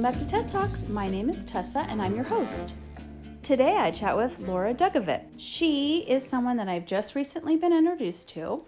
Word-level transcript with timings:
welcome 0.00 0.18
back 0.18 0.26
to 0.26 0.34
Tess 0.34 0.50
Talks. 0.50 0.88
My 0.88 1.08
name 1.08 1.28
is 1.28 1.44
Tessa 1.44 1.80
and 1.80 2.00
I'm 2.00 2.14
your 2.14 2.24
host. 2.24 2.74
Today 3.42 3.76
I 3.76 3.90
chat 3.90 4.16
with 4.16 4.38
Laura 4.38 4.72
Dugavic. 4.72 5.26
She 5.36 6.06
is 6.08 6.26
someone 6.26 6.56
that 6.56 6.70
I've 6.70 6.86
just 6.86 7.14
recently 7.14 7.56
been 7.56 7.74
introduced 7.74 8.30
to 8.30 8.64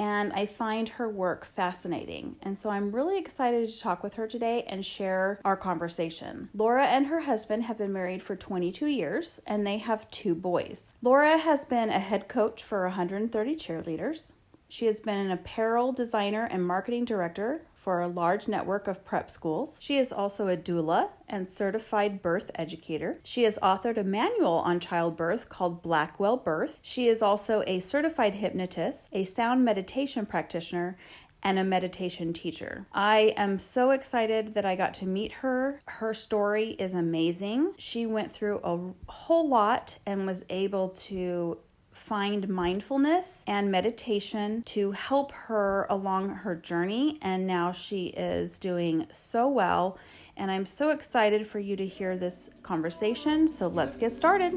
and 0.00 0.32
I 0.32 0.44
find 0.44 0.88
her 0.88 1.08
work 1.08 1.44
fascinating. 1.44 2.34
And 2.42 2.58
so 2.58 2.68
I'm 2.68 2.90
really 2.90 3.16
excited 3.16 3.68
to 3.68 3.78
talk 3.78 4.02
with 4.02 4.14
her 4.14 4.26
today 4.26 4.64
and 4.66 4.84
share 4.84 5.40
our 5.44 5.56
conversation. 5.56 6.48
Laura 6.52 6.86
and 6.86 7.06
her 7.06 7.20
husband 7.20 7.62
have 7.62 7.78
been 7.78 7.92
married 7.92 8.20
for 8.20 8.34
22 8.34 8.86
years 8.86 9.40
and 9.46 9.64
they 9.64 9.78
have 9.78 10.10
two 10.10 10.34
boys. 10.34 10.94
Laura 11.00 11.38
has 11.38 11.64
been 11.64 11.90
a 11.90 12.00
head 12.00 12.26
coach 12.26 12.60
for 12.60 12.82
130 12.82 13.54
cheerleaders. 13.54 14.32
She 14.68 14.86
has 14.86 14.98
been 14.98 15.18
an 15.18 15.30
apparel 15.30 15.92
designer 15.92 16.48
and 16.50 16.66
marketing 16.66 17.04
director 17.04 17.62
for 17.82 18.00
a 18.00 18.06
large 18.06 18.46
network 18.46 18.86
of 18.86 19.04
prep 19.04 19.28
schools. 19.28 19.78
She 19.82 19.98
is 19.98 20.12
also 20.12 20.46
a 20.46 20.56
doula 20.56 21.08
and 21.28 21.46
certified 21.46 22.22
birth 22.22 22.48
educator. 22.54 23.18
She 23.24 23.42
has 23.42 23.58
authored 23.60 23.96
a 23.96 24.04
manual 24.04 24.62
on 24.64 24.78
childbirth 24.78 25.48
called 25.48 25.82
Blackwell 25.82 26.36
Birth. 26.36 26.78
She 26.80 27.08
is 27.08 27.20
also 27.20 27.64
a 27.66 27.80
certified 27.80 28.34
hypnotist, 28.34 29.08
a 29.12 29.24
sound 29.24 29.64
meditation 29.64 30.26
practitioner, 30.26 30.96
and 31.42 31.58
a 31.58 31.64
meditation 31.64 32.32
teacher. 32.32 32.86
I 32.92 33.34
am 33.36 33.58
so 33.58 33.90
excited 33.90 34.54
that 34.54 34.64
I 34.64 34.76
got 34.76 34.94
to 34.94 35.06
meet 35.06 35.32
her. 35.32 35.80
Her 35.86 36.14
story 36.14 36.70
is 36.78 36.94
amazing. 36.94 37.72
She 37.78 38.06
went 38.06 38.30
through 38.30 38.60
a 38.62 39.10
whole 39.10 39.48
lot 39.48 39.96
and 40.06 40.24
was 40.24 40.44
able 40.50 40.90
to 40.90 41.58
find 42.02 42.48
mindfulness 42.48 43.44
and 43.46 43.70
meditation 43.70 44.60
to 44.64 44.90
help 44.90 45.30
her 45.30 45.86
along 45.88 46.30
her 46.30 46.56
journey. 46.56 47.16
And 47.22 47.46
now 47.46 47.70
she 47.70 48.06
is 48.06 48.58
doing 48.58 49.06
so 49.12 49.46
well. 49.48 49.98
And 50.36 50.50
I'm 50.50 50.66
so 50.66 50.90
excited 50.90 51.46
for 51.46 51.60
you 51.60 51.76
to 51.76 51.86
hear 51.86 52.16
this 52.16 52.50
conversation. 52.64 53.46
So 53.46 53.68
let's 53.68 53.96
get 53.96 54.10
started. 54.10 54.52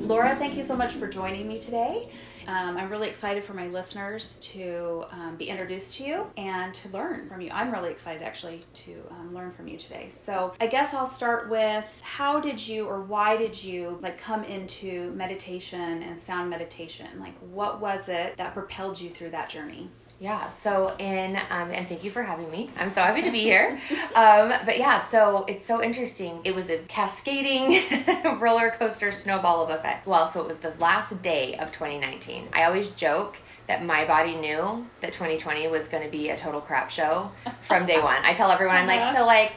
Laura, 0.00 0.34
thank 0.34 0.56
you 0.56 0.64
so 0.64 0.74
much 0.76 0.94
for 0.94 1.06
joining 1.06 1.46
me 1.46 1.60
today. 1.60 2.10
Um, 2.46 2.76
I'm 2.76 2.88
really 2.88 3.08
excited 3.08 3.44
for 3.44 3.54
my 3.54 3.68
listeners 3.68 4.38
to 4.52 5.04
um, 5.10 5.36
be 5.36 5.46
introduced 5.46 5.96
to 5.98 6.04
you 6.04 6.30
and 6.36 6.72
to 6.74 6.88
learn 6.90 7.28
from 7.28 7.40
you. 7.40 7.50
I'm 7.52 7.72
really 7.72 7.90
excited 7.90 8.22
actually 8.22 8.64
to 8.74 9.02
um, 9.10 9.34
learn 9.34 9.52
from 9.52 9.68
you 9.68 9.78
today. 9.78 10.08
So 10.10 10.54
I 10.60 10.66
guess 10.66 10.94
I'll 10.94 11.06
start 11.06 11.48
with 11.48 12.00
how 12.04 12.40
did 12.40 12.66
you 12.66 12.86
or 12.86 13.02
why 13.02 13.36
did 13.36 13.62
you 13.62 13.98
like 14.02 14.18
come 14.18 14.44
into 14.44 15.12
meditation 15.12 16.02
and 16.02 16.18
sound 16.18 16.50
meditation? 16.50 17.08
Like 17.18 17.36
what 17.38 17.80
was 17.80 18.08
it 18.08 18.36
that 18.36 18.54
propelled 18.54 19.00
you 19.00 19.10
through 19.10 19.30
that 19.30 19.48
journey? 19.48 19.90
Yeah, 20.22 20.50
so 20.50 20.94
in, 21.00 21.34
um, 21.50 21.72
and 21.72 21.88
thank 21.88 22.04
you 22.04 22.10
for 22.12 22.22
having 22.22 22.48
me. 22.48 22.70
I'm 22.78 22.90
so 22.90 23.02
happy 23.02 23.22
to 23.22 23.32
be 23.32 23.40
here. 23.40 23.80
um, 24.14 24.52
but 24.64 24.78
yeah, 24.78 25.00
so 25.00 25.44
it's 25.48 25.66
so 25.66 25.82
interesting. 25.82 26.38
It 26.44 26.54
was 26.54 26.70
a 26.70 26.78
cascading 26.78 27.82
roller 28.38 28.70
coaster 28.70 29.10
snowball 29.10 29.64
of 29.64 29.70
effect. 29.70 30.06
Well, 30.06 30.28
so 30.28 30.40
it 30.40 30.46
was 30.46 30.58
the 30.58 30.74
last 30.78 31.24
day 31.24 31.56
of 31.56 31.72
2019. 31.72 32.50
I 32.52 32.62
always 32.62 32.92
joke 32.92 33.36
that 33.66 33.84
my 33.84 34.04
body 34.04 34.36
knew 34.36 34.86
that 35.00 35.12
2020 35.12 35.66
was 35.66 35.88
going 35.88 36.04
to 36.04 36.08
be 36.08 36.28
a 36.28 36.36
total 36.36 36.60
crap 36.60 36.92
show 36.92 37.32
from 37.62 37.84
day 37.84 38.00
one. 38.00 38.24
I 38.24 38.32
tell 38.32 38.52
everyone, 38.52 38.76
I'm 38.76 38.86
like, 38.86 39.16
so 39.16 39.26
like, 39.26 39.54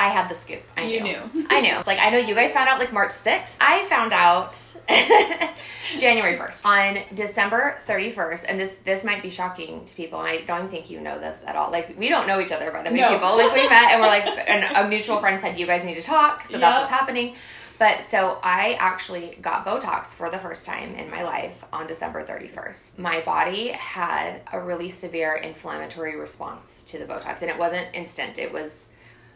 I 0.00 0.08
had 0.08 0.30
the 0.30 0.34
scoop. 0.34 0.62
I 0.78 0.84
You 0.84 1.00
knew. 1.02 1.18
knew. 1.34 1.46
I 1.50 1.60
knew. 1.60 1.74
It's 1.76 1.86
like 1.86 1.98
I 2.00 2.08
know 2.10 2.16
you 2.18 2.34
guys 2.34 2.52
found 2.54 2.68
out 2.70 2.78
like 2.78 2.92
March 2.92 3.10
6th. 3.10 3.56
I 3.60 3.84
found 3.84 4.12
out 4.14 4.56
January 5.98 6.36
1st. 6.36 6.64
On 6.64 6.98
December 7.14 7.76
31st, 7.86 8.46
and 8.48 8.58
this 8.58 8.78
this 8.78 9.04
might 9.04 9.22
be 9.22 9.30
shocking 9.30 9.84
to 9.84 9.94
people, 9.94 10.18
and 10.20 10.28
I 10.28 10.40
don't 10.42 10.70
think 10.70 10.90
you 10.90 11.00
know 11.00 11.18
this 11.18 11.44
at 11.46 11.54
all. 11.56 11.70
Like 11.70 11.98
we 11.98 12.08
don't 12.08 12.26
know 12.26 12.40
each 12.40 12.52
other 12.52 12.70
by 12.70 12.82
the 12.82 12.90
way, 12.90 12.96
No. 13.00 13.12
people. 13.12 13.36
Like 13.36 13.52
we 13.54 13.68
met 13.68 13.92
and 13.92 14.00
we're 14.00 14.08
like 14.08 14.24
and 14.48 14.64
a 14.76 14.88
mutual 14.88 15.18
friend 15.18 15.40
said 15.40 15.58
you 15.58 15.66
guys 15.66 15.84
need 15.84 15.94
to 15.96 16.02
talk, 16.02 16.46
so 16.46 16.58
that's 16.58 16.80
what's 16.80 16.90
happening. 16.90 17.34
But 17.78 18.02
so 18.04 18.38
I 18.42 18.76
actually 18.78 19.38
got 19.40 19.64
Botox 19.66 20.08
for 20.08 20.30
the 20.30 20.38
first 20.38 20.66
time 20.66 20.94
in 20.96 21.10
my 21.10 21.22
life 21.22 21.56
on 21.72 21.86
December 21.86 22.22
31st. 22.24 22.98
My 22.98 23.20
body 23.22 23.68
had 23.68 24.42
a 24.52 24.60
really 24.60 24.90
severe 24.90 25.34
inflammatory 25.36 26.16
response 26.16 26.84
to 26.90 26.98
the 26.98 27.06
Botox, 27.06 27.40
and 27.40 27.50
it 27.50 27.58
wasn't 27.58 27.86
instant. 27.94 28.38
It 28.38 28.52
was 28.52 28.92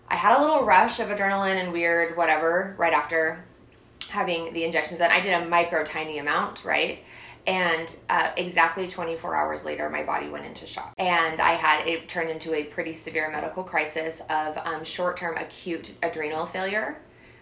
I 0.09 0.17
had 0.17 0.37
a 0.37 0.41
little 0.41 0.65
rush 0.65 1.01
of 1.01 1.09
adrenaline 1.09 1.63
and 1.63 1.73
weird 1.73 2.17
whatever 2.17 2.75
right 2.79 2.93
after 2.93 3.45
having 4.11 4.53
the 4.53 4.65
injections 4.65 5.01
done. 5.01 5.11
I 5.11 5.21
did 5.21 5.33
a 5.33 5.47
micro 5.47 5.85
tiny 5.85 6.19
amount, 6.19 6.65
right? 6.65 7.01
And 7.47 7.95
uh, 8.09 8.31
exactly 8.37 8.89
24 8.89 9.35
hours 9.35 9.65
later, 9.65 9.91
my 9.91 10.03
body 10.03 10.29
went 10.29 10.47
into 10.47 10.67
shock. 10.67 10.95
And 10.97 11.41
I 11.41 11.53
had 11.53 11.87
it 11.87 12.09
turned 12.09 12.31
into 12.31 12.55
a 12.55 12.65
pretty 12.65 12.95
severe 12.95 13.31
medical 13.31 13.63
crisis 13.63 14.23
of 14.31 14.57
um, 14.65 14.85
short 14.85 15.17
term 15.17 15.37
acute 15.37 15.93
adrenal 16.03 16.47
failure 16.47 16.99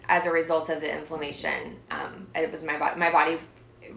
as 0.09 0.25
a 0.25 0.31
result 0.31 0.69
of 0.69 0.81
the 0.81 0.93
inflammation. 0.93 1.77
Um, 1.89 2.27
it 2.35 2.51
was 2.51 2.63
my 2.63 2.77
body, 2.77 2.99
my 2.99 3.11
body 3.11 3.39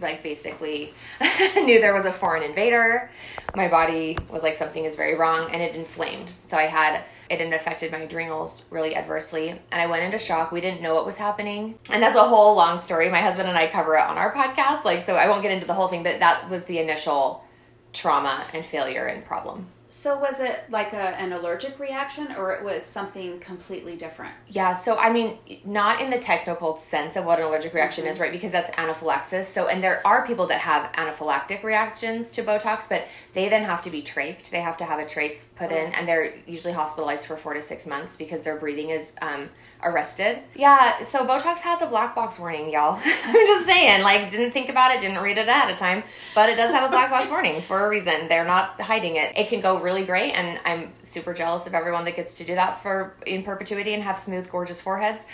like 0.00 0.22
basically 0.22 0.92
knew 1.56 1.80
there 1.80 1.94
was 1.94 2.04
a 2.04 2.12
foreign 2.12 2.42
invader. 2.42 3.10
My 3.54 3.68
body 3.68 4.16
was 4.30 4.42
like 4.42 4.56
something 4.56 4.84
is 4.84 4.94
very 4.94 5.14
wrong 5.14 5.50
and 5.50 5.62
it 5.62 5.74
inflamed. 5.74 6.30
So 6.42 6.56
I 6.56 6.64
had 6.64 7.02
it 7.30 7.40
had 7.40 7.52
affected 7.52 7.92
my 7.92 7.98
adrenals 7.98 8.66
really 8.70 8.94
adversely 8.94 9.50
and 9.50 9.82
I 9.82 9.86
went 9.86 10.04
into 10.04 10.18
shock. 10.18 10.52
We 10.52 10.60
didn't 10.60 10.82
know 10.82 10.94
what 10.94 11.06
was 11.06 11.18
happening. 11.18 11.78
And 11.90 12.02
that's 12.02 12.16
a 12.16 12.22
whole 12.22 12.54
long 12.54 12.78
story. 12.78 13.08
My 13.08 13.20
husband 13.20 13.48
and 13.48 13.58
I 13.58 13.66
cover 13.66 13.96
it 13.96 14.02
on 14.02 14.18
our 14.18 14.32
podcast. 14.34 14.84
Like 14.84 15.02
so 15.02 15.16
I 15.16 15.28
won't 15.28 15.42
get 15.42 15.52
into 15.52 15.66
the 15.66 15.74
whole 15.74 15.88
thing, 15.88 16.02
but 16.02 16.20
that 16.20 16.48
was 16.50 16.64
the 16.64 16.78
initial 16.78 17.44
trauma 17.92 18.44
and 18.52 18.64
failure 18.64 19.06
and 19.06 19.24
problem. 19.24 19.66
So 19.88 20.18
was 20.18 20.40
it 20.40 20.64
like 20.68 20.92
a, 20.92 21.16
an 21.18 21.32
allergic 21.32 21.78
reaction 21.78 22.34
or 22.36 22.52
it 22.52 22.64
was 22.64 22.84
something 22.84 23.38
completely 23.38 23.96
different? 23.96 24.34
Yeah, 24.48 24.74
so 24.74 24.96
I 24.96 25.12
mean, 25.12 25.38
not 25.64 26.00
in 26.00 26.10
the 26.10 26.18
technical 26.18 26.76
sense 26.76 27.16
of 27.16 27.24
what 27.24 27.38
an 27.38 27.44
allergic 27.44 27.72
reaction 27.72 28.06
is, 28.06 28.16
mm-hmm. 28.16 28.24
right? 28.24 28.32
Because 28.32 28.50
that's 28.50 28.76
anaphylaxis. 28.76 29.48
So, 29.48 29.68
and 29.68 29.82
there 29.82 30.04
are 30.04 30.26
people 30.26 30.48
that 30.48 30.60
have 30.60 30.90
anaphylactic 30.92 31.62
reactions 31.62 32.30
to 32.32 32.42
Botox, 32.42 32.88
but 32.88 33.06
they 33.32 33.48
then 33.48 33.62
have 33.62 33.80
to 33.82 33.90
be 33.90 34.02
trached. 34.02 34.50
They 34.50 34.60
have 34.60 34.76
to 34.78 34.84
have 34.84 34.98
a 34.98 35.04
trach 35.04 35.38
put 35.56 35.72
in, 35.72 35.92
and 35.94 36.06
they're 36.06 36.34
usually 36.46 36.72
hospitalized 36.72 37.26
for 37.26 37.36
four 37.36 37.54
to 37.54 37.62
six 37.62 37.86
months 37.86 38.16
because 38.16 38.42
their 38.42 38.56
breathing 38.56 38.90
is 38.90 39.16
um, 39.22 39.48
arrested. 39.82 40.38
Yeah, 40.54 41.02
so 41.02 41.26
Botox 41.26 41.60
has 41.60 41.82
a 41.82 41.86
black 41.86 42.14
box 42.14 42.38
warning, 42.38 42.70
y'all. 42.70 43.00
I'm 43.04 43.46
just 43.46 43.66
saying, 43.66 44.02
like, 44.02 44.30
didn't 44.30 44.52
think 44.52 44.68
about 44.68 44.94
it, 44.94 45.00
didn't 45.00 45.22
read 45.22 45.38
it 45.38 45.48
ahead 45.48 45.70
of 45.70 45.78
time, 45.78 46.02
but 46.34 46.48
it 46.48 46.56
does 46.56 46.70
have 46.70 46.84
a 46.84 46.90
black 46.90 47.10
box 47.10 47.30
warning 47.30 47.62
for 47.62 47.86
a 47.86 47.88
reason. 47.88 48.28
They're 48.28 48.44
not 48.44 48.80
hiding 48.80 49.16
it. 49.16 49.36
It 49.36 49.48
can 49.48 49.60
go 49.60 49.80
really 49.80 50.04
great, 50.04 50.32
and 50.32 50.60
I'm 50.64 50.92
super 51.02 51.32
jealous 51.32 51.66
of 51.66 51.74
everyone 51.74 52.04
that 52.04 52.16
gets 52.16 52.36
to 52.38 52.44
do 52.44 52.54
that 52.54 52.82
for 52.82 53.14
in 53.26 53.42
perpetuity 53.42 53.94
and 53.94 54.02
have 54.02 54.18
smooth, 54.18 54.50
gorgeous 54.50 54.80
foreheads. 54.80 55.24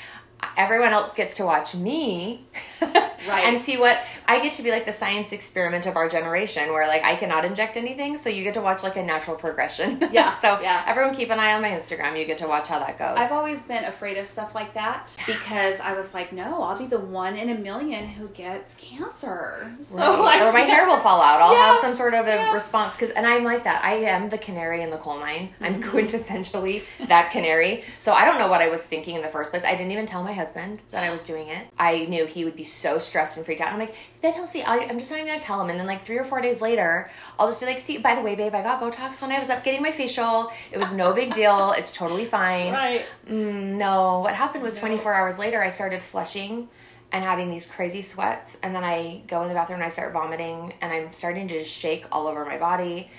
Everyone 0.57 0.93
else 0.93 1.15
gets 1.15 1.35
to 1.35 1.45
watch 1.45 1.75
me 1.75 2.45
Right. 2.83 3.45
and 3.45 3.61
see 3.61 3.79
what 3.79 4.01
I 4.27 4.41
get 4.43 4.55
to 4.55 4.63
be 4.65 4.71
like 4.71 4.85
the 4.85 4.93
science 4.93 5.31
experiment 5.33 5.87
of 5.87 5.97
our 5.97 6.09
generation 6.09 6.71
where 6.73 6.87
like 6.89 7.05
I 7.05 7.15
cannot 7.17 7.45
inject 7.45 7.77
anything, 7.77 8.17
so 8.17 8.29
you 8.29 8.43
get 8.43 8.55
to 8.55 8.61
watch 8.61 8.83
like 8.83 8.97
a 8.97 9.03
natural 9.03 9.37
progression. 9.37 10.03
Yeah, 10.13 10.33
so 10.33 10.59
yeah. 10.61 10.83
everyone 10.87 11.15
keep 11.15 11.31
an 11.31 11.39
eye 11.39 11.53
on 11.55 11.63
my 11.63 11.71
Instagram. 11.71 12.19
You 12.19 12.25
get 12.27 12.39
to 12.39 12.49
watch 12.49 12.69
how 12.69 12.81
that 12.81 12.99
goes. 12.99 13.17
I've 13.17 13.31
always 13.33 13.63
been 13.63 13.85
afraid 13.85 14.19
of 14.19 14.27
stuff 14.27 14.55
like 14.55 14.75
that 14.75 15.17
because 15.27 15.79
I 15.81 15.95
was 15.95 16.13
like, 16.13 16.33
no, 16.33 16.63
I'll 16.63 16.77
be 16.79 16.87
the 16.87 16.99
one 16.99 17.37
in 17.37 17.49
a 17.49 17.55
million 17.55 18.07
who 18.07 18.29
gets 18.29 18.75
cancer. 18.75 19.73
So 19.81 19.97
Right. 20.23 20.43
Or 20.43 20.53
my 20.53 20.61
hair 20.73 20.87
will 20.87 20.99
fall 20.99 21.23
out. 21.23 21.41
I'll 21.41 21.55
Yeah. 21.55 21.67
have 21.73 21.79
some 21.79 21.95
sort 21.95 22.15
of 22.15 22.27
a 22.27 22.31
Yeah. 22.31 22.53
response 22.53 22.95
because, 22.95 23.11
and 23.11 23.27
I'm 23.27 23.45
like 23.45 23.65
that. 23.65 23.85
I 23.85 23.95
am 23.95 24.29
the 24.29 24.39
canary 24.39 24.83
in 24.83 24.91
the 24.91 24.99
coal 24.99 25.19
mine. 25.19 25.51
I'm 25.61 25.81
Mm-hmm. 25.81 25.97
quintessentially 25.97 26.83
that 27.09 27.31
canary. 27.31 27.85
So 28.01 28.13
I 28.13 28.25
don't 28.25 28.39
know 28.39 28.49
what 28.49 28.61
I 28.61 28.69
was 28.69 28.83
thinking 28.83 29.15
in 29.17 29.23
the 29.23 29.29
first 29.29 29.51
place. 29.51 29.65
I 29.65 29.73
didn't 29.77 29.93
even 29.93 30.07
tell 30.07 30.23
my 30.23 30.32
husband 30.33 30.83
that 30.91 31.05
I 31.05 31.11
was 31.11 31.25
doing 31.25 31.49
it. 31.49 31.67
I 31.79 32.07
knew 32.07 32.27
he 32.27 32.45
would 32.45 32.57
be 32.57 32.65
so 32.65 32.99
stressed 32.99 33.37
and 33.37 33.47
freaked 33.47 33.61
out. 33.61 33.73
And 33.73 33.83
I'm 33.83 33.89
like, 33.89 33.97
then 34.21 34.35
he'll 34.35 34.47
see. 34.47 34.63
I, 34.63 34.79
I'm 34.79 34.99
just 34.99 35.11
not 35.11 35.19
even 35.19 35.29
gonna 35.29 35.41
tell 35.41 35.61
him. 35.61 35.71
And 35.71 35.79
then 35.79 35.87
like 35.87 36.05
three 36.05 36.19
or 36.19 36.25
four 36.25 36.41
days 36.41 36.61
later, 36.61 37.11
I'll 37.39 37.49
just 37.49 37.61
be 37.61 37.67
like, 37.67 37.79
see, 37.79 37.99
by 37.99 38.15
the 38.15 38.23
way, 38.23 38.35
babe, 38.35 38.55
I 38.55 38.63
got 38.63 38.81
Botox 38.81 39.21
when 39.21 39.33
I 39.33 39.39
was 39.39 39.51
up 39.51 39.65
getting 39.65 39.83
my 39.83 39.93
facial. 39.93 40.53
It 40.71 40.79
was 40.79 40.93
no 40.93 41.13
big 41.13 41.35
deal. 41.35 41.75
It's 41.83 41.93
totally 41.93 42.25
fine. 42.27 42.73
Right. 42.73 43.05
Mm, 43.29 43.77
no, 43.77 44.21
what 44.21 44.35
happened 44.35 44.63
was 44.63 44.77
24 44.79 45.13
hours 45.13 45.39
later, 45.39 45.61
I 45.61 45.71
started 45.71 46.03
flushing 46.03 46.69
and 47.13 47.23
having 47.25 47.51
these 47.51 47.67
crazy 47.67 48.03
sweats. 48.03 48.57
And 48.63 48.75
then 48.75 48.85
I 48.85 49.23
go 49.27 49.43
in 49.43 49.49
the 49.49 49.55
bathroom 49.55 49.81
and 49.81 49.85
I 49.85 49.89
start 49.89 50.13
vomiting 50.13 50.73
and 50.81 50.93
I'm 50.93 51.13
starting 51.13 51.49
to 51.49 51.59
just 51.61 51.73
shake 51.73 52.07
all 52.13 52.27
over 52.27 52.45
my 52.45 52.59
body. 52.59 53.11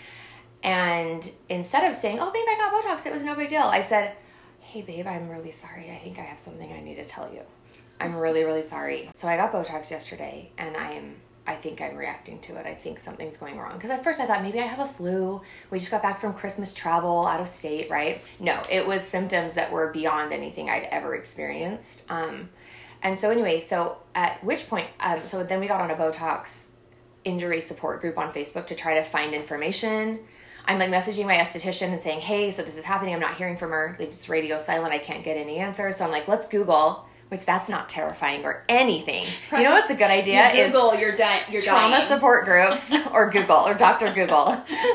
And 0.64 1.30
instead 1.50 1.90
of 1.90 1.96
saying, 1.96 2.20
oh, 2.20 2.32
babe, 2.32 2.46
I 2.48 2.56
got 2.58 2.84
Botox, 2.84 3.06
it 3.06 3.14
was 3.14 3.24
no 3.24 3.36
big 3.36 3.50
deal, 3.50 3.64
I 3.64 3.82
said, 3.82 4.16
hey, 4.74 4.82
babe, 4.82 5.06
I'm 5.06 5.30
really 5.30 5.52
sorry. 5.52 5.92
I 5.92 6.00
think 6.04 6.18
I 6.18 6.24
have 6.24 6.40
something 6.40 6.74
I 6.74 6.82
need 6.82 6.96
to 6.96 7.06
tell 7.06 7.32
you. 7.32 7.42
I'm 8.02 8.16
really, 8.16 8.44
really 8.44 8.64
sorry. 8.64 9.12
So 9.14 9.28
I 9.28 9.38
got 9.38 9.54
Botox 9.54 9.92
yesterday 9.92 10.50
and 10.58 10.76
I 10.76 10.94
am. 10.94 11.18
I 11.46 11.54
think 11.54 11.80
I'm 11.80 11.96
reacting 11.96 12.40
to 12.40 12.56
it. 12.56 12.66
I 12.66 12.74
think 12.74 12.98
something's 12.98 13.38
going 13.38 13.60
wrong. 13.60 13.74
Because 13.74 13.92
at 13.92 14.04
first 14.04 14.20
I 14.20 14.26
thought 14.26 14.42
maybe 14.42 14.60
I 14.60 14.64
have 14.64 14.80
a 14.80 14.92
flu. 14.92 15.42
We 15.70 15.78
just 15.78 15.92
got 15.92 16.02
back 16.02 16.20
from 16.20 16.34
Christmas 16.34 16.74
travel 16.74 17.28
out 17.28 17.40
of 17.40 17.48
state, 17.48 17.88
right? 17.92 18.24
No, 18.40 18.64
it 18.68 18.88
was 18.88 19.04
symptoms 19.04 19.54
that 19.54 19.72
were 19.72 19.92
beyond 19.92 20.34
anything 20.34 20.72
I'd 20.72 20.88
ever 20.90 21.14
experienced. 21.14 22.10
Um, 22.10 22.50
and 23.04 23.20
so, 23.20 23.30
anyway, 23.30 23.60
so 23.60 23.98
at 24.16 24.44
which 24.44 24.68
point, 24.68 24.88
um, 25.00 25.20
so 25.26 25.44
then 25.44 25.60
we 25.60 25.68
got 25.68 25.82
on 25.82 25.92
a 25.92 25.96
Botox 25.96 26.70
injury 27.24 27.62
support 27.62 28.02
group 28.02 28.18
on 28.18 28.34
Facebook 28.34 28.66
to 28.68 28.76
try 28.76 28.96
to 28.96 29.04
find 29.04 29.36
information. 29.36 30.22
I'm 30.66 30.80
like 30.80 30.90
messaging 30.90 31.26
my 31.26 31.36
esthetician 31.36 31.90
and 31.90 32.00
saying, 32.00 32.22
hey, 32.22 32.52
so 32.52 32.64
this 32.64 32.78
is 32.78 32.86
happening. 32.86 33.14
I'm 33.14 33.20
not 33.20 33.36
hearing 33.36 33.58
from 33.58 33.72
her. 33.72 33.96
Like, 34.00 34.10
it's 34.10 34.30
radio 34.30 34.60
silent. 34.60 34.94
I 34.94 34.98
can't 34.98 35.24
get 35.24 35.38
any 35.38 35.58
answers. 35.58 35.98
So 35.98 36.06
I'm 36.06 36.12
like, 36.12 36.28
let's 36.28 36.48
Google 36.48 37.06
which 37.34 37.46
that's 37.46 37.68
not 37.68 37.90
terrifying 37.90 38.46
or 38.46 38.64
anything. 38.70 39.26
Right. 39.52 39.64
You 39.64 39.66
know 39.68 39.74
what's 39.74 39.90
a 39.90 39.96
good 39.96 40.12
idea? 40.12 40.54
You 40.56 40.68
Google 40.68 40.92
is 40.92 41.02
your, 41.02 41.16
di- 41.16 41.44
your 41.50 41.64
trauma 41.64 41.98
dying. 41.98 42.08
support 42.08 42.46
groups 42.46 42.94
or 43.12 43.32
Google 43.32 43.68
or 43.68 43.74
Dr. 43.74 44.14
Google. 44.14 44.46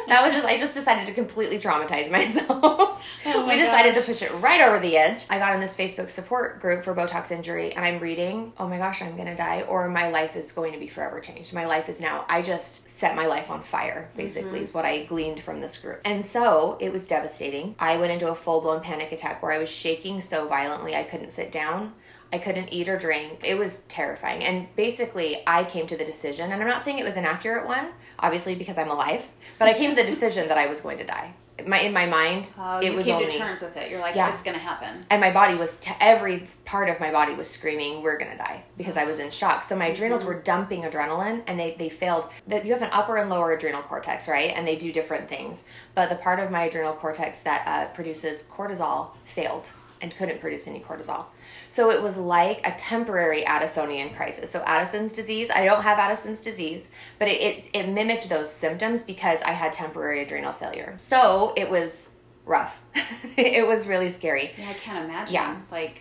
that 0.06 0.22
was 0.22 0.32
just 0.34 0.46
I 0.46 0.56
just 0.56 0.72
decided 0.72 1.08
to 1.08 1.14
completely 1.14 1.58
traumatize 1.58 2.08
myself. 2.12 3.04
Oh 3.26 3.44
my 3.44 3.56
we 3.56 3.60
decided 3.60 3.96
gosh. 3.96 4.04
to 4.04 4.12
push 4.12 4.22
it 4.22 4.32
right 4.34 4.60
over 4.60 4.78
the 4.78 4.96
edge. 4.96 5.24
I 5.28 5.40
got 5.40 5.52
in 5.52 5.60
this 5.60 5.76
Facebook 5.76 6.10
support 6.10 6.60
group 6.60 6.84
for 6.84 6.94
Botox 6.94 7.32
injury 7.32 7.74
and 7.74 7.84
I'm 7.84 7.98
reading, 7.98 8.52
oh 8.56 8.68
my 8.68 8.78
gosh, 8.78 9.02
I'm 9.02 9.16
gonna 9.16 9.36
die, 9.36 9.62
or 9.62 9.88
my 9.88 10.10
life 10.10 10.36
is 10.36 10.52
going 10.52 10.72
to 10.74 10.78
be 10.78 10.86
forever 10.86 11.18
changed. 11.18 11.52
My 11.52 11.66
life 11.66 11.88
is 11.88 12.00
now 12.00 12.24
I 12.28 12.42
just 12.42 12.88
set 12.88 13.16
my 13.16 13.26
life 13.26 13.50
on 13.50 13.64
fire, 13.64 14.10
basically, 14.16 14.50
mm-hmm. 14.50 14.62
is 14.62 14.74
what 14.74 14.84
I 14.84 15.02
gleaned 15.02 15.40
from 15.40 15.60
this 15.60 15.76
group. 15.76 16.00
And 16.04 16.24
so 16.24 16.78
it 16.80 16.92
was 16.92 17.08
devastating. 17.08 17.74
I 17.80 17.96
went 17.96 18.12
into 18.12 18.30
a 18.30 18.34
full 18.36 18.60
blown 18.60 18.80
panic 18.80 19.10
attack 19.10 19.42
where 19.42 19.50
I 19.50 19.58
was 19.58 19.68
shaking 19.68 20.20
so 20.20 20.46
violently 20.46 20.94
I 20.94 21.02
couldn't 21.02 21.32
sit 21.32 21.50
down. 21.50 21.94
I 22.32 22.38
couldn't 22.38 22.72
eat 22.72 22.88
or 22.88 22.98
drink. 22.98 23.40
It 23.42 23.56
was 23.56 23.84
terrifying. 23.84 24.44
And 24.44 24.74
basically, 24.76 25.42
I 25.46 25.64
came 25.64 25.86
to 25.86 25.96
the 25.96 26.04
decision, 26.04 26.52
and 26.52 26.60
I'm 26.62 26.68
not 26.68 26.82
saying 26.82 26.98
it 26.98 27.04
was 27.04 27.16
an 27.16 27.24
accurate 27.24 27.66
one, 27.66 27.88
obviously 28.18 28.54
because 28.54 28.76
I'm 28.76 28.90
alive, 28.90 29.28
but 29.58 29.68
I 29.68 29.74
came 29.74 29.90
to 29.90 29.96
the 29.96 30.06
decision 30.10 30.48
that 30.48 30.58
I 30.58 30.66
was 30.66 30.80
going 30.80 30.98
to 30.98 31.04
die. 31.04 31.32
My 31.66 31.80
in 31.80 31.92
my 31.92 32.06
mind, 32.06 32.50
oh, 32.56 32.78
it 32.78 32.84
you 32.84 32.94
was 32.94 33.04
came 33.04 33.16
only, 33.16 33.28
to 33.28 33.36
terms 33.36 33.62
with 33.62 33.76
it. 33.76 33.90
You're 33.90 33.98
like, 33.98 34.14
yeah. 34.14 34.30
it's 34.30 34.42
going 34.42 34.56
to 34.56 34.62
happen. 34.62 35.04
And 35.10 35.20
my 35.20 35.32
body 35.32 35.56
was 35.56 35.74
t- 35.80 35.92
every 35.98 36.46
part 36.64 36.88
of 36.88 37.00
my 37.00 37.10
body 37.10 37.34
was 37.34 37.50
screaming, 37.50 38.00
"We're 38.00 38.16
going 38.16 38.30
to 38.30 38.38
die," 38.38 38.62
because 38.76 38.96
I 38.96 39.02
was 39.02 39.18
in 39.18 39.32
shock. 39.32 39.64
So 39.64 39.74
my 39.74 39.86
adrenals 39.86 40.20
mm-hmm. 40.20 40.34
were 40.34 40.40
dumping 40.40 40.82
adrenaline, 40.82 41.42
and 41.48 41.58
they 41.58 41.74
they 41.76 41.88
failed. 41.88 42.30
That 42.46 42.64
you 42.64 42.72
have 42.74 42.82
an 42.82 42.90
upper 42.92 43.16
and 43.16 43.28
lower 43.28 43.50
adrenal 43.50 43.82
cortex, 43.82 44.28
right? 44.28 44.52
And 44.54 44.68
they 44.68 44.76
do 44.76 44.92
different 44.92 45.28
things. 45.28 45.64
But 45.96 46.10
the 46.10 46.14
part 46.14 46.38
of 46.38 46.52
my 46.52 46.62
adrenal 46.62 46.92
cortex 46.92 47.40
that 47.40 47.66
uh, 47.66 47.92
produces 47.92 48.44
cortisol 48.44 49.10
failed 49.24 49.66
and 50.00 50.14
couldn't 50.16 50.40
produce 50.40 50.68
any 50.68 50.78
cortisol. 50.78 51.24
So 51.68 51.90
it 51.90 52.02
was 52.02 52.16
like 52.16 52.66
a 52.66 52.72
temporary 52.78 53.42
Addisonian 53.42 54.14
crisis. 54.16 54.50
So 54.50 54.62
Addison's 54.66 55.12
disease, 55.12 55.50
I 55.50 55.64
don't 55.64 55.82
have 55.82 55.98
Addison's 55.98 56.40
disease, 56.40 56.90
but 57.18 57.28
it, 57.28 57.40
it, 57.40 57.70
it 57.72 57.88
mimicked 57.88 58.28
those 58.28 58.50
symptoms 58.50 59.04
because 59.04 59.42
I 59.42 59.50
had 59.50 59.72
temporary 59.72 60.22
adrenal 60.22 60.52
failure. 60.52 60.94
So 60.96 61.52
it 61.56 61.70
was 61.70 62.08
rough. 62.46 62.80
it 63.36 63.66
was 63.66 63.86
really 63.86 64.08
scary. 64.08 64.52
Yeah, 64.56 64.70
I 64.70 64.74
can't 64.74 65.04
imagine. 65.04 65.34
Yeah. 65.34 65.56
Like, 65.70 66.00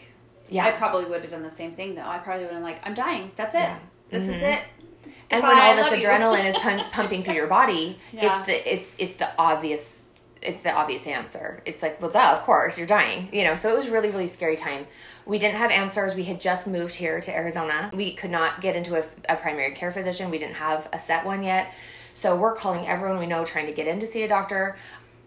yeah. 0.50 0.66
I 0.66 0.72
probably 0.72 1.06
would 1.06 1.22
have 1.22 1.32
done 1.32 1.44
the 1.44 1.50
same 1.50 1.74
thing 1.74 1.96
though. 1.96 2.08
I 2.08 2.20
probably 2.20 2.46
would 2.46 2.54
have 2.54 2.64
been 2.64 2.72
like, 2.72 2.86
I'm 2.88 2.94
dying. 2.94 3.32
That's 3.36 3.54
it. 3.54 3.60
Yeah. 3.60 3.80
This 4.10 4.24
mm-hmm. 4.24 4.34
is 4.34 4.42
it. 4.42 4.64
And 5.30 5.44
when 5.44 5.58
all 5.58 5.76
this 5.76 5.90
adrenaline 5.90 6.46
is 6.46 6.56
pumping 6.92 7.24
through 7.24 7.34
your 7.34 7.48
body, 7.48 7.98
yeah. 8.14 8.38
it's 8.38 8.46
the 8.46 8.74
it's 8.74 8.96
it's 8.98 9.14
the 9.16 9.30
obvious 9.38 10.08
it's 10.42 10.62
the 10.62 10.72
obvious 10.72 11.06
answer. 11.08 11.62
It's 11.66 11.82
like, 11.82 12.02
well, 12.02 12.12
duh, 12.12 12.38
of 12.38 12.44
course, 12.44 12.78
you're 12.78 12.88
dying. 12.88 13.30
You 13.34 13.44
know, 13.44 13.56
so 13.56 13.74
it 13.74 13.78
was 13.78 13.90
really, 13.90 14.10
really 14.10 14.28
scary 14.28 14.56
time. 14.56 14.88
We 15.28 15.40
didn't 15.40 15.58
have 15.58 15.72
answers. 15.72 16.16
We 16.16 16.24
had 16.24 16.40
just 16.40 16.68
moved 16.68 16.96
here 16.96 17.20
to 17.20 17.36
Arizona. 17.36 17.92
We 17.94 18.14
could 18.16 18.32
not 18.32 18.62
get 18.62 18.78
into 18.78 18.96
a, 18.96 19.04
a 19.28 19.36
primary 19.36 19.74
care 19.74 19.92
physician. 19.92 20.32
We 20.32 20.40
didn't 20.40 20.56
have 20.56 20.88
a 20.94 21.00
set 21.00 21.26
one 21.26 21.44
yet. 21.44 21.74
So 22.14 22.36
we're 22.36 22.56
calling 22.56 22.88
everyone 22.88 23.20
we 23.20 23.28
know 23.28 23.44
trying 23.44 23.68
to 23.68 23.74
get 23.74 23.88
in 23.88 24.00
to 24.00 24.08
see 24.08 24.24
a 24.24 24.28
doctor. 24.28 24.78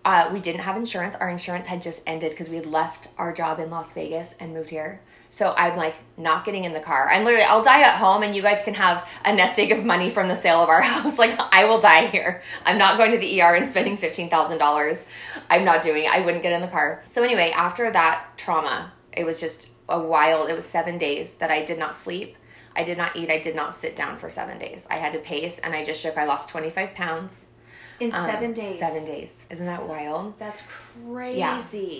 Uh, 0.05 0.31
we 0.32 0.41
didn't 0.41 0.62
have 0.62 0.76
insurance. 0.76 1.14
Our 1.17 1.29
insurance 1.29 1.67
had 1.67 1.82
just 1.82 2.02
ended 2.08 2.31
because 2.31 2.49
we 2.49 2.56
had 2.56 2.64
left 2.64 3.08
our 3.19 3.32
job 3.32 3.61
in 3.61 3.69
Las 3.69 3.93
Vegas 3.93 4.35
and 4.41 4.55
moved 4.55 4.70
here. 4.70 5.02
So 5.29 5.55
I'm 5.56 5.76
like 5.76 5.94
not 6.17 6.44
getting 6.44 6.64
in 6.64 6.73
the 6.73 6.81
car. 6.81 7.08
I'm 7.08 7.25
literally 7.25 7.44
I'll 7.44 7.62
die 7.62 7.82
at 7.82 7.96
home 7.96 8.23
and 8.23 8.35
you 8.35 8.43
guys 8.43 8.64
can 8.64 8.75
have 8.75 9.08
a 9.25 9.35
nest 9.35 9.58
egg 9.58 9.70
of 9.70 9.85
money 9.85 10.11
from 10.11 10.29
the 10.29 10.35
sale 10.35 10.61
of 10.61 10.69
our 10.69 10.81
house. 10.82 11.19
Like 11.19 11.38
I 11.38 11.67
will 11.67 11.81
die 11.81 12.06
here. 12.06 12.43
I'm 12.64 12.79
not 12.79 12.99
going 12.99 13.12
to 13.12 13.19
the 13.19 13.41
ER 13.41 13.55
and 13.55 13.69
spending 13.69 13.96
$15,000. 13.96 15.08
I'm 15.49 15.64
not 15.64 15.82
doing 15.82 16.05
it. 16.05 16.11
I 16.11 16.25
wouldn't 16.25 16.43
get 16.43 16.53
in 16.53 16.62
the 16.62 16.69
car. 16.69 17.03
So 17.06 17.23
anyway, 17.23 17.53
after 17.55 17.91
that 17.91 18.25
trauma, 18.37 18.93
it 19.12 19.25
was 19.25 19.38
just 19.38 19.69
a 19.90 20.00
wild, 20.00 20.48
it 20.48 20.54
was 20.54 20.64
seven 20.64 20.98
days 20.98 21.34
that 21.37 21.50
I 21.50 21.64
did 21.64 21.78
not 21.78 21.94
sleep. 21.94 22.37
I 22.75 22.84
did 22.84 22.96
not 22.96 23.16
eat. 23.16 23.31
I 23.31 23.40
did 23.40 23.56
not 23.56 23.75
sit 23.75 23.96
down 23.96 24.16
for 24.16 24.31
seven 24.31 24.58
days. 24.58 24.87
I 24.90 24.96
had 24.96 25.12
to 25.12 25.19
pace 25.19 25.58
and 25.58 25.75
I 25.75 25.84
just 25.84 26.00
shook. 26.00 26.16
I 26.16 26.25
lost 26.25 26.48
25 26.50 26.94
pounds. 26.94 27.46
In 27.98 28.14
um, 28.14 28.26
seven 28.26 28.52
days. 28.52 28.78
Seven 28.78 29.04
days. 29.04 29.46
Isn't 29.50 29.66
that 29.66 29.87
wild? 29.87 30.38
That's 30.38 30.62
crazy. 30.62 31.38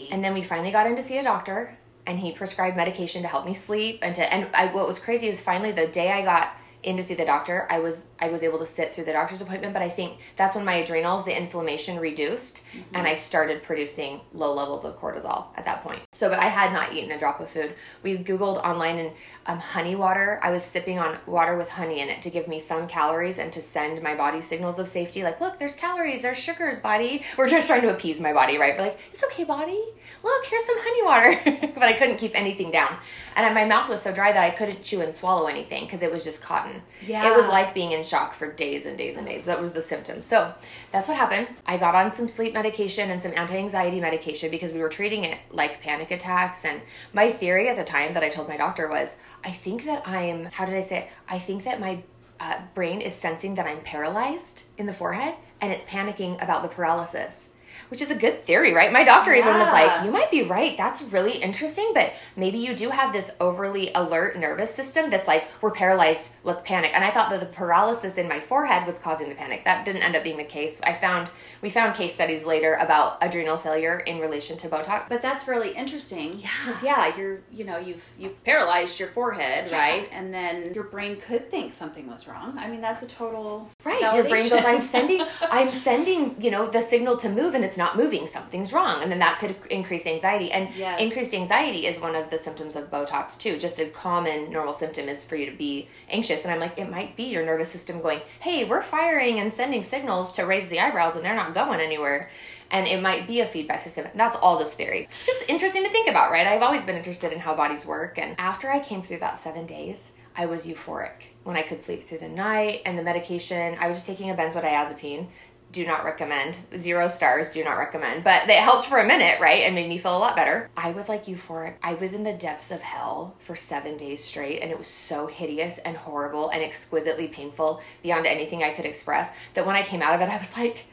Yeah. 0.08 0.14
And 0.14 0.25
then 0.25 0.32
we 0.32 0.42
finally 0.42 0.70
got 0.70 0.87
in 0.87 0.96
to 0.96 1.02
see 1.02 1.19
a 1.19 1.22
doctor 1.22 1.76
and 2.06 2.19
he 2.19 2.32
prescribed 2.32 2.76
medication 2.76 3.22
to 3.22 3.28
help 3.28 3.44
me 3.44 3.54
sleep 3.54 3.98
and 4.02 4.14
to 4.14 4.32
and 4.32 4.48
I 4.54 4.66
what 4.66 4.86
was 4.86 4.98
crazy 4.98 5.28
is 5.28 5.40
finally 5.40 5.72
the 5.72 5.86
day 5.86 6.10
I 6.10 6.22
got 6.22 6.56
in 6.82 6.97
to 6.97 7.03
see 7.03 7.15
the 7.15 7.25
doctor, 7.25 7.67
I 7.71 7.79
was 7.79 8.09
I 8.19 8.29
was 8.29 8.43
able 8.43 8.59
to 8.59 8.67
sit 8.67 8.94
through 8.94 9.05
the 9.05 9.12
doctor's 9.12 9.41
appointment, 9.41 9.73
but 9.73 9.82
I 9.82 9.88
think 9.88 10.19
that's 10.37 10.56
when 10.56 10.65
my 10.65 10.75
adrenals, 10.75 11.25
the 11.25 11.37
inflammation 11.37 11.99
reduced, 11.99 12.67
mm-hmm. 12.67 12.97
and 12.97 13.06
I 13.06 13.15
started 13.15 13.62
producing 13.62 14.21
low 14.32 14.55
levels 14.55 14.85
of 14.85 14.99
cortisol 15.00 15.47
at 15.56 15.65
that 15.65 15.82
point. 15.82 16.00
So, 16.12 16.29
but 16.29 16.38
I 16.38 16.47
had 16.47 16.73
not 16.73 16.93
eaten 16.93 17.11
a 17.12 17.19
drop 17.19 17.41
of 17.41 17.50
food. 17.50 17.75
We 18.03 18.19
Googled 18.19 18.62
online 18.65 18.99
and 18.99 19.12
um, 19.47 19.59
honey 19.59 19.94
water. 19.94 20.41
I 20.43 20.50
was 20.50 20.65
sipping 20.65 20.99
on 20.99 21.19
water 21.27 21.56
with 21.56 21.69
honey 21.69 22.00
in 22.00 22.09
it 22.09 22.23
to 22.23 22.31
give 22.31 22.49
me 22.49 22.59
some 22.59 22.88
calories 22.88 23.38
and 23.38 23.53
to 23.53 23.62
send 23.62 24.03
my 24.03 24.15
body 24.15 24.41
signals 24.41 24.79
of 24.79 24.88
safety. 24.88 25.23
Like, 25.23 25.41
look, 25.41 25.59
there's 25.59 25.75
calories, 25.75 26.23
there's 26.23 26.38
sugars, 26.38 26.79
body. 26.79 27.25
We're 27.37 27.49
just 27.49 27.67
trying 27.67 27.82
to 27.82 27.91
appease 27.91 28.21
my 28.21 28.32
body, 28.32 28.59
right? 28.59 28.77
But 28.77 28.82
like, 28.82 28.99
it's 29.12 29.25
okay, 29.25 29.44
body. 29.44 29.82
Look, 30.22 30.46
here's 30.46 30.64
some 30.64 30.76
honey 30.78 31.02
water. 31.05 31.72
but 31.75 31.84
I 31.84 31.94
couldn't 31.94 32.19
keep 32.19 32.38
anything 32.38 32.70
down, 32.70 32.96
and 33.37 33.55
my 33.55 33.64
mouth 33.64 33.88
was 33.88 34.02
so 34.02 34.12
dry 34.12 34.32
that 34.32 34.43
I 34.43 34.50
couldn't 34.50 34.82
chew 34.82 35.00
and 35.00 35.14
swallow 35.14 35.46
anything 35.46 35.84
because 35.84 36.02
it 36.02 36.12
was 36.12 36.25
just 36.25 36.43
cotton. 36.43 36.82
Yeah. 37.06 37.31
It 37.31 37.37
was 37.37 37.49
like 37.49 37.75
being 37.75 37.93
in 37.93 38.05
shock 38.05 38.34
for 38.34 38.52
days 38.52 38.87
and 38.87 38.99
days 38.99 39.17
and 39.17 39.26
days. 39.26 39.44
That 39.44 39.61
was 39.61 39.72
the 39.72 39.82
symptoms. 39.82 40.25
So 40.25 40.55
that's 40.93 41.08
what 41.08 41.17
happened. 41.17 41.49
I 41.67 41.76
got 41.76 41.94
on 41.94 42.12
some 42.12 42.28
sleep 42.28 42.52
medication 42.52 43.11
and 43.11 43.20
some 43.20 43.32
anti 43.37 43.56
anxiety 43.56 44.00
medication 44.00 44.50
because 44.50 44.72
we 44.72 44.81
were 44.81 44.88
treating 44.88 45.25
it 45.25 45.38
like 45.50 45.81
panic 45.81 46.11
attacks. 46.11 46.64
And 46.64 46.82
my 47.12 47.31
theory 47.31 47.69
at 47.69 47.76
the 47.76 47.84
time 47.84 48.12
that 48.14 48.22
I 48.22 48.28
told 48.28 48.49
my 48.49 48.56
doctor 48.56 48.88
was 48.88 49.17
I 49.44 49.50
think 49.50 49.84
that 49.84 50.06
I'm, 50.06 50.46
how 50.46 50.67
did 50.67 50.75
I 50.75 50.82
say 50.82 50.99
it? 50.99 51.08
I 51.28 51.38
think 51.38 51.64
that 51.64 51.81
my 51.81 52.02
uh, 52.40 52.58
brain 52.75 53.00
is 53.00 53.14
sensing 53.14 53.55
that 53.55 53.67
I'm 53.67 53.81
paralyzed 53.81 54.64
in 54.78 54.87
the 54.87 54.93
forehead 54.93 55.34
and 55.60 55.72
it's 55.72 55.84
panicking 55.84 56.43
about 56.43 56.62
the 56.62 56.69
paralysis 56.69 57.49
which 57.91 58.01
is 58.01 58.11
a 58.11 58.15
good 58.15 58.44
theory, 58.44 58.73
right? 58.73 58.93
My 58.93 59.05
doctor 59.05 59.35
yeah. 59.35 59.41
even 59.41 59.55
was 59.59 59.69
like, 59.69 60.05
You 60.05 60.11
might 60.11 60.31
be 60.31 60.43
right. 60.43 60.77
That's 60.77 61.03
really 61.03 61.39
interesting, 61.39 61.91
but 61.93 62.13
maybe 62.37 62.59
you 62.59 62.75
do 62.75 62.91
have 62.91 63.13
this 63.13 63.37
overly 63.41 63.91
alert 63.94 64.39
nervous 64.39 64.73
system 64.73 65.11
that's 65.11 65.27
like, 65.27 65.44
We're 65.61 65.73
paralyzed, 65.73 66.37
let's 66.44 66.63
panic. 66.63 66.93
And 66.94 67.05
I 67.05 67.11
thought 67.11 67.31
that 67.31 67.41
the 67.41 67.47
paralysis 67.47 68.17
in 68.17 68.29
my 68.29 68.41
forehead 68.41 68.87
was 68.87 68.99
causing 68.99 69.29
the 69.29 69.35
panic. 69.35 69.65
That 69.65 69.85
didn't 69.85 70.03
end 70.03 70.17
up 70.17 70.23
being 70.23 70.37
the 70.37 70.44
case. 70.44 70.81
I 70.82 70.94
found, 70.94 71.29
we 71.61 71.69
found 71.69 71.97
case 71.97 72.15
studies 72.15 72.47
later 72.47 72.75
about 72.75 73.19
adrenal 73.20 73.59
failure 73.59 73.99
in 73.99 74.20
relation 74.20 74.56
to 74.59 74.69
Botox. 74.69 75.09
But 75.09 75.20
that's 75.20 75.49
really 75.49 75.73
interesting. 75.73 76.39
Yeah. 76.39 76.49
Because, 76.65 76.82
yeah, 76.85 77.17
you're, 77.17 77.41
you 77.53 77.65
know, 77.65 77.79
you've, 77.79 78.09
you've 78.19 78.43
paralyzed 78.44 79.01
your 79.01 79.09
forehead, 79.09 79.69
yeah. 79.70 79.79
right? 79.79 80.09
And 80.13 80.32
then 80.32 80.73
your 80.75 80.85
brain 80.85 81.20
could 81.20 81.51
think 81.51 81.75
something 81.75 82.06
was 82.06 82.29
wrong. 82.29 82.56
I 82.56 82.69
mean, 82.69 82.81
that's 82.81 83.03
a 83.03 83.06
total. 83.06 83.69
Right. 83.85 84.01
Validation. 84.01 84.15
Your 84.15 84.29
brain 84.29 84.51
goes, 84.51 84.65
I'm 84.65 84.82
sending, 84.82 85.23
I'm 85.43 85.70
sending, 85.73 86.41
you 86.41 86.53
know, 86.53 86.67
the 86.67 86.82
signal 86.82 87.17
to 87.19 87.29
move 87.29 87.55
and 87.55 87.65
it's 87.65 87.77
not 87.81 87.96
moving, 87.96 88.29
something's 88.29 88.72
wrong. 88.72 89.03
And 89.03 89.10
then 89.10 89.19
that 89.19 89.41
could 89.41 89.56
increase 89.70 90.06
anxiety. 90.06 90.53
And 90.53 90.69
yes. 90.77 91.01
increased 91.01 91.34
anxiety 91.34 91.87
is 91.87 91.99
one 91.99 92.15
of 92.15 92.31
the 92.31 92.39
symptoms 92.39 92.77
of 92.77 92.91
Botox, 92.91 93.41
too. 93.41 93.58
Just 93.58 93.81
a 93.81 93.87
common 93.87 94.53
normal 94.53 94.75
symptom 94.75 95.08
is 95.08 95.25
for 95.25 95.34
you 95.34 95.46
to 95.51 95.56
be 95.56 95.89
anxious. 96.08 96.44
And 96.44 96.55
I'm 96.55 96.60
like, 96.60 96.79
it 96.79 96.91
might 96.91 97.17
be 97.17 97.25
your 97.25 97.44
nervous 97.44 97.70
system 97.70 98.01
going, 98.01 98.20
hey, 98.39 98.65
we're 98.65 98.82
firing 98.82 99.41
and 99.41 99.53
sending 99.53 99.82
signals 99.82 100.32
to 100.34 100.44
raise 100.44 100.69
the 100.69 100.79
eyebrows 100.79 101.17
and 101.17 101.25
they're 101.25 101.34
not 101.34 101.55
going 101.55 101.81
anywhere. 101.81 102.31
And 102.70 102.87
it 102.87 103.03
might 103.03 103.27
be 103.27 103.41
a 103.41 103.46
feedback 103.46 103.82
system. 103.82 104.06
That's 104.15 104.37
all 104.37 104.58
just 104.58 104.75
theory. 104.75 105.08
Just 105.25 105.49
interesting 105.49 105.82
to 105.82 105.91
think 105.91 106.08
about, 106.08 106.31
right? 106.31 106.46
I've 106.46 106.63
always 106.63 106.84
been 106.84 106.96
interested 106.96 107.32
in 107.32 107.41
how 107.41 107.56
bodies 107.56 107.84
work. 107.84 108.17
And 108.19 108.39
after 108.39 108.70
I 108.70 108.79
came 108.79 109.03
through 109.03 109.19
that 109.19 109.39
seven 109.39 109.67
days, 109.67 110.13
I 110.37 110.46
was 110.46 110.67
euphoric 110.67 111.25
when 111.43 111.56
I 111.56 111.63
could 111.63 111.82
sleep 111.82 112.06
through 112.06 112.19
the 112.19 112.29
night 112.29 112.82
and 112.87 112.96
the 112.96 113.03
medication. 113.03 113.77
I 113.81 113.89
was 113.89 113.96
just 113.96 114.06
taking 114.06 114.31
a 114.31 114.34
benzodiazepine 114.34 115.27
do 115.72 115.86
not 115.86 116.05
recommend. 116.05 116.58
Zero 116.77 117.08
stars, 117.08 117.50
do 117.50 117.65
not 117.65 117.79
recommend. 117.79 118.24
But 118.24 118.48
it 118.48 118.56
helped 118.56 118.86
for 118.86 118.98
a 118.98 119.06
minute, 119.06 119.41
right? 119.41 119.62
And 119.62 119.74
made 119.74 119.89
me 119.89 119.98
feel 119.98 120.17
a 120.17 120.19
lot 120.19 120.36
better. 120.36 120.69
I 120.77 120.93
was 120.93 121.08
like 121.08 121.27
euphoric. 121.27 121.74
I 121.82 121.94
was 121.94 122.15
in 122.15 122.24
the 122.24 122.32
depths 122.32 122.70
of 122.70 122.82
hell 122.82 123.36
for 123.39 123.56
seven 123.56 123.96
days 123.96 124.24
straight, 124.24 124.60
and 124.60 124.70
it 124.70 124.79
was 124.79 124.89
so 124.89 125.27
hideous 125.27 125.79
and 125.79 125.96
horrible 125.96 126.50
and 126.50 126.62
exquisitely 126.62 127.29
painful 127.29 127.81
beyond 128.03 128.27
anything 128.27 128.62
I 128.62 128.72
could 128.72 128.86
express 128.86 129.32
that 129.55 129.67
when 129.67 129.77
I 129.77 129.82
came 129.82 130.03
out 130.03 130.15
of 130.15 130.20
it, 130.20 130.29
I 130.29 130.39
was 130.39 130.56
like, 130.56 130.86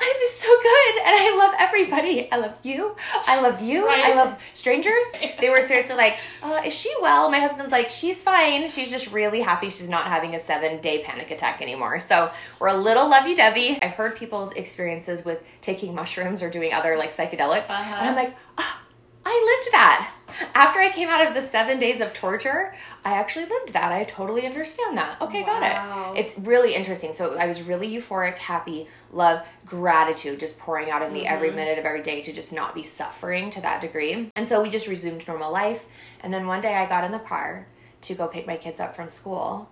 life 0.00 0.16
is 0.24 0.32
so 0.32 0.48
good 0.48 0.96
and 1.04 1.16
I 1.16 1.36
love 1.38 1.54
everybody. 1.58 2.30
I 2.32 2.36
love 2.38 2.56
you. 2.62 2.96
I 3.26 3.40
love 3.40 3.60
you. 3.60 3.86
Right. 3.86 4.06
I 4.06 4.14
love 4.14 4.42
strangers. 4.52 5.04
They 5.40 5.50
were 5.50 5.62
seriously 5.62 5.96
like, 5.96 6.16
uh, 6.42 6.62
is 6.64 6.74
she 6.74 6.92
well? 7.00 7.30
My 7.30 7.38
husband's 7.38 7.72
like, 7.72 7.88
she's 7.88 8.22
fine. 8.22 8.70
She's 8.70 8.90
just 8.90 9.12
really 9.12 9.40
happy 9.40 9.70
she's 9.70 9.88
not 9.88 10.06
having 10.06 10.34
a 10.34 10.40
seven 10.40 10.80
day 10.80 11.02
panic 11.02 11.30
attack 11.30 11.60
anymore. 11.62 12.00
So 12.00 12.30
we're 12.58 12.68
a 12.68 12.76
little 12.76 13.08
lovey 13.08 13.34
dovey. 13.34 13.78
I've 13.82 13.92
heard 13.92 14.16
people's 14.16 14.52
experiences 14.52 15.24
with 15.24 15.42
taking 15.60 15.94
mushrooms 15.94 16.42
or 16.42 16.50
doing 16.50 16.72
other 16.72 16.96
like 16.96 17.10
psychedelics. 17.10 17.70
Uh-huh. 17.70 17.96
And 17.98 18.08
I'm 18.08 18.16
like, 18.16 18.36
oh, 18.58 18.79
I 19.24 19.62
lived 19.62 19.72
that. 19.72 20.14
After 20.54 20.78
I 20.78 20.90
came 20.90 21.08
out 21.08 21.26
of 21.26 21.34
the 21.34 21.42
seven 21.42 21.78
days 21.78 22.00
of 22.00 22.14
torture, 22.14 22.72
I 23.04 23.12
actually 23.12 23.46
lived 23.46 23.72
that. 23.72 23.92
I 23.92 24.04
totally 24.04 24.46
understand 24.46 24.96
that. 24.96 25.20
Okay, 25.20 25.42
Wow. 25.42 25.60
got 25.60 26.16
it. 26.16 26.20
It's 26.20 26.38
really 26.38 26.74
interesting. 26.74 27.12
So 27.12 27.36
I 27.36 27.46
was 27.46 27.62
really 27.62 27.90
euphoric, 27.90 28.36
happy, 28.36 28.88
love, 29.12 29.46
gratitude 29.66 30.40
just 30.40 30.58
pouring 30.58 30.90
out 30.90 31.02
of 31.02 31.12
me 31.12 31.26
every 31.26 31.48
mm-hmm. 31.48 31.56
minute 31.56 31.78
of 31.78 31.84
every 31.84 32.02
day 32.02 32.22
to 32.22 32.32
just 32.32 32.52
not 32.52 32.74
be 32.74 32.82
suffering 32.82 33.50
to 33.50 33.60
that 33.60 33.80
degree. 33.80 34.30
And 34.36 34.48
so 34.48 34.62
we 34.62 34.70
just 34.70 34.86
resumed 34.86 35.26
normal 35.26 35.52
life. 35.52 35.86
And 36.20 36.32
then 36.32 36.46
one 36.46 36.60
day 36.60 36.74
I 36.74 36.86
got 36.86 37.04
in 37.04 37.12
the 37.12 37.18
car 37.18 37.66
to 38.02 38.14
go 38.14 38.28
pick 38.28 38.46
my 38.46 38.56
kids 38.56 38.80
up 38.80 38.96
from 38.96 39.08
school 39.08 39.68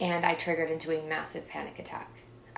and 0.00 0.24
I 0.24 0.34
triggered 0.34 0.70
into 0.70 0.96
a 0.96 1.06
massive 1.08 1.48
panic 1.48 1.78
attack. 1.78 2.08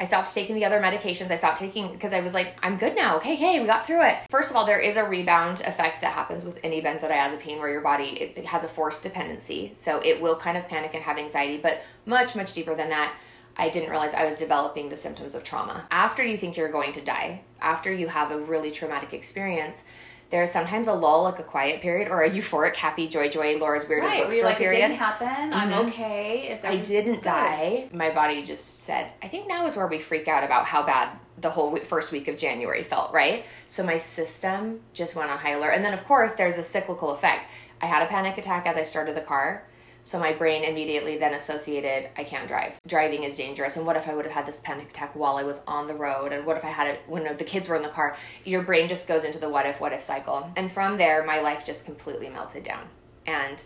I 0.00 0.07
stopped 0.07 0.33
taking 0.33 0.54
the 0.54 0.64
other 0.64 0.80
medications. 0.80 1.30
I 1.30 1.37
stopped 1.37 1.59
taking 1.59 1.92
because 1.92 2.14
I 2.14 2.21
was 2.21 2.33
like, 2.33 2.57
I'm 2.62 2.78
good 2.78 2.97
now. 2.97 3.19
Okay, 3.19 3.35
okay, 3.35 3.61
we 3.61 3.66
got 3.66 3.87
through 3.87 4.02
it. 4.07 4.16
First 4.30 4.50
of 4.50 4.57
all, 4.57 4.64
there 4.64 4.80
is 4.80 4.97
a 4.97 5.04
rebound 5.04 5.61
effect 5.61 6.00
that 6.00 6.14
happens 6.14 6.42
with 6.42 6.59
any 6.64 6.80
benzodiazepine 6.80 7.59
where 7.59 7.71
your 7.71 7.83
body 7.83 8.33
it, 8.35 8.47
has 8.47 8.64
a 8.64 8.69
forced 8.69 9.02
dependency, 9.02 9.73
so 9.75 10.00
it 10.02 10.23
will 10.23 10.37
kind 10.37 10.57
of 10.57 10.66
panic 10.66 10.92
and 10.95 11.02
have 11.02 11.19
anxiety. 11.19 11.59
But 11.59 11.83
much, 12.07 12.35
much 12.35 12.54
deeper 12.54 12.75
than 12.75 12.88
that, 12.88 13.12
I 13.59 13.69
didn't 13.69 13.90
realize 13.90 14.14
I 14.14 14.25
was 14.25 14.38
developing 14.38 14.88
the 14.88 14.97
symptoms 14.97 15.35
of 15.35 15.45
trauma. 15.45 15.87
After 15.90 16.25
you 16.25 16.38
think 16.38 16.57
you're 16.57 16.73
going 16.73 16.92
to 16.95 17.02
die, 17.02 17.42
after 17.61 17.92
you 17.92 18.09
have 18.09 18.33
a 18.33 18.40
really 18.40 18.71
traumatic 18.71 19.12
experience. 19.12 19.85
There's 20.30 20.52
sometimes 20.52 20.87
a 20.87 20.92
lull, 20.94 21.25
like 21.25 21.40
a 21.40 21.42
quiet 21.42 21.80
period, 21.82 22.08
or 22.08 22.22
a 22.22 22.30
euphoric, 22.30 22.76
happy, 22.76 23.08
joy, 23.08 23.28
joy, 23.28 23.58
Laura's 23.58 23.88
weird 23.88 24.04
Right. 24.04 24.22
Bookstore 24.22 24.44
like, 24.44 24.58
period. 24.58 24.78
it 24.78 24.80
didn't 24.80 24.96
happen. 24.96 25.52
I'm 25.52 25.70
Mhm. 25.72 25.88
okay. 25.88 26.49
It's 26.50 26.64
I 26.64 26.76
didn't 26.76 27.14
good. 27.16 27.22
die. 27.25 27.88
My 27.92 28.10
body 28.10 28.42
just 28.44 28.82
said, 28.84 29.10
I 29.22 29.26
think 29.28 29.49
now 29.49 29.66
is 29.66 29.76
where 29.76 29.88
we 29.88 29.99
freak 29.99 30.28
out 30.28 30.44
about 30.44 30.66
how 30.66 30.84
bad 30.84 31.08
the 31.38 31.50
whole 31.50 31.75
first 31.78 32.12
week 32.12 32.28
of 32.28 32.37
January 32.37 32.84
felt, 32.84 33.12
right? 33.12 33.44
So 33.66 33.82
my 33.82 33.99
system 33.99 34.80
just 34.92 35.16
went 35.16 35.30
on 35.30 35.38
high 35.38 35.50
alert. 35.52 35.70
And 35.72 35.84
then, 35.84 35.94
of 35.94 36.04
course, 36.06 36.34
there's 36.34 36.58
a 36.58 36.62
cyclical 36.62 37.10
effect. 37.10 37.46
I 37.82 37.87
had 37.87 38.02
a 38.02 38.06
panic 38.06 38.38
attack 38.38 38.66
as 38.68 38.76
I 38.76 38.84
started 38.84 39.16
the 39.16 39.22
car. 39.22 39.64
So 40.02 40.19
my 40.19 40.33
brain 40.33 40.64
immediately 40.64 41.19
then 41.19 41.35
associated, 41.35 42.11
I 42.16 42.25
can't 42.25 42.49
drive. 42.49 42.80
Driving 42.87 43.25
is 43.25 43.37
dangerous. 43.37 43.76
And 43.76 43.87
what 43.87 43.97
if 43.97 44.09
I 44.09 44.14
would 44.14 44.25
have 44.25 44.35
had 44.35 44.47
this 44.47 44.61
panic 44.61 44.90
attack 44.90 45.14
while 45.14 45.37
I 45.37 45.42
was 45.42 45.62
on 45.66 45.87
the 45.87 45.95
road? 45.95 46.33
And 46.33 46.45
what 46.47 46.57
if 46.57 46.64
I 46.64 46.71
had 46.71 46.88
it 46.88 47.02
when 47.07 47.37
the 47.37 47.45
kids 47.45 47.69
were 47.69 47.76
in 47.76 47.83
the 47.83 47.88
car? 47.88 48.16
Your 48.45 48.62
brain 48.62 48.88
just 48.88 49.07
goes 49.07 49.25
into 49.25 49.38
the 49.38 49.49
what 49.49 49.66
if, 49.66 49.80
what 49.80 49.92
if 49.92 50.02
cycle. 50.02 50.50
And 50.57 50.71
from 50.71 50.97
there, 50.97 51.25
my 51.25 51.40
life 51.40 51.64
just 51.64 51.85
completely 51.85 52.28
melted 52.28 52.64
down. 52.64 52.88
And 53.26 53.62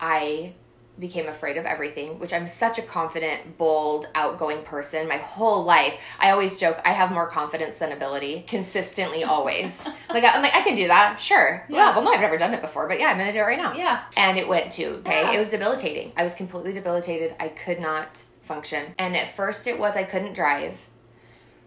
I 0.00 0.54
became 0.98 1.26
afraid 1.26 1.56
of 1.56 1.64
everything, 1.64 2.18
which 2.18 2.32
I'm 2.32 2.46
such 2.46 2.78
a 2.78 2.82
confident, 2.82 3.56
bold, 3.58 4.06
outgoing 4.14 4.62
person 4.62 5.08
my 5.08 5.16
whole 5.16 5.64
life. 5.64 5.98
I 6.20 6.30
always 6.30 6.58
joke 6.58 6.80
I 6.84 6.92
have 6.92 7.10
more 7.10 7.26
confidence 7.26 7.76
than 7.76 7.92
ability, 7.92 8.44
consistently, 8.46 9.24
always. 9.24 9.86
like 10.10 10.24
I'm 10.24 10.42
like 10.42 10.54
I 10.54 10.62
can 10.62 10.76
do 10.76 10.88
that, 10.88 11.20
sure. 11.20 11.64
Yeah. 11.68 11.76
Yeah. 11.76 11.92
Well, 11.94 12.04
no, 12.04 12.12
I've 12.12 12.20
never 12.20 12.38
done 12.38 12.54
it 12.54 12.62
before, 12.62 12.88
but 12.88 13.00
yeah, 13.00 13.06
I'm 13.06 13.18
gonna 13.18 13.32
do 13.32 13.38
it 13.38 13.42
right 13.42 13.58
now. 13.58 13.72
Yeah. 13.74 14.02
And 14.16 14.38
it 14.38 14.46
went 14.46 14.72
to 14.72 14.86
okay. 14.96 15.22
Yeah. 15.22 15.32
It 15.32 15.38
was 15.38 15.50
debilitating. 15.50 16.12
I 16.16 16.24
was 16.24 16.34
completely 16.34 16.72
debilitated. 16.72 17.34
I 17.40 17.48
could 17.48 17.80
not 17.80 18.22
function. 18.42 18.94
And 18.98 19.16
at 19.16 19.34
first, 19.34 19.66
it 19.66 19.78
was 19.78 19.96
I 19.96 20.04
couldn't 20.04 20.34
drive, 20.34 20.78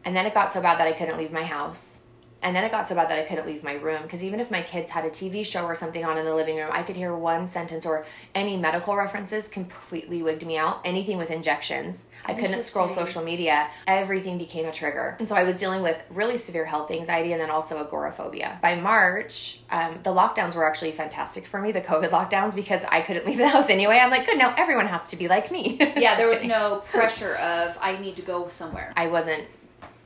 and 0.04 0.16
then 0.16 0.26
it 0.26 0.34
got 0.34 0.52
so 0.52 0.62
bad 0.62 0.80
that 0.80 0.88
I 0.88 0.94
couldn't 0.94 1.18
leave 1.18 1.32
my 1.32 1.44
house. 1.44 2.02
And 2.42 2.56
then 2.56 2.64
it 2.64 2.72
got 2.72 2.88
so 2.88 2.94
bad 2.94 3.10
that 3.10 3.18
I 3.18 3.24
couldn't 3.24 3.48
leave 3.48 3.64
my 3.64 3.74
room 3.74 4.04
because 4.04 4.24
even 4.24 4.40
if 4.40 4.52
my 4.52 4.62
kids 4.62 4.92
had 4.92 5.04
a 5.04 5.10
TV 5.10 5.44
show 5.46 5.66
or 5.66 5.74
something 5.74 6.06
on 6.06 6.18
in 6.18 6.26
the 6.26 6.36
living 6.36 6.58
room, 6.58 6.70
I 6.72 6.84
could 6.84 6.96
hear 6.96 7.16
one 7.16 7.48
sentence 7.48 7.86
or 7.86 8.06
any 8.36 8.56
medical 8.56 8.96
references 8.96 9.48
completely 9.48 10.22
wigged 10.22 10.48
me 10.48 10.58
out. 10.58 10.80
Anything 10.86 11.18
with 11.18 11.32
injections. 11.32 12.04
I 12.24 12.34
couldn't 12.34 12.64
scroll 12.64 12.90
social 12.90 13.24
media. 13.24 13.68
Everything 13.88 14.38
became 14.38 14.66
a 14.66 14.72
trigger. 14.72 15.16
And 15.20 15.28
so 15.28 15.36
I 15.36 15.44
was 15.44 15.58
dealing 15.58 15.82
with 15.82 15.98
really 16.10 16.38
severe 16.38 16.66
health 16.66 16.92
anxiety 16.92 17.32
and 17.32 17.42
then 17.42 17.50
also 17.50 17.84
agoraphobia. 17.84 18.60
By 18.62 18.76
March, 18.76 19.60
um, 19.72 20.00
the 20.04 20.12
lockdowns 20.12 20.56
were 20.56 20.66
actually 20.66 20.92
fantastic 20.92 21.46
for 21.48 21.62
me, 21.62 21.72
the 21.72 21.82
COVID 21.82 22.10
lockdowns, 22.30 22.56
because 22.56 22.84
I 22.86 23.02
couldn't 23.02 23.26
leave 23.26 23.38
the 23.38 23.48
house 23.50 23.70
anyway. 23.70 23.98
I'm 24.00 24.12
like, 24.12 24.26
good, 24.26 24.38
now 24.38 24.54
everyone 24.58 24.88
has 24.88 25.06
to 25.08 25.16
be 25.16 25.28
like 25.28 25.52
me. 25.52 25.80
Yeah, 25.96 26.16
there 26.16 26.28
was 26.30 26.44
no 26.44 26.84
pressure 26.86 27.36
of 27.36 27.78
I 27.82 27.98
need 27.98 28.18
to 28.18 28.22
go 28.22 28.48
somewhere. 28.48 28.92
I 28.98 29.08
wasn't 29.08 29.46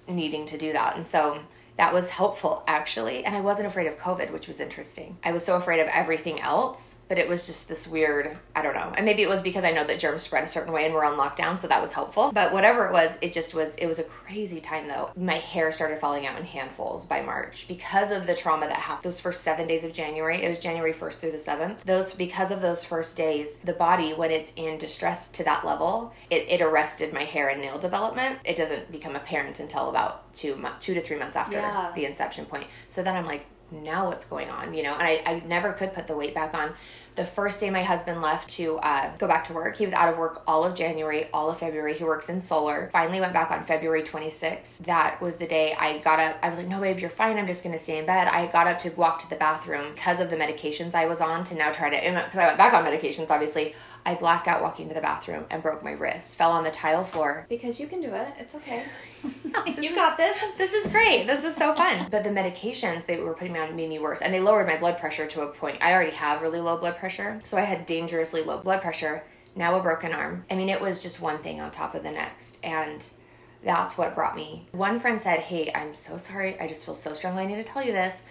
needing 0.08 0.46
to 0.46 0.58
do 0.58 0.72
that. 0.72 0.96
And 0.96 1.06
so 1.06 1.40
that 1.80 1.94
was 1.94 2.10
helpful 2.10 2.62
actually. 2.68 3.24
And 3.24 3.34
I 3.34 3.40
wasn't 3.40 3.70
afraid 3.70 3.88
of 3.88 3.98
COVID, 3.98 4.32
which 4.32 4.48
was 4.48 4.60
interesting. 4.60 5.18
I 5.24 5.32
was 5.32 5.46
so 5.46 5.56
afraid 5.56 5.80
of 5.80 5.88
everything 5.88 6.42
else, 6.42 6.98
but 7.10 7.18
it 7.18 7.28
was 7.28 7.48
just 7.48 7.68
this 7.68 7.88
weird, 7.88 8.38
I 8.56 8.62
don't 8.62 8.75
know. 8.75 8.94
And 8.96 9.04
maybe 9.04 9.24
it 9.24 9.28
was 9.30 9.42
because 9.42 9.63
I 9.63 9.72
know 9.72 9.84
that 9.84 10.00
germs 10.00 10.22
spread 10.22 10.44
a 10.44 10.48
certain 10.48 10.72
way 10.72 10.86
and 10.86 10.94
we're 10.94 11.04
on 11.04 11.18
lockdown, 11.18 11.58
so 11.58 11.68
that 11.68 11.82
was 11.82 11.92
helpful. 11.92 12.32
But 12.32 12.54
whatever 12.54 12.86
it 12.86 12.94
was, 12.94 13.18
it 13.24 13.34
just 13.34 13.56
was, 13.56 13.75
it 13.78 13.88
was 13.88 13.98
a 13.98 14.04
crazy 14.04 14.62
time 14.62 14.88
though. 14.88 15.10
My 15.18 15.34
hair 15.36 15.72
started 15.72 16.00
falling 16.00 16.28
out 16.28 16.38
in 16.39 16.46
handfuls 16.46 17.08
by 17.08 17.22
March 17.24 17.68
because 17.68 18.12
of 18.12 18.28
the 18.28 18.36
trauma 18.36 18.68
that 18.68 18.78
happened. 18.78 19.04
Those 19.04 19.20
first 19.20 19.42
seven 19.42 19.68
days 19.68 19.84
of 19.84 19.92
January, 19.92 20.44
it 20.44 20.50
was 20.50 20.60
January 20.60 20.94
1st 20.94 21.13
through 21.16 21.32
the 21.32 21.38
7th. 21.38 21.82
Those, 21.84 22.13
because 22.13 22.51
of 22.51 22.62
those 22.62 22.84
first 22.86 23.18
days, 23.18 23.56
the 23.58 23.74
body, 23.74 24.13
when 24.13 24.30
it's 24.30 24.54
in 24.56 24.78
distress 24.78 25.30
to 25.32 25.44
that 25.46 25.66
level, 25.66 26.13
it, 26.30 26.48
it 26.48 26.62
arrested 26.62 27.12
my 27.12 27.24
hair 27.24 27.50
and 27.50 27.60
nail 27.60 27.80
development. 27.80 28.38
It 28.46 28.56
doesn't 28.56 28.92
become 28.92 29.16
apparent 29.16 29.60
until 29.60 29.89
about 29.89 30.32
two, 30.36 30.63
two 30.80 30.94
to 30.94 31.01
three 31.01 31.18
months 31.18 31.36
after 31.36 31.58
Yeah. 31.58 31.92
the 31.96 32.06
inception 32.06 32.46
point. 32.46 32.68
So 32.88 33.01
then 33.01 33.16
I'm 33.16 33.25
like, 33.25 33.48
now 33.72 34.08
what's 34.08 34.26
going 34.26 34.50
on? 34.50 34.74
You 34.74 34.84
know, 34.84 34.94
and 34.94 35.04
I, 35.04 35.22
I 35.26 35.44
never 35.46 35.74
could 35.74 35.94
put 35.94 36.08
the 36.08 36.16
weight 36.16 36.34
back 36.34 36.54
on. 36.54 36.74
The 37.16 37.26
first 37.26 37.60
day 37.60 37.70
my 37.70 37.84
husband 37.84 38.22
left 38.22 38.50
to 38.52 38.78
uh, 38.78 39.12
go 39.18 39.28
back 39.28 39.46
to 39.48 39.54
work, 39.54 39.78
he 39.78 39.84
was 39.84 39.94
out 39.94 40.12
of 40.12 40.18
work 40.18 40.42
all 40.48 40.64
of 40.64 40.74
January, 40.74 41.28
all 41.34 41.50
of 41.50 41.58
February. 41.60 41.94
He 41.98 42.04
works 42.04 42.30
in 42.30 42.42
solar. 42.42 42.90
Finally 42.94 43.20
went 43.20 43.34
back 43.34 43.52
on 43.52 43.66
February 43.66 44.04
26th. 44.04 44.78
That 44.80 45.22
was 45.22 45.38
the 45.38 45.48
day 45.48 45.76
I 45.78 45.98
got 45.98 46.20
up. 46.20 46.38
I 46.42 46.50
was 46.50 46.60
like, 46.60 46.68
no, 46.68 46.80
babe, 46.80 47.00
you're 47.00 47.10
fine. 47.10 47.38
I'm 47.38 47.48
just 47.48 47.64
going 47.64 47.74
to 47.74 47.80
stay 47.80 47.98
in 47.98 48.06
bed. 48.06 48.28
I 48.30 48.48
got 48.48 48.68
up 48.68 48.80
to 48.80 48.90
walk 48.92 49.20
to 49.20 49.30
the 49.30 49.36
bathroom 49.36 49.94
because 49.94 50.22
of 50.22 50.30
the 50.30 50.38
medications 50.38 50.96
I 50.96 51.08
was 51.08 51.20
on 51.20 51.44
to 51.46 51.56
now 51.56 51.72
try 51.72 51.90
to, 51.90 51.96
because 51.98 52.40
I 52.40 52.46
went 52.46 52.58
back 52.58 52.74
on 52.74 52.86
medications, 52.86 53.30
obviously. 53.30 53.76
I 54.06 54.15
blacked 54.15 54.48
out 54.48 54.62
walking 54.62 54.88
to 54.88 54.96
the 54.96 55.01
bathroom 55.01 55.46
and 55.51 55.62
broke 55.62 55.84
my 55.84 55.91
wrist, 55.91 56.38
fell 56.38 56.51
on 56.51 56.63
the 56.63 56.72
tile 56.72 57.03
floor, 57.03 57.46
Because 57.50 57.79
you 57.79 57.88
can 57.88 58.01
do 58.01 58.13
it. 58.13 58.34
It's 58.38 58.56
okay. 58.56 58.84
You 59.82 59.89
is- 59.89 59.96
got 59.96 60.18
this. 60.18 60.44
This 60.58 60.74
is 60.74 60.91
great. 60.91 61.25
This 61.27 61.44
is 61.44 61.56
so 61.56 61.74
fun. 61.75 62.08
But 62.10 62.24
the 62.24 62.29
medications 62.29 63.06
they 63.06 63.20
were 63.20 63.34
putting 63.34 63.53
me 63.53 63.60
on 63.60 63.75
made 63.75 63.89
me 63.89 64.00
worse, 64.00 64.22
and 64.22 64.34
they 64.34 64.39
lowered 64.39 64.68
my 64.68 64.77
blood 64.77 64.98
pressure 65.00 65.27
to 65.27 65.41
a 65.41 65.48
point. 65.48 65.77
I 65.82 65.94
already 65.94 66.12
have 66.12 66.41
really 66.41 66.60
low 66.60 66.77
blood 66.77 66.98
pressure, 66.98 67.39
so 67.44 67.58
I 67.58 67.62
had 67.62 67.86
dangerously 67.86 68.41
low 68.44 68.60
blood 68.60 68.82
pressure. 68.82 69.24
Now 69.56 69.75
a 69.77 69.82
broken 69.84 70.13
arm. 70.13 70.46
I 70.50 70.56
mean, 70.56 70.70
it 70.70 70.79
was 70.79 71.01
just 71.03 71.22
one 71.22 71.39
thing 71.39 71.60
on 71.60 71.72
top 71.72 71.94
of 71.96 72.03
the 72.03 72.12
next, 72.12 72.60
and 72.63 73.06
that's 73.63 73.98
what 73.98 74.15
brought 74.15 74.36
me. 74.36 74.68
One 74.72 75.00
friend 75.00 75.20
said, 75.20 75.39
"Hey, 75.39 75.72
I'm 75.74 75.94
so 75.96 76.18
sorry. 76.18 76.58
I 76.60 76.68
just 76.68 76.86
feel 76.86 76.96
so 76.96 77.13
strongly. 77.13 77.44
I 77.44 77.48
need 77.48 77.56
to 77.56 77.63
tell 77.63 77.84
you 77.84 77.91
this." 77.91 78.24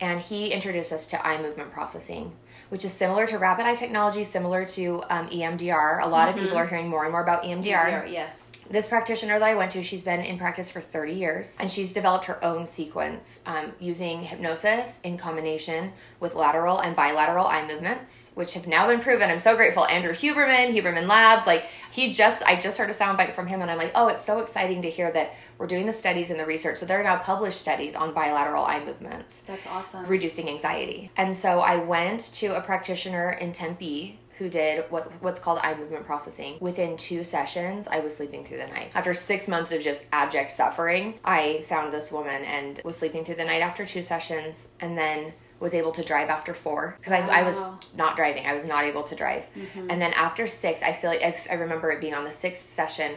And 0.00 0.20
he 0.20 0.48
introduced 0.52 0.92
us 0.92 1.06
to 1.10 1.26
eye 1.26 1.40
movement 1.40 1.70
processing, 1.70 2.32
which 2.70 2.84
is 2.84 2.92
similar 2.92 3.26
to 3.26 3.38
rapid 3.38 3.66
eye 3.66 3.74
technology, 3.74 4.24
similar 4.24 4.64
to 4.66 5.02
um, 5.10 5.28
EMDR. 5.28 6.02
A 6.02 6.08
lot 6.08 6.28
of 6.28 6.36
people 6.36 6.56
are 6.56 6.66
hearing 6.66 6.88
more 6.88 7.02
and 7.04 7.12
more 7.12 7.22
about 7.22 7.42
EMDR 7.44 8.10
Yes. 8.10 8.52
this 8.70 8.88
practitioner 8.88 9.38
that 9.38 9.46
I 9.48 9.54
went 9.54 9.70
to, 9.72 9.82
she's 9.82 10.02
been 10.04 10.20
in 10.20 10.38
practice 10.38 10.70
for 10.70 10.80
30 10.80 11.12
years 11.12 11.56
and 11.60 11.70
she's 11.70 11.92
developed 11.92 12.24
her 12.26 12.42
own 12.44 12.66
sequence 12.66 13.42
um, 13.46 13.72
using 13.80 14.22
hypnosis 14.22 15.00
in 15.02 15.16
combination 15.18 15.92
with 16.20 16.34
lateral 16.34 16.78
and 16.80 16.96
bilateral 16.96 17.46
eye 17.46 17.66
movements, 17.66 18.32
which 18.34 18.54
have 18.54 18.66
now 18.66 18.86
been 18.86 19.00
proven. 19.00 19.30
I'm 19.30 19.38
so 19.40 19.56
grateful. 19.56 19.86
Andrew 19.86 20.12
Huberman, 20.12 20.74
Huberman 20.74 21.06
Labs, 21.06 21.46
like 21.46 21.64
he 21.92 22.12
just, 22.12 22.42
I 22.44 22.60
just 22.60 22.78
heard 22.78 22.90
a 22.90 22.94
soundbite 22.94 23.32
from 23.32 23.46
him 23.46 23.60
and 23.62 23.70
I'm 23.70 23.78
like, 23.78 23.92
oh, 23.94 24.08
it's 24.08 24.24
so 24.24 24.40
exciting 24.40 24.82
to 24.82 24.90
hear 24.90 25.12
that 25.12 25.34
we're 25.58 25.66
doing 25.66 25.86
the 25.86 25.92
studies 25.92 26.30
and 26.30 26.38
the 26.38 26.46
research. 26.46 26.78
So 26.78 26.86
there 26.86 27.00
are 27.00 27.04
now 27.04 27.18
published 27.18 27.60
studies 27.60 27.94
on 27.94 28.12
bilateral 28.12 28.64
eye 28.64 28.84
movements 28.84 29.40
That's 29.46 29.66
awesome. 29.66 30.06
reducing 30.06 30.48
anxiety. 30.48 31.10
And 31.16 31.36
so 31.36 31.60
I 31.60 31.76
went 31.76 32.20
to 32.34 32.56
a 32.56 32.60
practitioner 32.60 33.30
in 33.32 33.52
Tempe 33.52 34.18
who 34.38 34.48
did 34.48 34.84
what 34.90 35.10
what's 35.22 35.38
called 35.38 35.60
eye 35.62 35.74
movement 35.74 36.04
processing. 36.06 36.56
Within 36.60 36.96
two 36.96 37.22
sessions, 37.22 37.86
I 37.86 38.00
was 38.00 38.16
sleeping 38.16 38.44
through 38.44 38.58
the 38.58 38.66
night. 38.66 38.90
After 38.94 39.14
6 39.14 39.48
months 39.48 39.70
of 39.70 39.80
just 39.80 40.06
abject 40.12 40.50
suffering, 40.50 41.20
I 41.24 41.64
found 41.68 41.92
this 41.92 42.10
woman 42.10 42.42
and 42.42 42.80
was 42.84 42.96
sleeping 42.98 43.24
through 43.24 43.36
the 43.36 43.44
night 43.44 43.62
after 43.62 43.86
two 43.86 44.02
sessions 44.02 44.68
and 44.80 44.98
then 44.98 45.34
was 45.60 45.72
able 45.72 45.92
to 45.92 46.04
drive 46.04 46.28
after 46.28 46.52
four 46.52 46.96
because 46.98 47.12
I, 47.12 47.40
I 47.40 47.42
was 47.42 47.64
not 47.96 48.16
driving. 48.16 48.44
I 48.44 48.54
was 48.54 48.64
not 48.64 48.84
able 48.84 49.04
to 49.04 49.14
drive. 49.14 49.44
Mm-hmm. 49.56 49.90
And 49.90 50.02
then 50.02 50.12
after 50.14 50.46
six, 50.46 50.82
I 50.82 50.92
feel 50.92 51.10
like 51.10 51.22
I, 51.22 51.36
I 51.50 51.54
remember 51.54 51.90
it 51.90 52.00
being 52.00 52.14
on 52.14 52.24
the 52.24 52.30
sixth 52.30 52.64
session. 52.64 53.12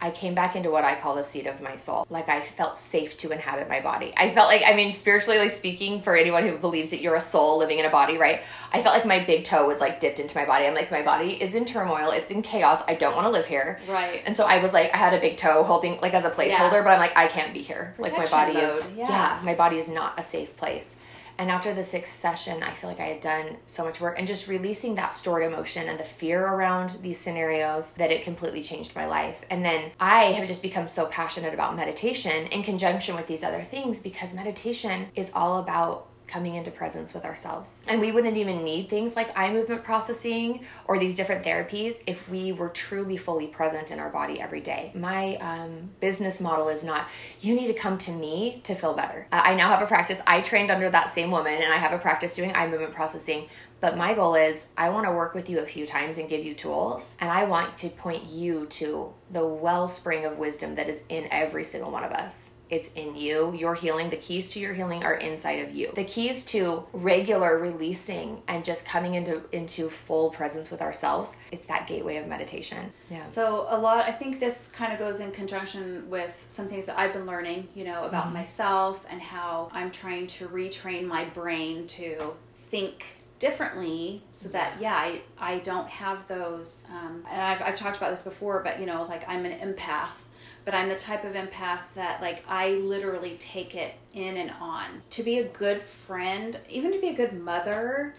I 0.00 0.10
came 0.10 0.34
back 0.34 0.54
into 0.54 0.70
what 0.70 0.84
I 0.84 0.94
call 0.94 1.16
the 1.16 1.24
seat 1.24 1.46
of 1.46 1.60
my 1.60 1.76
soul. 1.76 2.06
Like 2.08 2.28
I 2.28 2.40
felt 2.40 2.78
safe 2.78 3.16
to 3.18 3.30
inhabit 3.32 3.68
my 3.68 3.80
body. 3.80 4.12
I 4.16 4.30
felt 4.30 4.48
like, 4.48 4.62
I 4.64 4.74
mean, 4.74 4.92
spiritually 4.92 5.38
like 5.38 5.50
speaking, 5.50 6.00
for 6.00 6.16
anyone 6.16 6.46
who 6.46 6.56
believes 6.56 6.90
that 6.90 7.00
you're 7.00 7.16
a 7.16 7.20
soul 7.20 7.58
living 7.58 7.78
in 7.78 7.84
a 7.84 7.90
body, 7.90 8.16
right? 8.16 8.40
I 8.72 8.82
felt 8.82 8.94
like 8.94 9.06
my 9.06 9.24
big 9.24 9.44
toe 9.44 9.66
was 9.66 9.80
like 9.80 10.00
dipped 10.00 10.20
into 10.20 10.36
my 10.36 10.44
body. 10.44 10.66
I'm 10.66 10.74
like, 10.74 10.90
my 10.90 11.02
body 11.02 11.42
is 11.42 11.54
in 11.54 11.64
turmoil. 11.64 12.10
It's 12.10 12.30
in 12.30 12.42
chaos. 12.42 12.82
I 12.86 12.94
don't 12.94 13.14
want 13.16 13.26
to 13.26 13.30
live 13.30 13.46
here. 13.46 13.80
Right. 13.88 14.22
And 14.26 14.36
so 14.36 14.44
I 14.44 14.62
was 14.62 14.72
like, 14.72 14.94
I 14.94 14.98
had 14.98 15.14
a 15.14 15.20
big 15.20 15.36
toe 15.36 15.64
holding, 15.64 15.98
like 16.00 16.14
as 16.14 16.24
a 16.24 16.30
placeholder, 16.30 16.84
but 16.84 16.90
I'm 16.90 17.00
like, 17.00 17.16
I 17.16 17.26
can't 17.26 17.52
be 17.52 17.60
here. 17.60 17.94
like 17.98 18.12
my 18.12 18.24
Protection 18.24 18.54
body 18.54 18.58
is, 18.66 18.92
yeah. 18.96 19.08
yeah, 19.08 19.40
my 19.42 19.54
body 19.54 19.78
is 19.78 19.88
not 19.88 20.18
a 20.18 20.22
safe 20.22 20.56
place. 20.56 20.96
And 21.38 21.52
after 21.52 21.72
the 21.72 21.84
sixth 21.84 22.16
session, 22.16 22.64
I 22.64 22.74
feel 22.74 22.90
like 22.90 22.98
I 22.98 23.06
had 23.06 23.20
done 23.20 23.56
so 23.66 23.84
much 23.84 24.00
work 24.00 24.18
and 24.18 24.26
just 24.26 24.48
releasing 24.48 24.96
that 24.96 25.14
stored 25.14 25.44
emotion 25.44 25.88
and 25.88 25.98
the 25.98 26.04
fear 26.04 26.44
around 26.44 26.98
these 27.00 27.18
scenarios 27.18 27.94
that 27.94 28.10
it 28.10 28.24
completely 28.24 28.62
changed 28.62 28.96
my 28.96 29.06
life. 29.06 29.40
And 29.48 29.64
then 29.64 29.92
I 30.00 30.24
have 30.32 30.48
just 30.48 30.62
become 30.62 30.88
so 30.88 31.06
passionate 31.06 31.54
about 31.54 31.76
meditation 31.76 32.48
in 32.48 32.64
conjunction 32.64 33.14
with 33.14 33.28
these 33.28 33.44
other 33.44 33.62
things 33.62 34.02
because 34.02 34.34
meditation 34.34 35.06
is 35.14 35.32
all 35.32 35.60
about 35.60 36.07
coming 36.28 36.54
into 36.54 36.70
presence 36.70 37.14
with 37.14 37.24
ourselves. 37.24 37.82
And 37.88 38.00
we 38.00 38.12
wouldn't 38.12 38.36
even 38.36 38.62
need 38.62 38.88
things 38.88 39.16
like 39.16 39.36
eye 39.36 39.52
movement 39.52 39.82
processing 39.82 40.64
or 40.86 40.98
these 40.98 41.16
different 41.16 41.44
therapies 41.44 42.02
if 42.06 42.28
we 42.28 42.52
were 42.52 42.68
truly 42.68 43.16
fully 43.16 43.46
present 43.46 43.90
in 43.90 43.98
our 43.98 44.10
body 44.10 44.40
every 44.40 44.60
day. 44.60 44.92
My 44.94 45.36
um, 45.36 45.90
business 46.00 46.40
model 46.40 46.68
is 46.68 46.84
not, 46.84 47.08
you 47.40 47.54
need 47.54 47.66
to 47.68 47.74
come 47.74 47.98
to 47.98 48.12
me 48.12 48.60
to 48.64 48.74
feel 48.74 48.94
better. 48.94 49.26
Uh, 49.32 49.40
I 49.44 49.54
now 49.54 49.68
have 49.68 49.82
a 49.82 49.86
practice. 49.86 50.20
I 50.26 50.40
trained 50.40 50.70
under 50.70 50.88
that 50.90 51.10
same 51.10 51.30
woman 51.30 51.54
and 51.54 51.72
I 51.72 51.76
have 51.76 51.92
a 51.92 51.98
practice 51.98 52.34
doing 52.34 52.52
eye 52.54 52.68
movement 52.68 52.94
processing. 52.94 53.48
But 53.80 53.96
my 53.96 54.12
goal 54.12 54.34
is 54.34 54.68
I 54.76 54.90
want 54.90 55.06
to 55.06 55.12
work 55.12 55.34
with 55.34 55.48
you 55.48 55.60
a 55.60 55.66
few 55.66 55.86
times 55.86 56.18
and 56.18 56.28
give 56.28 56.44
you 56.44 56.54
tools. 56.54 57.16
And 57.20 57.30
I 57.30 57.44
want 57.44 57.76
to 57.78 57.88
point 57.88 58.24
you 58.24 58.66
to 58.66 59.14
the 59.30 59.46
wellspring 59.46 60.24
of 60.24 60.38
wisdom 60.38 60.74
that 60.74 60.88
is 60.88 61.04
in 61.08 61.28
every 61.30 61.64
single 61.64 61.90
one 61.90 62.04
of 62.04 62.12
us. 62.12 62.54
It's 62.70 62.92
in 62.92 63.16
you. 63.16 63.54
Your 63.54 63.74
healing, 63.74 64.10
the 64.10 64.16
keys 64.16 64.48
to 64.50 64.60
your 64.60 64.74
healing 64.74 65.04
are 65.04 65.14
inside 65.14 65.64
of 65.66 65.74
you. 65.74 65.90
The 65.94 66.04
keys 66.04 66.44
to 66.46 66.84
regular 66.92 67.58
releasing 67.58 68.42
and 68.48 68.64
just 68.64 68.86
coming 68.86 69.14
into 69.14 69.42
into 69.52 69.88
full 69.88 70.30
presence 70.30 70.70
with 70.70 70.82
ourselves, 70.82 71.36
it's 71.50 71.66
that 71.66 71.86
gateway 71.86 72.16
of 72.16 72.26
meditation. 72.26 72.92
Yeah. 73.10 73.24
So 73.24 73.66
a 73.68 73.78
lot 73.78 74.06
I 74.06 74.12
think 74.12 74.40
this 74.40 74.68
kind 74.68 74.92
of 74.92 74.98
goes 74.98 75.20
in 75.20 75.30
conjunction 75.30 76.08
with 76.10 76.44
some 76.48 76.66
things 76.66 76.86
that 76.86 76.98
I've 76.98 77.12
been 77.12 77.26
learning, 77.26 77.68
you 77.74 77.84
know, 77.84 78.04
about 78.04 78.26
mm-hmm. 78.26 78.34
myself 78.34 79.04
and 79.10 79.20
how 79.20 79.70
I'm 79.72 79.90
trying 79.90 80.26
to 80.28 80.48
retrain 80.48 81.06
my 81.06 81.24
brain 81.24 81.86
to 81.88 82.34
think 82.54 83.04
differently 83.38 84.22
so 84.32 84.48
that 84.48 84.74
yeah 84.80 84.94
i, 84.94 85.20
I 85.38 85.58
don't 85.60 85.88
have 85.88 86.26
those 86.26 86.84
um, 86.90 87.24
and 87.30 87.40
I've, 87.40 87.62
I've 87.62 87.76
talked 87.76 87.96
about 87.96 88.10
this 88.10 88.22
before 88.22 88.62
but 88.64 88.80
you 88.80 88.86
know 88.86 89.04
like 89.04 89.28
i'm 89.28 89.44
an 89.44 89.58
empath 89.60 90.24
but 90.68 90.74
i'm 90.74 90.90
the 90.90 90.96
type 90.96 91.24
of 91.24 91.32
empath 91.32 91.80
that 91.94 92.20
like 92.20 92.44
i 92.46 92.72
literally 92.72 93.36
take 93.38 93.74
it 93.74 93.94
in 94.12 94.36
and 94.36 94.52
on 94.60 94.84
to 95.08 95.22
be 95.22 95.38
a 95.38 95.48
good 95.48 95.78
friend 95.78 96.60
even 96.68 96.92
to 96.92 97.00
be 97.00 97.08
a 97.08 97.14
good 97.14 97.32
mother 97.32 98.14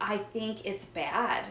i 0.00 0.16
think 0.16 0.64
it's 0.64 0.84
bad 0.84 1.44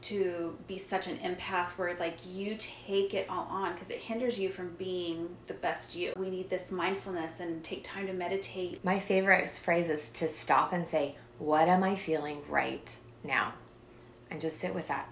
to 0.00 0.58
be 0.66 0.78
such 0.78 1.06
an 1.06 1.16
empath 1.18 1.68
where 1.76 1.94
like 1.94 2.18
you 2.26 2.56
take 2.58 3.14
it 3.14 3.30
all 3.30 3.46
on 3.48 3.72
because 3.72 3.92
it 3.92 3.98
hinders 3.98 4.36
you 4.36 4.48
from 4.48 4.70
being 4.70 5.34
the 5.46 5.54
best 5.54 5.96
you. 5.96 6.12
We 6.14 6.28
need 6.28 6.50
this 6.50 6.70
mindfulness 6.70 7.40
and 7.40 7.64
take 7.64 7.84
time 7.84 8.08
to 8.08 8.12
meditate. 8.12 8.84
My 8.84 8.98
favorite 8.98 9.48
phrase 9.48 9.88
is 9.88 10.10
to 10.10 10.28
stop 10.28 10.74
and 10.74 10.86
say, 10.86 11.16
what 11.38 11.68
am 11.68 11.82
I 11.82 11.96
feeling 11.96 12.42
right 12.50 12.94
now? 13.22 13.54
And 14.30 14.42
just 14.42 14.58
sit 14.58 14.74
with 14.74 14.88
that. 14.88 15.08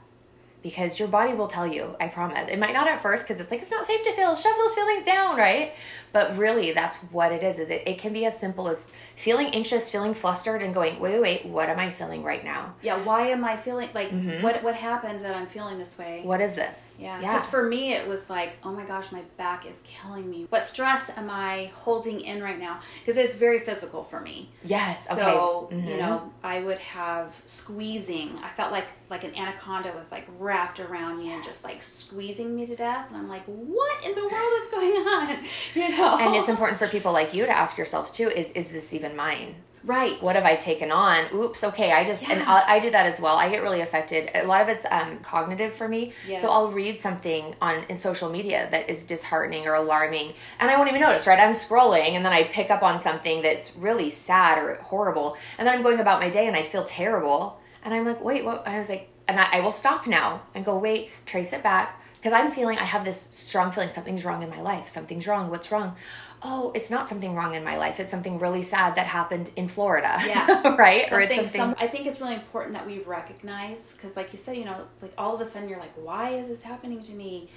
Because 0.63 0.99
your 0.99 1.09
body 1.09 1.35
will 1.35 1.49
tell 1.49 1.67
you, 1.67 1.97
I 2.01 2.09
promise. 2.09 2.49
It 2.49 2.59
might 2.59 2.73
not 2.73 2.87
at 2.87 3.03
first 3.03 3.27
because 3.27 3.41
it's 3.41 3.51
like, 3.51 3.63
it's 3.63 3.71
not 3.71 3.87
safe 3.87 4.05
to 4.05 4.13
feel. 4.13 4.37
Shove 4.37 4.57
those 4.57 4.75
feelings 4.75 5.03
down, 5.03 5.37
right? 5.37 5.73
But 6.13 6.37
really, 6.37 6.73
that's 6.73 6.99
what 7.05 7.33
it 7.33 7.43
is. 7.43 7.59
Is 7.59 7.71
it, 7.71 7.83
it 7.87 7.99
can 7.99 8.13
be 8.13 8.27
as 8.27 8.39
simple 8.39 8.69
as 8.69 8.87
feeling 9.17 9.49
anxious, 9.49 9.91
feeling 9.91 10.13
flustered, 10.13 10.63
and 10.63 10.75
going, 10.75 11.01
wait, 11.01 11.13
wait, 11.13 11.21
wait, 11.21 11.47
what 11.47 11.69
am 11.69 11.79
I 11.79 11.91
feeling 11.91 12.23
right 12.23 12.45
now? 12.45 12.75
Yeah, 12.83 13.03
why 13.03 13.29
am 13.29 13.45
I 13.45 13.57
feeling 13.57 13.89
like 13.95 14.11
mm-hmm. 14.11 14.43
what 14.43 14.63
what 14.63 14.75
happened 14.75 15.23
that 15.23 15.35
I'm 15.35 15.47
feeling 15.47 15.79
this 15.79 15.99
way? 15.99 16.21
What 16.23 16.41
is 16.41 16.55
this? 16.55 16.97
Yeah, 17.01 17.19
because 17.19 17.47
yeah. 17.47 17.51
for 17.51 17.63
me 17.63 17.95
it 17.95 18.07
was 18.07 18.29
like, 18.29 18.59
oh 18.63 18.73
my 18.73 18.85
gosh, 18.85 19.11
my 19.11 19.23
back 19.39 19.67
is 19.67 19.81
killing 19.85 20.29
me. 20.31 20.47
What 20.51 20.65
stress 20.65 21.11
am 21.17 21.31
I 21.31 21.71
holding 21.75 22.21
in 22.21 22.43
right 22.43 22.59
now? 22.59 22.81
Because 23.05 23.17
it's 23.17 23.35
very 23.35 23.59
physical 23.59 24.05
for 24.05 24.21
me. 24.21 24.51
Yes. 24.65 25.11
Okay. 25.11 25.21
So 25.21 25.71
mm-hmm. 25.73 25.89
you 25.89 25.97
know, 25.97 26.31
I 26.45 26.61
would 26.61 26.79
have 26.79 27.41
squeezing. 27.47 28.39
I 28.43 28.49
felt 28.49 28.71
like 28.71 28.89
like 29.13 29.25
an 29.25 29.35
anaconda 29.37 29.93
was 29.97 30.11
like 30.11 30.27
wrapped 30.39 30.81
around 30.81 31.19
me 31.19 31.27
yes. 31.27 31.35
and 31.35 31.45
just 31.45 31.63
like 31.63 31.83
squeezing 31.83 32.57
me 32.57 32.67
to 32.67 32.75
death, 32.75 33.09
and 33.09 33.17
I'm 33.17 33.29
like, 33.29 33.45
what 33.45 34.05
in 34.05 34.15
the 34.15 34.23
world 34.23 34.33
is 34.33 34.71
going 34.71 34.93
on? 35.07 35.45
You 35.75 35.89
know. 35.91 36.19
And 36.19 36.35
it's 36.35 36.49
important 36.49 36.79
for 36.79 36.89
people 36.89 37.13
like 37.13 37.35
you 37.35 37.45
to 37.45 37.53
ask 37.53 37.77
yourselves 37.77 38.11
too: 38.11 38.29
is 38.29 38.53
is 38.53 38.71
this 38.71 38.93
even 38.93 39.15
mine? 39.15 39.55
Right. 39.85 40.23
What 40.23 40.37
have 40.37 40.45
I 40.45 40.55
taken 40.55 40.93
on? 40.93 41.25
Oops. 41.35 41.65
Okay. 41.65 41.91
I 41.91 42.05
just 42.05 42.27
yeah. 42.27 42.35
and 42.35 42.43
i 42.45 42.77
i 42.77 42.79
do 42.79 42.91
that 42.91 43.07
as 43.07 43.21
well. 43.21 43.37
I 43.37 43.49
get 43.49 43.63
really 43.63 43.81
affected. 43.81 44.31
A 44.35 44.47
lot 44.47 44.63
of 44.63 44.69
it's 44.69 44.87
um, 44.91 45.19
cognitive 45.19 45.75
for 45.75 45.89
me. 45.89 46.13
Yes. 46.27 46.41
So 46.41 46.49
I'll 46.49 46.71
read 46.71 47.01
something 47.01 47.55
on 47.61 47.85
in 47.89 47.99
social 47.99 48.31
media 48.31 48.69
that 48.71 48.89
is 48.89 49.05
disheartening 49.05 49.67
or 49.67 49.75
alarming, 49.75 50.35
and 50.61 50.71
I 50.71 50.77
won't 50.77 50.89
even 50.89 51.01
notice. 51.01 51.27
Right. 51.27 51.39
I'm 51.39 51.53
scrolling, 51.53 52.13
and 52.13 52.25
then 52.25 52.33
I 52.33 52.45
pick 52.45 52.71
up 52.71 52.83
on 52.83 52.99
something 53.01 53.43
that's 53.43 53.77
really 53.77 54.11
sad 54.11 54.59
or 54.59 54.77
horrible, 54.77 55.37
and 55.59 55.67
then 55.67 55.75
I'm 55.75 55.83
going 55.83 55.99
about 55.99 56.21
my 56.21 56.31
day, 56.31 56.47
and 56.47 56.57
I 56.57 56.63
feel 56.63 56.85
terrible, 56.85 57.61
and 57.85 57.95
I'm 57.95 58.05
like, 58.05 58.23
wait, 58.23 58.45
what? 58.45 58.67
And 58.67 58.77
I 58.77 58.79
was 58.79 58.89
like, 58.89 59.09
and 59.29 59.39
I, 59.39 59.49
I 59.53 59.61
will 59.61 59.73
stop 59.73 60.07
now 60.07 60.43
and 60.55 60.65
go, 60.65 60.77
wait, 60.77 61.11
trace 61.27 61.53
it 61.53 61.63
back 61.63 62.01
because 62.23 62.33
I'm 62.33 62.53
feeling 62.53 62.79
I 62.79 62.85
have 62.85 63.05
this 63.05 63.21
strong 63.21 63.73
feeling 63.73 63.89
something's 63.89 64.25
wrong 64.25 64.45
in 64.45 64.51
my 64.51 64.61
life. 64.61 64.89
Something's 64.89 65.27
wrong. 65.27 65.51
What's 65.51 65.73
wrong? 65.73 65.97
Oh, 66.45 66.73
it's 66.75 66.91
not 66.91 67.07
something 67.07 67.35
wrong 67.35 67.55
in 67.55 67.65
my 67.65 67.77
life. 67.77 67.99
It's 67.99 68.11
something 68.11 68.39
really 68.39 68.63
sad 68.63 68.95
that 68.95 69.07
happened 69.07 69.51
in 69.57 69.67
Florida. 69.67 70.21
Yeah. 70.25 70.77
right? 70.79 71.09
Something, 71.09 71.19
or 71.19 71.21
it's 71.21 71.53
something 71.53 71.77
some, 71.77 71.77
I 71.81 71.89
think 71.89 72.07
it's 72.07 72.21
really 72.21 72.35
important 72.35 72.75
that 72.75 72.87
we 72.87 73.01
recognize 73.01 73.93
because 73.93 74.17
like 74.17 74.33
you 74.33 74.39
said, 74.39 74.57
you 74.57 74.65
know, 74.65 74.87
like 75.01 75.13
all 75.19 75.35
of 75.35 75.41
a 75.41 75.45
sudden 75.45 75.69
you're 75.69 75.81
like, 75.81 75.95
why 75.97 76.31
is 76.31 76.49
this 76.49 76.63
happening 76.63 77.03
to 77.03 77.13
me? 77.13 77.49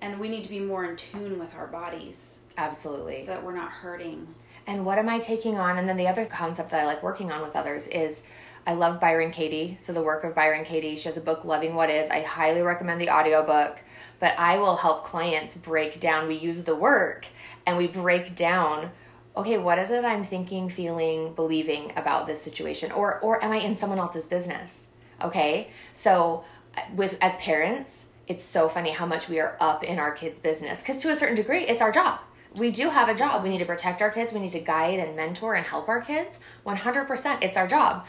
And 0.00 0.20
we 0.20 0.28
need 0.28 0.44
to 0.44 0.50
be 0.50 0.60
more 0.60 0.84
in 0.84 0.94
tune 0.94 1.38
with 1.38 1.54
our 1.56 1.66
bodies. 1.66 2.40
Absolutely. 2.58 3.18
So 3.18 3.26
that 3.26 3.42
we're 3.42 3.56
not 3.56 3.70
hurting. 3.70 4.28
And 4.68 4.84
what 4.84 4.98
am 4.98 5.08
I 5.08 5.18
taking 5.18 5.56
on? 5.56 5.78
And 5.78 5.88
then 5.88 5.96
the 5.96 6.08
other 6.08 6.26
concept 6.26 6.70
that 6.70 6.80
I 6.80 6.86
like 6.86 7.02
working 7.02 7.32
on 7.32 7.42
with 7.42 7.56
others 7.56 7.86
is 7.88 8.26
I 8.66 8.74
love 8.74 9.00
Byron 9.00 9.30
Katie. 9.30 9.76
So 9.80 9.92
the 9.92 10.02
work 10.02 10.24
of 10.24 10.34
Byron 10.34 10.64
Katie. 10.64 10.96
She 10.96 11.08
has 11.08 11.16
a 11.16 11.20
book, 11.20 11.44
Loving 11.44 11.74
What 11.74 11.88
Is. 11.88 12.10
I 12.10 12.22
highly 12.22 12.62
recommend 12.62 13.00
the 13.00 13.10
audiobook 13.10 13.78
but 14.18 14.38
I 14.38 14.58
will 14.58 14.76
help 14.76 15.04
clients 15.04 15.56
break 15.56 16.00
down. 16.00 16.28
We 16.28 16.34
use 16.34 16.64
the 16.64 16.74
work 16.74 17.26
and 17.66 17.76
we 17.76 17.86
break 17.86 18.36
down 18.36 18.90
okay, 19.36 19.58
what 19.58 19.78
is 19.78 19.90
it 19.90 20.02
I'm 20.02 20.24
thinking, 20.24 20.70
feeling, 20.70 21.34
believing 21.34 21.92
about 21.94 22.26
this 22.26 22.40
situation 22.40 22.90
or 22.90 23.20
or 23.20 23.42
am 23.44 23.52
I 23.52 23.58
in 23.58 23.74
someone 23.74 23.98
else's 23.98 24.26
business? 24.26 24.88
Okay? 25.22 25.70
So 25.92 26.44
with 26.94 27.18
as 27.20 27.34
parents, 27.36 28.06
it's 28.26 28.44
so 28.44 28.68
funny 28.68 28.90
how 28.90 29.04
much 29.04 29.28
we 29.28 29.38
are 29.38 29.56
up 29.60 29.84
in 29.84 29.98
our 29.98 30.12
kids' 30.12 30.40
business 30.40 30.82
cuz 30.82 30.98
to 31.00 31.10
a 31.10 31.16
certain 31.16 31.36
degree, 31.36 31.64
it's 31.64 31.82
our 31.82 31.92
job. 31.92 32.20
We 32.56 32.70
do 32.70 32.88
have 32.88 33.10
a 33.10 33.14
job. 33.14 33.42
We 33.42 33.50
need 33.50 33.58
to 33.58 33.66
protect 33.66 34.00
our 34.00 34.10
kids. 34.10 34.32
We 34.32 34.40
need 34.40 34.52
to 34.52 34.60
guide 34.60 34.98
and 34.98 35.14
mentor 35.14 35.54
and 35.54 35.66
help 35.66 35.90
our 35.90 36.00
kids. 36.00 36.40
100%, 36.64 37.44
it's 37.44 37.56
our 37.58 37.66
job. 37.66 38.06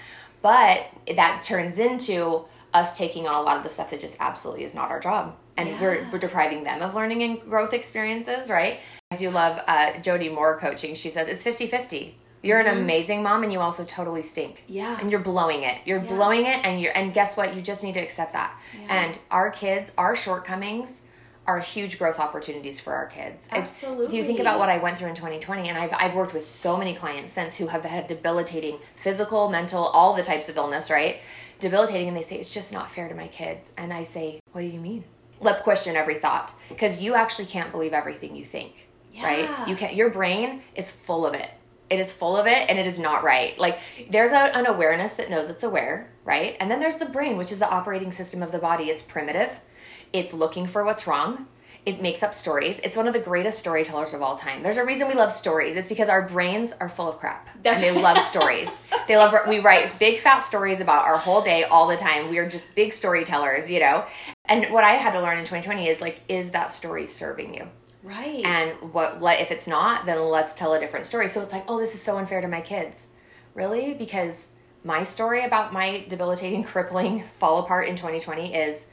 But 0.47 0.87
that 1.13 1.43
turns 1.43 1.77
into 1.77 2.45
us 2.73 2.97
taking 2.97 3.27
on 3.27 3.35
a 3.35 3.41
lot 3.41 3.57
of 3.57 3.63
the 3.63 3.69
stuff 3.69 3.89
that 3.89 3.99
just 3.99 4.15
absolutely 4.21 4.63
is 4.63 4.73
not 4.73 4.91
our 4.91 5.01
job 5.01 5.35
and 5.57 5.67
yeah. 5.67 5.81
we're, 5.81 6.07
we're 6.09 6.19
depriving 6.19 6.63
them 6.63 6.81
of 6.81 6.95
learning 6.95 7.21
and 7.23 7.41
growth 7.41 7.73
experiences, 7.73 8.49
right? 8.49 8.79
I 9.11 9.17
do 9.17 9.29
love 9.29 9.61
uh, 9.67 9.99
Jody 9.99 10.29
Moore 10.29 10.57
coaching. 10.57 10.95
She 10.95 11.09
says 11.09 11.27
it's 11.27 11.43
50 11.43 11.67
50. 11.67 12.15
You're 12.43 12.59
mm-hmm. 12.59 12.77
an 12.77 12.83
amazing 12.83 13.23
mom 13.23 13.43
and 13.43 13.51
you 13.51 13.59
also 13.59 13.83
totally 13.83 14.23
stink. 14.23 14.63
Yeah. 14.67 14.97
And 15.01 15.11
you're 15.11 15.19
blowing 15.19 15.63
it. 15.63 15.79
You're 15.83 16.01
yeah. 16.01 16.15
blowing 16.15 16.45
it 16.45 16.63
and 16.63 16.79
you're 16.79 16.95
and 16.95 17.13
guess 17.13 17.35
what? 17.35 17.53
You 17.53 17.61
just 17.61 17.83
need 17.83 17.95
to 17.95 17.99
accept 17.99 18.31
that. 18.31 18.57
Yeah. 18.79 19.03
And 19.05 19.19
our 19.29 19.51
kids, 19.51 19.91
our 19.97 20.15
shortcomings 20.15 21.01
are 21.47 21.59
huge 21.59 21.97
growth 21.97 22.19
opportunities 22.19 22.79
for 22.79 22.93
our 22.93 23.07
kids. 23.07 23.47
Absolutely. 23.51 24.05
If 24.07 24.13
you 24.13 24.23
think 24.25 24.39
about 24.39 24.59
what 24.59 24.69
I 24.69 24.77
went 24.77 24.97
through 24.97 25.07
in 25.07 25.15
2020 25.15 25.69
and 25.69 25.77
I've 25.77 25.93
I've 25.93 26.13
worked 26.13 26.33
with 26.33 26.45
so 26.45 26.77
many 26.77 26.93
clients 26.93 27.33
since 27.33 27.55
who 27.55 27.67
have 27.67 27.83
had 27.83 28.07
debilitating 28.07 28.79
physical, 28.97 29.49
mental, 29.49 29.85
all 29.85 30.13
the 30.13 30.23
types 30.23 30.49
of 30.49 30.57
illness, 30.57 30.91
right? 30.91 31.21
Debilitating 31.59 32.09
and 32.09 32.15
they 32.15 32.21
say 32.21 32.37
it's 32.37 32.53
just 32.53 32.71
not 32.71 32.91
fair 32.91 33.07
to 33.07 33.15
my 33.15 33.27
kids. 33.27 33.71
And 33.77 33.93
I 33.93 34.03
say, 34.03 34.39
"What 34.51 34.61
do 34.61 34.67
you 34.67 34.79
mean?" 34.79 35.05
let's 35.39 35.61
question 35.61 35.95
every 35.95 36.15
thought 36.15 36.53
because 36.69 37.01
you 37.01 37.13
actually 37.13 37.45
can't 37.45 37.71
believe 37.71 37.93
everything 37.93 38.35
you 38.35 38.45
think 38.45 38.87
yeah. 39.13 39.23
right 39.23 39.69
you 39.69 39.75
can't 39.75 39.95
your 39.95 40.09
brain 40.09 40.61
is 40.75 40.89
full 40.89 41.25
of 41.25 41.33
it 41.33 41.49
it 41.89 41.99
is 41.99 42.11
full 42.11 42.35
of 42.35 42.47
it 42.47 42.69
and 42.69 42.77
it 42.77 42.85
is 42.85 42.99
not 42.99 43.23
right 43.23 43.57
like 43.59 43.79
there's 44.09 44.31
a, 44.31 44.55
an 44.57 44.65
awareness 44.65 45.13
that 45.13 45.29
knows 45.29 45.49
it's 45.49 45.63
aware 45.63 46.09
right 46.25 46.57
and 46.59 46.69
then 46.71 46.79
there's 46.79 46.97
the 46.97 47.05
brain 47.05 47.37
which 47.37 47.51
is 47.51 47.59
the 47.59 47.69
operating 47.69 48.11
system 48.11 48.41
of 48.41 48.51
the 48.51 48.59
body 48.59 48.85
it's 48.85 49.03
primitive 49.03 49.59
it's 50.13 50.33
looking 50.33 50.67
for 50.67 50.83
what's 50.83 51.07
wrong 51.07 51.47
it 51.87 52.01
makes 52.01 52.21
up 52.21 52.33
stories. 52.33 52.79
It's 52.79 52.97
one 52.97 53.07
of 53.07 53.13
the 53.13 53.19
greatest 53.21 53.59
storytellers 53.59 54.13
of 54.13 54.21
all 54.21 54.37
time. 54.37 54.61
There's 54.61 54.75
a 54.75 54.83
reason 54.83 55.07
we 55.07 55.13
love 55.13 55.31
stories. 55.31 55.77
It's 55.77 55.87
because 55.87 56.09
our 56.09 56.27
brains 56.27 56.73
are 56.81 56.89
full 56.89 57.07
of 57.07 57.17
crap. 57.17 57.47
That's 57.63 57.81
and 57.81 57.95
they 57.95 58.01
love 58.01 58.17
stories. 58.17 58.69
They 59.07 59.15
love 59.15 59.33
we 59.47 59.59
write 59.59 59.95
big 59.97 60.19
fat 60.19 60.41
stories 60.41 60.81
about 60.81 61.05
our 61.05 61.17
whole 61.17 61.41
day 61.41 61.63
all 61.63 61.87
the 61.87 61.95
time. 61.95 62.29
We 62.29 62.39
are 62.39 62.49
just 62.49 62.75
big 62.75 62.93
storytellers, 62.93 63.71
you 63.71 63.79
know. 63.79 64.03
And 64.43 64.65
what 64.65 64.83
I 64.83 64.95
had 64.95 65.13
to 65.13 65.21
learn 65.21 65.37
in 65.37 65.45
2020 65.45 65.87
is 65.87 66.01
like 66.01 66.19
is 66.27 66.51
that 66.51 66.73
story 66.73 67.07
serving 67.07 67.53
you? 67.53 67.69
Right. 68.03 68.43
And 68.43 68.73
what 68.91 69.21
if 69.39 69.51
it's 69.51 69.65
not, 69.65 70.05
then 70.05 70.19
let's 70.19 70.53
tell 70.55 70.73
a 70.73 70.81
different 70.81 71.05
story. 71.05 71.29
So 71.29 71.41
it's 71.41 71.53
like, 71.53 71.63
"Oh, 71.69 71.79
this 71.79 71.95
is 71.95 72.01
so 72.01 72.17
unfair 72.17 72.41
to 72.41 72.49
my 72.49 72.59
kids." 72.59 73.07
Really? 73.53 73.93
Because 73.93 74.51
my 74.83 75.05
story 75.05 75.45
about 75.45 75.71
my 75.71 76.03
debilitating 76.09 76.63
crippling 76.65 77.23
fall 77.39 77.59
apart 77.59 77.87
in 77.87 77.95
2020 77.95 78.53
is 78.53 78.91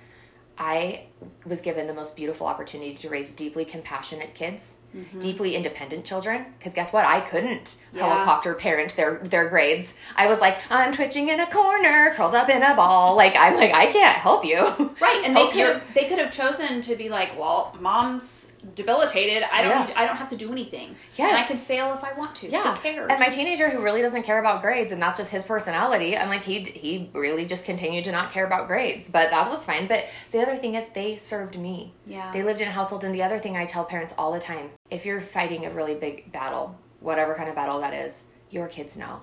I 0.58 1.06
was 1.46 1.60
given 1.60 1.86
the 1.86 1.94
most 1.94 2.16
beautiful 2.16 2.46
opportunity 2.46 2.94
to 2.94 3.08
raise 3.08 3.32
deeply 3.32 3.64
compassionate 3.64 4.34
kids, 4.34 4.76
mm-hmm. 4.94 5.18
deeply 5.18 5.56
independent 5.56 6.04
children. 6.04 6.46
Because 6.58 6.74
guess 6.74 6.92
what? 6.92 7.04
I 7.04 7.20
couldn't 7.20 7.76
yeah. 7.92 8.06
helicopter 8.06 8.54
parent 8.54 8.94
their 8.96 9.18
their 9.18 9.48
grades. 9.48 9.96
I 10.16 10.28
was 10.28 10.40
like, 10.40 10.58
I'm 10.70 10.92
twitching 10.92 11.28
in 11.28 11.40
a 11.40 11.50
corner, 11.50 12.12
curled 12.14 12.34
up 12.34 12.48
in 12.48 12.62
a 12.62 12.74
ball. 12.74 13.16
Like 13.16 13.34
I'm 13.36 13.56
like, 13.56 13.74
I 13.74 13.86
can't 13.86 14.16
help 14.16 14.44
you. 14.44 14.60
Right, 15.00 15.22
and 15.24 15.36
they 15.36 15.48
could 15.50 15.60
have 15.60 15.94
they 15.94 16.08
could 16.08 16.18
have 16.18 16.32
chosen 16.32 16.80
to 16.82 16.94
be 16.94 17.08
like, 17.08 17.38
well, 17.38 17.76
mom's 17.80 18.52
debilitated. 18.74 19.42
I 19.52 19.62
don't. 19.62 19.88
Yeah. 19.88 19.94
I 19.96 20.06
don't 20.06 20.16
have 20.16 20.28
to 20.30 20.36
do 20.36 20.50
anything. 20.52 20.96
Yes. 21.16 21.30
and 21.30 21.38
I 21.38 21.44
can 21.46 21.56
fail 21.58 21.92
if 21.92 22.02
I 22.04 22.12
want 22.14 22.34
to. 22.36 22.48
Yeah. 22.48 22.74
Who 22.74 22.80
cares? 22.82 23.10
And 23.10 23.20
my 23.20 23.28
teenager 23.28 23.68
who 23.68 23.82
really 23.82 24.02
doesn't 24.02 24.22
care 24.22 24.38
about 24.38 24.62
grades, 24.62 24.92
and 24.92 25.00
that's 25.00 25.18
just 25.18 25.30
his 25.30 25.44
personality. 25.44 26.16
I'm 26.16 26.28
like, 26.28 26.42
he 26.42 26.60
he 26.60 27.10
really 27.12 27.46
just 27.46 27.64
continued 27.64 28.04
to 28.04 28.12
not 28.12 28.30
care 28.32 28.46
about 28.46 28.66
grades, 28.66 29.08
but 29.10 29.30
that 29.30 29.50
was 29.50 29.64
fine. 29.64 29.86
But 29.86 30.06
the 30.30 30.40
other 30.40 30.56
thing 30.56 30.74
is, 30.74 30.88
they 30.90 31.18
served 31.18 31.58
me. 31.58 31.94
Yeah. 32.06 32.32
They 32.32 32.42
lived 32.42 32.60
in 32.60 32.68
a 32.68 32.72
household, 32.72 33.04
and 33.04 33.14
the 33.14 33.22
other 33.22 33.38
thing 33.38 33.56
I 33.56 33.66
tell 33.66 33.84
parents 33.84 34.14
all 34.16 34.32
the 34.32 34.40
time: 34.40 34.70
if 34.90 35.04
you're 35.04 35.20
fighting 35.20 35.66
a 35.66 35.70
really 35.70 35.94
big 35.94 36.32
battle, 36.32 36.78
whatever 37.00 37.34
kind 37.34 37.48
of 37.48 37.54
battle 37.54 37.80
that 37.80 37.94
is, 37.94 38.24
your 38.50 38.68
kids 38.68 38.96
know. 38.96 39.22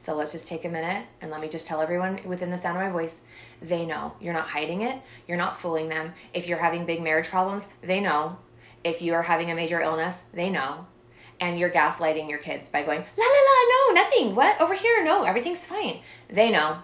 So 0.00 0.16
let's 0.16 0.32
just 0.32 0.48
take 0.48 0.64
a 0.64 0.68
minute 0.70 1.04
and 1.20 1.30
let 1.30 1.42
me 1.42 1.48
just 1.50 1.66
tell 1.66 1.82
everyone 1.82 2.20
within 2.24 2.50
the 2.50 2.56
sound 2.56 2.78
of 2.78 2.82
my 2.82 2.90
voice, 2.90 3.20
they 3.60 3.84
know. 3.84 4.14
You're 4.18 4.32
not 4.32 4.48
hiding 4.48 4.80
it. 4.80 4.98
You're 5.28 5.36
not 5.36 5.60
fooling 5.60 5.90
them. 5.90 6.14
If 6.32 6.48
you're 6.48 6.56
having 6.56 6.86
big 6.86 7.02
marriage 7.02 7.28
problems, 7.28 7.68
they 7.82 8.00
know. 8.00 8.38
If 8.84 9.02
you 9.02 9.14
are 9.14 9.22
having 9.22 9.50
a 9.50 9.54
major 9.54 9.80
illness, 9.80 10.24
they 10.32 10.50
know. 10.50 10.86
And 11.40 11.58
you're 11.58 11.70
gaslighting 11.70 12.28
your 12.28 12.38
kids 12.38 12.68
by 12.68 12.82
going, 12.82 12.98
la 12.98 13.24
la 13.24 13.24
la, 13.24 13.94
no, 13.94 14.02
nothing. 14.02 14.34
What? 14.34 14.60
Over 14.60 14.74
here, 14.74 15.02
no, 15.04 15.24
everything's 15.24 15.66
fine. 15.66 16.00
They 16.28 16.50
know. 16.50 16.78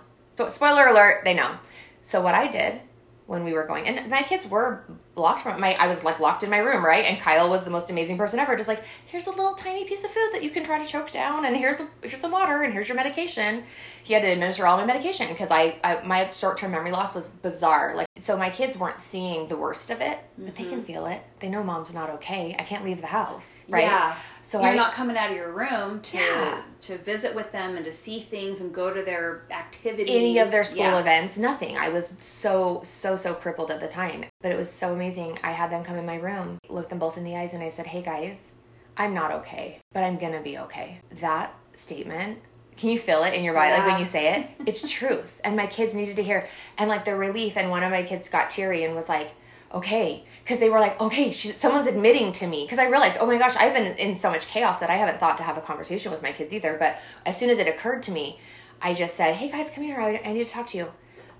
Spoiler 0.48 0.86
alert, 0.86 1.24
they 1.24 1.34
know. 1.34 1.56
So 2.02 2.20
what 2.22 2.34
I 2.34 2.46
did 2.46 2.80
when 3.26 3.42
we 3.42 3.52
were 3.52 3.66
going, 3.66 3.86
and 3.86 4.08
my 4.08 4.22
kids 4.22 4.46
were 4.48 4.84
locked 5.16 5.42
from 5.42 5.60
my, 5.60 5.74
I 5.74 5.88
was 5.88 6.04
like 6.04 6.20
locked 6.20 6.42
in 6.42 6.50
my 6.50 6.58
room, 6.58 6.84
right? 6.84 7.04
And 7.04 7.20
Kyle 7.20 7.50
was 7.50 7.64
the 7.64 7.70
most 7.70 7.90
amazing 7.90 8.16
person 8.16 8.38
ever. 8.38 8.54
Just 8.56 8.68
like, 8.68 8.84
here's 9.06 9.26
a 9.26 9.30
little 9.30 9.54
tiny 9.54 9.84
piece 9.84 10.04
of 10.04 10.10
food 10.10 10.30
that 10.32 10.42
you 10.42 10.50
can 10.50 10.62
try 10.62 10.78
to 10.78 10.86
choke 10.86 11.10
down, 11.10 11.44
and 11.44 11.56
here's 11.56 11.80
a, 11.80 11.88
here's 12.02 12.20
some 12.20 12.30
water, 12.30 12.62
and 12.62 12.72
here's 12.72 12.88
your 12.88 12.96
medication. 12.96 13.64
He 14.04 14.14
had 14.14 14.22
to 14.22 14.28
administer 14.28 14.66
all 14.66 14.76
my 14.76 14.84
medication 14.84 15.28
because 15.28 15.50
I, 15.50 15.78
I 15.82 16.02
my 16.04 16.30
short 16.30 16.58
term 16.58 16.70
memory 16.70 16.92
loss 16.92 17.14
was 17.14 17.30
bizarre. 17.30 17.96
Like, 17.96 18.05
so 18.16 18.36
my 18.36 18.48
kids 18.48 18.78
weren't 18.78 19.00
seeing 19.00 19.46
the 19.46 19.56
worst 19.56 19.90
of 19.90 20.00
it, 20.00 20.18
but 20.38 20.56
they 20.56 20.64
can 20.64 20.78
mm-hmm. 20.78 20.82
feel 20.82 21.06
it. 21.06 21.22
They 21.40 21.48
know 21.48 21.62
mom's 21.62 21.92
not 21.92 22.08
okay. 22.10 22.56
I 22.58 22.62
can't 22.62 22.84
leave 22.84 23.02
the 23.02 23.08
house, 23.08 23.66
right? 23.68 23.82
Yeah. 23.84 24.16
So 24.40 24.60
you're 24.60 24.70
I, 24.70 24.74
not 24.74 24.92
coming 24.92 25.16
out 25.18 25.30
of 25.30 25.36
your 25.36 25.52
room 25.52 26.00
to 26.00 26.16
Yeah. 26.16 26.62
to 26.82 26.98
visit 26.98 27.34
with 27.34 27.50
them 27.50 27.76
and 27.76 27.84
to 27.84 27.92
see 27.92 28.20
things 28.20 28.60
and 28.60 28.72
go 28.72 28.92
to 28.92 29.02
their 29.02 29.42
activities. 29.50 30.14
any 30.14 30.38
of 30.38 30.50
their 30.50 30.64
school 30.64 30.84
Yeah. 30.84 31.00
events, 31.00 31.36
nothing. 31.36 31.76
I 31.76 31.90
was 31.90 32.16
so, 32.20 32.80
so, 32.84 33.16
so 33.16 33.34
crippled 33.34 33.70
at 33.70 33.80
the 33.80 33.88
time. 33.88 34.24
But 34.40 34.52
it 34.52 34.56
was 34.56 34.70
so 34.70 34.92
amazing. 34.92 35.38
I 35.42 35.50
had 35.50 35.70
them 35.70 35.84
come 35.84 35.96
in 35.96 36.06
my 36.06 36.16
room, 36.16 36.58
looked 36.68 36.90
them 36.90 36.98
both 36.98 37.18
in 37.18 37.24
the 37.24 37.36
eyes, 37.36 37.52
and 37.52 37.62
I 37.62 37.68
said, 37.68 37.86
Hey 37.86 38.02
guys, 38.02 38.52
I'm 38.96 39.12
not 39.12 39.30
okay, 39.30 39.80
but 39.92 40.04
I'm 40.04 40.16
gonna 40.16 40.40
be 40.40 40.56
okay. 40.58 41.00
That 41.20 41.54
statement, 41.72 42.38
can 42.76 42.90
you 42.90 42.98
feel 42.98 43.24
it 43.24 43.34
in 43.34 43.42
your 43.42 43.54
body? 43.54 43.72
Like 43.72 43.86
when 43.86 43.98
you 43.98 44.04
say 44.04 44.34
it, 44.34 44.48
it's 44.66 44.90
truth. 44.90 45.40
And 45.44 45.56
my 45.56 45.66
kids 45.66 45.94
needed 45.94 46.16
to 46.16 46.22
hear. 46.22 46.48
And 46.78 46.88
like 46.88 47.04
the 47.04 47.16
relief, 47.16 47.56
and 47.56 47.70
one 47.70 47.82
of 47.82 47.90
my 47.90 48.02
kids 48.02 48.28
got 48.28 48.50
teary 48.50 48.84
and 48.84 48.94
was 48.94 49.08
like, 49.08 49.30
Okay, 49.74 50.24
because 50.42 50.60
they 50.60 50.70
were 50.70 50.78
like, 50.78 50.98
okay, 51.00 51.32
she, 51.32 51.48
someone's 51.48 51.88
admitting 51.88 52.32
to 52.32 52.46
me. 52.46 52.64
Because 52.64 52.78
I 52.78 52.86
realized, 52.86 53.18
oh 53.20 53.26
my 53.26 53.36
gosh, 53.36 53.56
I've 53.56 53.74
been 53.74 53.96
in 53.96 54.14
so 54.14 54.30
much 54.30 54.46
chaos 54.46 54.78
that 54.78 54.90
I 54.90 54.96
haven't 54.96 55.18
thought 55.18 55.36
to 55.38 55.42
have 55.42 55.58
a 55.58 55.60
conversation 55.60 56.12
with 56.12 56.22
my 56.22 56.32
kids 56.32 56.54
either. 56.54 56.76
But 56.78 56.96
as 57.26 57.36
soon 57.36 57.50
as 57.50 57.58
it 57.58 57.66
occurred 57.66 58.02
to 58.04 58.12
me, 58.12 58.38
I 58.80 58.94
just 58.94 59.16
said, 59.16 59.34
hey 59.34 59.50
guys, 59.50 59.70
come 59.70 59.84
here. 59.84 60.00
I, 60.00 60.20
I 60.24 60.32
need 60.32 60.44
to 60.44 60.50
talk 60.50 60.68
to 60.68 60.78
you. 60.78 60.92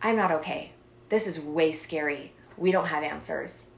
I'm 0.03 0.17
not 0.17 0.33
okay. 0.33 0.73
This 1.09 1.27
is 1.27 1.41
way 1.41 1.73
scary. 1.73 2.33
We 2.57 2.73
don't 2.73 2.87
have 2.87 3.05
answers. 3.05 3.69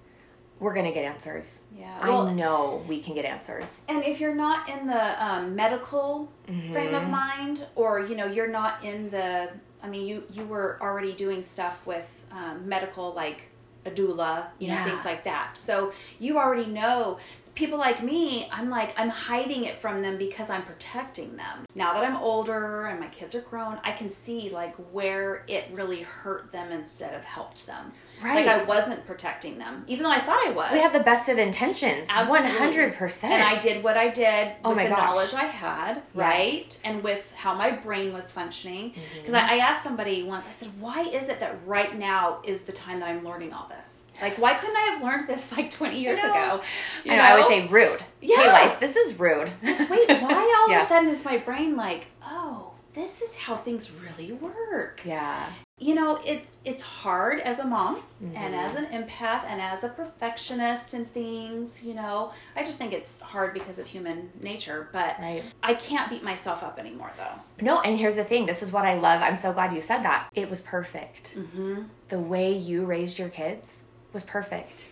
We're 0.61 0.75
going 0.75 0.87
to 0.87 0.93
get 0.93 1.05
answers. 1.05 1.65
Yeah, 1.77 1.97
I 2.01 2.09
well- 2.11 2.31
know 2.35 2.85
we 2.89 3.01
can 3.01 3.15
get 3.15 3.25
answers. 3.25 3.85
And 3.89 4.05
if 4.05 4.21
you're 4.21 4.35
not 4.35 4.69
in 4.69 4.87
the 4.87 5.25
um, 5.25 5.55
medical 5.55 6.29
frame 6.47 6.73
Mm-hmm. 6.73 6.95
of 6.95 7.09
mind, 7.09 7.67
or 7.77 8.01
you 8.01 8.17
know, 8.17 8.27
you're 8.27 8.49
not 8.51 8.83
in 8.85 9.11
the, 9.11 9.51
I 9.83 9.89
mean, 9.89 10.07
you 10.07 10.25
you 10.33 10.45
were 10.45 10.79
already 10.81 11.13
doing 11.13 11.43
stuff 11.43 11.87
with 11.87 12.09
um, 12.33 12.69
medical, 12.69 13.13
like 13.15 13.43
a 13.87 13.91
doula, 13.91 14.47
you 14.59 14.69
know, 14.69 14.75
Yeah. 14.75 14.85
things 14.85 15.05
like 15.05 15.25
that. 15.25 15.57
So 15.57 15.93
you 16.19 16.39
already 16.39 16.67
know. 16.67 17.19
People 17.55 17.79
like 17.81 18.05
me, 18.05 18.49
I'm 18.53 18.71
like, 18.71 18.97
I'm 18.97 19.09
hiding 19.09 19.65
it 19.65 19.81
from 19.81 19.99
them 19.99 20.17
because 20.17 20.49
I'm 20.49 20.63
protecting 20.63 21.37
them. 21.37 21.65
Now 21.75 21.93
that 21.95 22.05
I'm 22.05 22.17
older 22.17 22.87
and 22.87 23.01
my 23.01 23.09
kids 23.09 23.35
are 23.35 23.41
grown, 23.41 23.81
I 23.83 23.91
can 23.91 24.11
see 24.11 24.49
like 24.49 24.77
where 24.93 25.43
it 25.49 25.69
really 25.73 26.03
hurt 26.03 26.53
them 26.53 26.71
instead 26.71 27.15
of 27.15 27.25
helped 27.25 27.67
them. 27.67 27.91
Right. 28.23 28.47
Like 28.47 28.61
I 28.61 28.65
wasn't 28.65 29.07
protecting 29.07 29.59
them, 29.59 29.85
even 29.87 30.05
though 30.05 30.11
I 30.11 30.19
thought 30.21 30.39
I 30.47 30.51
was. 30.51 30.73
We 30.73 30.81
have 30.81 30.93
the 30.93 31.01
best 31.01 31.29
of 31.29 31.39
intentions. 31.39 32.09
Absolutely. 32.11 32.49
100%. 32.51 33.25
And 33.25 33.43
I 33.43 33.59
did 33.59 33.83
what 33.85 33.97
I 33.97 34.09
did 34.09 34.53
Oh 34.65 34.71
with 34.75 34.85
the 34.85 34.89
gosh. 34.91 34.99
knowledge 34.99 35.35
I 35.35 35.45
had, 35.45 36.03
right? 36.15 36.81
And 36.85 37.03
with 37.03 37.33
how 37.37 37.55
my 37.55 37.71
brain 37.71 38.13
was 38.13 38.31
functioning. 38.33 38.91
Mm-hmm. 38.91 39.19
Because 39.21 39.35
I, 39.35 39.55
I 39.55 39.59
asked 39.59 39.83
somebody 39.85 40.23
once, 40.23 40.47
I 40.49 40.53
said, 40.53 40.69
why 40.81 41.03
is 41.03 41.29
it 41.29 41.41
that 41.41 41.59
right 41.67 41.97
now 41.97 42.41
is 42.45 42.63
the 42.63 42.73
time 42.73 43.01
that 43.01 43.09
I'm 43.09 43.25
learning 43.25 43.53
all 43.53 43.69
this? 43.69 44.05
Like, 44.21 44.37
why 44.37 44.55
couldn't 44.55 44.77
I 44.77 44.81
have 44.95 45.03
learned 45.03 45.29
this 45.29 45.57
like 45.57 45.71
20 45.71 46.01
years 46.01 46.21
know. 46.23 46.31
ago? 46.33 46.61
You 47.05 47.13
I 47.13 47.17
know, 47.17 47.23
I 47.23 47.31
always 47.33 47.47
say 47.47 47.69
rude. 47.69 48.01
Yeah. 48.21 48.37
Hey, 48.39 48.49
life, 48.49 48.81
this 48.81 48.97
is 48.97 49.19
rude. 49.21 49.49
Wait, 49.63 50.09
why 50.09 50.57
all 50.59 50.71
Yeah. 50.73 50.79
of 50.79 50.85
a 50.85 50.87
sudden 50.89 51.09
is 51.09 51.25
my 51.25 51.37
brain 51.39 51.77
like, 51.77 52.07
oh, 52.27 52.68
this 52.99 53.23
is 53.23 53.37
how 53.37 53.55
things 53.57 53.91
really 54.05 54.33
work? 54.33 55.01
yeah. 55.05 55.47
you 55.79 55.95
know 55.95 56.19
it's 56.27 56.51
it's 56.65 56.83
hard 56.83 57.39
as 57.41 57.59
a 57.61 57.65
mom 57.65 57.95
Mm-hmm. 58.21 58.37
and 58.37 58.53
as 58.67 58.75
an 58.75 58.87
empath 58.87 59.45
and 59.51 59.61
as 59.61 59.85
a 59.85 59.89
perfectionist 60.01 60.93
and 60.97 61.07
things 61.09 61.85
you 61.85 61.95
know 61.95 62.33
i 62.57 62.65
just 62.65 62.79
think 62.79 62.93
it's 62.93 63.21
hard 63.21 63.55
because 63.55 63.79
of 63.79 63.87
human 63.87 64.19
nature 64.51 64.89
but 64.93 65.13
Right. 65.21 65.45
i 65.63 65.73
can't 65.75 66.11
beat 66.11 66.25
myself 66.25 66.65
up 66.65 66.77
anymore 66.81 67.13
though 67.17 67.37
No, 67.69 67.81
and 67.87 67.97
here's 67.97 68.17
the 68.17 68.25
thing. 68.25 68.43
This 68.47 68.63
is 68.65 68.71
what 68.73 68.85
I 68.85 68.95
love. 69.07 69.19
I'm 69.23 69.37
so 69.37 69.53
glad 69.53 69.73
you 69.73 69.81
said 69.81 70.03
that. 70.09 70.21
It 70.43 70.49
was 70.51 70.61
perfect. 70.63 71.25
Mm-hmm. 71.37 71.83
The 72.15 72.19
way 72.33 72.49
you 72.71 72.85
raised 72.95 73.17
your 73.21 73.29
kids 73.41 73.83
was 74.13 74.25
perfect. 74.25 74.89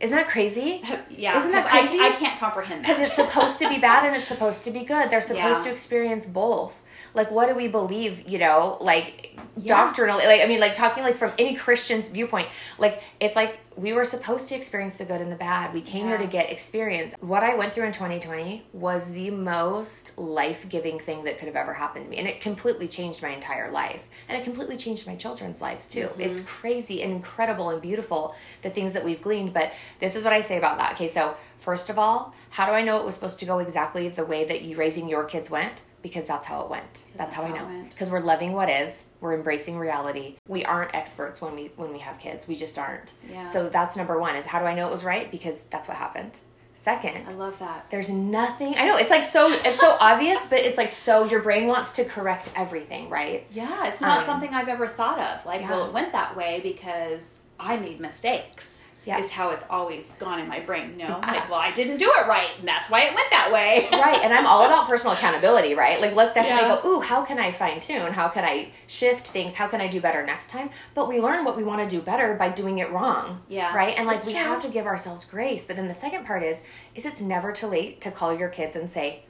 Isn't 0.00 0.16
that 0.16 0.28
crazy? 0.28 0.70
yeah 1.24 1.38
Isn't 1.38 1.52
that 1.52 1.64
'cause 1.66 1.74
I- 1.74 1.80
crazy? 1.86 1.98
I, 2.08 2.10
can't 2.22 2.38
comprehend 2.46 2.78
that 2.84 2.88
Because 2.88 3.06
it's 3.06 3.16
supposed 3.22 3.58
to 3.62 3.68
be 3.74 3.78
bad 3.78 4.00
and 4.06 4.14
it's 4.16 4.28
supposed 4.34 4.64
to 4.66 4.70
be 4.70 4.82
good. 4.94 5.04
They're 5.10 5.20
supposed 5.32 5.60
Yeah. 5.60 5.68
to 5.68 5.70
experience 5.78 6.26
both. 6.26 6.74
Like, 7.14 7.30
what 7.30 7.48
do 7.48 7.54
we 7.54 7.68
believe? 7.68 8.28
You 8.28 8.38
know, 8.38 8.78
like 8.80 9.38
Yeah. 9.56 9.76
doctrinally. 9.76 10.26
Like, 10.26 10.42
I 10.42 10.46
mean, 10.46 10.60
like 10.60 10.74
talking 10.74 11.02
like 11.02 11.16
from 11.16 11.32
any 11.38 11.54
Christian's 11.54 12.08
viewpoint. 12.08 12.48
Like, 12.78 13.02
it's 13.18 13.36
like 13.36 13.58
we 13.76 13.92
were 13.92 14.04
supposed 14.04 14.48
to 14.48 14.54
experience 14.54 14.96
the 14.96 15.04
good 15.04 15.20
and 15.20 15.30
the 15.32 15.36
bad. 15.36 15.72
We 15.72 15.80
came 15.80 16.06
here 16.06 16.18
to 16.18 16.26
get 16.26 16.50
experience. 16.50 17.14
What 17.20 17.42
I 17.42 17.54
went 17.54 17.72
through 17.72 17.84
in 17.84 17.92
2020 17.92 18.64
was 18.72 19.12
the 19.12 19.30
most 19.30 20.18
life 20.18 20.68
giving 20.68 20.98
thing 20.98 21.24
that 21.24 21.38
could 21.38 21.46
have 21.46 21.56
ever 21.56 21.72
happened 21.74 22.04
to 22.04 22.10
me, 22.10 22.18
and 22.18 22.28
it 22.28 22.40
completely 22.40 22.88
changed 22.88 23.22
my 23.22 23.30
entire 23.30 23.70
life, 23.70 24.02
and 24.28 24.36
it 24.36 24.44
completely 24.44 24.76
changed 24.76 25.06
my 25.06 25.16
children's 25.16 25.60
lives 25.62 25.88
too. 25.88 26.06
Mm-hmm. 26.08 26.20
It's 26.20 26.42
crazy 26.44 27.02
and 27.02 27.12
incredible 27.12 27.70
and 27.70 27.80
beautiful 27.80 28.34
the 28.62 28.70
things 28.70 28.92
that 28.92 29.04
we've 29.04 29.22
gleaned. 29.22 29.52
But 29.52 29.72
this 30.00 30.14
is 30.16 30.24
what 30.24 30.32
I 30.32 30.40
say 30.42 30.58
about 30.58 30.78
that. 30.78 30.92
Okay, 30.92 31.08
so 31.08 31.34
first 31.58 31.90
of 31.90 31.98
all, 31.98 32.34
how 32.50 32.66
do 32.66 32.72
I 32.72 32.82
know 32.82 32.98
it 32.98 33.04
was 33.04 33.14
supposed 33.14 33.38
to 33.40 33.46
go 33.46 33.60
exactly 33.60 34.08
the 34.08 34.24
way 34.24 34.44
that 34.44 34.62
you 34.62 34.76
raising 34.76 35.08
your 35.08 35.24
kids 35.24 35.50
went? 35.50 35.74
Because 36.02 36.26
that's 36.26 36.46
how 36.46 36.62
it 36.62 36.70
went. 36.70 37.02
That's, 37.16 37.34
how, 37.34 37.42
I 37.42 37.48
how 37.48 37.66
it 37.66 37.68
know. 37.68 37.84
Because 37.90 38.10
we're 38.10 38.20
loving 38.20 38.52
what 38.52 38.70
is. 38.70 39.08
We're 39.20 39.34
embracing 39.34 39.76
reality. 39.78 40.36
We 40.48 40.64
aren't 40.64 40.94
experts 40.94 41.42
when 41.42 41.54
we 41.54 41.70
when 41.76 41.92
we 41.92 41.98
have 41.98 42.18
kids. 42.18 42.48
We 42.48 42.56
just 42.56 42.78
aren't. 42.78 43.12
Yeah. 43.28 43.42
So 43.42 43.68
that's 43.68 43.96
number 43.96 44.18
one. 44.18 44.34
Is 44.36 44.46
how 44.46 44.58
do 44.60 44.64
I 44.64 44.74
know 44.74 44.86
it 44.88 44.90
was 44.90 45.04
right? 45.04 45.30
Because 45.30 45.62
that's 45.70 45.88
what 45.88 45.96
happened. 45.98 46.32
Second, 46.74 47.26
i 47.28 47.34
love 47.34 47.58
that 47.58 47.90
there's 47.90 48.08
nothing. 48.08 48.74
I 48.78 48.86
know 48.86 48.96
it's 48.96 49.10
like 49.10 49.24
so. 49.24 49.52
It's 49.52 49.78
so 49.78 49.98
obvious, 50.00 50.46
but 50.48 50.60
it's 50.60 50.78
like 50.78 50.90
so. 50.90 51.24
Your 51.24 51.42
brain 51.42 51.66
wants 51.66 51.92
to 51.96 52.06
correct 52.06 52.50
everything, 52.56 53.10
right? 53.10 53.46
yeah 53.52 53.86
it's 53.86 54.00
not 54.00 54.20
Um, 54.20 54.24
something 54.24 54.54
i've 54.54 54.68
ever 54.68 54.86
thought 54.86 55.18
of 55.18 55.44
like 55.44 55.60
yeah. 55.60 55.70
well 55.70 55.86
it 55.88 55.92
went 55.92 56.12
that 56.12 56.34
way 56.36 56.60
because 56.62 57.40
i 57.60 57.76
made 57.76 58.00
mistakes 58.00 58.90
Yeah. 59.04 59.18
is 59.18 59.30
how 59.30 59.50
it's 59.50 59.64
always 59.70 60.12
gone 60.18 60.38
in 60.40 60.48
my 60.48 60.60
brain 60.60 60.96
know? 60.96 61.18
Like 61.34 61.48
well 61.50 61.60
i 61.60 61.70
didn't 61.72 61.98
do 61.98 62.10
it 62.18 62.26
right 62.26 62.50
and 62.58 62.66
that's 62.68 62.90
why 62.90 63.00
it 63.02 63.14
went 63.14 63.30
that 63.30 63.50
way. 63.52 63.88
Right 63.92 64.20
and 64.24 64.32
i'm 64.34 64.46
all 64.46 64.64
about 64.64 64.86
personal 64.86 65.14
accountability 65.14 65.74
right? 65.74 66.00
Like 66.00 66.14
let's 66.14 66.32
definitely 66.34 66.68
Yeah. 66.68 66.80
go 66.82 66.88
ooh 66.88 67.00
how 67.00 67.22
can 67.24 67.38
i 67.38 67.50
fine 67.50 67.80
tune 67.80 68.12
how 68.12 68.28
can 68.28 68.44
i 68.44 68.68
shift 68.86 69.26
things? 69.28 69.54
How 69.54 69.68
can 69.68 69.80
i 69.80 69.88
do 69.88 70.00
better 70.00 70.24
next 70.24 70.50
time? 70.50 70.70
But 70.94 71.08
we 71.08 71.20
learn 71.20 71.44
what 71.44 71.56
we 71.56 71.64
want 71.64 71.80
to 71.88 71.96
do 71.96 72.02
better 72.02 72.34
by 72.34 72.48
doing 72.50 72.78
it 72.78 72.90
wrong 72.90 73.42
Yeah, 73.48 73.74
right? 73.74 73.94
And 73.98 74.06
like 74.06 74.16
it's 74.18 74.26
we 74.26 74.32
true. 74.32 74.42
have 74.42 74.60
to 74.62 74.68
give 74.68 74.86
ourselves 74.86 75.24
grace 75.24 75.66
but 75.66 75.76
then 75.76 75.88
the 75.88 75.94
second 76.06 76.24
part 76.26 76.42
is 76.42 76.62
is 76.94 77.04
it's 77.06 77.20
never 77.20 77.52
too 77.52 77.66
late 77.68 78.00
to 78.02 78.10
call 78.10 78.34
your 78.34 78.48
kids 78.48 78.76
and 78.76 78.88
say 78.90 79.24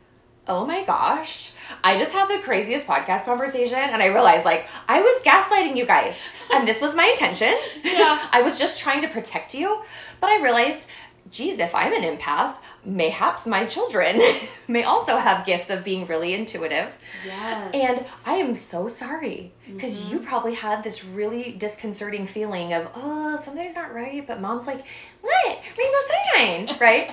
oh 0.48 0.66
my 0.66 0.82
gosh 0.84 1.52
i 1.84 1.96
just 1.96 2.12
had 2.12 2.26
the 2.28 2.42
craziest 2.42 2.86
podcast 2.86 3.24
conversation 3.24 3.78
and 3.78 4.02
i 4.02 4.06
realized 4.06 4.44
like 4.44 4.66
i 4.88 5.00
was 5.00 5.22
gaslighting 5.22 5.76
you 5.76 5.86
guys 5.86 6.20
and 6.52 6.66
this 6.66 6.80
was 6.80 6.94
my 6.94 7.06
intention 7.06 7.54
Yeah. 7.84 8.18
i 8.32 8.42
was 8.42 8.58
just 8.58 8.80
trying 8.80 9.00
to 9.02 9.08
protect 9.08 9.54
you 9.54 9.82
but 10.20 10.28
i 10.28 10.42
realized 10.42 10.88
geez, 11.30 11.58
if 11.58 11.74
I'm 11.74 11.92
an 11.92 12.02
empath, 12.02 12.56
mayhaps 12.84 13.46
my 13.46 13.64
children 13.64 14.20
may 14.68 14.82
also 14.82 15.16
have 15.16 15.46
gifts 15.46 15.70
of 15.70 15.84
being 15.84 16.06
really 16.06 16.34
intuitive. 16.34 16.88
yes 17.24 18.22
And 18.26 18.34
I 18.34 18.38
am 18.38 18.54
so 18.54 18.88
sorry 18.88 19.52
because 19.66 20.10
you 20.10 20.18
mm-hmm. 20.18 20.26
probably 20.26 20.54
had 20.54 20.82
this 20.82 21.04
really 21.04 21.52
disconcerting 21.52 22.26
feeling 22.26 22.72
of, 22.72 22.88
oh, 22.94 23.38
something's 23.40 23.74
not 23.74 23.94
right, 23.94 24.26
but 24.26 24.40
mom's 24.40 24.66
like, 24.66 24.84
what? 25.20 25.58
Rainbow 25.78 25.98
sunshine, 26.08 26.78
right? 26.80 27.10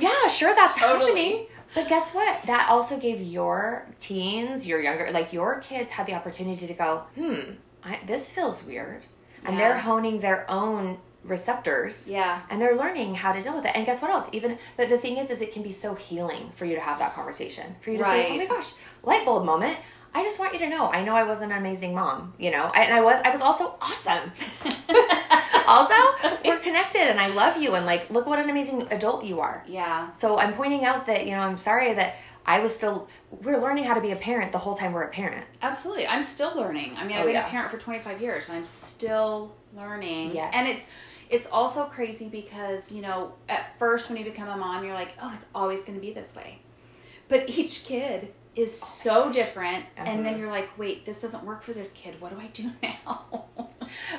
Yeah, 0.00 0.28
sure, 0.28 0.54
that's 0.54 0.76
Totally. 0.78 1.10
happening. 1.10 1.46
But 1.74 1.88
guess 1.88 2.14
what? 2.14 2.42
That 2.44 2.68
also 2.70 2.98
gave 2.98 3.20
your 3.20 3.86
teens, 4.00 4.66
your 4.66 4.80
younger, 4.80 5.10
like 5.12 5.32
your 5.32 5.60
kids 5.60 5.92
had 5.92 6.06
the 6.06 6.14
opportunity 6.14 6.66
to 6.66 6.74
go, 6.74 7.02
hmm, 7.14 7.40
I, 7.84 7.98
this 8.06 8.32
feels 8.32 8.64
weird. 8.64 9.06
And 9.44 9.54
Yeah. 9.56 9.60
they're 9.68 9.78
honing 9.78 10.18
their 10.20 10.50
own 10.50 10.98
receptors. 11.24 12.08
Yeah. 12.08 12.40
And 12.50 12.60
they're 12.60 12.76
learning 12.76 13.14
how 13.16 13.32
to 13.32 13.42
deal 13.42 13.54
with 13.54 13.64
it. 13.66 13.72
And 13.76 13.84
guess 13.86 14.00
what 14.00 14.10
else? 14.10 14.28
Even 14.32 14.58
but 14.76 14.88
the 14.88 14.98
thing 14.98 15.18
is 15.18 15.30
is 15.30 15.42
it 15.42 15.52
can 15.52 15.62
be 15.62 15.72
so 15.72 15.94
healing 15.94 16.50
for 16.56 16.64
you 16.64 16.74
to 16.74 16.80
have 16.80 16.98
that 17.00 17.14
conversation. 17.14 17.76
For 17.80 17.90
you 17.90 17.98
to 17.98 18.04
say, 18.04 18.28
"Oh 18.32 18.36
my 18.38 18.46
gosh, 18.46 18.72
light 19.02 19.24
bulb 19.26 19.44
moment. 19.44 19.78
I 20.14 20.22
just 20.22 20.38
want 20.38 20.54
you 20.54 20.58
to 20.60 20.68
know. 20.70 20.90
I 20.90 21.04
know 21.04 21.14
I 21.14 21.24
was 21.24 21.42
an 21.42 21.52
amazing 21.52 21.94
mom, 21.94 22.32
you 22.38 22.50
know. 22.50 22.70
And 22.74 22.92
I 22.94 23.00
was 23.02 23.20
I 23.24 23.30
was 23.30 23.42
also 23.42 23.74
awesome. 23.80 24.32
also, 25.68 25.94
we're 26.44 26.58
connected 26.60 27.02
and 27.02 27.20
I 27.20 27.28
love 27.28 27.60
you 27.62 27.74
and 27.74 27.86
like 27.86 28.10
look 28.10 28.26
what 28.26 28.38
an 28.38 28.48
amazing 28.50 28.88
adult 28.90 29.24
you 29.24 29.40
are. 29.40 29.62
Yeah. 29.66 30.10
So 30.10 30.38
I'm 30.38 30.54
pointing 30.54 30.84
out 30.84 31.06
that, 31.06 31.26
you 31.26 31.32
know, 31.32 31.40
I'm 31.40 31.58
sorry 31.58 31.92
that 31.94 32.16
I 32.46 32.60
was 32.60 32.74
still 32.74 33.08
we're 33.30 33.58
learning 33.58 33.84
how 33.84 33.94
to 33.94 34.00
be 34.00 34.10
a 34.12 34.16
parent 34.16 34.52
the 34.52 34.58
whole 34.58 34.74
time 34.74 34.92
we're 34.92 35.02
a 35.02 35.10
parent. 35.10 35.44
Absolutely. 35.60 36.06
I'm 36.06 36.22
still 36.22 36.56
learning. 36.56 36.94
I 36.96 37.04
mean, 37.04 37.16
I've 37.16 37.22
Oh, 37.22 37.26
been 37.26 37.34
yeah. 37.34 37.46
a 37.46 37.50
parent 37.50 37.70
for 37.70 37.76
25 37.78 38.20
years 38.22 38.48
and 38.48 38.56
I'm 38.56 38.64
still 38.64 39.54
learning. 39.74 40.34
Yes. 40.34 40.52
And 40.56 40.66
it's 40.68 40.90
it's 41.30 41.46
also 41.50 41.84
crazy 41.84 42.28
because, 42.28 42.90
you 42.90 43.02
know, 43.02 43.34
at 43.50 43.78
first 43.78 44.08
when 44.08 44.16
you 44.18 44.24
become 44.24 44.48
a 44.48 44.56
mom, 44.56 44.82
you're 44.82 44.94
like, 44.94 45.12
"Oh, 45.22 45.30
it's 45.34 45.46
always 45.54 45.82
going 45.82 45.94
to 45.94 46.00
be 46.00 46.10
this 46.12 46.34
way." 46.34 46.60
But 47.28 47.50
each 47.50 47.84
kid 47.84 48.32
is 48.58 48.78
so 48.78 49.30
different 49.32 49.84
and 49.96 50.24
then 50.26 50.34
Uh-huh. 50.34 50.38
you're 50.42 50.50
like, 50.50 50.68
"Wait, 50.78 51.04
this 51.04 51.22
doesn't 51.22 51.44
work 51.44 51.62
for 51.62 51.72
this 51.72 51.92
kid. 51.92 52.20
What 52.20 52.30
do 52.34 52.40
I 52.40 52.46
do 52.48 52.70
now?" 52.82 53.44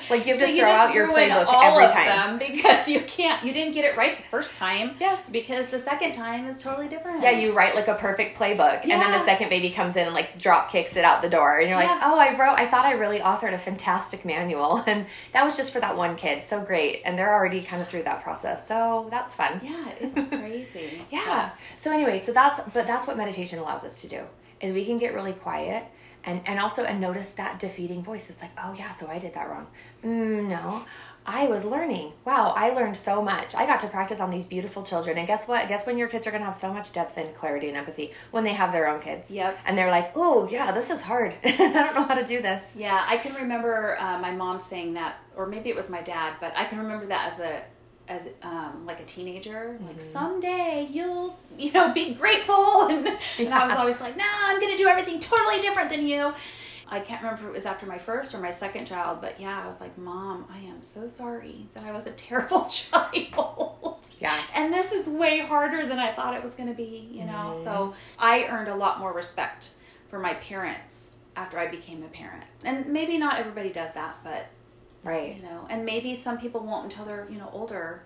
Like 0.10 0.26
you 0.26 0.34
have 0.34 0.40
so 0.42 0.48
to 0.48 0.52
you 0.52 0.62
throw 0.64 0.70
just 0.72 0.88
out 0.90 0.96
your 0.96 1.08
playbook 1.12 1.46
all 1.46 1.62
every 1.64 1.86
of 1.86 1.92
time. 1.92 2.08
them 2.08 2.40
because 2.52 2.88
you 2.90 3.02
can't 3.02 3.44
you 3.44 3.54
didn't 3.54 3.74
get 3.74 3.86
it 3.86 3.96
right 3.96 4.18
the 4.18 4.24
first 4.24 4.56
time. 4.58 4.96
Yes. 5.00 5.30
Because 5.30 5.70
the 5.70 5.80
second 5.80 6.14
time 6.14 6.48
is 6.48 6.60
totally 6.64 6.88
different. 6.88 7.22
Yeah, 7.22 7.32
you 7.32 7.54
write 7.54 7.76
like 7.76 7.88
a 7.88 7.94
perfect 7.94 8.36
playbook, 8.38 8.82
and 8.84 8.92
then 9.00 9.12
the 9.12 9.24
second 9.26 9.50
baby 9.50 9.70
comes 9.70 9.96
in 9.96 10.06
and 10.08 10.16
like 10.16 10.40
drop 10.40 10.72
kicks 10.72 10.96
it 10.96 11.04
out 11.06 11.22
the 11.22 11.30
door, 11.30 11.60
and 11.60 11.68
you're 11.70 11.78
like, 11.78 11.88
Yeah. 11.88 12.00
"Oh, 12.04 12.18
I 12.18 12.36
wrote. 12.36 12.56
I 12.58 12.66
thought 12.66 12.86
I 12.86 12.94
really 12.94 13.20
authored 13.20 13.54
a 13.54 13.60
fantastic 13.60 14.26
manual, 14.26 14.84
and 14.88 15.06
that 15.34 15.44
was 15.46 15.56
just 15.56 15.72
for 15.72 15.80
that 15.82 15.96
one 15.96 16.16
kid. 16.16 16.42
So 16.42 16.62
great, 16.62 17.02
and 17.06 17.18
they're 17.18 17.34
already 17.34 17.62
kind 17.62 17.82
of 17.82 17.88
through 17.88 18.04
that 18.04 18.24
process, 18.24 18.68
so 18.68 19.08
that's 19.12 19.36
fun. 19.36 19.62
Yeah, 19.64 19.86
it's 20.00 20.28
crazy. 20.36 21.04
Yeah. 21.12 21.52
So 21.78 21.92
anyway, 21.92 22.20
so 22.22 22.32
that's 22.34 22.60
but 22.74 22.88
that's 22.88 23.06
what 23.06 23.18
meditation 23.18 23.60
allows 23.60 23.84
us 23.84 24.02
to 24.02 24.08
do 24.08 24.22
is 24.62 24.74
we 24.74 24.86
can 24.86 24.98
get 24.98 25.14
really 25.14 25.34
quiet 25.34 25.86
and 26.26 26.42
and 26.46 26.60
also 26.60 26.84
and 26.84 27.00
notice 27.00 27.32
that 27.34 27.60
defeating 27.60 28.04
voice 28.04 28.26
that's 28.26 28.42
like, 28.42 28.52
oh 28.62 28.74
yeah, 28.78 28.92
so 28.92 29.08
I 29.08 29.20
did 29.20 29.34
that 29.34 29.50
wrong. 29.50 29.68
Mm, 30.04 30.50
no. 30.50 30.86
I 31.26 31.48
was 31.48 31.64
learning. 31.64 32.14
Wow, 32.26 32.54
I 32.56 32.72
learned 32.72 32.98
so 32.98 33.22
much. 33.22 33.54
I 33.54 33.66
got 33.66 33.82
to 33.82 33.88
practice 33.88 34.20
on 34.20 34.32
these 34.32 34.46
beautiful 34.46 34.82
children. 34.84 35.18
And 35.18 35.28
guess 35.28 35.48
what? 35.48 35.68
Guess 35.68 35.86
when 35.86 35.98
your 35.98 36.08
kids 36.08 36.26
are 36.26 36.32
going 36.32 36.42
to 36.42 36.46
have 36.46 36.56
so 36.56 36.74
much 36.74 36.92
depth 36.92 37.18
and 37.18 37.36
clarity 37.36 37.68
and 37.68 37.78
empathy 37.78 38.14
when 38.32 38.44
they 38.44 38.54
have 38.54 38.72
their 38.72 38.88
own 38.88 39.00
kids. 39.00 39.30
Yep. 39.30 39.60
And 39.66 39.78
they're 39.78 39.92
like, 39.92 40.14
"Oh, 40.16 40.48
yeah, 40.50 40.72
this 40.72 40.90
is 40.90 41.02
hard. 41.02 41.36
I 41.44 41.56
don't 41.58 41.96
know 41.96 42.04
how 42.04 42.16
to 42.16 42.26
do 42.26 42.42
this." 42.42 42.74
Yeah, 42.76 43.06
I 43.08 43.18
can 43.18 43.36
remember 43.36 43.98
uh, 44.00 44.18
my 44.20 44.32
mom 44.32 44.60
saying 44.60 44.94
that, 44.94 45.18
or 45.36 45.46
maybe 45.46 45.70
it 45.70 45.76
was 45.76 45.90
my 45.90 46.02
dad, 46.02 46.34
but 46.40 46.54
I 46.58 46.66
can 46.66 46.80
remember 46.80 47.06
that 47.08 47.32
as 47.32 47.40
a 47.40 47.64
as 48.10 48.30
um, 48.42 48.86
like 48.86 49.00
a 49.00 49.06
teenager. 49.06 49.78
Like 49.86 49.98
Mm-hmm. 49.98 50.12
someday 50.14 50.88
you'll 50.92 51.38
you 51.58 51.72
know 51.72 51.94
be 51.94 52.14
grateful, 52.14 52.88
and, 52.90 53.08
and 53.38 53.54
I 53.54 53.68
was 53.68 53.76
always 53.78 54.00
like, 54.02 54.18
no, 54.18 54.26
I'm 54.28 54.60
gonna 54.60 54.78
do 54.78 54.88
everything 54.88 55.20
totally 55.20 55.62
different 55.62 55.90
than 55.90 56.06
you. 56.08 56.34
I 56.92 57.00
can't 57.00 57.22
remember 57.22 57.44
if 57.44 57.50
it 57.50 57.54
was 57.54 57.66
after 57.68 57.86
my 57.86 58.00
first 58.00 58.34
or 58.34 58.40
my 58.40 58.50
second 58.50 58.86
child, 58.86 59.20
but 59.22 59.40
yeah, 59.40 59.62
I 59.64 59.68
was 59.68 59.80
like, 59.80 59.96
Mom, 59.96 60.48
I 60.52 60.58
am 60.62 60.82
so 60.82 61.08
sorry 61.08 61.68
that 61.76 61.84
I 61.84 61.92
was 61.92 62.08
a 62.08 62.12
terrible 62.28 62.66
child. 62.66 64.00
Yeah. 64.20 64.36
And 64.56 64.74
this 64.74 64.92
is 64.92 65.08
way 65.08 65.40
harder 65.40 65.88
than 65.88 66.00
I 66.00 66.12
thought 66.12 66.34
it 66.34 66.42
was 66.44 66.56
going 66.56 66.68
to 66.68 66.76
be, 66.76 67.08
you 67.12 67.26
know? 67.26 67.52
Mm-hmm. 67.54 67.64
So 67.64 67.94
I 68.18 68.46
earned 68.50 68.70
a 68.70 68.76
lot 68.76 69.00
more 69.00 69.14
respect 69.14 69.70
for 70.08 70.18
my 70.20 70.34
parents 70.34 71.16
after 71.36 71.60
I 71.60 71.68
became 71.68 72.02
a 72.04 72.08
parent. 72.08 72.44
And 72.66 72.88
maybe 72.88 73.18
not 73.20 73.38
everybody 73.40 73.70
does 73.72 73.94
that, 73.94 74.18
but, 74.24 74.48
Right. 75.04 75.38
you 75.38 75.44
know, 75.44 75.66
and 75.70 75.86
maybe 75.86 76.14
some 76.14 76.38
people 76.38 76.62
won't 76.62 76.86
until 76.86 77.06
they're, 77.06 77.28
you 77.30 77.38
know, 77.38 77.50
older. 77.54 78.04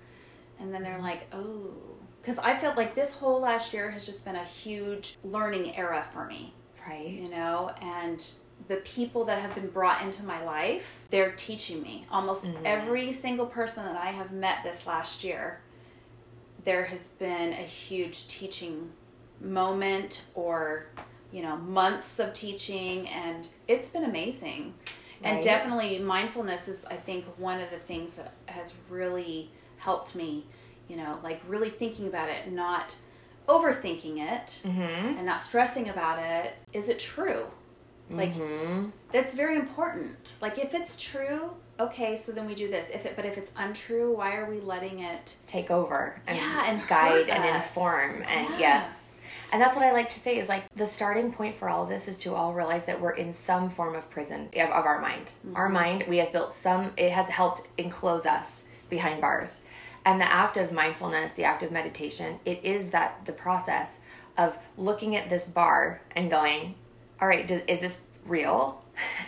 And 0.59 0.73
then 0.73 0.83
they're 0.83 0.93
mm-hmm. 0.93 1.03
like, 1.03 1.27
oh. 1.33 1.73
Because 2.21 2.39
I 2.39 2.55
felt 2.55 2.77
like 2.77 2.95
this 2.95 3.15
whole 3.15 3.41
last 3.41 3.73
year 3.73 3.91
has 3.91 4.05
just 4.05 4.23
been 4.23 4.35
a 4.35 4.45
huge 4.45 5.17
learning 5.23 5.75
era 5.75 6.07
for 6.11 6.25
me 6.25 6.53
Right. 6.87 7.07
you 7.07 7.29
know 7.29 7.71
and 7.81 8.25
the 8.67 8.77
people 8.77 9.25
that 9.25 9.41
have 9.41 9.55
been 9.55 9.69
brought 9.69 10.01
into 10.01 10.23
my 10.23 10.43
life 10.43 11.05
they're 11.09 11.31
teaching 11.31 11.81
me 11.81 12.05
almost 12.11 12.45
mm-hmm. 12.45 12.65
every 12.65 13.11
single 13.13 13.45
person 13.45 13.85
that 13.85 13.95
i 13.95 14.07
have 14.07 14.31
met 14.31 14.63
this 14.63 14.85
last 14.85 15.23
year 15.23 15.61
there 16.65 16.85
has 16.85 17.09
been 17.09 17.53
a 17.53 17.63
huge 17.63 18.27
teaching 18.27 18.91
moment 19.39 20.25
or 20.35 20.87
you 21.31 21.41
know 21.41 21.55
months 21.57 22.19
of 22.19 22.33
teaching 22.33 23.07
and 23.09 23.47
it's 23.67 23.89
been 23.89 24.03
amazing 24.03 24.73
and 25.23 25.35
Right. 25.35 25.43
definitely 25.43 25.99
mindfulness 25.99 26.67
is 26.67 26.85
i 26.85 26.95
think 26.95 27.25
one 27.37 27.59
of 27.61 27.69
the 27.71 27.77
things 27.77 28.17
that 28.17 28.33
has 28.47 28.75
really 28.89 29.49
helped 29.77 30.15
me 30.15 30.45
you 30.87 30.95
know 30.97 31.17
like 31.23 31.41
really 31.47 31.69
thinking 31.69 32.07
about 32.07 32.29
it 32.29 32.51
not 32.51 32.95
overthinking 33.47 34.17
it 34.19 34.61
Mm-hmm. 34.63 35.17
and 35.17 35.25
not 35.25 35.41
stressing 35.41 35.89
about 35.89 36.19
it 36.19 36.55
is 36.73 36.89
it 36.89 36.99
true 36.99 37.47
like 38.09 38.33
Mm-hmm. 38.35 38.89
that's 39.11 39.33
very 39.33 39.55
important 39.55 40.33
like 40.41 40.57
if 40.59 40.73
it's 40.73 41.01
true 41.01 41.51
okay 41.79 42.15
so 42.15 42.31
then 42.31 42.45
we 42.45 42.53
do 42.53 42.69
this 42.69 42.89
if 42.89 43.05
it 43.05 43.15
but 43.15 43.25
if 43.25 43.37
it's 43.37 43.51
untrue 43.57 44.13
why 44.15 44.35
are 44.35 44.49
we 44.49 44.59
letting 44.59 44.99
it 44.99 45.35
Take 45.47 45.71
over 45.71 46.21
and, 46.27 46.37
Yeah, 46.37 46.63
and 46.67 46.87
guide 46.87 47.29
and 47.29 47.43
inform 47.55 48.21
and 48.27 48.47
yes. 48.59 49.12
And 49.53 49.61
that's 49.61 49.75
what 49.75 49.85
I 49.85 49.91
like 49.91 50.09
to 50.09 50.19
say 50.19 50.39
is 50.39 50.49
like 50.49 50.63
the 50.73 50.87
starting 50.87 51.31
point 51.31 51.55
for 51.55 51.69
all 51.69 51.83
of 51.83 51.89
this 51.89 52.07
is 52.07 52.17
to 52.19 52.33
all 52.33 52.53
realize 52.53 52.85
that 52.85 52.99
we're 52.99 53.11
in 53.11 53.31
some 53.33 53.69
form 53.69 53.95
of 53.95 54.09
prison 54.09 54.49
of, 54.55 54.69
of 54.71 54.85
our 54.85 54.99
mind. 54.99 55.31
Our 55.55 55.65
Mm-hmm. 55.65 55.73
mind, 55.73 56.05
we 56.09 56.17
have 56.17 56.31
built 56.33 56.51
some, 56.51 56.91
it 56.97 57.11
has 57.11 57.29
helped 57.29 57.67
enclose 57.77 58.25
us 58.25 58.63
behind 58.89 59.21
bars. 59.21 59.61
And 60.05 60.19
the 60.19 60.29
act 60.29 60.57
of 60.57 60.71
mindfulness, 60.71 61.33
the 61.33 61.43
act 61.45 61.61
of 61.63 61.71
meditation, 61.71 62.39
it 62.45 62.65
is 62.65 62.89
that 62.91 63.25
the 63.25 63.31
process 63.31 64.01
of 64.39 64.57
looking 64.75 65.15
at 65.15 65.29
this 65.29 65.47
bar 65.49 66.01
and 66.15 66.31
going, 66.31 66.73
all 67.21 67.27
right, 67.27 67.47
does, 67.47 67.61
is 67.67 67.79
this 67.79 68.05
real? 68.25 68.83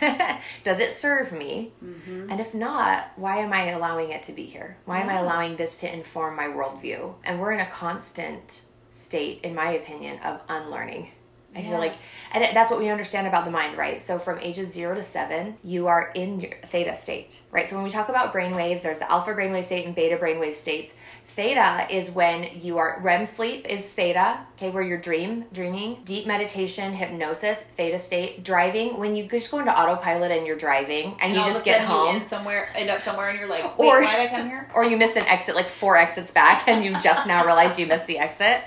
does 0.64 0.80
it 0.80 0.92
serve 0.92 1.32
me? 1.32 1.72
Mm-hmm. 1.84 2.30
And 2.30 2.40
if 2.40 2.52
not, 2.52 3.12
why 3.16 3.38
am 3.38 3.52
I 3.52 3.70
allowing 3.70 4.10
it 4.10 4.24
to 4.24 4.32
be 4.32 4.44
here? 4.44 4.76
Why 4.86 5.00
am 5.00 5.08
I 5.08 5.18
allowing 5.18 5.56
this 5.56 5.78
to 5.80 5.92
inform 5.92 6.34
my 6.36 6.46
worldview? 6.48 7.14
And 7.24 7.40
we're 7.40 7.52
in 7.52 7.60
a 7.60 7.66
constant 7.66 8.62
state, 8.96 9.40
in 9.42 9.54
my 9.54 9.72
opinion, 9.72 10.18
of 10.20 10.40
unlearning. 10.48 11.10
I 11.54 11.62
feel 11.62 11.78
like, 11.78 11.94
and 12.34 12.44
that's 12.54 12.70
what 12.70 12.80
we 12.80 12.90
understand 12.90 13.26
about 13.26 13.46
the 13.46 13.50
mind, 13.50 13.78
right? 13.78 13.98
So 14.00 14.18
from 14.18 14.38
ages 14.40 14.72
zero 14.72 14.94
to 14.94 15.02
seven, 15.02 15.56
you 15.64 15.86
are 15.86 16.10
in 16.14 16.40
your 16.40 16.50
theta 16.66 16.94
state, 16.94 17.40
right? 17.50 17.66
So 17.66 17.76
when 17.76 17.84
we 17.84 17.90
talk 17.90 18.10
about 18.10 18.32
brain 18.32 18.54
waves, 18.54 18.82
there's 18.82 18.98
the 18.98 19.10
alpha 19.10 19.32
brainwave 19.32 19.64
state 19.64 19.86
and 19.86 19.94
beta 19.94 20.18
brainwave 20.18 20.52
states. 20.54 20.92
Theta 21.28 21.86
is 21.90 22.10
when 22.10 22.48
you 22.62 22.78
are 22.78 22.98
REM 23.02 23.26
sleep 23.26 23.66
is 23.68 23.90
theta, 23.92 24.38
okay, 24.56 24.70
where 24.70 24.82
you're 24.82 24.96
dream 24.98 25.44
dreaming, 25.52 25.98
deep 26.04 26.26
meditation, 26.26 26.94
hypnosis, 26.94 27.62
theta 27.76 27.98
state, 27.98 28.42
driving 28.42 28.96
when 28.98 29.14
you 29.14 29.26
just 29.28 29.50
go 29.50 29.58
into 29.58 29.70
autopilot 29.78 30.30
and 30.30 30.46
you're 30.46 30.56
driving 30.56 31.14
and, 31.20 31.34
you 31.34 31.40
all 31.40 31.46
just 31.46 31.64
get 31.64 31.82
home 31.82 32.16
you 32.16 32.22
somewhere 32.22 32.70
end 32.74 32.88
up 32.88 33.02
somewhere 33.02 33.28
and 33.28 33.38
you're 33.38 33.48
like 33.50 33.64
Or- 33.78 34.00
why 34.00 34.16
did 34.16 34.30
i 34.30 34.34
come 34.34 34.46
here 34.48 34.70
or 34.74 34.84
you 34.84 34.96
miss 34.96 35.16
an 35.16 35.24
exit 35.26 35.54
like 35.54 35.68
four 35.68 35.96
exits 35.98 36.30
back 36.30 36.68
and 36.68 36.82
you 36.82 36.98
just 37.00 37.26
now 37.26 37.44
realized 37.44 37.78
you 37.78 37.86
missed 37.86 38.06
the 38.06 38.18
exit. 38.18 38.62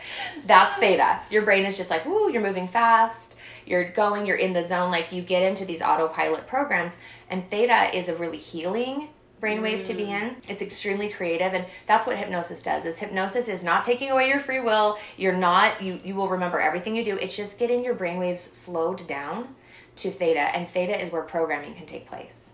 That's 0.45 0.75
theta. 0.79 1.21
Your 1.31 1.41
brain 1.43 1.65
is 1.65 1.75
just 1.75 1.89
like, 1.89 2.05
ooh, 2.05 2.31
you're 2.31 2.41
moving 2.41 2.67
fast. 2.69 3.35
You're 3.65 3.89
going, 3.89 4.25
you're 4.25 4.37
in 4.37 4.53
the 4.53 4.63
zone. 4.63 4.91
Like 4.91 5.11
you 5.11 5.21
get 5.21 5.43
into 5.43 5.65
these 5.65 5.81
autopilot 5.81 6.47
programs, 6.47 6.97
and 7.29 7.49
theta 7.49 7.95
is 7.95 8.09
a 8.09 8.15
really 8.15 8.37
healing 8.37 9.09
brainwave 9.41 9.85
to 9.85 9.93
be 9.93 10.03
mm. 10.03 10.21
in. 10.21 10.35
It's 10.47 10.61
extremely 10.61 11.09
creative, 11.09 11.53
and 11.53 11.65
that's 11.87 12.05
what 12.05 12.17
hypnosis 12.17 12.61
does. 12.61 12.85
Is 12.85 12.99
hypnosis 12.99 13.47
is 13.47 13.63
not 13.63 13.83
taking 13.83 14.11
away 14.11 14.27
your 14.27 14.39
free 14.39 14.59
will. 14.59 14.97
You're 15.17 15.37
not 15.37 15.81
you 15.81 15.99
you 16.03 16.15
will 16.15 16.29
remember 16.29 16.59
everything 16.59 16.95
you 16.95 17.05
do. 17.05 17.17
It's 17.17 17.35
just 17.35 17.59
getting 17.59 17.83
your 17.83 17.95
brainwaves 17.95 18.39
slowed 18.39 19.07
down 19.07 19.55
to 19.97 20.11
theta, 20.11 20.55
and 20.55 20.67
theta 20.67 21.01
is 21.01 21.11
where 21.11 21.23
programming 21.23 21.75
can 21.75 21.85
take 21.85 22.07
place. 22.07 22.51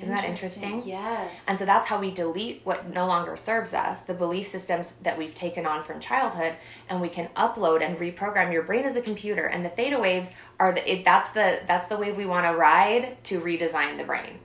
Isn't 0.00 0.14
that 0.14 0.24
interesting? 0.24 0.82
yes 0.84 1.44
And 1.48 1.58
so 1.58 1.64
that's 1.64 1.86
how 1.88 2.00
we 2.00 2.10
delete 2.10 2.62
what 2.64 2.92
no 2.92 3.06
longer 3.06 3.36
serves 3.36 3.74
us, 3.74 4.02
the 4.02 4.14
belief 4.14 4.46
systems 4.46 4.96
that 4.96 5.18
we've 5.18 5.34
taken 5.34 5.66
on 5.66 5.84
from 5.84 6.00
childhood, 6.00 6.54
and 6.88 7.00
we 7.00 7.08
can 7.08 7.28
upload 7.36 7.82
and 7.82 7.98
reprogram 7.98 8.52
your 8.52 8.62
brain 8.62 8.84
as 8.84 8.96
a 8.96 9.02
computer. 9.02 9.44
And 9.44 9.64
the 9.64 9.68
theta 9.68 9.98
waves 9.98 10.34
are 10.58 10.72
the 10.72 10.92
it, 10.92 11.04
that's 11.04 11.30
the 11.30 11.60
that's 11.66 11.86
the 11.88 11.96
wave 11.96 12.16
we 12.16 12.26
want 12.26 12.46
to 12.46 12.56
ride 12.56 13.22
to 13.24 13.40
redesign 13.40 13.98
the 13.98 14.04
brain. 14.04 14.38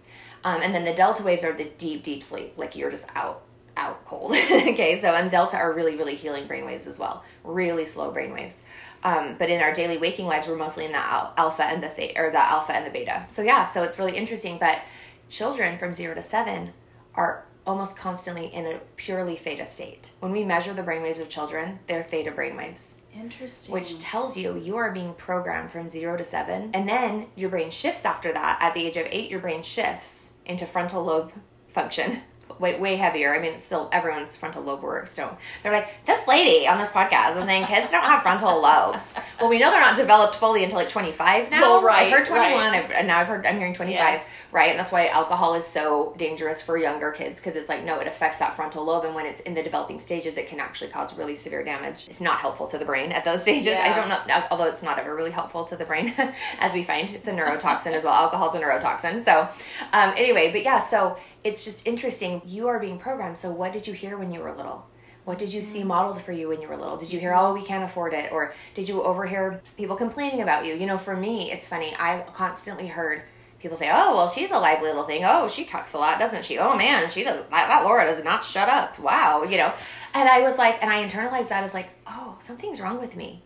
Um, 0.44 0.62
and 0.62 0.76
then 0.76 0.86
the 0.86 0.94
delta 0.94 1.24
waves 1.24 1.44
are 1.44 1.54
the 1.54 1.66
deep 1.66 2.04
deep 2.04 2.24
sleep, 2.24 2.54
like 2.58 2.76
you're 2.76 2.92
just 2.92 3.08
out 3.16 3.42
out 3.78 4.06
cold. 4.06 4.32
okay, 4.52 4.98
so 5.00 5.10
and 5.16 5.30
delta 5.32 5.58
are 5.58 5.74
really 5.74 5.96
really 5.96 6.16
healing 6.16 6.48
brain 6.48 6.66
waves 6.66 6.88
as 6.88 7.00
well, 7.00 7.24
really 7.44 7.86
slow 7.86 8.12
brain 8.12 8.32
waves. 8.32 8.64
Um, 9.04 9.36
but 9.38 9.50
in 9.52 9.62
our 9.62 9.72
daily 9.72 10.00
waking 10.00 10.26
lives, 10.26 10.48
we're 10.48 10.58
mostly 10.58 10.86
in 10.86 10.92
the 10.92 10.98
al- 10.98 11.34
alpha 11.38 11.64
and 11.64 11.84
the 11.84 11.90
theta, 11.90 12.20
or 12.20 12.32
the 12.32 12.44
alpha 12.44 12.76
and 12.76 12.88
the 12.88 12.90
beta. 12.90 13.26
So 13.30 13.44
yeah, 13.44 13.66
so 13.66 13.84
it's 13.84 14.00
really 14.00 14.18
interesting. 14.18 14.58
But 14.58 14.82
children 15.30 15.78
from 15.78 15.94
zero 15.94 16.16
to 16.16 16.22
seven 16.22 16.74
are 17.16 17.46
almost 17.66 17.98
constantly 17.98 18.48
in 18.48 18.66
a 18.66 18.80
purely 18.96 19.36
theta 19.36 19.66
state. 19.66 20.12
When 20.20 20.32
we 20.32 20.44
measure 20.44 20.74
the 20.74 20.84
brainwaves 20.84 21.20
of 21.20 21.30
children, 21.30 21.80
they're 21.88 22.04
theta 22.04 22.32
brainwaves, 22.32 22.96
interesting 23.14 23.74
which 23.74 24.00
tells 24.00 24.38
you 24.38 24.56
you 24.58 24.76
are 24.78 24.92
being 24.92 25.14
programmed 25.16 25.72
from 25.72 25.90
zero 25.90 26.16
to 26.18 26.24
seven. 26.24 26.70
And 26.74 26.88
then 26.88 27.28
your 27.36 27.50
brain 27.50 27.72
shifts 27.72 28.06
after 28.06 28.32
that. 28.32 28.60
At 28.62 28.74
the 28.74 28.86
age 28.86 28.98
of 28.98 29.08
eight, 29.10 29.32
your 29.32 29.40
brain 29.40 29.64
shifts 29.64 30.30
into 30.46 30.66
frontal 30.66 31.04
lobe 31.04 31.32
function. 31.70 32.22
way 32.60 32.80
way 32.80 32.96
heavier. 32.96 33.36
I 33.36 33.40
mean, 33.40 33.58
still 33.58 33.90
everyone's 33.92 34.36
frontal 34.36 34.62
lobe 34.62 34.84
works. 34.84 35.12
So 35.12 35.36
they're 35.64 35.74
like, 35.74 36.06
this 36.06 36.28
lady 36.28 36.68
on 36.68 36.78
this 36.78 36.92
podcast 36.92 37.36
was 37.36 37.46
saying 37.46 37.66
kids 37.66 37.92
don't 37.92 38.04
have 38.04 38.22
frontal 38.22 38.62
lobes. 38.62 39.14
Well, 39.40 39.50
we 39.50 39.60
know 39.60 39.72
they're 39.72 39.82
not 39.82 39.98
developed 39.98 40.36
fully 40.36 40.64
until 40.64 40.78
like 40.78 40.90
25 40.90 41.50
now. 41.52 41.62
Well, 41.62 41.84
right, 41.84 42.04
I've 42.04 42.14
heard 42.14 42.26
21, 42.26 42.54
right. 42.54 42.84
I've, 42.86 42.92
and 42.92 43.08
now 43.08 43.20
I've 43.20 43.28
heard 43.28 43.46
I'm 43.46 43.58
hearing 43.58 43.74
25. 43.74 43.98
Yes. 44.00 44.30
Right, 44.56 44.70
and 44.70 44.80
that's 44.80 44.94
why 44.94 45.08
alcohol 45.08 45.56
is 45.56 45.68
so 45.68 46.14
dangerous 46.16 46.62
for 46.62 46.78
younger 46.78 47.12
kids 47.12 47.42
because 47.42 47.58
it's 47.58 47.68
like 47.68 47.84
no, 47.84 48.00
it 48.00 48.08
affects 48.08 48.40
that 48.40 48.56
frontal 48.56 48.86
lobe, 48.86 49.04
and 49.04 49.14
when 49.14 49.26
it's 49.26 49.42
in 49.42 49.54
the 49.54 49.62
developing 49.62 50.00
stages, 50.00 50.38
it 50.38 50.48
can 50.48 50.62
actually 50.62 50.92
cause 50.92 51.18
really 51.18 51.36
severe 51.36 51.62
damage. 51.62 52.08
It's 52.08 52.22
not 52.22 52.40
helpful 52.40 52.66
to 52.68 52.78
the 52.78 52.86
brain 52.86 53.12
at 53.12 53.26
those 53.26 53.42
stages. 53.42 53.78
I 53.78 53.94
don't 53.94 54.08
know, 54.08 54.44
although 54.50 54.70
it's 54.70 54.82
not 54.82 54.98
ever 54.98 55.14
really 55.14 55.32
helpful 55.32 55.66
to 55.66 55.76
the 55.76 55.84
brain, 55.84 56.14
as 56.62 56.74
we 56.74 56.86
find 56.86 57.10
it's 57.10 57.28
a 57.28 57.34
neurotoxin 57.34 57.92
as 57.92 58.06
well. 58.06 58.14
Alcohol's 58.14 58.56
a 58.56 58.62
neurotoxin. 58.62 59.20
So, 59.20 59.50
um, 59.92 60.14
anyway, 60.16 60.54
but 60.54 60.64
yeah, 60.64 60.80
so 60.80 61.18
it's 61.44 61.66
just 61.66 61.86
interesting. 61.86 62.42
You 62.46 62.70
are 62.70 62.80
being 62.80 62.98
programmed. 62.98 63.38
So, 63.38 63.52
what 63.52 63.74
did 63.74 63.86
you 63.86 63.94
hear 63.94 64.18
when 64.18 64.32
you 64.32 64.40
were 64.40 64.54
little? 64.54 64.88
What 65.26 65.38
did 65.38 65.52
you 65.52 65.64
see 65.64 65.84
modeled 65.84 66.22
for 66.22 66.32
you 66.32 66.48
when 66.48 66.62
you 66.62 66.70
were 66.70 66.78
little? 66.78 66.96
Did 66.96 67.12
you 67.12 67.20
hear, 67.20 67.34
oh, 67.34 67.54
we 67.54 67.66
can't 67.66 67.84
afford 67.84 68.14
it? 68.14 68.32
Or 68.32 68.54
did 68.74 68.88
you 68.88 69.04
overhear 69.04 69.60
people 69.76 69.98
complaining 69.98 70.44
about 70.44 70.66
you? 70.66 70.76
You 70.76 70.86
know, 70.86 70.98
for 70.98 71.18
me, 71.18 71.52
it's 71.52 71.68
funny. 71.68 71.94
I 72.00 72.24
constantly 72.32 72.88
heard 72.88 73.24
people 73.66 73.78
say, 73.78 73.90
oh, 73.92 74.16
well, 74.16 74.30
she's 74.30 74.52
a 74.52 74.60
lively 74.60 74.90
little 74.90 75.06
thing. 75.06 75.24
Oh, 75.26 75.48
she 75.48 75.66
talks 75.66 75.94
a 75.96 75.98
lot, 75.98 76.20
doesn't 76.20 76.46
she? 76.46 76.60
Oh, 76.60 76.76
man, 76.78 77.10
she 77.10 77.24
does. 77.24 77.38
That, 77.48 77.68
that 77.68 77.84
Laura 77.84 78.06
does 78.06 78.24
not 78.24 78.44
shut 78.46 78.70
up. 78.70 79.00
Wow, 79.00 79.42
you 79.42 79.58
know. 79.58 79.74
And 80.14 80.30
I 80.30 80.42
was 80.42 80.60
like, 80.60 80.84
and 80.84 80.92
I 80.92 81.04
internalized 81.04 81.50
that 81.50 81.64
as 81.64 81.74
like, 81.74 81.90
oh, 82.06 82.38
something's 82.40 82.80
wrong 82.80 83.00
with 83.02 83.16
me. 83.16 83.42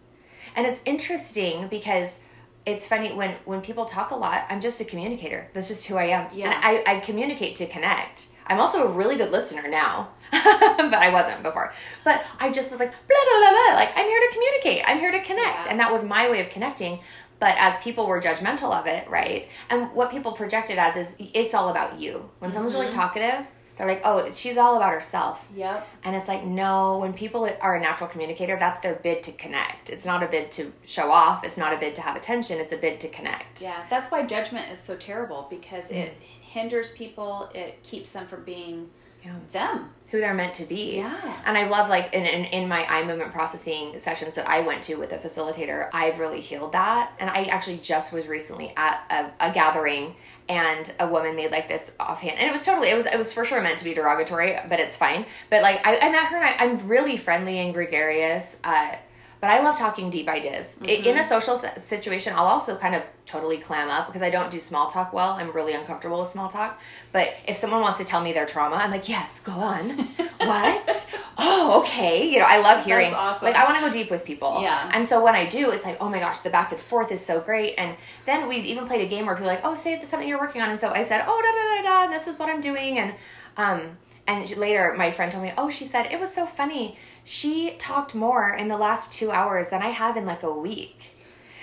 And 0.58 0.68
it's 0.68 0.82
interesting 0.84 1.70
because 1.70 2.22
it's 2.66 2.86
funny 2.86 3.14
when 3.14 3.32
when 3.46 3.62
people 3.62 3.86
talk 3.86 4.12
a 4.12 4.16
lot 4.16 4.44
i'm 4.50 4.60
just 4.60 4.82
a 4.82 4.86
communicator 4.86 5.48
that's 5.54 5.70
just 5.70 5.88
who 5.88 5.96
i 5.96 6.04
am 6.04 6.28
Yeah. 6.34 6.52
and 6.54 6.62
I, 6.88 6.96
I 6.98 7.00
communicate 7.00 7.56
to 7.56 7.66
connect 7.66 8.28
i'm 8.48 8.60
also 8.60 8.86
a 8.86 8.92
really 8.92 9.16
good 9.16 9.32
listener 9.32 9.66
now 9.70 10.10
but 10.32 10.94
i 10.94 11.10
wasn't 11.10 11.42
before 11.42 11.74
but 12.04 12.22
i 12.38 12.52
just 12.52 12.70
was 12.70 12.82
like 12.82 12.92
blah 12.92 13.18
blah 13.30 13.40
blah 13.40 13.50
blah 13.50 13.76
like 13.76 13.92
i'm 13.98 14.06
here 14.06 14.20
to 14.20 14.34
communicate 14.34 14.84
i'm 14.86 15.00
here 15.00 15.12
to 15.12 15.22
connect 15.22 15.66
Yeah. 15.66 15.72
and 15.72 15.80
that 15.80 15.90
was 15.90 16.04
my 16.04 16.30
way 16.30 16.42
of 16.42 16.50
connecting 16.50 17.00
but 17.40 17.56
as 17.58 17.78
people 17.80 18.06
were 18.08 18.20
judgmental 18.22 18.74
of 18.74 18.86
it 18.88 19.10
right 19.10 19.48
and 19.70 19.92
what 19.94 20.12
people 20.12 20.32
projected 20.32 20.78
as 20.78 20.96
is 20.96 21.16
it's 21.20 21.54
all 21.54 21.70
about 21.70 22.00
you 22.00 22.30
when 22.40 22.52
someone's 22.52 22.74
really 22.76 22.92
talkative 22.92 23.46
they're 23.78 23.88
like 23.88 24.02
oh 24.04 24.30
she's 24.32 24.58
all 24.58 24.76
about 24.76 24.92
herself 24.92 25.48
Yep. 25.56 25.88
and 26.04 26.14
it's 26.16 26.28
like, 26.28 26.44
no, 26.44 26.98
when 27.00 27.14
people 27.14 27.50
are 27.62 27.76
a 27.78 27.80
natural 27.80 28.10
communicator, 28.10 28.58
that's 28.60 28.82
their 28.82 28.96
bid 28.96 29.24
to 29.24 29.32
connect. 29.32 29.90
It's 29.90 30.06
not 30.06 30.22
a 30.22 30.28
bid 30.28 30.52
to 30.52 30.74
show 30.86 31.10
off. 31.12 31.46
It's 31.46 31.58
not 31.58 31.72
a 31.74 31.78
bid 31.78 31.96
to 31.96 32.02
have 32.02 32.16
attention. 32.18 32.60
It's 32.60 32.74
a 32.74 32.78
bid 32.78 33.00
to 33.00 33.08
connect. 33.08 33.62
Yeah, 33.62 33.84
that's 33.90 34.12
why 34.12 34.26
judgment 34.26 34.70
is 34.70 34.80
so 34.80 34.96
terrible 34.98 35.48
because 35.50 35.92
it 35.92 36.20
Mm. 36.20 36.24
hinders 36.24 36.92
people. 36.92 37.50
It 37.56 37.82
keeps 37.84 38.12
them 38.12 38.28
from 38.28 38.44
being 38.44 38.90
Yeah. 39.24 39.32
them. 39.52 39.94
Who 40.12 40.20
they're 40.20 40.34
meant 40.34 40.56
to 40.56 40.64
be. 40.64 40.98
Yeah. 40.98 41.38
And 41.46 41.58
I 41.58 41.68
love, 41.68 41.90
like, 41.90 42.14
in, 42.14 42.26
in, 42.26 42.46
in 42.46 42.68
my 42.68 42.86
eye 42.90 43.06
movement 43.06 43.32
processing 43.32 44.00
sessions 44.00 44.34
that 44.36 44.50
I 44.50 44.62
went 44.62 44.84
to 44.84 44.96
with 44.96 45.12
a 45.12 45.18
facilitator, 45.18 45.90
I've 45.94 46.20
really 46.20 46.42
healed 46.42 46.72
that. 46.74 47.14
And 47.20 47.30
I 47.30 47.44
actually 47.44 47.78
just 47.78 48.12
was 48.12 48.28
recently 48.28 48.74
at 48.76 49.34
a, 49.40 49.50
a 49.50 49.54
gathering 49.54 50.16
and 50.50 50.92
a 51.00 51.08
woman 51.08 51.36
made 51.36 51.52
like 51.52 51.68
this 51.68 51.96
offhand 52.00 52.40
and 52.40 52.50
it 52.50 52.52
was 52.52 52.66
totally 52.66 52.90
it 52.90 52.96
was 52.96 53.06
it 53.06 53.18
was 53.18 53.32
for 53.32 53.46
sure 53.46 53.62
meant 53.62 53.78
to 53.78 53.84
be 53.84 53.94
derogatory 53.94 54.58
but 54.68 54.80
it's 54.80 54.98
fine 54.98 55.24
but 55.52 55.62
like 55.62 55.86
i, 55.86 55.96
I 55.96 56.12
met 56.12 56.26
her 56.26 56.38
and 56.38 56.46
I, 56.46 56.66
i'm 56.66 56.88
really 56.88 57.18
friendly 57.18 57.60
and 57.60 57.72
gregarious 57.72 58.60
uh 58.64 58.96
but 59.42 59.50
I 59.50 59.62
love 59.64 59.78
talking 59.78 60.10
deep 60.10 60.28
ideas. 60.28 60.80
I- 60.84 60.92
In 61.10 61.18
a 61.18 61.24
social 61.24 61.58
situation, 61.78 62.34
I'll 62.36 62.46
also 62.46 62.76
kind 62.76 62.96
of 62.96 63.04
totally 63.26 63.58
clam 63.58 63.90
up 63.90 64.08
because 64.08 64.22
I 64.22 64.30
don't 64.30 64.50
do 64.50 64.60
small 64.60 64.90
talk 64.90 65.14
well. 65.14 65.32
I'm 65.34 65.52
really 65.52 65.74
uncomfortable 65.74 66.20
with 66.20 66.30
small 66.30 66.50
talk. 66.50 66.80
But 67.12 67.34
if 67.48 67.56
someone 67.58 67.82
wants 67.82 68.00
to 68.00 68.06
tell 68.06 68.22
me 68.22 68.34
their 68.34 68.46
trauma, 68.46 68.76
I'm 68.78 68.92
like, 68.92 69.08
yes, 69.08 69.40
go 69.40 69.52
on. 69.54 69.90
what? 70.38 71.16
Oh, 71.38 71.82
okay. 71.82 72.28
You 72.30 72.40
know, 72.40 72.46
I 72.48 72.60
love 72.60 72.84
hearing. 72.86 73.14
awesome. 73.14 73.46
Like, 73.48 73.56
I 73.56 73.64
want 73.66 73.78
to 73.78 73.82
go 73.86 73.92
deep 73.92 74.10
with 74.12 74.26
people. 74.26 74.62
Yeah. 74.62 74.90
And 74.94 75.08
so 75.08 75.24
when 75.24 75.36
I 75.36 75.46
do, 75.46 75.70
it's 75.72 75.86
like, 75.86 75.98
oh 76.02 76.10
my 76.10 76.20
gosh, 76.20 76.40
the 76.40 76.50
back 76.50 76.72
and 76.72 76.80
forth 76.82 77.12
is 77.12 77.26
so 77.26 77.40
great. 77.40 77.76
And 77.78 77.96
then 78.26 78.48
we 78.48 78.58
even 78.58 78.86
played 78.88 79.02
a 79.02 79.08
game 79.08 79.26
where 79.26 79.36
people 79.36 79.50
are 79.50 79.54
like, 79.56 79.64
oh, 79.64 79.76
say 79.76 80.04
something 80.04 80.28
you're 80.28 80.40
working 80.40 80.62
on. 80.62 80.70
And 80.70 80.80
so 80.80 80.90
I 80.90 81.04
said, 81.04 81.24
oh, 81.28 81.42
da 81.42 81.52
da 81.52 81.90
da 81.90 82.08
da, 82.08 82.12
this 82.12 82.28
is 82.28 82.38
what 82.40 82.50
I'm 82.50 82.62
doing. 82.62 82.98
And 83.00 83.14
um, 83.58 83.98
and 84.28 84.58
later 84.58 84.94
my 84.98 85.12
friend 85.12 85.32
told 85.32 85.44
me, 85.44 85.54
oh, 85.58 85.70
she 85.70 85.86
said 85.86 86.12
it 86.12 86.20
was 86.20 86.34
so 86.34 86.46
funny. 86.46 86.98
She 87.32 87.76
talked 87.78 88.16
more 88.16 88.56
in 88.56 88.70
the 88.70 88.78
last 88.78 89.14
two 89.14 89.30
hours 89.30 89.70
than 89.70 89.84
I 89.84 89.90
have 89.90 90.18
in 90.18 90.26
like 90.26 90.42
a 90.42 90.52
week. 90.52 91.14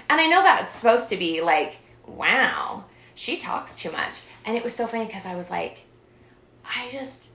And 0.09 0.21
I 0.21 0.29
know 0.29 0.41
that's 0.41 0.73
supposed 0.73 1.09
to 1.09 1.17
be 1.17 1.41
like, 1.41 1.79
wow, 2.07 2.85
she 3.17 3.37
talks 3.37 3.75
too 3.75 3.91
much. 3.91 4.21
And 4.45 4.57
it 4.57 4.63
was 4.63 4.73
so 4.73 4.87
funny 4.87 5.07
because 5.07 5.27
I 5.27 5.35
was 5.35 5.51
like, 5.51 5.81
I 6.65 6.89
just, 6.93 7.33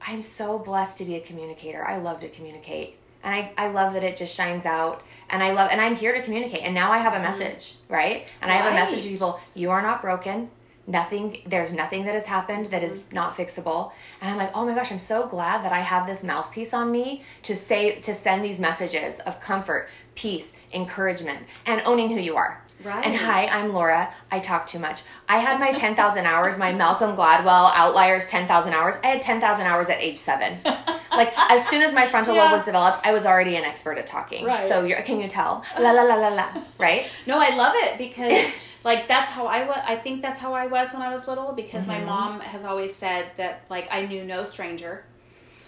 I'm 0.00 0.22
so 0.22 0.58
blessed 0.58 0.96
to 0.96 1.04
be 1.04 1.16
a 1.16 1.20
communicator. 1.20 1.86
I 1.86 1.98
love 1.98 2.20
to 2.20 2.28
communicate. 2.30 2.96
And 3.22 3.34
I, 3.34 3.52
I 3.58 3.68
love 3.68 3.92
that 3.92 4.02
it 4.02 4.16
just 4.16 4.34
shines 4.34 4.64
out. 4.64 5.02
And 5.28 5.42
I 5.42 5.52
love, 5.52 5.68
and 5.70 5.78
I'm 5.78 5.94
here 5.94 6.14
to 6.14 6.22
communicate. 6.22 6.62
And 6.62 6.72
now 6.72 6.90
I 6.90 6.96
have 6.96 7.12
a 7.12 7.20
message, 7.20 7.74
right? 7.90 8.32
And 8.40 8.50
I 8.50 8.54
have 8.54 8.72
a 8.72 8.74
message 8.74 9.02
to 9.02 9.10
people 9.10 9.38
you 9.52 9.70
are 9.70 9.82
not 9.82 10.00
broken. 10.00 10.48
Nothing, 10.86 11.38
there's 11.46 11.72
nothing 11.72 12.04
that 12.04 12.14
has 12.14 12.26
happened 12.26 12.66
that 12.66 12.82
is 12.82 13.00
mm-hmm. 13.00 13.14
not 13.14 13.36
fixable. 13.36 13.92
And 14.20 14.30
I'm 14.30 14.36
like, 14.36 14.50
oh 14.54 14.66
my 14.66 14.74
gosh, 14.74 14.92
I'm 14.92 14.98
so 14.98 15.26
glad 15.26 15.64
that 15.64 15.72
I 15.72 15.80
have 15.80 16.06
this 16.06 16.22
mouthpiece 16.22 16.74
on 16.74 16.90
me 16.90 17.22
to 17.42 17.56
say, 17.56 17.94
to 18.00 18.14
send 18.14 18.44
these 18.44 18.60
messages 18.60 19.20
of 19.20 19.40
comfort, 19.40 19.88
peace, 20.14 20.58
encouragement, 20.72 21.40
and 21.66 21.82
owning 21.86 22.10
who 22.10 22.20
you 22.20 22.36
are. 22.36 22.62
Right. 22.82 23.06
And 23.06 23.16
hi, 23.16 23.46
I'm 23.46 23.72
Laura. 23.72 24.12
I 24.30 24.40
talk 24.40 24.66
too 24.66 24.78
much. 24.78 25.02
I 25.28 25.38
had 25.38 25.58
my 25.58 25.72
10,000 25.72 26.26
hours, 26.26 26.58
my 26.58 26.72
Malcolm 26.72 27.16
Gladwell 27.16 27.72
Outliers 27.74 28.28
10,000 28.28 28.72
hours. 28.72 28.94
I 29.02 29.08
had 29.08 29.22
10,000 29.22 29.64
hours 29.64 29.88
at 29.88 30.02
age 30.02 30.18
seven. 30.18 30.58
like, 31.10 31.32
as 31.50 31.66
soon 31.66 31.82
as 31.82 31.94
my 31.94 32.06
frontal 32.06 32.36
lobe 32.36 32.52
was 32.52 32.64
developed, 32.64 33.06
I 33.06 33.12
was 33.12 33.26
already 33.26 33.56
an 33.56 33.64
expert 33.64 33.96
at 33.96 34.06
talking. 34.06 34.44
Right. 34.44 34.60
So, 34.60 34.84
you're, 34.84 35.00
can 35.02 35.20
you 35.20 35.28
tell? 35.28 35.64
La 35.80 35.92
la 35.92 36.02
la 36.02 36.16
la 36.16 36.28
la. 36.28 36.62
Right? 36.78 37.10
No, 37.26 37.40
I 37.40 37.56
love 37.56 37.72
it 37.76 37.96
because 37.96 38.52
like 38.84 39.08
that's 39.08 39.30
how 39.30 39.46
I 39.46 39.64
was. 39.66 39.78
I 39.86 39.96
think 39.96 40.22
that's 40.22 40.38
how 40.40 40.52
I 40.52 40.66
was 40.66 40.92
when 40.92 41.02
I 41.02 41.10
was 41.12 41.26
little 41.26 41.52
because 41.52 41.84
Mm-hmm. 41.86 42.00
my 42.04 42.04
mom 42.04 42.40
has 42.40 42.64
always 42.64 42.94
said 42.94 43.30
that 43.38 43.66
like 43.70 43.88
I 43.90 44.06
knew 44.06 44.24
no 44.24 44.44
stranger. 44.44 45.04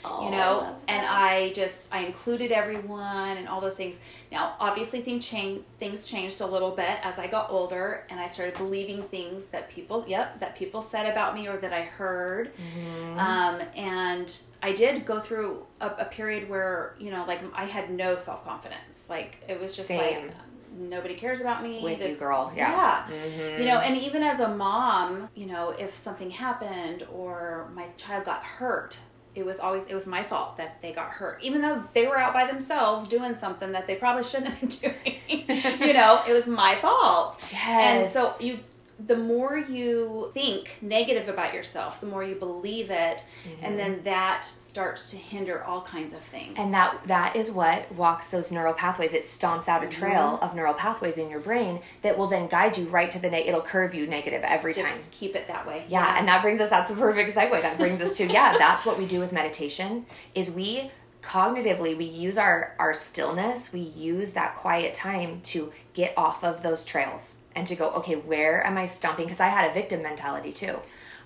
Oh, 0.08 0.24
you 0.24 0.30
know 0.30 0.76
and 0.86 1.04
i 1.04 1.50
just 1.52 1.92
i 1.92 1.98
included 2.00 2.52
everyone 2.52 3.36
and 3.38 3.48
all 3.48 3.60
those 3.60 3.74
things 3.76 3.98
now 4.30 4.54
obviously 4.60 5.00
things 5.00 5.26
changed. 5.26 5.64
things 5.80 6.06
changed 6.06 6.40
a 6.42 6.46
little 6.46 6.70
bit 6.70 6.98
as 7.02 7.18
i 7.18 7.26
got 7.26 7.50
older 7.50 8.04
and 8.08 8.20
i 8.20 8.28
started 8.28 8.54
believing 8.56 9.02
things 9.02 9.48
that 9.48 9.68
people 9.68 10.04
yep 10.06 10.38
that 10.38 10.54
people 10.54 10.80
said 10.80 11.10
about 11.10 11.34
me 11.34 11.48
or 11.48 11.56
that 11.56 11.72
i 11.72 11.82
heard 11.82 12.52
Mm-hmm. 12.54 13.18
um, 13.18 13.60
and 13.74 14.38
i 14.62 14.70
did 14.70 15.04
go 15.04 15.18
through 15.18 15.66
a, 15.80 15.86
a 15.86 16.04
period 16.04 16.48
where 16.48 16.94
you 17.00 17.10
know 17.10 17.24
like 17.26 17.40
i 17.52 17.64
had 17.64 17.90
no 17.90 18.16
self-confidence 18.16 19.08
like 19.10 19.42
it 19.48 19.58
was 19.58 19.74
just 19.74 19.88
Same. 19.88 20.26
like 20.26 20.34
nobody 20.78 21.14
cares 21.14 21.40
about 21.40 21.62
me 21.62 21.82
With 21.82 22.00
you, 22.00 22.16
girl. 22.16 22.52
Yeah. 22.54 23.06
yeah. 23.10 23.58
You 23.58 23.64
know, 23.64 23.78
mm-hmm. 23.78 23.94
and 23.94 24.02
even 24.02 24.22
as 24.22 24.40
a 24.40 24.48
mom, 24.48 25.28
you 25.34 25.46
know, 25.46 25.70
if 25.70 25.94
something 25.94 26.30
happened 26.30 27.04
or 27.12 27.70
my 27.74 27.88
child 27.96 28.24
got 28.24 28.44
hurt, 28.44 29.00
it 29.34 29.44
was 29.44 29.60
always 29.60 29.86
it 29.86 29.94
was 29.94 30.06
my 30.06 30.22
fault 30.22 30.56
that 30.56 30.80
they 30.80 30.92
got 30.92 31.10
hurt. 31.10 31.38
Even 31.42 31.60
though 31.60 31.84
they 31.92 32.06
were 32.06 32.16
out 32.16 32.32
by 32.32 32.46
themselves 32.46 33.06
doing 33.06 33.34
something 33.34 33.72
that 33.72 33.86
they 33.86 33.96
probably 33.96 34.24
shouldn't 34.24 34.48
have 34.54 34.60
been 34.60 34.68
doing. 34.68 35.80
you 35.80 35.92
know, 35.92 36.22
it 36.26 36.32
was 36.32 36.46
my 36.46 36.78
fault. 36.80 37.38
yes. 37.52 38.06
And 38.06 38.10
so 38.10 38.32
you 38.44 38.60
the 38.98 39.16
more 39.16 39.58
you 39.58 40.30
think 40.32 40.78
negative 40.80 41.28
about 41.28 41.52
yourself, 41.52 42.00
the 42.00 42.06
more 42.06 42.24
you 42.24 42.34
believe 42.34 42.90
it, 42.90 43.24
and 43.60 43.78
then 43.78 44.00
that 44.04 44.44
starts 44.44 45.10
to 45.10 45.16
hinder 45.18 45.62
all 45.62 45.82
kinds 45.82 46.14
of 46.14 46.20
things. 46.20 46.56
And 46.58 46.72
that 46.72 47.04
that 47.04 47.36
is 47.36 47.50
what 47.52 47.92
walks 47.92 48.30
those 48.30 48.50
neural 48.50 48.72
pathways. 48.72 49.12
It 49.12 49.22
stomps 49.24 49.68
out 49.68 49.82
a 49.82 49.86
Mm-hmm. 49.86 50.00
trail 50.00 50.38
of 50.42 50.54
neural 50.54 50.74
pathways 50.74 51.18
in 51.18 51.28
your 51.30 51.40
brain 51.40 51.80
that 52.02 52.16
will 52.18 52.26
then 52.26 52.48
guide 52.48 52.76
you 52.78 52.86
right 52.86 53.10
to 53.10 53.18
the 53.18 53.30
neg. 53.30 53.46
It'll 53.46 53.60
curve 53.60 53.94
you 53.94 54.06
negative 54.06 54.42
every 54.44 54.72
time. 54.74 54.84
just 54.84 55.10
keep 55.10 55.36
it 55.36 55.46
that 55.48 55.66
way. 55.66 55.84
Yeah, 55.88 56.18
and 56.18 56.26
that 56.28 56.42
brings 56.42 56.60
us. 56.60 56.70
That's 56.70 56.88
the 56.88 56.96
perfect 56.96 57.30
segue. 57.34 57.62
That 57.62 57.78
brings 57.78 58.00
us 58.00 58.16
to 58.16 58.26
yeah. 58.32 58.56
That's 58.58 58.84
what 58.86 58.98
we 58.98 59.06
do 59.06 59.20
with 59.20 59.32
meditation. 59.32 60.06
Is 60.34 60.50
we 60.50 60.90
cognitively 61.22 61.96
we 61.96 62.04
use 62.04 62.38
our 62.38 62.74
our 62.78 62.94
stillness. 62.94 63.72
We 63.72 63.80
use 63.80 64.32
that 64.34 64.54
quiet 64.56 64.94
time 64.94 65.40
to 65.44 65.72
get 65.94 66.12
off 66.16 66.44
of 66.44 66.62
those 66.62 66.84
trails 66.84 67.35
and 67.56 67.66
to 67.66 67.74
go. 67.74 67.90
Okay, 67.92 68.14
where 68.14 68.64
am 68.64 68.78
I 68.78 68.86
stomping? 68.86 69.24
Because 69.24 69.40
I 69.40 69.48
had 69.48 69.68
a 69.70 69.74
victim 69.74 70.02
mentality 70.02 70.52
too. 70.52 70.78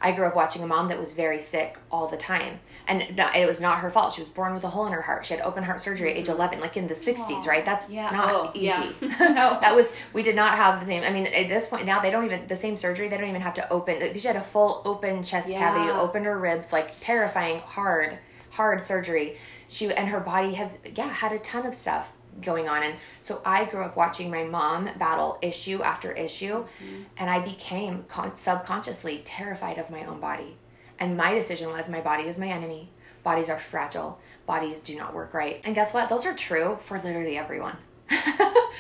I 0.03 0.13
grew 0.13 0.25
up 0.27 0.35
watching 0.35 0.63
a 0.63 0.67
mom 0.67 0.89
that 0.89 0.99
was 0.99 1.13
very 1.13 1.43
sick 1.43 1.77
all 1.91 2.07
the 2.09 2.17
time, 2.17 2.61
and 2.89 3.03
it 3.03 3.47
was 3.47 3.61
not 3.61 3.81
her 3.81 3.91
fault. 3.91 4.15
She 4.15 4.23
was 4.23 4.31
born 4.31 4.55
with 4.55 4.65
a 4.65 4.69
hole 4.69 4.87
in 4.87 4.95
her 4.95 5.03
heart. 5.03 5.27
She 5.27 5.35
had 5.35 5.45
open 5.45 5.63
heart 5.63 5.79
surgery 5.83 6.11
at 6.13 6.17
age 6.17 6.29
eleven, 6.31 6.59
like 6.59 6.79
in 6.79 6.87
the 6.87 6.95
sixties, 6.95 7.47
right? 7.47 7.63
That's 7.67 7.87
Mm-hmm. 7.89 7.95
Yeah. 7.97 8.11
not 8.11 8.31
Oh, 8.35 8.51
easy. 8.55 8.65
yeah. 8.67 9.29
No. 9.35 9.59
that 9.61 9.77
was 9.77 9.93
we 10.15 10.23
did 10.23 10.37
not 10.37 10.55
have 10.57 10.81
the 10.81 10.87
same. 10.87 11.03
I 11.03 11.11
mean, 11.13 11.27
at 11.27 11.51
this 11.51 11.69
point 11.69 11.85
now 11.85 12.01
they 12.01 12.11
don't 12.11 12.25
even 12.25 12.47
the 12.47 12.57
same 12.57 12.79
surgery. 12.79 13.09
They 13.09 13.19
don't 13.19 13.29
even 13.29 13.43
have 13.43 13.55
to 13.55 13.71
open. 13.71 14.01
She 14.19 14.27
had 14.27 14.37
a 14.37 14.41
full 14.41 14.81
open 14.87 15.23
chest 15.23 15.51
Yeah. 15.51 15.59
cavity, 15.59 15.91
opened 15.91 16.25
her 16.25 16.39
ribs, 16.39 16.73
like 16.73 16.99
terrifying, 17.01 17.59
hard, 17.59 18.17
hard 18.53 18.81
surgery. 18.83 19.37
She 19.69 19.93
and 19.93 20.09
her 20.09 20.21
body 20.21 20.55
has 20.55 20.81
yeah 20.97 21.09
had 21.13 21.33
a 21.33 21.39
ton 21.39 21.67
of 21.67 21.75
stuff 21.75 22.11
going 22.41 22.69
on, 22.69 22.83
and 22.83 22.95
so 23.21 23.41
I 23.45 23.65
grew 23.65 23.83
up 23.83 23.97
watching 23.97 24.31
my 24.31 24.45
mom 24.45 24.89
battle 24.99 25.39
issue 25.43 25.83
after 25.83 26.13
issue, 26.13 26.65
Mm-hmm. 26.83 27.03
and 27.19 27.31
I 27.31 27.41
became 27.41 28.05
con- 28.09 28.37
subconsciously 28.37 29.23
terrified 29.25 29.79
of 29.79 29.91
my 29.91 30.05
own 30.05 30.21
body. 30.21 30.57
And 30.99 31.17
my 31.17 31.33
decision 31.35 31.71
was 31.71 31.89
my 31.89 32.01
body 32.01 32.25
is 32.25 32.39
my 32.39 32.49
enemy. 32.49 32.91
Bodies 33.23 33.49
are 33.49 33.59
fragile. 33.59 34.19
Bodies 34.47 34.81
do 34.83 34.97
not 34.97 35.15
work 35.15 35.33
right. 35.35 35.61
And 35.65 35.75
guess 35.75 35.93
what? 35.95 36.09
Those 36.09 36.27
are 36.27 36.35
true 36.35 36.79
for 36.83 36.99
literally 36.99 37.37
everyone. 37.39 37.77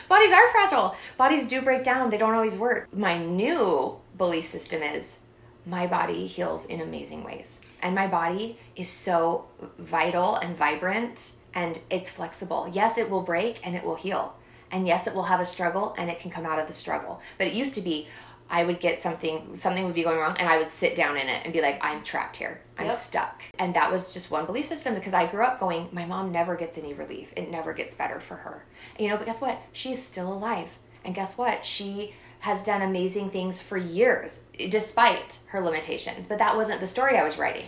Bodies 0.08 0.32
are 0.32 0.50
fragile. 0.52 0.96
Bodies 1.16 1.46
do 1.48 1.62
break 1.62 1.84
down. 1.84 2.10
They 2.10 2.18
don't 2.18 2.34
always 2.34 2.56
work. 2.58 2.92
My 2.94 3.16
new 3.18 3.96
belief 4.18 4.46
system 4.46 4.82
is 4.82 5.20
my 5.66 5.86
body 5.86 6.26
heals 6.26 6.66
in 6.66 6.80
amazing 6.80 7.22
ways. 7.22 7.60
And 7.82 7.94
my 7.94 8.06
body 8.06 8.58
is 8.76 8.88
so 8.90 9.46
vital 9.78 10.36
and 10.36 10.56
vibrant 10.56 11.32
and 11.54 11.78
it's 11.90 12.10
flexible. 12.10 12.70
Yes, 12.72 12.98
it 12.98 13.10
will 13.10 13.22
break 13.22 13.66
and 13.66 13.74
it 13.76 13.84
will 13.84 13.96
heal. 13.96 14.34
And 14.70 14.86
yes, 14.86 15.06
it 15.06 15.14
will 15.14 15.24
have 15.24 15.40
a 15.40 15.44
struggle 15.44 15.94
and 15.98 16.10
it 16.10 16.18
can 16.18 16.30
come 16.30 16.46
out 16.46 16.58
of 16.58 16.68
the 16.68 16.72
struggle. 16.72 17.20
But 17.38 17.48
it 17.48 17.54
used 17.54 17.74
to 17.74 17.80
be 17.80 18.06
I 18.50 18.64
would 18.64 18.80
get 18.80 18.98
something, 18.98 19.54
something 19.54 19.84
would 19.84 19.94
be 19.94 20.02
going 20.02 20.18
wrong, 20.18 20.36
and 20.38 20.48
I 20.48 20.58
would 20.58 20.68
sit 20.68 20.96
down 20.96 21.16
in 21.16 21.28
it 21.28 21.42
and 21.44 21.52
be 21.52 21.62
like, 21.62 21.78
I'm 21.84 22.02
trapped 22.02 22.36
here. 22.36 22.60
I'm 22.76 22.86
yep. 22.86 22.96
stuck. 22.96 23.42
And 23.60 23.74
that 23.74 23.92
was 23.92 24.10
just 24.12 24.32
one 24.32 24.44
belief 24.44 24.66
system 24.66 24.96
because 24.96 25.14
I 25.14 25.28
grew 25.28 25.44
up 25.44 25.60
going, 25.60 25.88
my 25.92 26.04
mom 26.04 26.32
never 26.32 26.56
gets 26.56 26.76
any 26.76 26.92
relief. 26.92 27.32
It 27.36 27.48
never 27.48 27.72
gets 27.72 27.94
better 27.94 28.18
for 28.18 28.34
her. 28.34 28.64
And, 28.96 29.04
you 29.04 29.08
know, 29.08 29.16
but 29.16 29.26
guess 29.26 29.40
what? 29.40 29.60
She's 29.72 30.02
still 30.02 30.32
alive. 30.32 30.78
And 31.04 31.14
guess 31.14 31.38
what? 31.38 31.64
She 31.64 32.14
has 32.40 32.64
done 32.64 32.82
amazing 32.82 33.30
things 33.30 33.60
for 33.60 33.76
years 33.76 34.44
despite 34.68 35.38
her 35.46 35.60
limitations. 35.60 36.26
But 36.26 36.38
that 36.38 36.56
wasn't 36.56 36.80
the 36.80 36.88
story 36.88 37.16
I 37.16 37.22
was 37.22 37.38
writing. 37.38 37.66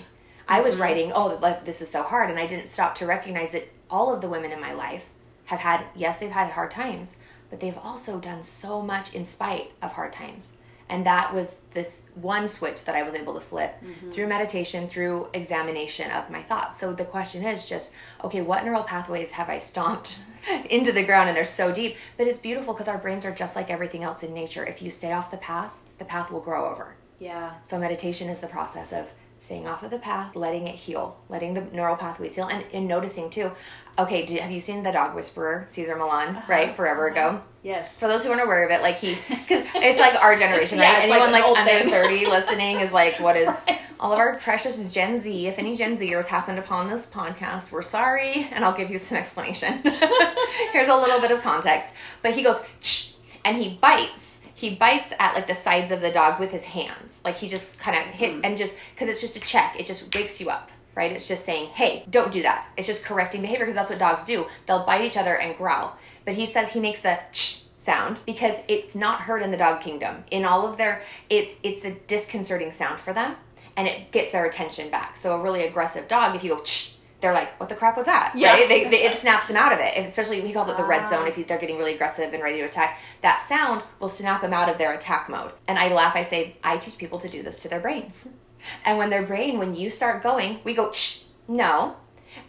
I 0.53 0.61
was 0.61 0.75
mm-hmm. 0.75 0.83
writing, 0.83 1.13
oh, 1.13 1.39
like, 1.41 1.65
this 1.65 1.81
is 1.81 1.91
so 1.91 2.03
hard. 2.03 2.31
And 2.31 2.39
I 2.39 2.47
didn't 2.47 2.67
stop 2.67 2.95
to 2.97 3.07
recognize 3.07 3.53
that 3.53 3.69
all 3.91 4.15
of 4.15 4.21
the 4.21 4.29
women 4.29 4.53
in 4.53 4.61
my 4.61 4.73
life 4.73 5.09
have 5.47 5.61
had, 5.61 5.85
yes, 5.95 6.19
they've 6.19 6.31
had 6.31 6.53
hard 6.53 6.71
times, 6.71 7.19
but 7.51 7.61
they've 7.61 7.79
also 7.79 8.19
done 8.19 8.43
so 8.43 8.83
much 8.83 9.15
in 9.15 9.25
spite 9.25 9.73
of 9.83 9.93
hard 9.93 10.13
times 10.13 10.57
and 10.93 11.07
that 11.07 11.33
was 11.33 11.63
this 11.73 12.03
one 12.15 12.47
switch 12.47 12.85
that 12.85 12.95
i 12.95 13.03
was 13.03 13.15
able 13.15 13.35
to 13.35 13.41
flip 13.41 13.75
mm-hmm. 13.83 14.11
through 14.11 14.27
meditation 14.27 14.87
through 14.87 15.27
examination 15.33 16.11
of 16.11 16.29
my 16.31 16.43
thoughts 16.43 16.79
so 16.79 16.93
the 16.93 17.05
question 17.05 17.45
is 17.45 17.69
just 17.69 17.95
okay 18.23 18.43
what 18.43 18.65
neural 18.65 18.83
pathways 18.83 19.33
have 19.33 19.49
i 19.49 19.59
stomped 19.59 20.21
into 20.71 20.93
the 20.93 21.03
ground 21.03 21.29
and 21.29 21.37
they're 21.37 21.45
so 21.45 21.73
deep 21.73 21.97
but 22.17 22.27
it's 22.27 22.39
beautiful 22.39 22.75
because 22.75 22.89
our 22.89 22.99
brains 22.99 23.25
are 23.25 23.35
just 23.35 23.57
like 23.57 23.71
everything 23.71 24.03
else 24.03 24.23
in 24.23 24.35
nature 24.35 24.65
if 24.65 24.83
you 24.83 24.91
stay 24.91 25.13
off 25.13 25.31
the 25.31 25.37
path 25.39 25.73
the 25.99 26.05
path 26.05 26.31
will 26.31 26.41
grow 26.41 26.71
over 26.71 26.95
yeah 27.19 27.55
so 27.63 27.79
meditation 27.79 28.29
is 28.29 28.41
the 28.41 28.47
process 28.47 28.93
of 28.93 29.11
staying 29.43 29.67
off 29.67 29.83
of 29.83 29.91
the 29.91 29.99
path, 29.99 30.37
letting 30.37 30.69
it 30.69 30.77
heal, 30.77 31.17
letting 31.29 31.53
the 31.53 31.63
neural 31.73 31.97
pathways 31.97 32.37
heal, 32.37 32.47
and, 32.47 32.65
and 32.73 32.87
noticing 32.87 33.29
too. 33.29 33.51
Okay, 33.99 34.25
do, 34.25 34.37
have 34.37 34.53
you 34.53 34.61
seen 34.61 34.85
the 34.85 34.93
dog 34.93 35.17
whisperer, 35.17 35.65
Cesar 35.67 35.97
Millan, 35.97 36.37
uh-huh. 36.37 36.47
right? 36.49 36.75
Forever 36.75 37.11
uh-huh. 37.11 37.29
ago. 37.29 37.43
Yes. 37.65 37.99
For 37.99 38.07
those 38.07 38.25
who 38.25 38.31
aren't 38.31 38.45
aware 38.45 38.65
of 38.65 38.71
it, 38.71 38.83
like 38.83 38.99
he, 38.99 39.15
because 39.29 39.67
it's 39.75 40.01
like 40.01 40.15
our 40.23 40.37
generation, 40.37 40.79
yeah, 40.79 40.93
right? 40.93 41.03
Anyone 41.11 41.33
like, 41.33 41.45
like 41.45 41.59
under 41.59 41.81
thing. 41.81 41.91
thirty 41.91 42.25
listening 42.31 42.81
is 42.81 42.93
like, 42.93 43.19
what 43.19 43.37
is 43.37 43.67
all 43.99 44.13
of 44.13 44.21
our 44.21 44.37
precious 44.37 44.93
Gen 44.93 45.19
Z? 45.19 45.49
If 45.49 45.59
any 45.59 45.77
Gen 45.77 45.97
Zers 45.97 46.27
happened 46.27 46.61
upon 46.61 46.89
this 46.89 47.07
podcast, 47.07 47.73
we're 47.73 47.83
sorry, 47.83 48.49
and 48.53 48.65
I'll 48.65 48.77
give 48.77 48.91
you 48.93 48.99
some 48.99 49.19
explanation. 49.19 49.83
Here's 50.73 50.89
a 50.89 50.97
little 50.97 51.21
bit 51.21 51.33
of 51.33 51.43
context. 51.43 51.95
But 52.23 52.35
he 52.35 52.45
goes, 52.45 52.65
and 53.45 53.61
he 53.61 53.77
bites 53.81 54.22
he 54.63 54.77
bites 54.77 55.13
at 55.19 55.35
like 55.35 55.49
the 55.49 55.57
sides 55.57 55.91
of 55.91 56.01
the 56.01 56.13
dog 56.13 56.39
with 56.39 56.53
his 56.53 56.63
hands. 56.63 57.21
Like 57.25 57.37
he 57.37 57.49
just 57.49 57.81
kind 57.81 57.97
of 57.97 58.15
hits 58.15 58.39
mm. 58.39 58.43
and 58.45 58.57
just 58.57 58.79
because 58.95 59.09
it's 59.09 59.21
just 59.21 59.37
a 59.37 59.41
check, 59.41 59.75
it 59.79 59.87
just 59.87 60.15
wakes 60.15 60.41
you 60.41 60.51
up, 60.51 60.71
right? 60.95 61.11
It's 61.11 61.27
just 61.27 61.45
saying, 61.45 61.67
hey, 61.71 62.05
don't 62.09 62.31
do 62.31 62.43
that. 62.43 62.69
It's 62.77 62.87
just 62.87 63.05
correcting 63.05 63.41
behavior 63.41 63.65
because 63.65 63.75
that's 63.75 63.91
what 63.91 63.99
dogs 63.99 64.25
do. 64.25 64.47
They'll 64.67 64.87
bite 64.87 65.05
each 65.05 65.17
other 65.17 65.37
and 65.37 65.57
growl. 65.57 65.97
But 66.25 66.35
he 66.35 66.47
says 66.47 66.73
he 66.73 66.79
makes 66.79 67.03
the 67.03 67.19
ch 67.33 67.65
sound 67.79 68.23
because 68.25 68.55
it's 68.69 68.95
not 68.95 69.23
heard 69.23 69.43
in 69.43 69.51
the 69.51 69.57
dog 69.57 69.81
kingdom. 69.81 70.23
In 70.31 70.45
all 70.45 70.65
of 70.65 70.79
their, 70.79 71.03
it's 71.29 71.59
it's 71.65 71.85
a 71.85 71.95
disconcerting 72.07 72.71
sound 72.71 73.01
for 73.01 73.13
them, 73.13 73.35
and 73.77 73.89
it 73.89 74.13
gets 74.13 74.31
their 74.31 74.47
attention 74.47 74.91
back. 74.91 75.17
So 75.17 75.35
a 75.35 75.43
really 75.43 75.67
aggressive 75.67 76.07
dog, 76.07 76.37
if 76.37 76.45
you 76.45 76.51
go 76.51 76.61
ch 76.61 76.92
they're 77.23 77.33
like, 77.33 77.59
what 77.59 77.69
the 77.69 77.75
crap 77.77 77.97
was 77.97 78.07
that? 78.07 78.33
Yeah. 78.35 78.53
Right? 78.53 78.69
They, 78.69 78.85
they, 78.91 79.05
it 79.05 79.17
snaps 79.17 79.49
them 79.49 79.57
out 79.57 79.73
of 79.73 79.79
it. 79.79 79.97
especially, 79.97 80.41
he 80.41 80.53
calls 80.53 80.69
it 80.69 80.77
the 80.77 80.85
red 80.85 81.09
zone. 81.09 81.27
If 81.27 81.47
they're 81.47 81.59
getting 81.59 81.79
really 81.79 81.95
aggressive 81.95 82.35
and 82.35 82.43
ready 82.43 82.59
to 82.59 82.65
attack, 82.65 82.99
that 83.23 83.41
sound 83.41 83.83
will 84.01 84.09
snap 84.09 84.43
them 84.43 84.53
out 84.53 84.69
of 84.69 84.77
their 84.77 84.93
attack 84.93 85.29
mode. 85.31 85.53
And 85.69 85.79
I 85.79 85.95
laugh. 85.95 86.17
I 86.17 86.25
say, 86.25 86.57
I 86.63 86.77
teach 86.77 86.99
people 86.99 87.19
to 87.21 87.29
do 87.29 87.43
this 87.43 87.61
to 87.61 87.69
their 87.69 87.81
brains. 87.81 88.29
And 88.85 88.99
when 88.99 89.09
their 89.09 89.23
brain, 89.23 89.59
when 89.59 89.75
you 89.75 89.89
start 89.89 90.23
going, 90.23 90.59
we 90.65 90.75
go, 90.75 90.91
Shh, 90.93 91.25
no, 91.49 91.97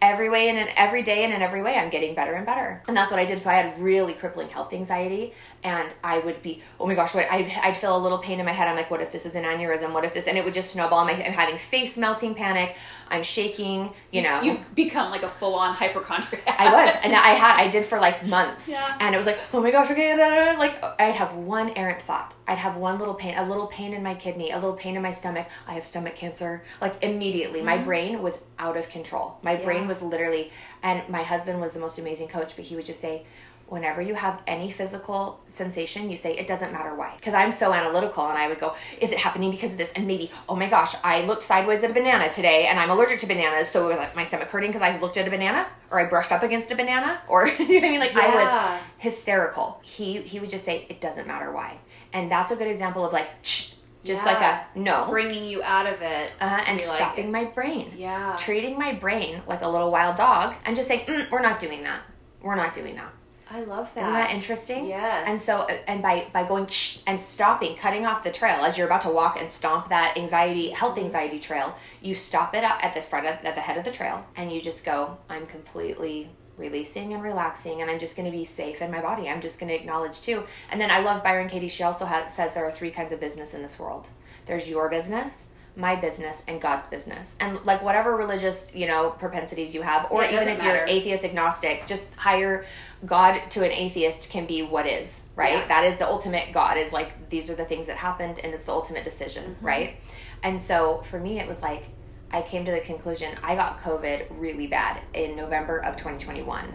every 0.02 0.30
way 0.30 0.50
and 0.50 0.58
in 0.58 0.68
every 0.76 1.04
day 1.04 1.24
and 1.24 1.34
in 1.34 1.42
every 1.42 1.62
way 1.62 1.76
i'm 1.76 1.90
getting 1.90 2.16
better 2.16 2.34
and 2.34 2.46
better 2.46 2.82
and 2.88 2.96
that's 2.96 3.12
what 3.12 3.20
i 3.20 3.26
did 3.26 3.42
so 3.42 3.50
i 3.50 3.54
had 3.54 3.78
really 3.80 4.14
crippling 4.14 4.48
health 4.48 4.74
anxiety 4.74 5.34
and 5.64 5.94
i 6.04 6.18
would 6.20 6.42
be 6.42 6.62
oh 6.80 6.86
my 6.86 6.96
gosh 6.96 7.14
what 7.14 7.30
I'd, 7.32 7.52
I'd 7.64 7.78
feel 7.78 7.96
a 7.96 8.00
little 8.00 8.18
pain 8.18 8.40
in 8.40 8.46
my 8.46 8.52
head 8.52 8.68
i'm 8.68 8.76
like 8.76 8.92
what 8.92 9.02
if 9.02 9.12
this 9.12 9.26
is 9.26 9.36
an 9.36 9.44
aneurysm 9.44 9.94
what 9.94 10.04
if 10.04 10.14
this 10.14 10.28
and 10.28 10.38
it 10.38 10.46
would 10.46 10.54
just 10.54 10.72
snowball 10.72 11.00
i'm, 11.00 11.10
I'm 11.10 11.34
having 11.34 11.58
face 11.58 11.98
melting 11.98 12.36
panic 12.36 12.76
i'm 13.10 13.24
shaking 13.24 13.92
you 14.12 14.22
know 14.22 14.42
you 14.42 14.60
become 14.76 15.12
like 15.12 15.24
a 15.24 15.30
full-on 15.30 15.74
hypochondriac 15.74 16.48
i 16.48 16.72
was 16.72 16.96
and 17.04 17.14
i 17.14 17.30
had 17.30 17.60
i 17.60 17.68
did 17.68 17.86
for 17.86 18.00
like 18.00 18.26
months 18.26 18.70
yeah. 18.70 18.98
and 19.00 19.14
it 19.14 19.18
was 19.18 19.28
like 19.28 19.40
oh 19.54 19.62
my 19.62 19.72
gosh 19.72 19.90
okay 19.92 20.16
like 20.58 20.84
i'd 21.00 21.16
have 21.16 21.34
one 21.36 21.70
errant 21.72 22.02
thought 22.02 22.34
I'd 22.48 22.58
have 22.58 22.76
one 22.76 23.00
little 23.00 23.14
pain, 23.14 23.38
a 23.38 23.48
little 23.48 23.68
pain 23.68 23.94
in 23.94 24.04
my 24.04 24.16
kidney, 24.16 24.52
a 24.52 24.56
little 24.56 24.76
pain 24.76 24.96
in 24.96 25.02
my 25.02 25.12
stomach. 25.12 25.48
I 25.68 25.74
have 25.74 25.86
stomach 25.86 26.16
cancer. 26.16 26.64
Like 26.82 27.02
immediately, 27.04 27.60
mm-hmm. 27.60 27.66
my 27.66 27.78
brain 27.78 28.22
was 28.22 28.44
out 28.60 28.76
of 28.76 28.90
control. 28.90 29.38
My 29.42 29.58
yeah. 29.58 29.64
brain 29.64 29.88
was 29.88 30.02
literally, 30.02 30.52
and 30.82 31.08
my 31.10 31.24
husband 31.24 31.62
was 31.62 31.74
the 31.74 31.80
most 31.80 32.00
amazing 32.00 32.28
coach, 32.28 32.56
but 32.56 32.66
he 32.66 32.76
would 32.76 32.86
just 32.86 33.00
say, 33.00 33.26
whenever 33.68 34.02
you 34.02 34.14
have 34.14 34.42
any 34.46 34.70
physical 34.70 35.42
sensation, 35.48 36.10
you 36.10 36.18
say, 36.18 36.36
it 36.36 36.48
doesn't 36.48 36.72
matter 36.72 36.94
why. 36.96 37.14
Because 37.16 37.34
I'm 37.34 37.52
so 37.52 37.74
analytical 37.74 38.28
and 38.28 38.38
I 38.38 38.48
would 38.48 38.60
go, 38.60 38.76
is 39.02 39.12
it 39.12 39.18
happening 39.18 39.52
because 39.52 39.72
of 39.72 39.78
this? 39.78 39.92
And 39.94 40.06
maybe, 40.06 40.30
oh 40.48 40.56
my 40.56 40.70
gosh, 40.70 40.96
I 41.04 41.26
looked 41.26 41.44
sideways 41.44 41.84
at 41.84 41.92
a 41.92 41.94
banana 41.94 42.30
today 42.30 42.68
and 42.68 42.78
I'm 42.78 42.90
allergic 42.90 43.20
to 43.20 43.28
bananas. 43.28 43.70
So 43.70 43.86
it 43.86 43.90
was 43.90 43.98
like 43.98 44.16
my 44.16 44.24
stomach 44.24 44.50
hurting 44.50 44.70
because 44.70 44.84
I 44.84 45.00
looked 45.00 45.18
at 45.18 45.28
a 45.28 45.32
banana 45.32 45.68
or 45.90 46.00
I 46.00 46.10
brushed 46.10 46.32
up 46.32 46.44
against 46.44 46.72
a 46.72 46.76
banana 46.76 47.22
or, 47.28 47.48
you 47.60 47.68
know 47.68 47.76
what 47.76 47.84
I 47.84 47.90
mean? 47.90 48.00
Like 48.00 48.14
yeah. 48.14 48.22
I 48.22 48.76
was 48.76 48.82
hysterical. 49.00 49.80
He, 49.84 50.22
he 50.22 50.40
would 50.40 50.50
just 50.50 50.66
say, 50.66 50.86
it 50.90 51.02
doesn't 51.02 51.28
matter 51.28 51.52
why 51.52 51.80
and 52.14 52.32
that's 52.32 52.52
a 52.52 52.56
good 52.56 52.68
example 52.68 53.06
of 53.06 53.12
like 53.12 53.30
Shh, 53.42 53.76
just 54.04 54.26
yeah. 54.26 54.34
like 54.34 54.42
a 54.42 54.80
no 54.80 55.08
bringing 55.10 55.46
you 55.46 55.62
out 55.64 55.88
of 55.88 56.02
it 56.02 56.32
uh, 56.40 56.64
and 56.68 56.80
stopping 56.80 57.32
like, 57.32 57.46
my 57.46 57.52
brain 57.52 57.92
yeah 57.98 58.36
treating 58.38 58.78
my 58.78 58.94
brain 58.94 59.42
like 59.48 59.62
a 59.64 59.68
little 59.68 59.92
wild 59.92 60.16
dog 60.16 60.54
and 60.66 60.76
just 60.76 60.88
saying 60.88 61.06
mm, 61.06 61.30
we're 61.32 61.42
not 61.42 61.60
doing 61.60 61.84
that 61.84 62.02
we're 62.42 62.56
not 62.56 62.74
doing 62.74 62.96
that 62.96 63.12
I 63.54 63.62
love 63.66 63.94
that. 63.94 64.02
Isn't 64.02 64.14
that 64.14 64.32
interesting? 64.32 64.88
Yes. 64.88 65.26
And 65.28 65.38
so, 65.38 65.68
and 65.88 66.02
by 66.02 66.26
by 66.34 66.44
going 66.44 66.68
and 67.06 67.20
stopping, 67.20 67.76
cutting 67.76 68.04
off 68.04 68.24
the 68.24 68.32
trail 68.32 68.64
as 68.64 68.78
you're 68.80 68.88
about 68.88 69.04
to 69.04 69.10
walk 69.10 69.40
and 69.40 69.52
stomp 69.52 69.90
that 69.90 70.18
anxiety, 70.18 70.72
health 70.72 70.98
anxiety 70.98 71.40
trail, 71.40 71.78
you 72.02 72.16
stop 72.16 72.56
it 72.56 72.64
at 72.64 72.96
the 72.96 73.02
front 73.02 73.28
of 73.28 73.46
at 73.46 73.54
the 73.54 73.62
head 73.62 73.78
of 73.78 73.86
the 73.86 73.92
trail, 73.92 74.26
and 74.36 74.52
you 74.52 74.60
just 74.60 74.84
go, 74.84 75.18
"I'm 75.30 75.46
completely 75.46 76.32
releasing 76.58 77.14
and 77.14 77.24
relaxing 77.24 77.82
and 77.82 77.90
i'm 77.90 77.98
just 77.98 78.16
going 78.16 78.32
to 78.32 78.38
be 78.38 78.46
safe 78.46 78.80
in 78.82 78.92
my 78.92 79.02
body 79.02 79.28
i'm 79.28 79.42
just 79.42 79.60
going 79.60 79.70
to 79.70 79.76
acknowledge 79.76 80.22
too 80.22 80.44
and 80.72 80.80
then 80.80 80.92
i 80.92 81.00
love 81.00 81.24
byron 81.24 81.50
katie 81.50 81.68
she 81.68 81.82
also 81.82 82.06
has, 82.06 82.32
says 82.32 82.54
there 82.54 82.64
are 82.64 82.72
three 82.72 82.92
kinds 82.92 83.12
of 83.12 83.20
business 83.20 83.56
in 83.56 83.64
this 83.64 83.80
world 83.80 84.08
there's 84.46 84.70
your 84.70 84.88
business 84.88 85.50
my 85.76 85.96
business 85.96 86.44
and 86.48 86.62
god's 86.62 86.86
business 86.88 87.36
and 87.40 87.64
like 87.66 87.82
whatever 87.82 88.16
religious 88.16 88.74
you 88.76 88.86
know 88.86 89.10
propensities 89.18 89.74
you 89.74 89.82
have 89.82 90.12
or 90.12 90.24
yeah, 90.24 90.36
even 90.36 90.48
if 90.48 90.60
matter. 90.60 90.78
you're 90.78 90.86
atheist 90.88 91.26
agnostic 91.26 91.84
just 91.88 92.14
hire 92.14 92.66
god 93.06 93.40
to 93.50 93.66
an 93.66 93.72
atheist 93.72 94.30
can 94.30 94.46
be 94.46 94.62
what 94.62 94.88
is 94.88 95.28
right 95.36 95.54
yeah. 95.54 95.68
that 95.68 95.84
is 95.84 95.98
the 95.98 96.08
ultimate 96.08 96.52
god 96.54 96.78
is 96.78 96.94
like 96.94 97.30
these 97.30 97.50
are 97.50 97.56
the 97.56 97.66
things 97.66 97.88
that 97.88 97.98
happened 97.98 98.40
and 98.44 98.54
it's 98.54 98.66
the 98.66 98.72
ultimate 98.72 99.04
decision 99.04 99.44
mm-hmm. 99.56 99.66
right 99.66 99.98
and 100.44 100.62
so 100.62 101.02
for 101.04 101.20
me 101.20 101.40
it 101.40 101.48
was 101.48 101.62
like 101.62 101.90
I 102.34 102.42
came 102.42 102.66
to 102.66 102.72
the 102.72 102.80
conclusion 102.80 103.36
I 103.44 103.56
got 103.56 103.80
COVID 103.82 104.26
really 104.32 104.66
bad 104.66 105.02
in 105.14 105.36
November 105.36 105.78
of 105.86 105.96
2021. 105.96 106.74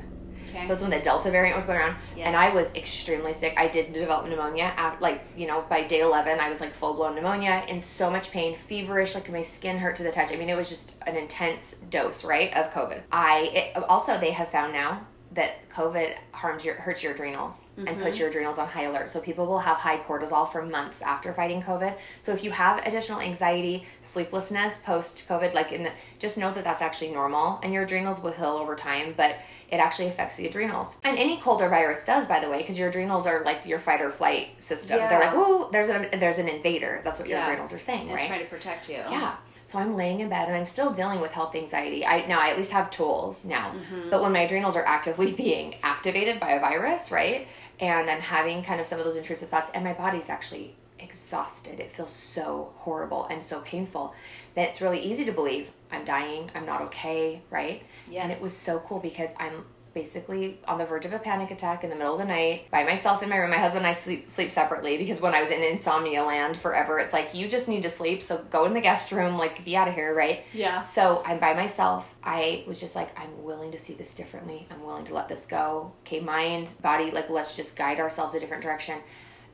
Okay. 0.48 0.64
So 0.64 0.72
it's 0.72 0.80
when 0.80 0.90
the 0.90 1.00
Delta 1.00 1.30
variant 1.30 1.56
was 1.56 1.66
going 1.66 1.78
around, 1.78 1.96
yes. 2.16 2.26
and 2.26 2.34
I 2.34 2.54
was 2.54 2.74
extremely 2.74 3.34
sick. 3.34 3.52
I 3.58 3.68
did 3.68 3.92
develop 3.92 4.28
pneumonia. 4.28 4.72
After, 4.76 5.02
like 5.02 5.22
you 5.36 5.46
know, 5.46 5.64
by 5.68 5.82
day 5.82 6.00
eleven, 6.00 6.40
I 6.40 6.48
was 6.48 6.60
like 6.60 6.72
full 6.72 6.94
blown 6.94 7.14
pneumonia, 7.14 7.64
in 7.68 7.82
so 7.82 8.10
much 8.10 8.30
pain, 8.30 8.56
feverish, 8.56 9.14
like 9.14 9.30
my 9.30 9.42
skin 9.42 9.76
hurt 9.76 9.96
to 9.96 10.02
the 10.04 10.10
touch. 10.10 10.32
I 10.32 10.36
mean, 10.36 10.48
it 10.48 10.56
was 10.56 10.70
just 10.70 10.96
an 11.06 11.16
intense 11.16 11.74
dose, 11.90 12.24
right, 12.24 12.56
of 12.56 12.70
COVID. 12.72 13.02
I 13.12 13.72
it, 13.74 13.84
also 13.90 14.16
they 14.18 14.30
have 14.30 14.48
found 14.48 14.72
now 14.72 15.06
that 15.32 15.68
COVID 15.70 16.16
harms 16.32 16.64
your 16.64 16.74
hurts 16.74 17.02
your 17.02 17.12
adrenals 17.12 17.68
mm-hmm. 17.72 17.86
and 17.86 17.98
puts 17.98 18.14
mm-hmm. 18.14 18.20
your 18.20 18.28
adrenals 18.30 18.58
on 18.58 18.66
high 18.66 18.84
alert. 18.84 19.08
So 19.08 19.20
people 19.20 19.46
will 19.46 19.58
have 19.58 19.76
high 19.76 19.98
cortisol 19.98 20.50
for 20.50 20.64
months 20.64 21.02
after 21.02 21.32
fighting 21.32 21.62
COVID. 21.62 21.94
So 22.20 22.32
if 22.32 22.42
you 22.42 22.50
have 22.50 22.86
additional 22.86 23.20
anxiety, 23.20 23.86
sleeplessness 24.00 24.78
post 24.78 25.28
COVID, 25.28 25.52
like 25.52 25.72
in 25.72 25.82
the, 25.82 25.92
just 26.18 26.38
know 26.38 26.52
that 26.52 26.64
that's 26.64 26.82
actually 26.82 27.12
normal, 27.12 27.60
and 27.62 27.72
your 27.72 27.82
adrenals 27.82 28.22
will 28.22 28.32
heal 28.32 28.46
over 28.46 28.74
time. 28.74 29.14
But 29.16 29.36
it 29.70 29.76
actually 29.76 30.08
affects 30.08 30.36
the 30.36 30.46
adrenals. 30.46 30.98
And 31.04 31.18
any 31.18 31.36
cold 31.38 31.60
or 31.60 31.68
virus 31.68 32.04
does, 32.04 32.26
by 32.26 32.40
the 32.40 32.48
way, 32.48 32.58
because 32.58 32.78
your 32.78 32.88
adrenals 32.88 33.26
are 33.26 33.44
like 33.44 33.66
your 33.66 33.78
fight 33.78 34.00
or 34.00 34.10
flight 34.10 34.60
system. 34.60 34.98
Yeah. 34.98 35.08
They're 35.08 35.20
like, 35.20 35.34
ooh, 35.34 35.68
there's 35.70 35.88
an 35.88 36.08
there's 36.18 36.38
an 36.38 36.48
invader. 36.48 37.02
That's 37.04 37.18
what 37.18 37.28
your 37.28 37.38
yeah. 37.38 37.44
adrenals 37.44 37.72
are 37.72 37.78
saying, 37.78 38.08
it's 38.08 38.22
right? 38.22 38.28
trying 38.28 38.40
to 38.40 38.46
protect 38.46 38.88
you. 38.88 38.96
Yeah. 38.96 39.36
So 39.68 39.78
I'm 39.78 39.96
laying 39.96 40.20
in 40.20 40.30
bed 40.30 40.48
and 40.48 40.56
I'm 40.56 40.64
still 40.64 40.94
dealing 40.94 41.20
with 41.20 41.30
health 41.34 41.54
anxiety. 41.54 42.02
I 42.02 42.24
now 42.24 42.40
I 42.40 42.48
at 42.48 42.56
least 42.56 42.72
have 42.72 42.88
tools 42.88 43.44
now. 43.44 43.72
Mm-hmm. 43.72 44.08
But 44.08 44.22
when 44.22 44.32
my 44.32 44.40
adrenals 44.40 44.76
are 44.76 44.84
actively 44.86 45.32
being 45.44 45.74
activated 45.82 46.40
by 46.40 46.52
a 46.52 46.60
virus, 46.60 47.12
right? 47.12 47.46
And 47.78 48.08
I'm 48.08 48.22
having 48.22 48.62
kind 48.62 48.80
of 48.80 48.86
some 48.86 48.98
of 48.98 49.04
those 49.04 49.16
intrusive 49.16 49.50
thoughts 49.50 49.70
and 49.74 49.84
my 49.84 49.92
body's 49.92 50.30
actually 50.30 50.74
exhausted. 50.98 51.80
It 51.80 51.92
feels 51.92 52.12
so 52.12 52.72
horrible 52.76 53.26
and 53.26 53.44
so 53.44 53.60
painful 53.60 54.14
that 54.54 54.70
it's 54.70 54.80
really 54.80 55.00
easy 55.00 55.26
to 55.26 55.32
believe 55.32 55.70
I'm 55.92 56.06
dying, 56.06 56.50
I'm 56.54 56.64
not 56.64 56.80
okay, 56.84 57.42
right? 57.50 57.82
Yes. 58.10 58.22
And 58.22 58.32
it 58.32 58.40
was 58.40 58.56
so 58.56 58.78
cool 58.78 59.00
because 59.00 59.34
I'm 59.38 59.66
basically 59.94 60.58
on 60.66 60.78
the 60.78 60.84
verge 60.84 61.04
of 61.04 61.12
a 61.12 61.18
panic 61.18 61.50
attack 61.50 61.84
in 61.84 61.90
the 61.90 61.96
middle 61.96 62.14
of 62.14 62.20
the 62.20 62.26
night 62.26 62.70
by 62.70 62.84
myself 62.84 63.22
in 63.22 63.28
my 63.28 63.36
room. 63.36 63.50
My 63.50 63.56
husband 63.56 63.78
and 63.78 63.86
I 63.86 63.92
sleep 63.92 64.28
sleep 64.28 64.50
separately 64.50 64.98
because 64.98 65.20
when 65.20 65.34
I 65.34 65.40
was 65.40 65.50
in 65.50 65.62
insomnia 65.62 66.22
land 66.24 66.56
forever, 66.56 66.98
it's 66.98 67.12
like 67.12 67.34
you 67.34 67.48
just 67.48 67.68
need 67.68 67.82
to 67.82 67.90
sleep, 67.90 68.22
so 68.22 68.44
go 68.50 68.64
in 68.64 68.74
the 68.74 68.80
guest 68.80 69.12
room, 69.12 69.36
like 69.36 69.64
be 69.64 69.76
out 69.76 69.88
of 69.88 69.94
here, 69.94 70.14
right? 70.14 70.44
Yeah. 70.52 70.82
So 70.82 71.22
I'm 71.24 71.38
by 71.38 71.54
myself. 71.54 72.14
I 72.22 72.64
was 72.66 72.80
just 72.80 72.94
like, 72.94 73.18
I'm 73.18 73.42
willing 73.42 73.72
to 73.72 73.78
see 73.78 73.94
this 73.94 74.14
differently. 74.14 74.66
I'm 74.70 74.82
willing 74.84 75.04
to 75.06 75.14
let 75.14 75.28
this 75.28 75.46
go. 75.46 75.92
Okay, 76.00 76.20
mind, 76.20 76.72
body, 76.82 77.10
like 77.10 77.30
let's 77.30 77.56
just 77.56 77.76
guide 77.76 78.00
ourselves 78.00 78.34
a 78.34 78.40
different 78.40 78.62
direction. 78.62 78.98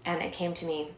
And 0.04 0.22
it 0.22 0.32
came 0.32 0.52
to 0.54 0.66
me, 0.66 0.90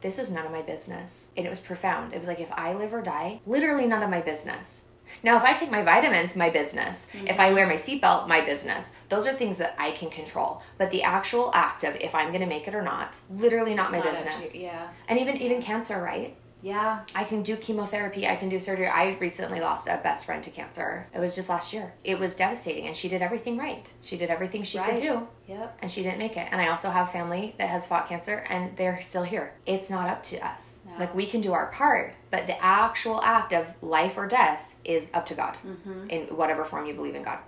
this 0.00 0.18
is 0.18 0.30
none 0.30 0.46
of 0.46 0.52
my 0.52 0.62
business. 0.62 1.32
And 1.36 1.46
it 1.46 1.50
was 1.50 1.60
profound. 1.60 2.12
It 2.12 2.18
was 2.18 2.28
like 2.28 2.40
if 2.40 2.52
I 2.52 2.74
live 2.74 2.92
or 2.92 3.02
die, 3.02 3.40
literally 3.46 3.86
none 3.86 4.02
of 4.02 4.10
my 4.10 4.20
business. 4.20 4.86
Now, 5.22 5.36
if 5.36 5.42
I 5.44 5.52
take 5.54 5.70
my 5.70 5.82
vitamins, 5.82 6.36
my 6.36 6.50
business. 6.50 7.08
If 7.26 7.38
I 7.40 7.52
wear 7.52 7.66
my 7.66 7.74
seatbelt, 7.74 8.28
my 8.28 8.40
business. 8.40 8.94
Those 9.08 9.26
are 9.26 9.32
things 9.32 9.58
that 9.58 9.74
I 9.78 9.90
can 9.92 10.10
control. 10.10 10.62
But 10.78 10.90
the 10.90 11.02
actual 11.02 11.50
act 11.54 11.84
of 11.84 11.96
if 11.96 12.14
I'm 12.14 12.28
going 12.28 12.40
to 12.40 12.46
make 12.46 12.66
it 12.68 12.74
or 12.74 12.82
not, 12.82 13.18
literally 13.30 13.74
not 13.74 13.86
It's 13.86 13.92
my 13.92 13.98
not 13.98 14.10
business. 14.10 14.54
you, 14.54 14.62
yeah. 14.62 14.88
And 15.08 15.18
even 15.18 15.36
even 15.38 15.60
cancer, 15.62 16.00
right? 16.00 16.36
Yeah. 16.62 17.00
I 17.14 17.24
can 17.24 17.42
do 17.42 17.56
chemotherapy, 17.56 18.28
I 18.28 18.36
can 18.36 18.50
do 18.50 18.58
surgery. 18.58 18.86
I 18.86 19.16
recently 19.18 19.60
lost 19.60 19.88
a 19.88 19.98
best 20.02 20.26
friend 20.26 20.44
to 20.44 20.50
cancer. 20.50 21.06
It 21.14 21.18
was 21.18 21.34
just 21.34 21.48
last 21.48 21.72
year. 21.72 21.94
It 22.04 22.18
was 22.18 22.36
devastating 22.36 22.86
and 22.86 22.94
she 22.94 23.08
did 23.08 23.22
everything 23.22 23.56
right. 23.56 23.90
She 24.02 24.18
did 24.18 24.28
everything 24.28 24.62
she 24.62 24.76
Right. 24.78 24.90
could 24.90 25.00
do 25.00 25.26
Yep. 25.46 25.78
and 25.80 25.90
she 25.90 26.02
didn't 26.02 26.18
make 26.18 26.36
it. 26.36 26.48
And 26.52 26.60
I 26.60 26.68
also 26.68 26.90
have 26.90 27.10
family 27.10 27.54
that 27.58 27.70
has 27.70 27.86
fought 27.86 28.08
cancer 28.10 28.44
and 28.50 28.76
they're 28.76 29.00
still 29.00 29.22
here. 29.22 29.54
It's 29.64 29.88
not 29.88 30.10
up 30.10 30.22
to 30.24 30.46
us. 30.46 30.80
No. 30.84 30.92
Like 30.98 31.14
we 31.14 31.24
can 31.26 31.40
do 31.40 31.54
our 31.54 31.68
part, 31.68 32.12
but 32.30 32.46
the 32.46 32.62
actual 32.62 33.22
act 33.22 33.54
of 33.54 33.72
life 33.80 34.18
or 34.18 34.26
death 34.28 34.69
is 34.84 35.10
up 35.14 35.26
to 35.26 35.34
God 35.34 35.56
Mm-hmm. 35.66 36.10
in 36.10 36.20
whatever 36.36 36.64
form 36.64 36.86
you 36.86 36.94
believe 36.94 37.14
in 37.14 37.22
God. 37.22 37.38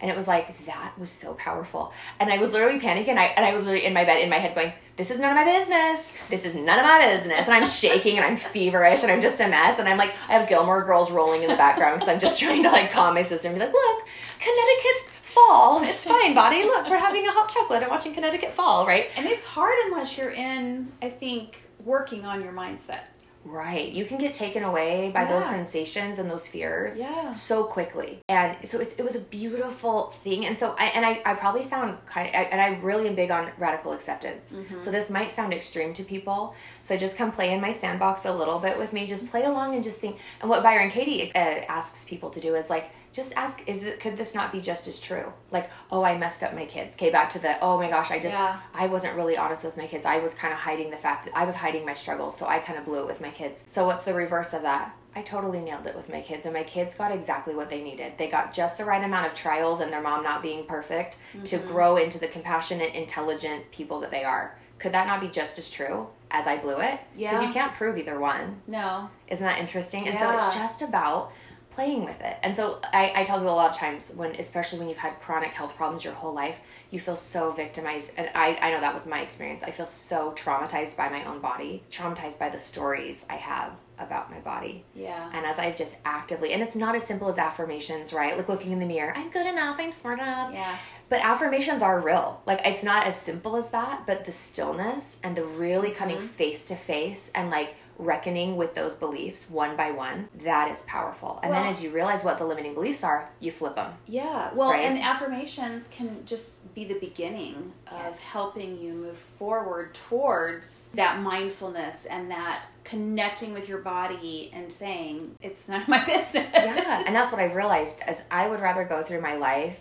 And 0.00 0.08
it 0.10 0.16
was 0.16 0.28
like 0.28 0.64
that 0.66 0.92
was 0.96 1.10
so 1.10 1.34
powerful. 1.34 1.92
And 2.20 2.30
I 2.30 2.38
was 2.38 2.52
literally 2.52 2.78
panicking. 2.78 3.16
I 3.18 3.26
and 3.36 3.44
I 3.44 3.56
was 3.56 3.66
literally 3.66 3.84
in 3.86 3.92
my 3.92 4.04
bed 4.04 4.22
in 4.22 4.30
my 4.30 4.36
head 4.36 4.54
going, 4.54 4.72
This 4.96 5.10
is 5.10 5.18
none 5.18 5.30
of 5.30 5.36
my 5.36 5.44
business. 5.44 6.16
This 6.30 6.44
is 6.44 6.54
none 6.54 6.78
of 6.78 6.84
my 6.84 7.00
business. 7.00 7.46
And 7.48 7.54
I'm 7.56 7.68
shaking 7.82 8.16
and 8.16 8.24
I'm 8.24 8.36
feverish 8.36 9.02
and 9.02 9.10
I'm 9.10 9.20
just 9.20 9.40
a 9.40 9.48
mess. 9.48 9.80
And 9.80 9.88
I'm 9.88 9.98
like, 9.98 10.10
I 10.28 10.34
have 10.34 10.48
Gilmore 10.48 10.84
girls 10.84 11.10
rolling 11.10 11.42
in 11.42 11.48
the 11.50 11.56
background 11.56 11.96
because 11.96 12.08
I'm 12.14 12.20
just 12.20 12.38
trying 12.42 12.62
to 12.62 12.70
like 12.70 12.92
calm 12.92 13.14
my 13.14 13.22
sister 13.22 13.48
and 13.48 13.56
be 13.58 13.64
like, 13.64 13.72
look, 13.72 14.06
Connecticut 14.38 15.10
fall. 15.22 15.82
It's 15.82 16.04
fine, 16.04 16.32
body. 16.34 16.62
Look, 16.62 16.88
we're 16.88 16.96
having 16.98 17.26
a 17.26 17.32
hot 17.32 17.48
chocolate 17.48 17.82
and 17.82 17.90
watching 17.90 18.14
Connecticut 18.14 18.52
fall, 18.52 18.86
right? 18.86 19.06
And 19.16 19.26
it's 19.26 19.44
hard 19.44 19.74
unless 19.86 20.16
you're 20.16 20.30
in, 20.30 20.92
I 21.02 21.10
think, 21.10 21.64
working 21.84 22.24
on 22.24 22.40
your 22.42 22.52
mindset. 22.52 23.06
Right. 23.44 23.90
You 23.92 24.04
can 24.04 24.18
get 24.18 24.34
taken 24.34 24.62
away 24.62 25.10
by 25.14 25.24
those 25.24 25.46
sensations 25.46 26.18
and 26.18 26.30
those 26.30 26.46
fears 26.46 26.98
Yeah. 26.98 27.32
so 27.32 27.64
quickly. 27.64 28.18
And 28.28 28.56
so 28.68 28.78
it, 28.80 28.94
it 28.98 29.02
was 29.02 29.16
a 29.16 29.20
beautiful 29.20 30.08
thing. 30.22 30.44
And 30.44 30.58
so 30.58 30.74
I, 30.78 30.86
and 30.88 31.06
I, 31.06 31.22
I 31.24 31.34
probably 31.34 31.62
sound 31.62 31.96
kind 32.06 32.28
of, 32.28 32.34
and 32.34 32.60
I 32.60 32.78
really 32.80 33.08
am 33.08 33.14
big 33.14 33.30
on 33.30 33.50
radical 33.58 33.92
acceptance. 33.92 34.54
So 34.78 34.90
this 34.90 35.08
might 35.10 35.30
sound 35.30 35.54
extreme 35.54 35.92
to 35.94 36.02
people. 36.02 36.54
So 36.80 36.96
just 36.96 37.16
come 37.16 37.30
play 37.30 37.52
in 37.54 37.60
my 37.60 37.72
sandbox 37.72 38.24
a 38.26 38.32
little 38.32 38.58
bit 38.58 38.76
with 38.76 38.92
me. 38.92 39.06
Just 39.06 39.30
play 39.30 39.44
along 39.44 39.74
and 39.74 39.82
just 39.82 39.98
think. 40.00 40.18
And 40.40 40.50
what 40.50 40.62
Byron 40.62 40.90
Katie 40.90 41.32
uh, 41.34 41.38
asks 41.38 42.06
people 42.08 42.30
to 42.30 42.40
do 42.40 42.54
is 42.54 42.68
like, 42.68 42.90
just 43.12 43.36
ask, 43.36 43.62
is 43.68 43.82
it, 43.82 44.00
could 44.00 44.16
this 44.16 44.34
not 44.34 44.52
be 44.52 44.60
just 44.60 44.86
as 44.88 45.00
true? 45.00 45.32
Like, 45.50 45.70
oh, 45.90 46.02
I 46.04 46.16
messed 46.16 46.42
up 46.42 46.54
my 46.54 46.66
kids. 46.66 46.96
Okay, 46.96 47.10
back 47.10 47.30
to 47.30 47.38
the, 47.38 47.58
oh 47.60 47.78
my 47.78 47.88
gosh, 47.88 48.10
I 48.10 48.18
just, 48.18 48.38
Yeah. 48.38 48.58
I 48.74 48.86
wasn't 48.86 49.16
really 49.16 49.36
honest 49.36 49.64
with 49.64 49.76
my 49.76 49.86
kids. 49.86 50.04
I 50.04 50.18
was 50.18 50.34
kind 50.34 50.52
of 50.52 50.60
hiding 50.60 50.90
the 50.90 50.96
fact 50.96 51.24
that 51.24 51.36
I 51.36 51.44
was 51.44 51.56
hiding 51.56 51.84
my 51.84 51.94
struggles, 51.94 52.36
so 52.36 52.46
I 52.46 52.58
kind 52.58 52.78
of 52.78 52.84
blew 52.84 53.00
it 53.00 53.06
with 53.06 53.20
my 53.20 53.30
kids. 53.30 53.64
So 53.66 53.86
what's 53.86 54.04
the 54.04 54.14
reverse 54.14 54.52
of 54.52 54.62
that? 54.62 54.94
I 55.16 55.22
totally 55.22 55.60
nailed 55.60 55.86
it 55.86 55.96
with 55.96 56.08
my 56.10 56.20
kids, 56.20 56.44
and 56.44 56.54
my 56.54 56.62
kids 56.62 56.94
got 56.94 57.10
exactly 57.10 57.54
what 57.54 57.70
they 57.70 57.82
needed. 57.82 58.12
They 58.18 58.28
got 58.28 58.52
just 58.52 58.78
the 58.78 58.84
right 58.84 59.02
amount 59.02 59.26
of 59.26 59.34
trials 59.34 59.80
and 59.80 59.92
their 59.92 60.02
mom 60.02 60.22
not 60.22 60.42
being 60.42 60.64
perfect 60.66 61.16
to 61.44 61.58
Mm-hmm. 61.58 61.68
grow 61.68 61.96
into 61.96 62.18
the 62.20 62.28
compassionate, 62.28 62.94
intelligent 62.94 63.70
people 63.72 63.98
that 64.00 64.10
they 64.10 64.22
are. 64.22 64.56
Could 64.78 64.92
that 64.92 65.08
not 65.08 65.20
be 65.20 65.26
just 65.28 65.58
as 65.58 65.68
true 65.68 66.06
as 66.30 66.46
I 66.46 66.58
blew 66.58 66.78
it? 66.78 67.00
Yeah. 67.16 67.32
Because 67.32 67.46
you 67.46 67.52
can't 67.52 67.74
prove 67.74 67.98
either 67.98 68.20
one. 68.20 68.60
No. 68.68 69.10
Isn't 69.26 69.44
that 69.44 69.58
interesting? 69.58 70.06
And 70.06 70.16
so 70.16 70.30
it's 70.32 70.54
just 70.54 70.82
about 70.82 71.32
playing 71.78 72.04
with 72.04 72.20
it. 72.20 72.36
And 72.42 72.56
so 72.56 72.80
I, 72.92 73.12
I 73.14 73.22
tell 73.22 73.38
people 73.38 73.52
a 73.52 73.54
lot 73.54 73.70
of 73.70 73.76
times 73.76 74.12
when, 74.16 74.34
especially 74.34 74.80
when 74.80 74.88
you've 74.88 74.98
had 74.98 75.20
chronic 75.20 75.54
health 75.54 75.76
problems 75.76 76.02
your 76.04 76.12
whole 76.12 76.32
life, 76.34 76.60
you 76.90 76.98
feel 76.98 77.14
so 77.14 77.52
victimized. 77.52 78.14
And 78.18 78.28
I, 78.34 78.58
I 78.60 78.72
know 78.72 78.80
that 78.80 78.92
was 78.92 79.06
my 79.06 79.20
experience. 79.20 79.62
I 79.62 79.70
feel 79.70 79.86
so 79.86 80.32
traumatized 80.32 80.96
by 80.96 81.08
my 81.08 81.24
own 81.24 81.38
body, 81.38 81.84
traumatized 81.88 82.40
by 82.40 82.48
the 82.48 82.58
stories 82.58 83.26
I 83.30 83.36
have 83.36 83.70
about 83.96 84.28
my 84.28 84.40
body. 84.40 84.84
Yeah. 84.92 85.30
And 85.32 85.46
as 85.46 85.60
I 85.60 85.70
just 85.70 85.98
actively, 86.04 86.52
and 86.52 86.64
it's 86.64 86.74
not 86.74 86.96
as 86.96 87.04
simple 87.04 87.28
as 87.28 87.38
affirmations, 87.38 88.12
right? 88.12 88.36
Like 88.36 88.48
looking 88.48 88.72
in 88.72 88.80
the 88.80 88.86
mirror, 88.86 89.12
I'm 89.16 89.30
good 89.30 89.46
enough, 89.46 89.76
I'm 89.78 89.92
smart 89.92 90.18
enough. 90.18 90.52
Yeah. 90.52 90.76
But 91.08 91.20
affirmations 91.24 91.80
are 91.80 92.00
real. 92.00 92.42
Like 92.44 92.60
it's 92.64 92.82
not 92.82 93.06
as 93.06 93.14
simple 93.14 93.54
as 93.54 93.70
that, 93.70 94.02
but 94.04 94.24
the 94.24 94.32
stillness 94.32 95.20
and 95.22 95.36
the 95.36 95.44
really 95.44 95.90
coming 95.92 96.16
Mm-hmm. 96.16 96.26
face 96.26 96.64
to 96.66 96.74
face 96.74 97.30
and 97.36 97.50
like 97.50 97.76
reckoning 97.98 98.56
with 98.56 98.74
those 98.74 98.94
beliefs 98.94 99.50
one 99.50 99.76
by 99.76 99.90
one, 99.90 100.28
that 100.42 100.70
is 100.70 100.82
powerful. 100.82 101.40
And 101.42 101.52
then 101.52 101.66
as 101.66 101.82
you 101.82 101.90
realize 101.90 102.22
what 102.24 102.38
the 102.38 102.44
limiting 102.46 102.74
beliefs 102.74 103.02
are, 103.02 103.28
you 103.40 103.50
flip 103.50 103.74
them. 103.74 103.92
Yeah, 104.06 104.50
well, 104.54 104.70
Right? 104.70 104.84
and 104.84 104.98
affirmations 104.98 105.88
can 105.88 106.24
just 106.24 106.74
be 106.74 106.84
the 106.84 106.98
beginning 106.98 107.72
of 107.88 107.92
Yes. 108.10 108.22
helping 108.24 108.78
you 108.78 108.92
move 108.92 109.18
forward 109.18 109.94
towards 109.94 110.88
that 110.94 111.20
mindfulness 111.20 112.06
and 112.06 112.30
that 112.30 112.66
connecting 112.84 113.52
with 113.52 113.68
your 113.68 113.78
body 113.78 114.50
and 114.54 114.72
saying 114.72 115.34
it's 115.40 115.68
none 115.68 115.82
of 115.82 115.88
my 115.88 116.04
business. 116.06 116.48
Yeah. 116.54 117.02
and 117.06 117.14
that's 117.14 117.32
what 117.32 117.40
I've 117.40 117.54
realized 117.54 118.00
as 118.06 118.24
I 118.30 118.48
would 118.48 118.60
rather 118.60 118.84
go 118.84 119.02
through 119.02 119.20
my 119.20 119.36
life 119.36 119.80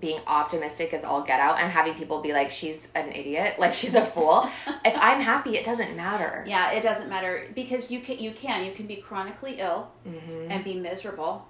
being 0.00 0.20
optimistic 0.26 0.92
as 0.92 1.04
all 1.04 1.22
get 1.22 1.40
out 1.40 1.58
and 1.58 1.70
having 1.72 1.94
people 1.94 2.20
be 2.20 2.32
like, 2.32 2.50
she's 2.50 2.92
an 2.94 3.12
idiot, 3.12 3.58
like 3.58 3.74
she's 3.74 3.94
a 3.94 4.04
fool. 4.04 4.48
if 4.84 4.96
I'm 5.00 5.20
happy, 5.20 5.56
it 5.56 5.64
doesn't 5.64 5.96
matter. 5.96 6.44
Yeah, 6.46 6.72
it 6.72 6.82
doesn't 6.82 7.08
matter 7.08 7.48
because 7.54 7.90
you 7.90 8.00
can 8.00 8.18
you 8.18 8.32
can 8.32 8.64
you 8.64 8.72
can 8.72 8.86
be 8.86 8.96
chronically 8.96 9.56
ill 9.58 9.90
Mm-hmm. 10.06 10.50
and 10.50 10.62
be 10.64 10.74
miserable, 10.78 11.48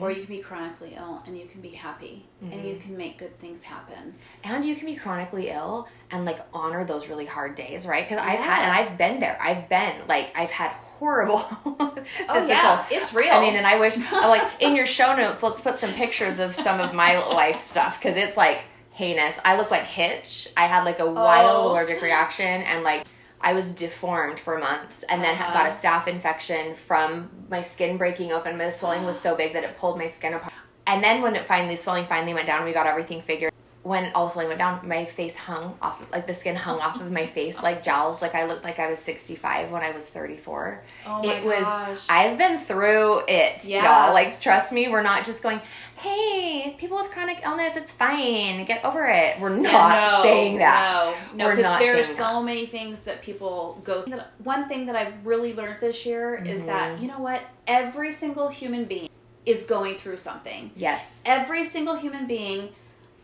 or 0.00 0.10
you 0.10 0.22
can 0.24 0.36
be 0.36 0.42
chronically 0.42 0.94
ill 0.96 1.22
and 1.26 1.38
you 1.38 1.46
can 1.46 1.60
be 1.62 1.70
happy 1.70 2.26
and 2.42 2.52
Mm-hmm. 2.52 2.66
you 2.68 2.76
can 2.76 2.96
make 2.98 3.16
good 3.16 3.36
things 3.38 3.62
happen. 3.62 4.14
and 4.44 4.64
you 4.64 4.74
can 4.76 4.86
be 4.86 4.94
chronically 4.96 5.48
ill 5.50 5.88
and 6.10 6.24
like 6.24 6.40
honor 6.52 6.84
those 6.84 7.08
really 7.08 7.24
hard 7.26 7.54
days 7.54 7.86
right 7.86 8.06
because 8.06 8.22
i've 8.22 8.38
had 8.40 8.62
and 8.64 8.72
i've 8.72 8.98
been 8.98 9.20
there 9.20 9.38
i've 9.40 9.68
been 9.70 9.94
like 10.08 10.30
i've 10.36 10.50
had 10.50 10.70
horrible 10.98 11.38
physical 11.38 12.04
Oh, 12.28 12.46
yeah, 12.46 12.84
it's 12.90 13.12
real. 13.14 13.32
i 13.34 13.40
mean 13.40 13.56
and 13.56 13.66
i 13.66 13.78
wish 13.78 13.96
like 14.12 14.42
in 14.60 14.74
your 14.76 14.86
show 14.86 15.14
notes 15.16 15.42
let's 15.42 15.60
put 15.60 15.76
some 15.78 15.92
pictures 15.92 16.38
of 16.38 16.54
some 16.54 16.80
of 16.80 16.92
my 16.94 17.18
life 17.34 17.60
stuff 17.60 17.98
because 18.00 18.16
it's 18.16 18.36
like 18.36 18.62
heinous 18.90 19.38
i 19.44 19.56
look 19.56 19.70
like 19.70 19.82
hitch 19.84 20.48
i 20.56 20.66
had 20.66 20.84
like 20.84 20.98
a 21.00 21.10
wild 21.10 21.66
Oh. 21.66 21.72
allergic 21.72 22.00
reaction 22.02 22.44
and 22.62 22.82
like 22.84 23.04
I 23.46 23.52
was 23.52 23.74
deformed 23.74 24.40
for 24.40 24.56
months 24.58 25.02
and 25.02 25.22
then 25.22 25.34
Uh-huh. 25.34 25.52
got 25.52 25.66
a 25.66 25.68
staph 25.68 26.08
infection 26.08 26.74
from 26.74 27.28
my 27.50 27.60
skin 27.60 27.98
breaking 27.98 28.32
open. 28.32 28.56
My 28.56 28.70
swelling 28.70 29.04
was 29.04 29.20
so 29.20 29.36
big 29.36 29.52
that 29.52 29.62
it 29.64 29.76
pulled 29.76 29.98
my 29.98 30.06
skin 30.08 30.32
apart. 30.32 30.50
And 30.86 31.04
then 31.04 31.20
when 31.20 31.36
it 31.36 31.44
finally, 31.44 31.76
swelling 31.76 32.06
finally 32.06 32.32
went 32.32 32.46
down, 32.46 32.64
we 32.64 32.72
got 32.72 32.86
everything 32.86 33.20
figured. 33.20 33.52
When 33.84 34.10
all 34.14 34.24
the 34.26 34.32
swelling 34.32 34.48
went 34.48 34.58
down, 34.58 34.88
my 34.88 35.04
face 35.04 35.36
hung 35.36 35.76
off, 35.82 36.10
like 36.10 36.26
the 36.26 36.32
skin 36.32 36.56
hung 36.56 36.80
off 36.80 36.98
of 37.00 37.12
my 37.12 37.26
face 37.26 37.62
like 37.62 37.82
jowls. 37.82 38.22
Like 38.22 38.34
I 38.34 38.46
looked 38.46 38.64
like 38.64 38.78
I 38.78 38.88
was 38.88 38.98
65 38.98 39.70
when 39.70 39.82
I 39.82 39.90
was 39.90 40.08
34. 40.08 40.82
Oh 41.06 41.22
my 41.22 41.34
it 41.34 41.44
was, 41.44 41.62
gosh. 41.62 42.06
I've 42.08 42.38
been 42.38 42.58
through 42.58 43.24
it, 43.28 43.62
Yeah. 43.66 44.06
y'all. 44.06 44.14
Like, 44.14 44.40
trust 44.40 44.72
me, 44.72 44.88
we're 44.88 45.02
not 45.02 45.26
just 45.26 45.42
going, 45.42 45.60
hey, 45.98 46.74
people 46.78 46.96
with 46.96 47.10
chronic 47.10 47.40
illness, 47.44 47.76
it's 47.76 47.92
fine, 47.92 48.64
get 48.64 48.82
over 48.86 49.04
it. 49.06 49.38
We're 49.38 49.50
not 49.50 50.12
no, 50.12 50.22
saying 50.22 50.58
that. 50.58 51.14
No, 51.34 51.48
no, 51.50 51.54
because 51.56 51.78
there's 51.78 52.06
saying 52.06 52.16
so 52.16 52.42
many 52.42 52.64
things 52.64 53.04
that 53.04 53.20
people 53.20 53.82
go. 53.84 54.00
through. 54.00 54.20
One 54.42 54.66
thing 54.66 54.86
that 54.86 54.96
I've 54.96 55.26
really 55.26 55.52
learned 55.54 55.82
this 55.82 56.06
year 56.06 56.34
is 56.36 56.60
Mm-hmm. 56.62 56.68
that 56.68 57.02
you 57.02 57.08
know 57.08 57.18
what, 57.20 57.42
every 57.66 58.12
single 58.12 58.48
human 58.48 58.86
being 58.86 59.10
is 59.44 59.64
going 59.64 59.96
through 59.96 60.16
something. 60.16 60.70
Yes. 60.74 61.22
Every 61.26 61.64
single 61.64 61.96
human 61.96 62.26
being 62.26 62.70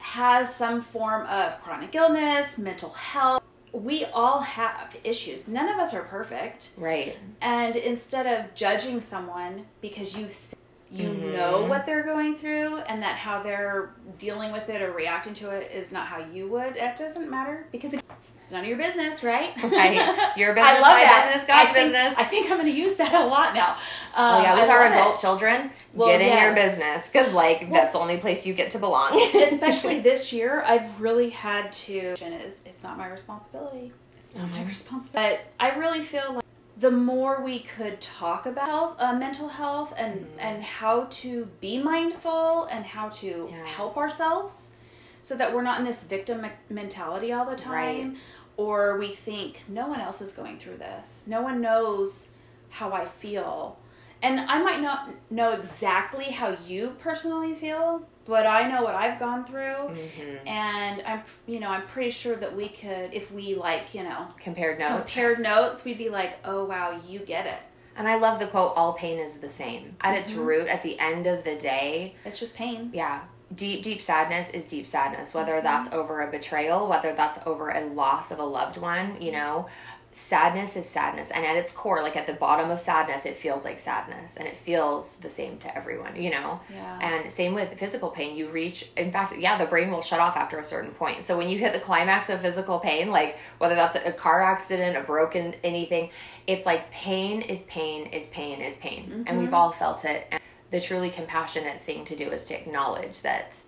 has 0.00 0.54
some 0.54 0.80
form 0.82 1.26
of 1.26 1.60
chronic 1.62 1.94
illness, 1.94 2.58
mental 2.58 2.90
health. 2.90 3.42
We 3.72 4.04
all 4.06 4.40
have 4.40 4.96
issues. 5.04 5.46
None 5.46 5.68
of 5.68 5.78
us 5.78 5.94
are 5.94 6.02
perfect. 6.02 6.70
Right. 6.76 7.16
And 7.40 7.76
instead 7.76 8.26
of 8.26 8.54
judging 8.54 8.98
someone 8.98 9.66
because 9.80 10.16
you 10.16 10.24
th- 10.24 10.54
you 10.90 11.08
Mm-hmm. 11.08 11.32
know 11.32 11.62
what 11.66 11.86
they're 11.86 12.02
going 12.02 12.34
through 12.34 12.78
and 12.80 13.00
that 13.02 13.14
how 13.16 13.42
they're 13.42 13.94
dealing 14.18 14.50
with 14.52 14.68
it 14.68 14.82
or 14.82 14.90
reacting 14.90 15.32
to 15.34 15.50
it 15.50 15.70
is 15.72 15.92
not 15.92 16.06
how 16.08 16.18
you 16.32 16.48
would, 16.48 16.74
that 16.74 16.96
doesn't 16.98 17.30
matter 17.30 17.68
because 17.70 17.94
it's 17.94 18.50
none 18.50 18.62
of 18.62 18.68
your 18.68 18.76
business, 18.76 19.22
right? 19.22 19.54
Right. 19.62 19.94
Your 20.36 20.50
I 20.58 20.72
love 20.74 20.82
my 20.82 21.00
that. 21.04 21.26
business, 21.32 21.46
God's 21.46 21.70
I 21.70 21.72
think- 21.72 21.92
business. 21.92 22.14
I 22.18 22.24
think 22.24 22.50
I'm 22.50 22.58
going 22.58 22.72
to 22.72 22.76
use 22.78 22.96
that 22.96 23.14
a 23.14 23.24
lot 23.26 23.54
now. 23.54 23.76
Oh 24.16 24.38
Um, 24.38 24.42
yeah, 24.42 24.54
with 24.60 24.68
I 24.68 24.74
our 24.74 24.86
adult 24.88 25.14
it. 25.14 25.20
children, 25.20 25.70
Well, 25.94 26.08
get 26.08 26.20
in 26.22 26.42
your 26.44 26.54
business 26.56 27.08
because 27.08 27.32
like 27.32 27.70
that's 27.70 27.92
the 27.92 27.98
only 28.00 28.16
place 28.18 28.44
you 28.44 28.54
get 28.54 28.72
to 28.72 28.78
belong. 28.80 29.12
especially 29.36 30.00
this 30.10 30.32
year, 30.32 30.62
I've 30.66 31.00
really 31.00 31.30
had 31.30 31.70
to. 31.72 31.96
Is 32.44 32.60
it's 32.66 32.82
not 32.82 32.98
my 32.98 33.06
responsibility. 33.08 33.92
It's 34.18 34.34
not 34.34 34.50
my 34.50 34.64
responsibility. 34.64 35.38
But 35.58 35.64
I 35.64 35.76
really 35.78 36.02
feel 36.02 36.34
like 36.34 36.39
the 36.80 36.90
more 36.90 37.42
we 37.44 37.58
could 37.60 38.00
talk 38.00 38.46
about 38.46 38.96
uh, 38.98 39.12
mental 39.12 39.48
health 39.48 39.92
and 39.96 40.14
Mm-hmm. 40.20 40.40
and 40.46 40.62
how 40.62 41.06
to 41.22 41.30
be 41.60 41.74
mindful 41.92 42.64
and 42.74 42.82
how 42.96 43.08
to 43.22 43.48
Yeah. 43.50 43.66
help 43.78 43.96
ourselves 43.96 44.72
so 45.20 45.32
that 45.36 45.52
we're 45.52 45.62
not 45.70 45.78
in 45.80 45.84
this 45.84 46.02
victim 46.04 46.38
mentality 46.70 47.30
all 47.32 47.44
the 47.44 47.56
time 47.56 48.06
Right. 48.10 48.16
or 48.56 48.98
we 48.98 49.08
think 49.08 49.50
no 49.68 49.84
one 49.92 50.00
else 50.00 50.20
is 50.26 50.32
going 50.40 50.56
through 50.58 50.78
this 50.78 51.06
no 51.36 51.40
one 51.48 51.60
knows 51.60 52.30
how 52.78 52.88
i 52.92 53.04
feel 53.04 53.78
and 54.22 54.40
i 54.40 54.62
might 54.62 54.80
not 54.80 55.08
know 55.30 55.52
exactly 55.52 56.26
how 56.26 56.56
you 56.66 56.96
personally 57.00 57.54
feel 57.54 58.02
but 58.26 58.46
i 58.46 58.68
know 58.68 58.82
what 58.82 58.94
i've 58.94 59.18
gone 59.18 59.44
through 59.44 59.60
Mm-hmm. 59.90 60.46
and 60.48 61.02
i'm 61.06 61.22
you 61.46 61.58
know 61.60 61.70
i'm 61.70 61.86
pretty 61.86 62.10
sure 62.10 62.36
that 62.36 62.54
we 62.54 62.68
could 62.68 63.12
if 63.14 63.32
we 63.32 63.54
like 63.54 63.94
you 63.94 64.02
know 64.02 64.26
Compared 64.38 64.78
notes. 64.78 65.02
compared 65.14 65.40
notes 65.40 65.84
we'd 65.84 65.98
be 65.98 66.10
like 66.10 66.38
oh 66.44 66.64
wow 66.64 66.98
you 67.08 67.20
get 67.20 67.46
it 67.46 67.62
And 67.96 68.08
I 68.08 68.16
love 68.16 68.38
the 68.40 68.46
quote, 68.46 68.72
all 68.76 68.92
pain 68.94 69.18
is 69.18 69.40
the 69.40 69.48
same. 69.50 69.96
At 70.00 70.16
its 70.18 70.30
Mm-hmm. 70.30 70.44
root, 70.50 70.68
at 70.68 70.82
the 70.82 70.98
end 70.98 71.26
of 71.26 71.44
the 71.44 71.56
day, 71.56 72.14
it's 72.24 72.38
just 72.38 72.54
pain 72.56 72.90
yeah, 72.94 73.20
deep, 73.54 73.82
deep 73.82 74.00
sadness 74.00 74.50
is 74.50 74.64
deep 74.66 74.86
sadness. 74.86 75.34
Whether 75.34 75.60
that's 75.60 75.92
over 75.92 76.22
a 76.22 76.30
betrayal, 76.30 76.88
whether 76.88 77.12
that's 77.12 77.38
over 77.44 77.68
a 77.70 77.82
loss 78.02 78.30
of 78.30 78.38
a 78.38 78.44
loved 78.58 78.76
one, 78.78 79.20
you 79.20 79.32
know, 79.32 79.66
sadness 80.12 80.76
is 80.76 80.88
sadness. 80.88 81.30
And 81.30 81.44
at 81.44 81.56
its 81.56 81.70
core, 81.70 82.02
like 82.02 82.16
at 82.16 82.26
the 82.26 82.32
bottom 82.32 82.70
of 82.70 82.80
sadness, 82.80 83.26
it 83.26 83.36
feels 83.36 83.64
like 83.64 83.78
sadness 83.78 84.36
and 84.36 84.46
it 84.46 84.56
feels 84.56 85.16
the 85.16 85.30
same 85.30 85.58
to 85.58 85.76
everyone, 85.76 86.20
you 86.20 86.30
know? 86.30 86.60
Yeah. 86.72 86.98
And 87.00 87.30
same 87.30 87.54
with 87.54 87.78
physical 87.78 88.10
pain. 88.10 88.36
You 88.36 88.48
reach, 88.48 88.90
in 88.96 89.12
fact, 89.12 89.36
yeah, 89.38 89.56
the 89.56 89.66
brain 89.66 89.90
will 89.90 90.02
shut 90.02 90.20
off 90.20 90.36
after 90.36 90.58
a 90.58 90.64
certain 90.64 90.90
point. 90.90 91.22
So 91.22 91.38
when 91.38 91.48
you 91.48 91.58
hit 91.58 91.72
the 91.72 91.78
climax 91.78 92.28
of 92.28 92.40
physical 92.40 92.80
pain, 92.80 93.10
like 93.10 93.38
whether 93.58 93.74
that's 93.74 93.96
a 93.96 94.12
car 94.12 94.42
accident, 94.42 94.96
a 94.96 95.02
broken 95.02 95.54
anything, 95.62 96.10
it's 96.46 96.66
like 96.66 96.90
pain 96.90 97.42
is 97.42 97.62
pain 97.62 98.06
is 98.06 98.26
pain 98.26 98.60
is 98.60 98.76
pain. 98.76 99.24
And 99.26 99.38
we've 99.38 99.46
mm-hmm. 99.46 99.54
all 99.54 99.70
felt 99.70 100.04
it. 100.04 100.26
And 100.30 100.42
the 100.70 100.80
truly 100.80 101.10
compassionate 101.10 101.82
thing 101.82 102.04
to 102.06 102.16
do 102.16 102.30
is 102.30 102.46
to 102.46 102.54
acknowledge 102.54 103.22
that. 103.22 103.60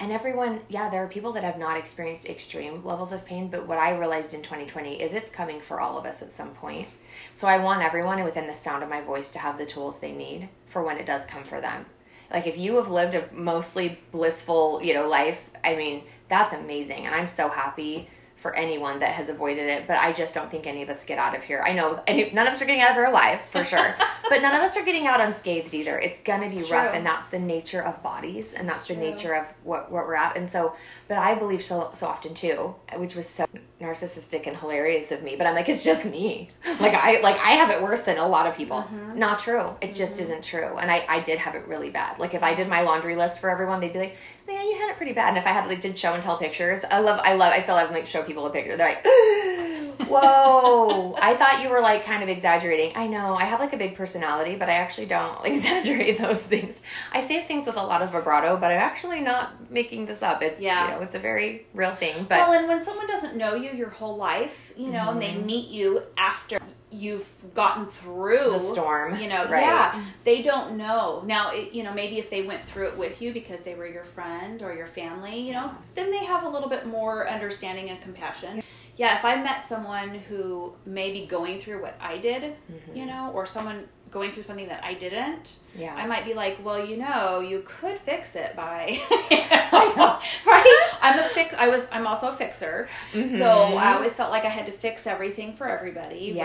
And 0.00 0.12
everyone, 0.12 0.60
yeah, 0.68 0.88
there 0.88 1.02
are 1.02 1.08
people 1.08 1.32
that 1.32 1.42
have 1.42 1.58
not 1.58 1.76
experienced 1.76 2.26
extreme 2.26 2.84
levels 2.84 3.12
of 3.12 3.26
pain, 3.26 3.48
but 3.48 3.66
what 3.66 3.78
I 3.78 3.96
realized 3.96 4.32
in 4.32 4.42
2020 4.42 5.02
is 5.02 5.12
it's 5.12 5.30
coming 5.30 5.60
for 5.60 5.80
all 5.80 5.98
of 5.98 6.06
us 6.06 6.22
at 6.22 6.30
some 6.30 6.50
point. 6.50 6.86
So 7.32 7.48
I 7.48 7.58
want 7.58 7.82
everyone 7.82 8.22
within 8.22 8.46
the 8.46 8.54
sound 8.54 8.84
of 8.84 8.88
my 8.88 9.00
voice 9.00 9.32
to 9.32 9.40
have 9.40 9.58
the 9.58 9.66
tools 9.66 9.98
they 9.98 10.12
need 10.12 10.50
for 10.66 10.84
when 10.84 10.98
it 10.98 11.06
does 11.06 11.26
come 11.26 11.42
for 11.42 11.60
them. 11.60 11.86
Like 12.30 12.46
if 12.46 12.56
you 12.56 12.76
have 12.76 12.90
lived 12.90 13.14
a 13.14 13.28
mostly 13.32 13.98
blissful, 14.12 14.80
you 14.82 14.94
know, 14.94 15.08
life, 15.08 15.50
I 15.64 15.74
mean, 15.74 16.04
that's 16.28 16.52
amazing 16.52 17.06
and 17.06 17.14
I'm 17.14 17.26
so 17.26 17.48
happy 17.48 18.08
for 18.38 18.54
anyone 18.54 19.00
that 19.00 19.10
has 19.10 19.28
avoided 19.28 19.68
it, 19.68 19.86
but 19.86 19.98
I 19.98 20.12
just 20.12 20.34
don't 20.34 20.50
think 20.50 20.66
any 20.66 20.82
of 20.82 20.88
us 20.88 21.04
get 21.04 21.18
out 21.18 21.36
of 21.36 21.42
here. 21.42 21.60
I 21.66 21.72
know 21.72 22.00
any, 22.06 22.30
none 22.30 22.46
of 22.46 22.52
us 22.52 22.62
are 22.62 22.66
getting 22.66 22.80
out 22.80 22.90
of 22.90 22.96
here 22.96 23.04
alive 23.06 23.40
for 23.40 23.64
sure, 23.64 23.94
but 24.30 24.40
none 24.40 24.54
of 24.54 24.62
us 24.62 24.76
are 24.76 24.84
getting 24.84 25.06
out 25.06 25.20
unscathed 25.20 25.74
either. 25.74 25.98
It's 25.98 26.22
gonna 26.22 26.48
be 26.48 26.56
It's 26.56 26.70
rough, 26.70 26.94
and 26.94 27.04
that's 27.04 27.28
the 27.28 27.40
nature 27.40 27.82
of 27.82 28.02
bodies, 28.02 28.54
and 28.54 28.68
that's 28.68 28.80
It's 28.80 28.88
the 28.88 28.94
true. 28.94 29.10
nature 29.10 29.34
of 29.34 29.46
what 29.64 29.90
what 29.90 30.06
we're 30.06 30.14
at. 30.14 30.36
And 30.36 30.48
so, 30.48 30.74
but 31.08 31.18
I 31.18 31.34
believe 31.34 31.62
so 31.62 31.90
so 31.94 32.06
often 32.06 32.32
too, 32.32 32.76
which 32.96 33.14
was 33.16 33.28
so 33.28 33.44
narcissistic 33.80 34.46
and 34.46 34.56
hilarious 34.56 35.12
of 35.12 35.22
me. 35.22 35.36
But 35.36 35.46
I'm 35.46 35.54
like, 35.54 35.68
it's 35.68 35.84
just 35.84 36.04
me. 36.04 36.48
Like 36.80 36.94
I 36.94 37.20
like 37.22 37.36
I 37.40 37.52
have 37.52 37.70
it 37.70 37.82
worse 37.82 38.02
than 38.02 38.18
a 38.18 38.28
lot 38.28 38.46
of 38.46 38.56
people. 38.56 38.82
Mm-hmm. 38.82 39.18
Not 39.18 39.40
true. 39.40 39.76
It 39.80 39.96
just 39.96 40.20
isn't 40.20 40.44
true. 40.44 40.76
And 40.78 40.90
I 40.90 41.04
I 41.08 41.18
did 41.20 41.38
have 41.40 41.56
it 41.56 41.66
really 41.66 41.90
bad. 41.90 42.20
Like 42.20 42.34
if 42.34 42.42
I 42.44 42.54
did 42.54 42.68
my 42.68 42.82
laundry 42.82 43.16
list 43.16 43.40
for 43.40 43.50
everyone, 43.50 43.80
they'd 43.80 43.92
be 43.92 43.98
like, 43.98 44.16
yeah, 44.48 44.62
you 44.62 44.76
had 44.78 44.90
it 44.90 44.96
pretty 44.96 45.12
bad. 45.12 45.28
And 45.30 45.38
if 45.38 45.46
I 45.46 45.50
had 45.50 45.66
like 45.68 45.80
did 45.80 45.96
show 45.98 46.14
and 46.14 46.22
tell 46.22 46.38
pictures, 46.38 46.84
I 46.90 47.00
love 47.00 47.20
I 47.22 47.34
love 47.34 47.52
I 47.52 47.60
still 47.60 47.76
have 47.76 47.90
like 47.90 48.06
show 48.06 48.22
people 48.22 48.46
a 48.46 48.50
picture. 48.50 48.76
They're 48.76 48.88
like. 48.88 49.04
Whoa! 50.08 51.14
I 51.20 51.34
thought 51.36 51.62
you 51.62 51.68
were 51.68 51.80
like 51.80 52.04
kind 52.04 52.22
of 52.22 52.28
exaggerating. 52.28 52.92
I 52.96 53.06
know 53.08 53.34
I 53.34 53.44
have 53.44 53.60
like 53.60 53.72
a 53.72 53.76
big 53.76 53.94
personality, 53.94 54.54
but 54.56 54.70
I 54.70 54.74
actually 54.74 55.06
don't 55.06 55.44
exaggerate 55.44 56.18
those 56.18 56.42
things. 56.42 56.80
I 57.12 57.20
say 57.20 57.42
things 57.44 57.66
with 57.66 57.76
a 57.76 57.82
lot 57.82 58.00
of 58.00 58.10
vibrato, 58.12 58.56
but 58.56 58.70
I'm 58.70 58.78
actually 58.78 59.20
not 59.20 59.70
making 59.70 60.06
this 60.06 60.22
up. 60.22 60.42
It's 60.42 60.60
Yeah. 60.60 60.84
you 60.84 60.90
know, 60.94 61.00
it's 61.02 61.14
a 61.14 61.18
very 61.18 61.66
real 61.74 61.94
thing. 61.94 62.24
But 62.28 62.38
well, 62.38 62.52
and 62.52 62.68
when 62.68 62.82
someone 62.82 63.06
doesn't 63.06 63.36
know 63.36 63.54
you 63.54 63.70
your 63.72 63.90
whole 63.90 64.16
life, 64.16 64.72
you 64.76 64.90
know, 64.90 65.10
and 65.10 65.20
they 65.20 65.28
Mm-hmm. 65.32 65.46
meet 65.46 65.68
you 65.68 66.02
after 66.16 66.58
you've 66.90 67.28
gotten 67.54 67.86
through 67.86 68.52
The 68.52 68.60
storm, 68.60 69.20
you 69.20 69.28
know, 69.28 69.44
right. 69.48 69.60
yeah, 69.60 70.02
they 70.24 70.42
don't 70.42 70.76
know. 70.76 71.22
Now, 71.26 71.50
it, 71.52 71.72
you 71.72 71.82
know, 71.82 71.92
maybe 71.92 72.18
if 72.18 72.30
they 72.30 72.42
went 72.42 72.64
through 72.64 72.88
it 72.88 72.98
with 72.98 73.20
you 73.20 73.32
because 73.32 73.62
they 73.62 73.74
were 73.74 73.86
your 73.86 74.04
friend 74.04 74.62
or 74.62 74.74
your 74.74 74.86
family, 74.86 75.38
you 75.38 75.52
know, 75.52 75.70
then 75.94 76.10
they 76.10 76.24
have 76.24 76.44
a 76.44 76.48
little 76.48 76.68
bit 76.68 76.86
more 76.86 77.28
understanding 77.28 77.90
and 77.90 78.00
compassion. 78.00 78.62
Yeah, 78.96 79.16
if 79.16 79.24
I 79.24 79.40
met 79.40 79.62
someone 79.62 80.10
who 80.10 80.74
may 80.84 81.12
be 81.12 81.24
going 81.24 81.60
through 81.60 81.82
what 81.82 81.96
I 82.00 82.18
did, 82.18 82.42
mm-hmm. 82.42 82.96
you 82.96 83.06
know, 83.06 83.30
or 83.32 83.46
someone 83.46 83.88
going 84.10 84.32
through 84.32 84.42
something 84.44 84.68
that 84.68 84.84
I 84.84 84.94
didn't, 84.94 85.56
Yeah. 85.76 85.94
I 85.94 86.06
might 86.06 86.24
be 86.24 86.34
like, 86.34 86.64
well, 86.64 86.84
you 86.84 86.96
know, 86.96 87.40
you 87.40 87.62
could 87.66 87.98
fix 87.98 88.34
it 88.36 88.56
by, 88.56 88.98
right? 90.46 90.88
I'm 91.02 91.18
a 91.18 91.22
fix. 91.22 91.54
I 91.54 91.68
was. 91.68 91.88
I'm 91.92 92.06
also 92.06 92.30
a 92.30 92.32
fixer, 92.32 92.88
so 93.12 93.18
mm-hmm. 93.18 93.78
I 93.78 93.94
always 93.94 94.14
felt 94.14 94.30
like 94.30 94.44
I 94.44 94.48
had 94.48 94.66
to 94.66 94.72
fix 94.72 95.06
everything 95.06 95.52
for 95.54 95.68
everybody, 95.68 96.32
Yes. 96.34 96.44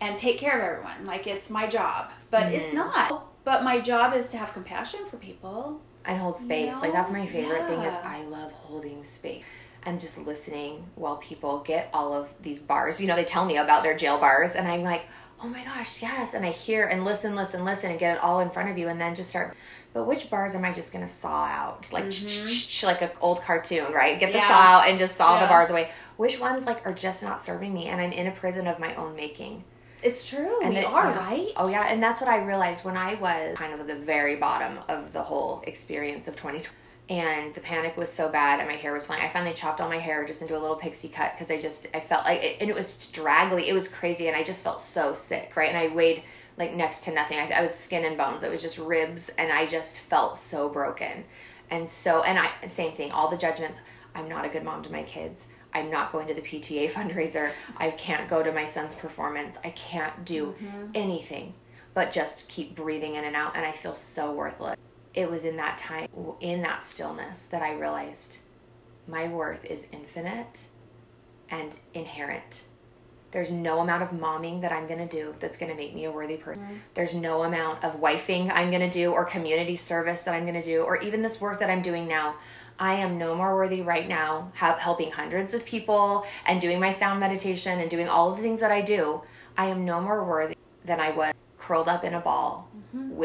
right? 0.00 0.08
And 0.08 0.18
take 0.18 0.38
care 0.38 0.56
of 0.58 0.64
everyone. 0.64 1.06
Like 1.06 1.26
it's 1.26 1.50
my 1.50 1.66
job, 1.66 2.10
but 2.30 2.52
it's 2.52 2.66
mm-hmm. 2.74 2.76
not. 2.76 3.24
But 3.44 3.62
my 3.64 3.80
job 3.80 4.14
is 4.14 4.30
to 4.30 4.36
have 4.38 4.52
compassion 4.52 5.00
for 5.10 5.16
people. 5.16 5.80
and 6.04 6.18
hold 6.20 6.38
space. 6.38 6.74
Like 6.80 6.92
that's 6.92 7.10
my 7.10 7.26
favorite 7.26 7.66
thing 7.66 7.80
is 7.80 7.94
I 7.94 8.24
love 8.24 8.50
holding 8.52 9.04
space 9.04 9.44
and 9.84 10.00
just 10.00 10.18
listening 10.26 10.84
while 10.96 11.16
people 11.16 11.60
get 11.60 11.88
all 11.92 12.12
of 12.12 12.28
these 12.42 12.58
bars. 12.60 13.00
You 13.00 13.06
know, 13.06 13.16
they 13.16 13.24
tell 13.24 13.44
me 13.44 13.56
about 13.58 13.84
their 13.84 13.96
jail 13.96 14.18
bars 14.18 14.54
and 14.54 14.66
I'm 14.66 14.82
like, 14.82 15.06
"Oh 15.40 15.48
my 15.48 15.64
gosh, 15.64 16.02
yes." 16.02 16.34
And 16.34 16.44
I 16.44 16.50
hear 16.50 16.86
and 16.86 17.04
listen, 17.04 17.34
listen, 17.34 17.64
listen 17.64 17.90
and 17.90 17.98
get 17.98 18.16
it 18.16 18.22
all 18.22 18.40
in 18.40 18.50
front 18.50 18.70
of 18.70 18.78
you 18.78 18.88
and 18.88 19.00
then 19.00 19.14
just 19.14 19.30
start 19.30 19.56
but 19.94 20.04
which 20.04 20.30
bars 20.30 20.54
am 20.54 20.64
I 20.64 20.72
just 20.72 20.92
gonna 20.92 21.08
saw 21.08 21.46
out? 21.46 21.90
Like 21.92 22.04
mm-hmm. 22.04 22.86
like 22.86 23.02
an 23.02 23.10
old 23.20 23.40
cartoon, 23.42 23.92
right? 23.92 24.18
Get 24.20 24.32
the 24.32 24.38
Yeah. 24.38 24.48
saw 24.48 24.54
out 24.54 24.88
and 24.88 24.98
just 24.98 25.16
saw 25.16 25.40
the 25.40 25.46
bars 25.46 25.70
away. 25.70 25.90
Which 26.16 26.38
ones 26.38 26.66
like 26.66 26.86
are 26.86 26.92
just 26.92 27.22
not 27.22 27.42
serving 27.42 27.72
me 27.72 27.86
and 27.86 28.00
I'm 28.00 28.12
in 28.12 28.26
a 28.26 28.30
prison 28.30 28.66
of 28.66 28.78
my 28.78 28.94
own 28.94 29.16
making. 29.16 29.64
It's 30.02 30.28
true. 30.28 30.60
And 30.62 30.74
we 30.74 30.80
it- 30.80 30.86
are 30.86 31.08
yeah. 31.08 31.18
right. 31.18 31.48
Oh 31.56 31.68
yeah, 31.68 31.86
and 31.88 32.02
that's 32.02 32.20
what 32.20 32.30
I 32.30 32.44
realized 32.44 32.84
when 32.84 32.96
I 32.96 33.14
was 33.14 33.56
kind 33.56 33.72
of 33.72 33.80
at 33.80 33.88
the 33.88 33.96
very 33.96 34.36
bottom 34.36 34.78
of 34.88 35.12
the 35.12 35.22
whole 35.22 35.62
experience 35.66 36.28
of 36.28 36.36
2020. 36.36 36.76
And 37.08 37.54
the 37.54 37.60
panic 37.60 37.96
was 37.96 38.12
so 38.12 38.28
bad, 38.28 38.60
and 38.60 38.68
my 38.68 38.74
hair 38.74 38.92
was 38.92 39.06
flying. 39.06 39.22
I 39.22 39.28
finally 39.28 39.54
chopped 39.54 39.80
all 39.80 39.88
my 39.88 39.98
hair 39.98 40.26
just 40.26 40.42
into 40.42 40.56
a 40.56 40.60
little 40.60 40.76
pixie 40.76 41.08
cut 41.08 41.32
because 41.32 41.50
I 41.50 41.58
just 41.58 41.86
I 41.94 42.00
felt 42.00 42.24
like, 42.26 42.42
it, 42.42 42.56
and 42.60 42.68
it 42.68 42.76
was 42.76 42.86
straggly. 42.86 43.68
It 43.68 43.72
was 43.72 43.88
crazy, 43.88 44.28
and 44.28 44.36
I 44.36 44.42
just 44.42 44.62
felt 44.62 44.80
so 44.80 45.14
sick, 45.14 45.52
right? 45.56 45.68
And 45.68 45.78
I 45.78 45.94
weighed 45.94 46.22
like 46.58 46.74
next 46.74 47.04
to 47.04 47.14
nothing. 47.14 47.38
I, 47.38 47.50
I 47.50 47.62
was 47.62 47.74
skin 47.74 48.04
and 48.04 48.18
bones. 48.18 48.42
It 48.42 48.50
was 48.50 48.60
just 48.60 48.78
ribs, 48.78 49.30
and 49.30 49.50
I 49.50 49.66
just 49.66 50.00
felt 50.00 50.36
so 50.36 50.68
broken. 50.68 51.24
And 51.70 51.88
so, 51.88 52.22
and 52.22 52.38
I 52.38 52.50
same 52.68 52.92
thing. 52.92 53.12
All 53.12 53.28
the 53.28 53.38
judgments. 53.38 53.80
I'm 54.14 54.28
not 54.28 54.44
a 54.44 54.48
good 54.48 54.64
mom 54.64 54.82
to 54.82 54.92
my 54.92 55.02
kids. 55.02 55.48
I'm 55.72 55.90
not 55.90 56.12
going 56.12 56.26
to 56.28 56.34
the 56.34 56.42
PTA 56.42 56.90
fundraiser. 56.92 57.52
I 57.76 57.90
can't 57.90 58.28
go 58.28 58.42
to 58.42 58.52
my 58.52 58.66
son's 58.66 58.94
performance. 58.94 59.58
I 59.64 59.70
can't 59.70 60.24
do 60.24 60.54
mm-hmm. 60.60 60.90
anything 60.94 61.54
but 61.98 62.12
just 62.12 62.48
keep 62.48 62.76
breathing 62.76 63.16
in 63.16 63.24
and 63.24 63.34
out. 63.34 63.56
And 63.56 63.66
I 63.66 63.72
feel 63.72 63.92
so 63.92 64.30
worthless. 64.30 64.76
It 65.18 65.28
was 65.28 65.44
in 65.44 65.56
that 65.56 65.78
time, 65.78 66.08
in 66.38 66.62
that 66.62 66.86
stillness, 66.86 67.46
that 67.46 67.60
I 67.60 67.72
realized 67.72 68.38
my 69.08 69.26
worth 69.26 69.64
is 69.64 69.88
infinite 69.90 70.68
and 71.50 71.74
inherent. 71.92 72.66
There's 73.32 73.50
no 73.50 73.80
amount 73.80 74.04
of 74.04 74.10
momming 74.10 74.60
that 74.60 74.70
I'm 74.70 74.86
going 74.86 75.00
to 75.06 75.16
do 75.16 75.34
that's 75.40 75.58
going 75.58 75.72
to 75.72 75.76
make 75.76 75.92
me 75.92 76.04
a 76.04 76.12
worthy 76.12 76.36
person. 76.36 76.62
Mm-hmm. 76.62 76.74
There's 76.94 77.16
no 77.16 77.42
amount 77.42 77.82
of 77.82 78.00
wifing 78.00 78.52
I'm 78.54 78.70
going 78.70 78.88
to 78.88 78.96
do 78.96 79.10
or 79.10 79.24
community 79.24 79.74
service 79.74 80.22
that 80.22 80.36
I'm 80.36 80.44
going 80.44 80.54
to 80.54 80.62
do 80.62 80.82
or 80.82 80.98
even 80.98 81.20
this 81.20 81.40
work 81.40 81.58
that 81.58 81.68
I'm 81.68 81.82
doing 81.82 82.06
now. 82.06 82.36
I 82.78 82.94
am 82.94 83.18
no 83.18 83.34
more 83.34 83.56
worthy 83.56 83.82
right 83.82 84.06
now, 84.06 84.52
helping 84.54 85.10
hundreds 85.10 85.52
of 85.52 85.66
people 85.66 86.26
and 86.46 86.60
doing 86.60 86.78
my 86.78 86.92
sound 86.92 87.18
meditation 87.18 87.80
and 87.80 87.90
doing 87.90 88.06
all 88.06 88.36
the 88.36 88.42
things 88.42 88.60
that 88.60 88.70
I 88.70 88.82
do. 88.82 89.22
I 89.56 89.66
am 89.66 89.84
no 89.84 90.00
more 90.00 90.22
worthy 90.22 90.54
than 90.84 91.00
I 91.00 91.10
was 91.10 91.34
curled 91.58 91.88
up 91.88 92.04
in 92.04 92.14
a 92.14 92.20
ball 92.20 92.70
mm-hmm. 92.94 93.16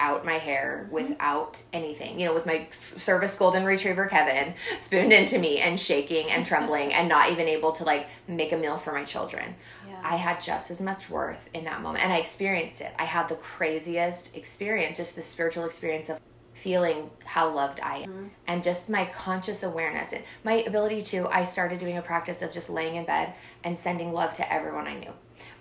Without 0.00 0.24
my 0.24 0.38
hair, 0.38 0.82
mm-hmm. 0.84 0.94
without 0.94 1.62
anything. 1.72 2.18
You 2.18 2.26
know, 2.26 2.34
with 2.34 2.46
my 2.46 2.66
service 2.70 3.36
golden 3.36 3.64
retriever 3.64 4.06
Kevin 4.06 4.54
spooned 4.78 5.12
into 5.12 5.38
me 5.38 5.58
and 5.58 5.78
shaking 5.78 6.30
and 6.30 6.44
trembling 6.44 6.92
and 6.92 7.08
not 7.08 7.30
even 7.30 7.48
able 7.48 7.72
to 7.72 7.84
like 7.84 8.08
make 8.26 8.52
a 8.52 8.56
meal 8.56 8.76
for 8.76 8.92
my 8.92 9.04
children. 9.04 9.54
Yeah. 9.88 10.00
I 10.02 10.16
had 10.16 10.40
just 10.40 10.70
as 10.70 10.80
much 10.80 11.10
worth 11.10 11.50
in 11.54 11.64
that 11.64 11.82
moment 11.82 12.04
and 12.04 12.12
I 12.12 12.18
experienced 12.18 12.80
it. 12.80 12.92
I 12.98 13.04
had 13.04 13.28
the 13.28 13.36
craziest 13.36 14.36
experience, 14.36 14.96
just 14.96 15.16
the 15.16 15.22
spiritual 15.22 15.64
experience 15.64 16.08
of 16.08 16.18
feeling 16.54 17.10
how 17.24 17.50
loved 17.54 17.80
I 17.80 17.98
am 17.98 18.10
mm-hmm. 18.10 18.26
and 18.46 18.62
just 18.62 18.90
my 18.90 19.06
conscious 19.06 19.62
awareness 19.62 20.12
and 20.12 20.22
my 20.44 20.54
ability 20.66 21.00
to 21.02 21.26
I 21.28 21.44
started 21.44 21.78
doing 21.78 21.96
a 21.96 22.02
practice 22.02 22.42
of 22.42 22.52
just 22.52 22.68
laying 22.68 22.96
in 22.96 23.04
bed 23.04 23.32
and 23.64 23.78
sending 23.78 24.12
love 24.12 24.34
to 24.34 24.52
everyone 24.52 24.86
I 24.86 24.98
knew. 24.98 25.12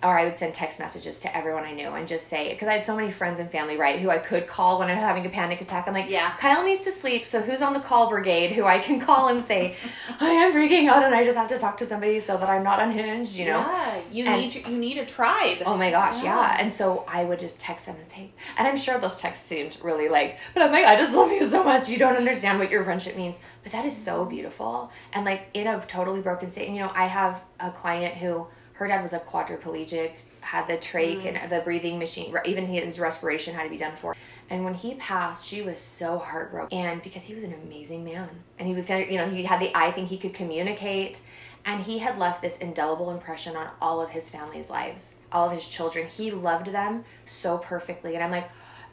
Or 0.01 0.17
I 0.17 0.23
would 0.23 0.37
send 0.37 0.53
text 0.53 0.79
messages 0.79 1.19
to 1.21 1.35
everyone 1.37 1.63
I 1.65 1.73
knew 1.73 1.89
and 1.89 2.07
just 2.07 2.27
say 2.27 2.49
because 2.49 2.67
I 2.69 2.73
had 2.73 2.85
so 2.85 2.95
many 2.95 3.11
friends 3.11 3.39
and 3.39 3.51
family 3.51 3.75
right 3.75 3.99
who 3.99 4.09
I 4.09 4.17
could 4.17 4.47
call 4.47 4.79
when 4.79 4.89
I'm 4.89 4.97
having 4.97 5.25
a 5.25 5.29
panic 5.29 5.59
attack. 5.59 5.87
I'm 5.87 5.93
like, 5.93 6.09
Yeah. 6.09 6.31
Kyle 6.37 6.63
needs 6.63 6.81
to 6.85 6.91
sleep, 6.91 7.25
so 7.25 7.41
who's 7.41 7.61
on 7.61 7.73
the 7.73 7.79
call 7.81 8.09
brigade 8.09 8.53
who 8.53 8.65
I 8.65 8.79
can 8.79 8.99
call 9.01 9.27
and 9.27 9.43
say, 9.43 9.75
I 10.19 10.29
am 10.29 10.53
freaking 10.53 10.87
out 10.87 11.03
and 11.03 11.13
I 11.13 11.23
just 11.25 11.37
have 11.37 11.49
to 11.49 11.59
talk 11.59 11.77
to 11.79 11.85
somebody 11.85 12.19
so 12.21 12.37
that 12.37 12.49
I'm 12.49 12.63
not 12.63 12.79
unhinged, 12.79 13.35
you 13.35 13.45
know? 13.45 13.59
Yeah, 13.59 13.99
you 14.11 14.25
And- 14.25 14.41
need 14.41 14.55
you 14.67 14.77
need 14.77 14.97
a 14.99 15.05
tribe. 15.05 15.57
Oh 15.65 15.75
my 15.77 15.91
gosh, 15.91 16.23
yeah. 16.23 16.29
Yeah. 16.39 16.57
And 16.61 16.73
so 16.73 17.03
I 17.07 17.25
would 17.25 17.39
just 17.39 17.59
text 17.59 17.85
them 17.85 17.97
and 17.99 18.07
say, 18.07 18.31
and 18.57 18.67
I'm 18.67 18.77
sure 18.77 18.97
those 18.99 19.19
texts 19.19 19.45
seemed 19.45 19.77
really 19.83 20.07
like, 20.09 20.37
but 20.53 20.63
I'm 20.63 20.71
like, 20.71 20.85
I 20.85 20.95
just 20.95 21.13
love 21.15 21.31
you 21.31 21.43
so 21.43 21.63
much. 21.63 21.89
You 21.89 21.97
don't 21.97 22.15
understand 22.15 22.59
what 22.59 22.69
your 22.71 22.83
friendship 22.85 23.17
means. 23.17 23.37
But 23.63 23.73
that 23.73 23.83
is 23.83 23.97
so 23.97 24.23
beautiful. 24.23 24.91
And 25.11 25.25
like 25.25 25.49
in 25.53 25.67
a 25.67 25.81
totally 25.85 26.21
broken 26.21 26.49
state. 26.49 26.67
And 26.67 26.75
you 26.77 26.81
know, 26.83 26.91
I 26.95 27.07
have 27.07 27.41
a 27.59 27.69
client 27.71 28.15
who 28.15 28.47
her 28.79 28.87
dad 28.87 29.01
was 29.01 29.11
a 29.11 29.19
quadriplegic, 29.19 30.13
had 30.39 30.65
the 30.67 30.77
trach 30.77 31.25
and 31.25 31.35
mm. 31.35 31.49
the 31.49 31.59
breathing 31.59 31.99
machine, 31.99 32.33
even 32.45 32.65
his 32.65 32.97
respiration 32.97 33.53
had 33.53 33.63
to 33.63 33.69
be 33.69 33.75
done 33.75 33.93
for. 33.93 34.15
And 34.49 34.63
when 34.63 34.73
he 34.73 34.95
passed, 34.95 35.45
she 35.45 35.61
was 35.61 35.79
so 35.79 36.17
heartbroken. 36.17 36.77
And 36.77 37.03
because 37.03 37.25
he 37.25 37.35
was 37.35 37.43
an 37.43 37.53
amazing 37.65 38.05
man. 38.05 38.29
And 38.57 38.67
he 38.69 38.73
was, 38.73 38.89
you 38.89 39.17
know, 39.17 39.29
he 39.29 39.43
had 39.43 39.59
the 39.59 39.69
I 39.75 39.91
think 39.91 40.07
he 40.07 40.17
could 40.17 40.33
communicate. 40.33 41.19
And 41.65 41.83
he 41.83 41.97
had 41.99 42.17
left 42.17 42.41
this 42.41 42.57
indelible 42.59 43.11
impression 43.11 43.57
on 43.57 43.69
all 43.81 44.01
of 44.01 44.11
his 44.11 44.29
family's 44.29 44.69
lives, 44.69 45.15
all 45.29 45.47
of 45.47 45.53
his 45.53 45.67
children. 45.67 46.07
He 46.07 46.31
loved 46.31 46.67
them 46.67 47.03
so 47.25 47.57
perfectly. 47.57 48.15
And 48.15 48.23
I'm 48.23 48.31
like, 48.31 48.49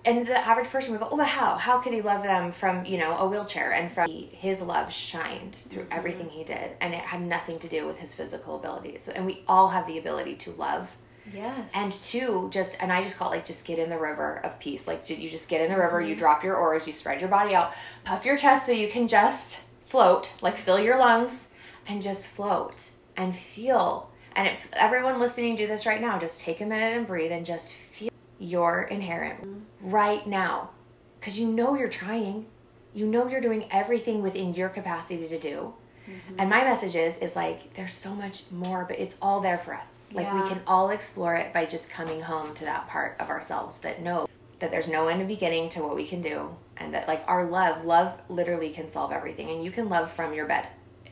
and 0.06 0.24
the 0.24 0.38
average 0.38 0.68
person 0.68 0.92
would 0.92 1.00
go, 1.00 1.08
oh, 1.10 1.16
but 1.16 1.26
how? 1.26 1.56
How 1.56 1.78
could 1.78 1.92
he 1.92 2.00
love 2.00 2.22
them 2.22 2.52
from, 2.52 2.84
you 2.86 2.96
know, 2.96 3.16
a 3.16 3.26
wheelchair? 3.26 3.72
And 3.72 3.90
from 3.90 4.08
his 4.08 4.62
love 4.62 4.92
shined 4.92 5.56
through 5.56 5.82
mm-hmm. 5.82 5.98
everything 5.98 6.28
he 6.28 6.44
did. 6.44 6.70
And 6.80 6.94
it 6.94 7.00
had 7.00 7.20
nothing 7.20 7.58
to 7.58 7.68
do 7.68 7.86
with 7.86 7.98
his 7.98 8.14
physical 8.14 8.56
abilities. 8.56 9.02
So, 9.02 9.12
and 9.12 9.26
we 9.26 9.42
all 9.48 9.70
have 9.70 9.86
the 9.86 9.98
ability 9.98 10.36
to 10.36 10.52
love. 10.52 10.96
yes. 11.32 11.72
And 11.74 11.90
two, 11.92 12.48
just, 12.52 12.80
and 12.80 12.92
I 12.92 13.02
just 13.02 13.16
call 13.16 13.32
it 13.32 13.36
like, 13.36 13.44
just 13.44 13.66
get 13.66 13.80
in 13.80 13.90
the 13.90 13.98
river 13.98 14.40
of 14.44 14.60
peace. 14.60 14.86
Like, 14.86 15.04
did 15.04 15.18
you 15.18 15.28
just 15.28 15.48
get 15.48 15.60
in 15.60 15.70
the 15.70 15.76
river, 15.76 16.00
you 16.00 16.10
mm-hmm. 16.10 16.18
drop 16.18 16.44
your 16.44 16.56
oars, 16.56 16.86
you 16.86 16.92
spread 16.92 17.20
your 17.20 17.28
body 17.28 17.54
out, 17.54 17.72
puff 18.04 18.24
your 18.24 18.36
chest 18.36 18.64
so 18.66 18.72
you 18.72 18.88
can 18.88 19.08
just 19.08 19.64
float, 19.82 20.32
like 20.40 20.56
fill 20.56 20.78
your 20.78 20.98
lungs 20.98 21.50
and 21.88 22.00
just 22.00 22.28
float 22.28 22.92
and 23.16 23.36
feel. 23.36 24.10
And 24.36 24.46
it, 24.48 24.60
everyone 24.74 25.18
listening 25.18 25.56
do 25.56 25.66
this 25.66 25.84
right 25.84 26.00
now, 26.00 26.16
just 26.18 26.40
take 26.40 26.60
a 26.60 26.66
minute 26.66 26.96
and 26.96 27.06
breathe 27.06 27.32
and 27.32 27.44
just 27.44 27.74
feel 27.74 28.10
your 28.38 28.82
inherent 28.82 29.64
right 29.80 30.26
now. 30.26 30.70
Because 31.18 31.38
you 31.38 31.50
know 31.50 31.74
you're 31.74 31.88
trying. 31.88 32.46
You 32.94 33.06
know 33.06 33.28
you're 33.28 33.40
doing 33.40 33.66
everything 33.70 34.22
within 34.22 34.54
your 34.54 34.68
capacity 34.68 35.28
to 35.28 35.38
do. 35.38 35.74
Mm-hmm. 36.08 36.34
And 36.38 36.48
my 36.48 36.62
message 36.62 36.94
is 36.94 37.18
is 37.18 37.34
like 37.34 37.74
there's 37.74 37.92
so 37.92 38.14
much 38.14 38.50
more, 38.50 38.84
but 38.88 38.98
it's 38.98 39.18
all 39.20 39.40
there 39.40 39.58
for 39.58 39.74
us. 39.74 39.98
Like 40.12 40.32
we 40.32 40.48
can 40.48 40.60
all 40.66 40.90
explore 40.90 41.34
it 41.34 41.52
by 41.52 41.66
just 41.66 41.90
coming 41.90 42.22
home 42.22 42.54
to 42.54 42.64
that 42.64 42.88
part 42.88 43.16
of 43.18 43.28
ourselves 43.28 43.78
that 43.80 44.02
know 44.02 44.28
that 44.58 44.70
there's 44.70 44.88
no 44.88 45.08
end 45.08 45.20
of 45.20 45.28
beginning 45.28 45.68
to 45.70 45.82
what 45.82 45.96
we 45.96 46.06
can 46.06 46.22
do 46.22 46.56
and 46.78 46.94
that 46.94 47.08
like 47.08 47.22
our 47.26 47.44
love, 47.44 47.84
love 47.84 48.20
literally 48.28 48.70
can 48.70 48.88
solve 48.88 49.12
everything 49.12 49.50
and 49.50 49.62
you 49.64 49.70
can 49.70 49.88
love 49.88 50.10
from 50.10 50.32
your 50.32 50.46
bed 50.46 50.66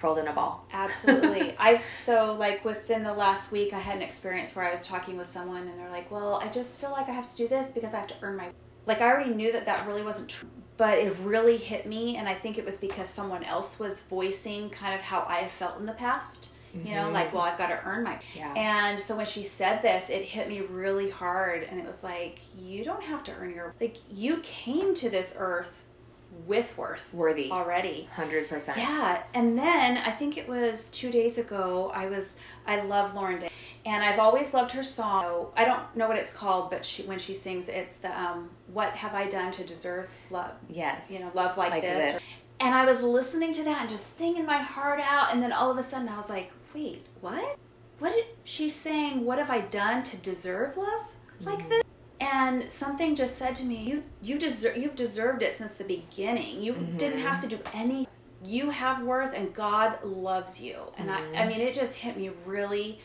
rolled 0.04 0.18
in 0.18 0.28
a 0.28 0.32
ball. 0.32 0.66
Absolutely. 0.72 1.56
I've 1.58 1.82
so 1.98 2.36
like 2.38 2.64
within 2.64 3.02
the 3.02 3.14
last 3.14 3.50
week 3.50 3.72
I 3.72 3.78
had 3.78 3.96
an 3.96 4.02
experience 4.02 4.54
where 4.54 4.64
I 4.64 4.70
was 4.70 4.86
talking 4.86 5.16
with 5.16 5.26
someone 5.26 5.66
and 5.66 5.80
they're 5.80 5.90
like, 5.90 6.10
"Well, 6.10 6.40
I 6.44 6.48
just 6.48 6.80
feel 6.80 6.92
like 6.92 7.08
I 7.08 7.12
have 7.12 7.28
to 7.30 7.36
do 7.36 7.48
this 7.48 7.72
because 7.72 7.94
I 7.94 7.98
have 7.98 8.06
to 8.08 8.16
earn 8.22 8.36
my 8.36 8.50
like 8.86 9.00
I 9.00 9.10
already 9.10 9.34
knew 9.34 9.50
that 9.52 9.64
that 9.64 9.86
really 9.86 10.02
wasn't 10.02 10.28
true, 10.28 10.50
but 10.76 10.98
it 10.98 11.16
really 11.22 11.56
hit 11.56 11.86
me 11.86 12.16
and 12.16 12.28
I 12.28 12.34
think 12.34 12.58
it 12.58 12.66
was 12.66 12.76
because 12.76 13.08
someone 13.08 13.42
else 13.44 13.78
was 13.78 14.02
voicing 14.02 14.68
kind 14.68 14.94
of 14.94 15.00
how 15.00 15.24
I 15.26 15.36
have 15.36 15.50
felt 15.50 15.80
in 15.80 15.86
the 15.86 15.92
past. 15.92 16.50
You 16.74 16.96
know, 16.96 17.08
like, 17.08 17.28
mm-hmm. 17.28 17.36
well, 17.36 17.44
I've 17.44 17.56
got 17.56 17.68
to 17.68 17.80
earn 17.84 18.02
my. 18.02 18.18
Yeah. 18.34 18.52
And 18.56 18.98
so 18.98 19.16
when 19.16 19.26
she 19.26 19.44
said 19.44 19.80
this, 19.80 20.10
it 20.10 20.22
hit 20.22 20.48
me 20.48 20.60
really 20.62 21.08
hard 21.08 21.62
and 21.62 21.78
it 21.78 21.86
was 21.86 22.02
like, 22.02 22.40
you 22.58 22.82
don't 22.82 23.04
have 23.04 23.22
to 23.24 23.32
earn 23.32 23.54
your 23.54 23.72
like 23.80 23.98
you 24.10 24.38
came 24.38 24.92
to 24.94 25.08
this 25.08 25.36
earth 25.38 25.84
with 26.46 26.76
worth 26.76 27.12
Worthy. 27.14 27.50
already. 27.50 28.08
100%. 28.16 28.76
Yeah, 28.76 29.22
and 29.34 29.56
then 29.58 29.98
I 29.98 30.10
think 30.10 30.36
it 30.36 30.48
was 30.48 30.90
two 30.90 31.10
days 31.10 31.38
ago. 31.38 31.90
I 31.94 32.06
was 32.06 32.34
I 32.66 32.80
love 32.82 33.14
Lauren 33.14 33.38
Daigle, 33.38 33.50
and 33.86 34.02
I've 34.04 34.18
always 34.18 34.52
loved 34.52 34.72
her 34.72 34.82
song. 34.82 35.46
I 35.56 35.64
don't 35.64 35.82
know 35.96 36.08
what 36.08 36.16
it's 36.18 36.32
called, 36.32 36.70
but 36.70 36.84
she 36.84 37.02
when 37.04 37.18
she 37.18 37.34
sings, 37.34 37.68
it's 37.68 37.96
the 37.96 38.10
um, 38.18 38.50
"What 38.72 38.90
have 38.96 39.14
I 39.14 39.26
done 39.28 39.50
to 39.52 39.64
deserve 39.64 40.10
love?" 40.30 40.52
Yes. 40.68 41.10
You 41.10 41.20
know, 41.20 41.30
love 41.34 41.56
like, 41.56 41.70
Like 41.70 41.82
this. 41.82 42.12
this. 42.14 42.22
And 42.60 42.74
I 42.74 42.84
was 42.84 43.02
listening 43.02 43.52
to 43.54 43.64
that 43.64 43.80
and 43.82 43.88
just 43.90 44.16
singing 44.16 44.46
my 44.46 44.58
heart 44.58 45.00
out, 45.00 45.32
and 45.32 45.42
then 45.42 45.52
all 45.52 45.70
of 45.70 45.78
a 45.78 45.82
sudden 45.82 46.08
I 46.08 46.16
was 46.16 46.28
like, 46.30 46.50
"Wait, 46.74 47.06
what? 47.20 47.56
What 48.00 48.12
did 48.14 48.24
she's 48.44 48.74
saying? 48.74 49.24
What 49.24 49.38
have 49.38 49.50
I 49.50 49.60
done 49.60 50.02
to 50.04 50.16
deserve 50.16 50.76
love 50.76 51.06
like 51.40 51.68
this?" 51.68 51.83
And 52.24 52.72
something 52.72 53.14
just 53.14 53.36
said 53.36 53.54
to 53.56 53.64
me, 53.64 53.82
"You 53.84 54.02
you 54.22 54.38
deserve 54.38 54.76
you've 54.78 54.96
deserved 54.96 55.42
it 55.42 55.54
since 55.54 55.74
the 55.74 55.84
beginning. 55.84 56.62
You 56.62 56.72
mm-hmm. 56.72 56.96
didn't 56.96 57.20
have 57.20 57.40
to 57.42 57.46
do 57.46 57.58
any. 57.74 58.08
You 58.42 58.70
have 58.70 59.02
worth, 59.02 59.34
and 59.34 59.52
God 59.52 60.02
loves 60.02 60.60
you." 60.60 60.76
And 60.96 61.10
I 61.10 61.18
I 61.18 61.20
mm-hmm. 61.20 61.48
mean, 61.48 61.60
it 61.60 61.74
just 61.74 61.98
hit 61.98 62.16
me 62.16 62.30
really 62.46 63.00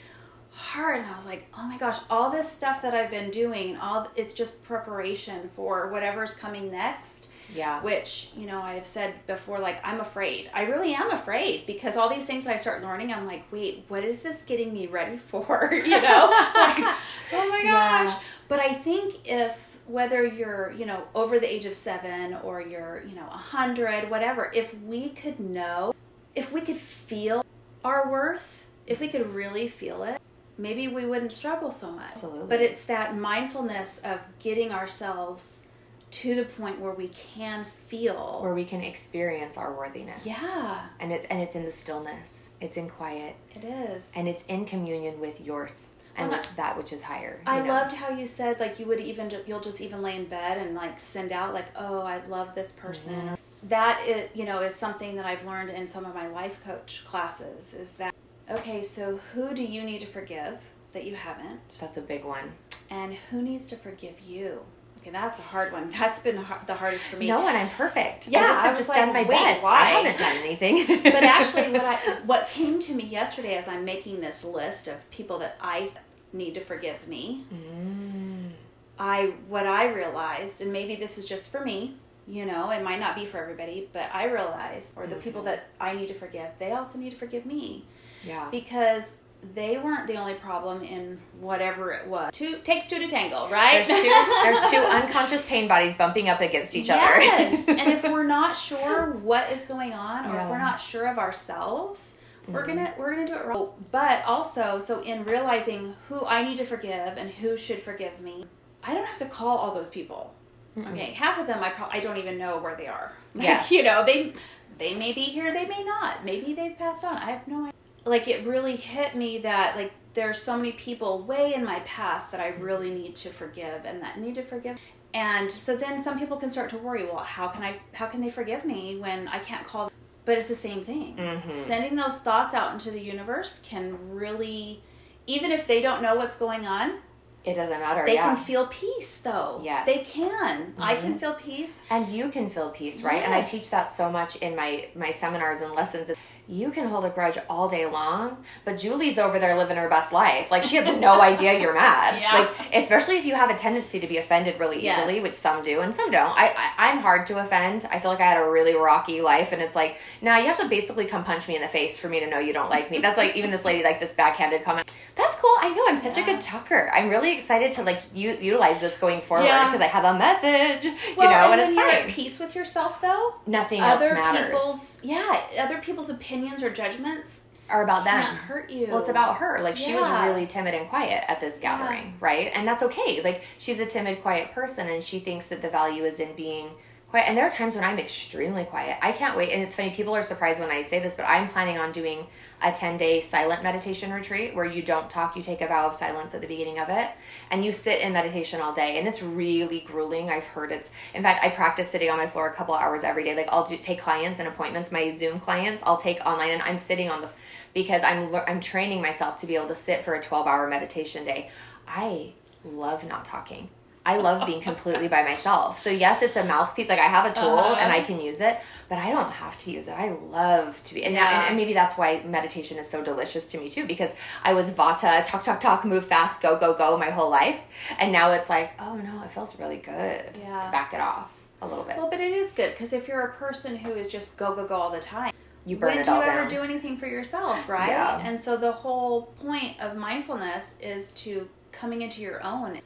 hard, 0.51 1.01
and 1.01 1.11
I 1.11 1.15
was 1.17 1.25
like, 1.25 1.47
"Oh 1.57 1.67
my 1.67 1.77
gosh! 1.77 1.99
All 2.09 2.29
this 2.29 2.49
stuff 2.49 2.81
that 2.81 2.93
I've 2.93 3.11
been 3.11 3.29
doing, 3.29 3.71
and 3.71 3.79
all 3.79 4.07
it's 4.15 4.33
just 4.33 4.63
preparation 4.63 5.49
for 5.55 5.91
whatever's 5.91 6.33
coming 6.33 6.71
next." 6.71 7.29
Yeah. 7.55 7.81
Which 7.81 8.29
you 8.37 8.45
know 8.47 8.61
I've 8.61 8.85
said 8.85 9.13
before, 9.27 9.59
like 9.59 9.79
I'm 9.85 9.99
afraid. 9.99 10.49
I 10.53 10.63
really 10.63 10.93
am 10.93 11.11
afraid 11.11 11.65
because 11.65 11.97
all 11.97 12.09
these 12.09 12.25
things 12.25 12.43
that 12.45 12.53
I 12.53 12.57
start 12.57 12.83
learning, 12.83 13.11
I'm 13.13 13.25
like, 13.25 13.51
wait, 13.51 13.85
what 13.87 14.03
is 14.03 14.21
this 14.21 14.41
getting 14.43 14.73
me 14.73 14.87
ready 14.87 15.17
for? 15.31 15.69
you 15.73 15.89
know, 16.01 16.29
like, 16.55 16.77
oh 17.33 17.49
my 17.49 17.61
Yeah. 17.63 18.05
gosh. 18.05 18.23
But 18.47 18.59
I 18.59 18.73
think 18.73 19.15
if 19.27 19.65
whether 19.87 20.23
you're 20.25 20.71
you 20.73 20.85
know 20.85 21.03
over 21.15 21.39
the 21.39 21.51
age 21.51 21.65
of 21.65 21.73
seven 21.73 22.35
or 22.43 22.61
you're 22.61 23.03
you 23.07 23.15
know 23.15 23.25
a 23.27 23.37
hundred, 23.37 24.09
whatever, 24.09 24.51
if 24.53 24.77
we 24.81 25.09
could 25.09 25.39
know, 25.39 25.93
if 26.35 26.51
we 26.51 26.61
could 26.61 26.77
feel 26.77 27.43
our 27.83 28.11
worth, 28.11 28.67
if 28.85 28.99
we 28.99 29.07
could 29.07 29.33
really 29.33 29.67
feel 29.67 30.03
it, 30.03 30.19
maybe 30.57 30.87
we 30.87 31.05
wouldn't 31.05 31.31
struggle 31.31 31.71
so 31.71 31.91
much. 31.91 32.11
Absolutely. 32.11 32.47
But 32.47 32.61
it's 32.61 32.83
that 32.85 33.17
mindfulness 33.17 33.99
of 33.99 34.27
getting 34.39 34.71
ourselves 34.71 35.65
to 36.11 36.35
the 36.35 36.45
point 36.45 36.79
where 36.79 36.93
we 36.93 37.07
can 37.09 37.63
feel. 37.63 38.39
Where 38.41 38.53
we 38.53 38.65
can 38.65 38.81
experience 38.81 39.57
our 39.57 39.73
worthiness. 39.73 40.25
yeah, 40.25 40.85
And 40.99 41.11
it's 41.11 41.25
and 41.25 41.41
it's 41.41 41.55
in 41.55 41.65
the 41.65 41.71
stillness. 41.71 42.51
It's 42.61 42.77
in 42.77 42.89
quiet. 42.89 43.35
it 43.55 43.63
is. 43.63 44.11
And 44.15 44.27
it's 44.27 44.43
in 44.45 44.65
communion 44.65 45.19
with 45.19 45.39
yours 45.41 45.81
and 46.17 46.31
Well, 46.31 46.41
that 46.57 46.75
which 46.77 46.91
is 46.91 47.03
higher. 47.03 47.39
I 47.45 47.59
know? 47.61 47.67
loved 47.73 47.95
how 47.95 48.09
you 48.09 48.25
said 48.25 48.59
like 48.59 48.79
you 48.79 48.85
would 48.87 48.99
even 48.99 49.31
you'll 49.45 49.59
just 49.59 49.79
even 49.81 50.01
lay 50.01 50.15
in 50.15 50.25
bed 50.25 50.57
and 50.57 50.75
like 50.75 50.99
send 50.99 51.31
out 51.31 51.53
like 51.53 51.67
oh 51.75 52.01
I 52.01 52.25
love 52.27 52.55
this 52.55 52.71
person. 52.71 53.13
Mm-hmm. 53.13 53.67
That 53.69 54.03
is 54.07 54.29
you 54.33 54.45
know 54.45 54.61
is 54.61 54.75
something 54.75 55.15
that 55.15 55.25
I've 55.25 55.45
learned 55.45 55.69
in 55.69 55.87
some 55.87 56.05
of 56.05 56.15
my 56.15 56.27
life 56.27 56.63
coach 56.65 57.03
classes 57.05 57.73
is 57.73 57.97
that 57.97 58.13
okay 58.49 58.81
so 58.81 59.17
who 59.33 59.53
do 59.53 59.63
you 59.63 59.83
need 59.83 60.01
to 60.01 60.07
forgive 60.07 60.69
that 60.93 61.03
you 61.05 61.13
haven't 61.15 61.59
That's 61.79 61.97
a 61.97 62.01
big 62.01 62.23
one. 62.25 62.53
and 62.89 63.13
who 63.29 63.41
needs 63.43 63.65
to 63.65 63.75
forgive 63.75 64.19
you. 64.21 64.63
Okay, 65.01 65.11
that's 65.11 65.39
a 65.39 65.43
hard 65.43 65.71
one. 65.71 65.89
That's 65.89 66.19
been 66.19 66.35
the 66.35 66.75
hardest 66.75 67.07
for 67.07 67.17
me. 67.17 67.27
No, 67.27 67.47
and 67.47 67.57
I'm 67.57 67.69
perfect. 67.69 68.27
Yeah, 68.27 68.39
I 68.39 68.47
just 68.47 68.59
have 68.59 68.71
was 68.71 68.79
just 68.79 68.89
like, 68.89 68.97
done 68.97 69.13
my 69.13 69.23
best. 69.23 69.63
why? 69.63 69.71
I 69.71 69.85
haven't 70.01 70.19
done 70.19 70.37
anything. 70.43 71.03
but 71.03 71.23
actually 71.23 71.71
what 71.71 71.85
I 71.85 71.95
what 72.25 72.47
came 72.47 72.79
to 72.79 72.93
me 72.93 73.03
yesterday 73.05 73.55
as 73.55 73.67
I'm 73.67 73.85
making 73.85 74.21
this 74.21 74.43
list 74.43 74.87
of 74.87 75.09
people 75.11 75.39
that 75.39 75.57
I 75.61 75.91
need 76.33 76.53
to 76.55 76.59
forgive 76.59 77.07
me, 77.07 77.45
Mm. 77.53 78.51
I 78.99 79.33
what 79.47 79.65
I 79.65 79.87
realized, 79.87 80.61
and 80.61 80.73
maybe 80.73 80.95
this 80.95 81.17
is 81.17 81.25
just 81.25 81.51
for 81.51 81.63
me, 81.63 81.95
you 82.27 82.45
know, 82.45 82.69
it 82.69 82.83
might 82.83 82.99
not 82.99 83.15
be 83.15 83.25
for 83.25 83.37
everybody, 83.37 83.89
but 83.93 84.09
I 84.13 84.25
realized, 84.25 84.93
or 84.97 85.07
the 85.07 85.15
people 85.15 85.41
that 85.43 85.69
I 85.79 85.93
need 85.93 86.09
to 86.09 86.13
forgive, 86.13 86.49
they 86.59 86.73
also 86.73 86.99
need 86.99 87.11
to 87.11 87.15
forgive 87.15 87.45
me 87.45 87.85
yeah. 88.23 88.49
because 88.51 89.17
they 89.53 89.77
weren't 89.77 90.07
the 90.07 90.15
only 90.15 90.33
problem 90.33 90.83
in 90.83 91.19
whatever 91.39 91.91
it 91.91 92.07
was. 92.07 92.29
Two 92.33 92.57
takes 92.63 92.85
two 92.85 92.99
to 92.99 93.07
tango, 93.07 93.47
right? 93.49 93.85
There's 93.85 94.01
two 94.01 94.25
there's 94.43 94.71
two 94.71 94.77
unconscious 94.97 95.45
pain 95.45 95.67
bodies 95.67 95.93
bumping 95.95 96.29
up 96.29 96.41
against 96.41 96.75
each 96.75 96.87
yes. 96.87 97.09
other. 97.09 97.21
Yes, 97.21 97.67
and 97.67 97.91
if 97.91 98.03
we're 98.03 98.23
not 98.27 98.55
sure 98.55 99.11
what 99.11 99.51
is 99.51 99.61
going 99.61 99.93
on, 99.93 100.25
or 100.25 100.39
if 100.39 100.49
we're 100.49 100.57
not 100.57 100.79
sure 100.79 101.05
of 101.05 101.17
ourselves, 101.17 102.19
we're 102.47 102.65
mm-hmm. 102.65 102.75
gonna 102.75 102.93
we're 102.97 103.11
gonna 103.11 103.27
do 103.27 103.35
it 103.35 103.45
wrong. 103.45 103.71
But 103.91 104.23
also, 104.25 104.79
so 104.79 105.01
in 105.01 105.23
realizing 105.23 105.95
who 106.09 106.25
I 106.25 106.43
need 106.43 106.57
to 106.57 106.65
forgive 106.65 107.17
and 107.17 107.29
who 107.29 107.57
should 107.57 107.79
forgive 107.79 108.19
me, 108.21 108.45
I 108.83 108.93
don't 108.93 109.07
have 109.07 109.17
to 109.17 109.25
call 109.25 109.57
all 109.57 109.73
those 109.73 109.89
people. 109.89 110.35
Okay, 110.77 111.11
half 111.11 111.37
of 111.37 111.47
them 111.47 111.61
I 111.61 111.69
pro- 111.69 111.89
I 111.89 111.99
don't 111.99 112.17
even 112.17 112.37
know 112.37 112.57
where 112.57 112.75
they 112.75 112.87
are. 112.87 113.13
Like, 113.35 113.43
Yes. 113.43 113.71
you 113.71 113.83
know 113.83 114.03
they 114.03 114.33
they 114.79 114.95
may 114.95 115.13
be 115.13 115.21
here, 115.21 115.53
they 115.53 115.65
may 115.65 115.83
not. 115.83 116.25
Maybe 116.25 116.53
they've 116.53 116.75
passed 116.75 117.05
on. 117.05 117.17
I 117.17 117.31
have 117.31 117.47
no 117.47 117.65
idea. 117.65 117.73
Like 118.09 118.27
it 118.27 118.45
really 118.45 118.75
hit 118.75 119.15
me 119.15 119.37
that 119.39 119.75
like 119.75 119.91
there's 120.15 120.41
so 120.41 120.57
many 120.57 120.71
people 120.71 121.21
way 121.23 121.53
in 121.53 121.63
my 121.63 121.79
past 121.81 122.31
that 122.31 122.41
I 122.41 122.49
really 122.49 122.91
need 122.91 123.15
to 123.17 123.29
forgive 123.29 123.85
and 123.85 124.01
that 124.01 124.19
need 124.19 124.35
to 124.35 124.43
forgive. 124.43 124.79
And 125.13 125.51
so 125.51 125.75
then 125.75 125.97
some 125.99 126.19
people 126.19 126.37
can 126.37 126.49
start 126.51 126.69
to 126.71 126.77
worry, 126.77 127.03
well, 127.05 127.17
how 127.19 127.47
can 127.47 127.63
I 127.63 127.79
how 127.93 128.07
can 128.07 128.21
they 128.21 128.29
forgive 128.29 128.65
me 128.65 128.97
when 128.97 129.27
I 129.27 129.39
can't 129.39 129.65
call 129.65 129.85
them? 129.85 129.93
but 130.25 130.37
it's 130.37 130.47
the 130.47 130.53
same 130.55 130.81
thing. 130.83 131.17
Sending 131.49 131.95
those 131.95 132.19
thoughts 132.19 132.53
out 132.53 132.71
into 132.73 132.91
the 132.91 132.99
universe 133.01 133.61
can 133.65 133.97
really 134.11 134.81
even 135.25 135.51
if 135.51 135.65
they 135.65 135.81
don't 135.81 136.01
know 136.03 136.15
what's 136.15 136.35
going 136.35 136.67
on, 136.67 136.99
it 137.45 137.55
doesn't 137.55 137.79
matter. 137.79 138.03
they 138.05 138.13
yeah. 138.15 138.35
can 138.35 138.35
feel 138.35 138.67
peace 138.67 139.21
though. 139.21 139.59
Yes. 139.63 139.85
They 139.87 140.03
can. 140.03 140.73
I 140.77 140.95
can 140.97 141.15
Mhm. 141.15 141.19
feel 141.19 141.33
peace. 141.33 141.79
and 141.89 142.09
you 142.09 142.29
can 142.29 142.49
feel 142.49 142.69
peace 142.69 143.01
right 143.01 143.23
and 143.23 143.33
i 143.33 143.41
teach 143.41 143.69
that 143.71 143.89
so 143.89 144.11
much 144.11 144.35
in 144.37 144.55
my 144.55 144.87
my 144.95 145.11
seminars 145.11 145.61
and 145.61 145.73
lessons 145.73 146.11
you 146.49 146.71
can 146.71 146.87
hold 146.87 147.05
a 147.05 147.09
grudge 147.11 147.37
all 147.47 147.69
day 147.69 147.85
long 147.85 148.35
but 148.65 148.75
julie's 148.75 149.19
over 149.19 149.37
there 149.37 149.55
living 149.55 149.77
her 149.77 149.87
best 149.87 150.11
life. 150.11 150.49
Like 150.49 150.63
she 150.63 150.77
has 150.77 150.99
no 150.99 151.21
idea 151.31 151.59
you're 151.61 151.75
mad. 151.75 152.19
Yeah. 152.19 152.39
like 152.39 152.73
especially 152.75 153.17
if 153.19 153.25
you 153.25 153.35
have 153.35 153.51
a 153.51 153.55
tendency 153.55 153.99
to 153.99 154.07
be 154.07 154.17
offended 154.17 154.59
really 154.59 154.77
easily 154.77 155.15
Yes. 155.15 155.23
which 155.23 155.33
some 155.33 155.63
do 155.63 155.81
and 155.81 155.93
some 155.95 156.09
don't. 156.09 156.31
I, 156.35 156.47
I 156.57 156.89
i'm 156.89 156.97
hard 156.99 157.27
to 157.27 157.37
offend. 157.39 157.85
I 157.91 157.99
feel 157.99 158.09
like 158.09 158.19
i 158.19 158.23
had 158.23 158.41
a 158.43 158.49
really 158.49 158.73
rocky 158.75 159.21
life 159.21 159.51
and 159.51 159.61
it's 159.61 159.75
like 159.75 159.97
now 160.23 160.39
you 160.39 160.47
have 160.47 160.59
to 160.59 160.67
basically 160.67 161.05
come 161.05 161.23
punch 161.23 161.47
me 161.47 161.55
in 161.55 161.61
the 161.61 161.67
face 161.67 161.99
for 161.99 162.09
me 162.09 162.19
to 162.19 162.27
know 162.27 162.39
you 162.39 162.51
don't 162.53 162.69
like 162.71 162.89
me. 162.89 162.97
That's 162.97 163.17
like 163.17 163.35
even 163.37 163.51
this 163.51 163.63
lady 163.63 163.83
like 163.83 163.99
this 163.99 164.13
backhanded 164.15 164.63
comment. 164.63 164.91
That's 165.15 165.35
cool. 165.39 165.53
I 165.59 165.69
know. 165.69 165.83
I'm 165.87 165.97
such 165.97 166.17
a 166.17 166.23
good 166.23 166.39
talker. 166.41 166.89
I'm 166.93 167.09
really 167.09 167.31
excited 167.33 167.73
to 167.73 167.83
like 167.83 168.01
u- 168.13 168.37
utilize 168.41 168.79
this 168.81 168.97
going 168.97 169.21
forward 169.21 169.43
Yeah. 169.45 169.65
because 169.67 169.81
i 169.81 169.87
have 169.87 170.05
a 170.15 170.17
message 170.17 170.91
Well, 171.15 171.27
you 171.27 171.35
know 171.35 171.51
and 171.51 171.59
and, 171.59 171.61
it's 171.61 171.75
when 171.75 171.85
you're 171.85 171.93
fine. 171.93 172.03
at 172.05 172.09
peace 172.09 172.39
with 172.39 172.55
yourself 172.55 173.01
though, 173.01 173.33
nothing 173.45 173.81
else 173.81 173.95
other 174.01 174.13
matters. 174.15 174.45
people's 174.49 174.99
yeah, 175.03 175.41
other 175.59 175.77
people's 175.79 176.09
opinions 176.09 176.38
or 176.47 176.69
judgments 176.69 177.43
are 177.69 177.83
about 177.83 178.03
can't 178.05 178.25
them. 178.29 178.35
hurt 178.35 178.69
you. 178.69 178.87
Well, 178.87 178.99
it's 178.99 179.09
about 179.09 179.37
her. 179.37 179.59
Like 179.61 179.77
she 179.77 179.93
was 179.93 180.09
really 180.09 180.47
timid 180.47 180.73
and 180.73 180.87
quiet 180.89 181.23
at 181.27 181.39
this 181.39 181.59
Yeah. 181.61 181.77
gathering, 181.77 182.13
right? 182.19 182.51
And 182.55 182.67
that's 182.67 182.81
okay. 182.83 183.21
Like 183.23 183.43
she's 183.59 183.79
a 183.79 183.85
timid, 183.85 184.21
quiet 184.21 184.51
person, 184.51 184.87
and 184.89 185.03
she 185.03 185.19
thinks 185.19 185.47
that 185.47 185.61
the 185.61 185.69
value 185.69 186.03
is 186.03 186.19
in 186.19 186.33
being 186.33 186.69
quiet. 187.09 187.27
And 187.27 187.37
there 187.37 187.45
are 187.45 187.49
times 187.49 187.75
when 187.75 187.83
I'm 187.83 187.97
extremely 187.97 188.63
quiet. 188.63 188.97
I 189.01 189.11
can't 189.11 189.35
wait. 189.35 189.51
And 189.51 189.61
it's 189.63 189.75
funny. 189.75 189.89
People 189.89 190.15
are 190.15 190.23
surprised 190.23 190.59
when 190.59 190.69
I 190.69 190.81
say 190.83 190.99
this, 190.99 191.15
but 191.15 191.23
I'm 191.23 191.47
planning 191.47 191.77
on 191.77 191.91
doing 191.91 192.27
a 192.61 192.71
10 192.71 192.97
day 192.97 193.19
silent 193.21 193.63
meditation 193.63 194.11
retreat 194.11 194.55
where 194.55 194.65
you 194.65 194.81
don't 194.83 195.09
talk. 195.09 195.35
You 195.35 195.41
take 195.41 195.61
a 195.61 195.67
vow 195.67 195.87
of 195.87 195.95
silence 195.95 196.33
at 196.33 196.41
the 196.41 196.47
beginning 196.47 196.79
of 196.79 196.89
it, 196.89 197.09
and 197.51 197.65
you 197.65 197.71
sit 197.71 198.01
in 198.01 198.13
meditation 198.13 198.61
all 198.61 198.73
day. 198.73 198.99
And 198.99 199.07
it's 199.07 199.23
really 199.23 199.81
grueling. 199.81 200.29
I've 200.29 200.45
heard 200.45 200.71
it's. 200.71 200.91
In 201.13 201.23
fact, 201.23 201.43
I 201.43 201.49
practice 201.49 201.89
sitting 201.89 202.09
on 202.09 202.17
my 202.17 202.27
floor 202.27 202.47
a 202.47 202.53
couple 202.53 202.75
hours 202.75 203.03
every 203.03 203.23
day. 203.23 203.35
Like 203.35 203.49
I'll 203.49 203.67
do 203.67 203.77
take 203.77 204.01
clients 204.01 204.39
and 204.39 204.47
appointments. 204.47 204.91
My 204.91 205.09
Zoom 205.09 205.39
clients, 205.39 205.81
I'll 205.85 205.97
take 205.97 206.23
online, 206.25 206.51
and 206.51 206.61
I'm 206.61 206.77
sitting 206.77 207.09
on 207.09 207.21
the 207.21 207.29
because 207.73 208.03
I'm 208.03 208.33
I'm 208.35 208.59
training 208.59 209.01
myself 209.01 209.39
to 209.41 209.47
be 209.47 209.55
able 209.55 209.67
to 209.67 209.75
sit 209.75 210.01
for 210.01 210.13
a 210.13 210.21
12 210.21 210.47
hour 210.47 210.67
meditation 210.67 211.25
day. 211.25 211.49
I 211.87 212.33
love 212.63 213.07
not 213.07 213.25
talking. 213.25 213.69
I 214.09 214.17
love 214.17 214.45
being 214.47 214.59
completely 214.61 215.07
by 215.07 215.21
myself. 215.23 215.77
So 215.77 215.89
yes, 215.91 216.21
it's 216.23 216.35
a 216.35 216.43
mouthpiece. 216.43 216.89
Like 216.89 216.99
I 216.99 217.03
have 217.17 217.25
a 217.31 217.33
tool 217.33 217.59
Uh-huh. 217.59 217.77
and 217.79 217.91
I 217.91 218.01
can 218.01 218.19
use 218.19 218.41
it, 218.41 218.57
but 218.89 218.97
I 218.97 219.11
don't 219.11 219.31
have 219.31 219.55
to 219.59 219.71
use 219.71 219.87
it. 219.87 219.93
I 219.93 220.09
love 220.09 220.81
to 220.85 220.93
be, 220.95 221.03
and, 221.05 221.13
Yeah. 221.13 221.29
and, 221.41 221.47
and 221.49 221.55
maybe 221.55 221.73
that's 221.73 221.95
why 221.97 222.21
meditation 222.25 222.79
is 222.79 222.89
so 222.89 223.03
delicious 223.03 223.47
to 223.51 223.59
me 223.59 223.69
too. 223.69 223.85
Because 223.85 224.15
I 224.43 224.53
was 224.53 224.73
Vata, 224.73 225.23
talk, 225.25 225.43
talk, 225.43 225.59
talk, 225.59 225.85
move 225.85 226.05
fast, 226.05 226.41
go, 226.41 226.57
go, 226.57 226.73
go, 226.73 226.97
my 226.97 227.11
whole 227.11 227.29
life, 227.29 227.61
and 227.99 228.11
now 228.11 228.31
it's 228.31 228.49
like, 228.49 228.71
oh 228.79 228.95
no, 228.95 229.23
it 229.23 229.31
feels 229.31 229.59
really 229.59 229.77
good 229.77 230.21
Yeah. 230.41 230.65
to 230.65 230.71
back 230.71 230.93
it 230.95 231.01
off 231.01 231.43
a 231.61 231.67
little 231.67 231.83
bit. 231.83 231.97
Well, 231.97 232.09
but 232.09 232.19
it 232.19 232.31
is 232.31 232.51
good 232.51 232.71
because 232.71 232.93
if 232.93 233.07
you're 233.07 233.21
a 233.21 233.33
person 233.33 233.77
who 233.77 233.91
is 233.91 234.07
just 234.07 234.37
go 234.37 234.55
go 234.55 234.65
go 234.65 234.75
all 234.75 234.89
the 234.89 234.99
time, 234.99 235.33
you 235.65 235.75
burn 235.75 235.89
when 235.89 235.97
it 235.99 236.05
do 236.05 236.11
you 236.11 236.17
all 236.17 236.23
ever 236.23 236.49
do 236.49 236.61
anything 236.63 236.97
for 236.97 237.05
yourself, 237.05 237.69
right? 237.69 237.89
Yeah. 237.89 238.19
And 238.27 238.39
so 238.41 238.57
the 238.57 238.71
whole 238.71 239.23
point 239.43 239.79
of 239.79 239.95
mindfulness 239.97 240.75
is 240.81 241.11
to 241.25 241.47
coming 241.71 242.01
into 242.01 242.21
your 242.21 242.43
own, 242.43 242.79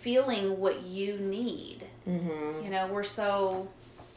feeling 0.00 0.58
what 0.58 0.82
you 0.82 1.18
need. 1.18 1.84
mm-hmm. 2.08 2.64
You 2.64 2.70
know, 2.70 2.86
we're 2.88 3.02
so 3.04 3.68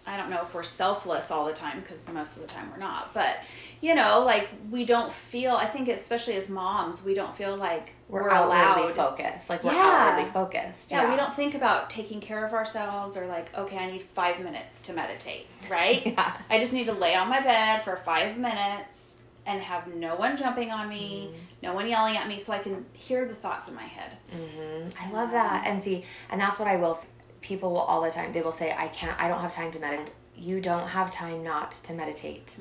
I 0.05 0.17
don't 0.17 0.29
know 0.29 0.41
if 0.41 0.53
we're 0.53 0.63
selfless 0.63 1.31
all 1.31 1.45
the 1.45 1.53
time 1.53 1.79
because 1.79 2.07
most 2.09 2.35
of 2.35 2.41
the 2.41 2.47
time 2.47 2.69
we're 2.71 2.77
not, 2.77 3.13
but 3.13 3.39
you 3.79 3.95
know, 3.95 4.23
like 4.25 4.49
we 4.69 4.83
don't 4.85 5.11
feel. 5.11 5.55
I 5.55 5.65
think 5.65 5.87
especially 5.87 6.35
as 6.35 6.49
moms, 6.49 7.05
we 7.05 7.13
don't 7.13 7.33
feel 7.35 7.55
like 7.55 7.93
We're, 8.09 8.23
we're, 8.23 8.29
allowed. 8.29 8.91
focused. 8.95 9.49
Like 9.49 9.63
we're 9.63 9.71
Yeah. 9.73 10.09
outwardly 10.11 10.31
focused. 10.31 10.91
Yeah, 10.91 11.09
we 11.09 11.15
don't 11.15 11.33
think 11.33 11.55
about 11.55 11.89
taking 11.89 12.19
care 12.19 12.45
of 12.45 12.53
ourselves 12.53 13.15
or 13.15 13.27
like, 13.27 13.57
okay, 13.57 13.77
I 13.77 13.91
need 13.91 14.03
five 14.03 14.43
minutes 14.43 14.81
to 14.81 14.93
meditate, 14.93 15.47
right? 15.69 16.05
Yeah. 16.17 16.37
I 16.49 16.59
just 16.59 16.73
need 16.73 16.85
to 16.87 16.93
lay 16.93 17.15
on 17.15 17.29
my 17.29 17.39
bed 17.39 17.81
for 17.83 17.95
five 17.95 18.37
minutes 18.37 19.19
and 19.45 19.61
have 19.61 19.93
no 19.95 20.15
one 20.15 20.37
jumping 20.37 20.71
on 20.71 20.87
me, 20.89 21.29
Mm. 21.31 21.63
no 21.63 21.73
one 21.73 21.87
yelling 21.87 22.15
at 22.17 22.27
me, 22.27 22.39
so 22.39 22.53
I 22.53 22.59
can 22.59 22.85
hear 22.93 23.25
the 23.25 23.35
thoughts 23.35 23.67
in 23.67 23.75
my 23.75 23.83
head. 23.83 24.17
hmm 24.31 24.89
I 24.99 25.11
love 25.11 25.31
that. 25.31 25.65
And 25.67 25.81
see, 25.81 26.05
and 26.29 26.39
that's 26.39 26.59
what 26.59 26.67
I 26.67 26.75
will 26.77 26.95
say. 26.95 27.07
People 27.41 27.71
will 27.71 27.81
all 27.81 28.01
the 28.01 28.09
time, 28.11 28.31
they 28.31 28.41
will 28.41 28.53
say, 28.53 28.73
I 28.77 28.87
can't, 28.87 29.19
I 29.19 29.27
don't 29.27 29.41
have 29.41 29.51
time 29.51 29.69
to 29.71 29.79
meditate. 29.79 30.13
You 30.35 30.59
don't 30.61 30.87
have 30.87 31.11
time 31.11 31.43
not 31.43 31.71
to 31.71 31.93
meditate. 31.93 32.57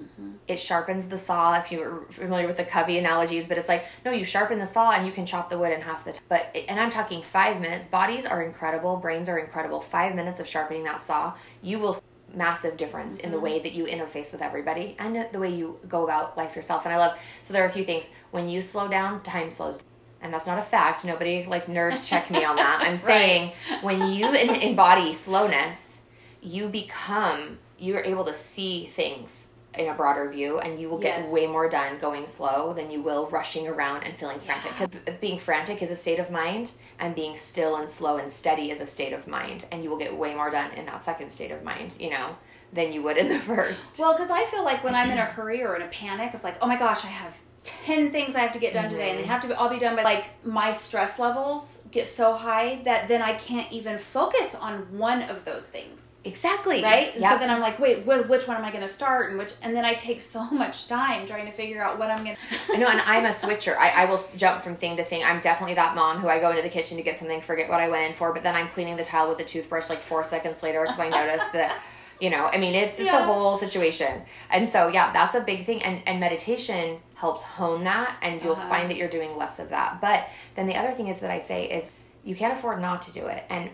It 0.46 0.58
sharpens 0.60 1.08
the 1.08 1.16
saw, 1.16 1.56
if 1.56 1.72
you're 1.72 2.02
familiar 2.10 2.46
with 2.46 2.58
the 2.58 2.64
Covey 2.64 2.98
analogies, 2.98 3.48
but 3.48 3.56
it's 3.56 3.68
like, 3.68 3.84
no, 4.04 4.10
you 4.10 4.24
sharpen 4.24 4.58
the 4.58 4.66
saw 4.66 4.90
and 4.92 5.06
you 5.06 5.12
can 5.12 5.24
chop 5.24 5.48
the 5.48 5.58
wood 5.58 5.72
in 5.72 5.80
half 5.80 6.04
the 6.04 6.12
time. 6.12 6.22
But, 6.28 6.54
and 6.68 6.78
I'm 6.78 6.90
talking 6.90 7.22
five 7.22 7.60
minutes. 7.60 7.86
Bodies 7.86 8.26
are 8.26 8.42
incredible, 8.42 8.96
brains 8.96 9.28
are 9.28 9.38
incredible. 9.38 9.80
Five 9.80 10.14
minutes 10.14 10.38
of 10.38 10.46
sharpening 10.46 10.84
that 10.84 11.00
saw, 11.00 11.32
you 11.62 11.78
will 11.78 12.02
massive 12.34 12.76
difference 12.76 13.18
in 13.18 13.30
the 13.30 13.36
mm-hmm. 13.36 13.44
way 13.44 13.58
that 13.60 13.72
you 13.72 13.84
interface 13.84 14.32
with 14.32 14.42
everybody 14.42 14.96
and 14.98 15.26
the 15.32 15.38
way 15.38 15.52
you 15.52 15.78
go 15.88 16.04
about 16.04 16.36
life 16.36 16.56
yourself. 16.56 16.84
And 16.84 16.94
I 16.94 16.98
love, 16.98 17.18
so 17.42 17.52
there 17.52 17.62
are 17.62 17.68
a 17.68 17.72
few 17.72 17.84
things. 17.84 18.10
When 18.30 18.48
you 18.48 18.60
slow 18.60 18.88
down, 18.88 19.22
time 19.22 19.50
slows 19.50 19.78
down 19.78 19.86
and 20.22 20.32
that's 20.32 20.46
not 20.46 20.58
a 20.58 20.62
fact. 20.62 21.04
Nobody 21.04 21.44
like 21.44 21.66
nerd 21.66 22.06
check 22.06 22.30
me 22.30 22.44
on 22.44 22.56
that. 22.56 22.82
I'm 22.82 22.96
saying 22.96 23.52
when 23.82 24.08
you 24.12 24.32
embody 24.32 25.14
slowness, 25.14 26.02
you 26.40 26.68
become 26.68 27.58
you're 27.78 28.00
able 28.04 28.24
to 28.24 28.34
see 28.34 28.86
things 28.86 29.52
in 29.76 29.88
a 29.88 29.94
broader 29.94 30.30
view, 30.30 30.58
and 30.58 30.78
you 30.78 30.88
will 30.88 30.98
get 30.98 31.20
Yes. 31.20 31.32
way 31.32 31.46
more 31.46 31.68
done 31.68 31.98
going 31.98 32.26
slow 32.26 32.72
than 32.72 32.90
you 32.90 33.00
will 33.00 33.26
rushing 33.28 33.66
around 33.66 34.02
and 34.04 34.16
feeling 34.18 34.38
frantic. 34.38 34.72
Because 34.78 35.16
being 35.16 35.38
frantic 35.38 35.82
is 35.82 35.90
a 35.90 35.96
state 35.96 36.18
of 36.18 36.30
mind, 36.30 36.72
and 37.02 37.14
being 37.14 37.36
still 37.36 37.76
and 37.76 37.90
slow 37.90 38.16
and 38.16 38.30
steady 38.30 38.70
is 38.70 38.80
a 38.80 38.86
state 38.86 39.12
of 39.12 39.26
mind, 39.26 39.66
and 39.70 39.84
you 39.84 39.90
will 39.90 39.98
get 39.98 40.16
way 40.16 40.34
more 40.34 40.50
done 40.50 40.70
in 40.72 40.86
that 40.86 41.02
second 41.02 41.30
state 41.30 41.50
of 41.50 41.62
mind. 41.62 41.96
You 42.00 42.10
know. 42.10 42.36
Than 42.74 42.90
you 42.90 43.02
would 43.02 43.18
in 43.18 43.28
the 43.28 43.38
first. 43.52 43.98
Well, 43.98 44.14
because 44.14 44.30
I 44.30 44.44
feel 44.44 44.64
like 44.64 44.82
when 44.82 44.94
I'm 44.94 45.10
in 45.10 45.18
a 45.18 45.26
hurry 45.26 45.62
or 45.62 45.76
in 45.76 45.82
a 45.82 45.88
panic 45.88 46.32
of 46.32 46.42
like, 46.42 46.56
oh 46.62 46.66
my 46.66 46.78
gosh, 46.78 47.04
I 47.04 47.08
have 47.08 47.38
10 47.64 48.10
things 48.10 48.34
I 48.34 48.40
have 48.40 48.52
to 48.52 48.58
get 48.58 48.72
done 48.72 48.88
today, 48.88 49.10
and 49.10 49.18
they 49.18 49.22
mm-hmm. 49.22 49.30
have 49.30 49.42
to 49.42 49.48
be, 49.48 49.54
all 49.54 49.68
be 49.68 49.78
done 49.78 49.94
by 49.94 50.02
like 50.02 50.44
my 50.44 50.72
stress 50.72 51.20
levels 51.20 51.84
get 51.92 52.08
so 52.08 52.34
high 52.34 52.82
that 52.82 53.06
then 53.06 53.22
I 53.22 53.34
can't 53.34 53.70
even 53.70 53.98
focus 53.98 54.56
on 54.56 54.98
one 54.98 55.22
of 55.22 55.44
those 55.44 55.68
things. 55.68 56.16
Exactly. 56.24 56.82
right? 56.82 57.16
Yep. 57.16 57.32
so 57.32 57.38
then 57.38 57.50
I'm 57.50 57.60
like, 57.60 57.78
wait, 57.78 58.02
wh- 58.02 58.28
which 58.28 58.48
one 58.48 58.56
am 58.56 58.64
I 58.64 58.70
going 58.70 58.82
to 58.82 58.88
start? 58.88 59.30
And 59.30 59.38
which, 59.38 59.52
and 59.62 59.76
then 59.76 59.84
I 59.84 59.94
take 59.94 60.20
so 60.20 60.42
much 60.50 60.88
time 60.88 61.24
trying 61.24 61.46
to 61.46 61.52
figure 61.52 61.84
out 61.84 62.00
what 62.00 62.10
I'm 62.10 62.24
going 62.24 62.36
to. 62.36 62.74
I 62.74 62.78
know, 62.78 62.88
and 62.88 63.00
I'm 63.06 63.26
a 63.26 63.32
switcher. 63.32 63.78
I, 63.78 63.90
I 63.90 64.04
will 64.06 64.20
jump 64.36 64.62
from 64.62 64.74
thing 64.74 64.96
to 64.96 65.04
thing. 65.04 65.22
I'm 65.22 65.40
definitely 65.40 65.74
that 65.76 65.94
mom 65.94 66.18
who 66.18 66.28
I 66.28 66.40
go 66.40 66.50
into 66.50 66.62
the 66.62 66.68
kitchen 66.68 66.96
to 66.96 67.02
get 67.04 67.16
something, 67.16 67.40
forget 67.40 67.68
what 67.68 67.80
I 67.80 67.88
went 67.88 68.10
in 68.10 68.16
for, 68.16 68.32
but 68.32 68.42
then 68.42 68.56
I'm 68.56 68.66
cleaning 68.68 68.96
the 68.96 69.04
tile 69.04 69.28
with 69.28 69.38
a 69.38 69.44
toothbrush 69.44 69.88
like 69.88 70.00
four 70.00 70.24
seconds 70.24 70.64
later 70.64 70.82
because 70.82 70.98
I 70.98 71.08
noticed 71.08 71.52
that, 71.52 71.80
you 72.24 72.30
know, 72.34 72.44
I 72.54 72.56
mean, 72.62 72.74
it's 72.82 72.98
it's 73.00 73.06
Yeah. 73.12 73.22
a 73.22 73.24
whole 73.30 73.56
situation. 73.64 74.12
And 74.54 74.68
so, 74.74 74.80
yeah, 74.96 75.06
that's 75.12 75.34
a 75.34 75.40
big 75.50 75.60
thing. 75.68 75.78
And 75.82 75.96
and 76.08 76.16
meditation 76.20 76.84
helps 77.22 77.42
hone 77.58 77.82
that, 77.92 78.10
and 78.22 78.32
you'll 78.42 78.52
Uh-huh. 78.60 78.68
find 78.74 78.86
that 78.90 78.96
you're 78.98 79.14
doing 79.18 79.32
less 79.42 79.56
of 79.58 79.68
that. 79.76 79.90
But 80.06 80.20
then 80.56 80.66
the 80.70 80.76
other 80.80 80.92
thing 80.96 81.08
is 81.12 81.18
that 81.22 81.30
I 81.38 81.40
say 81.50 81.60
is 81.76 81.82
you 82.28 82.34
can't 82.40 82.52
afford 82.56 82.80
not 82.88 82.98
to 83.06 83.10
do 83.20 83.26
it, 83.26 83.42
and. 83.54 83.64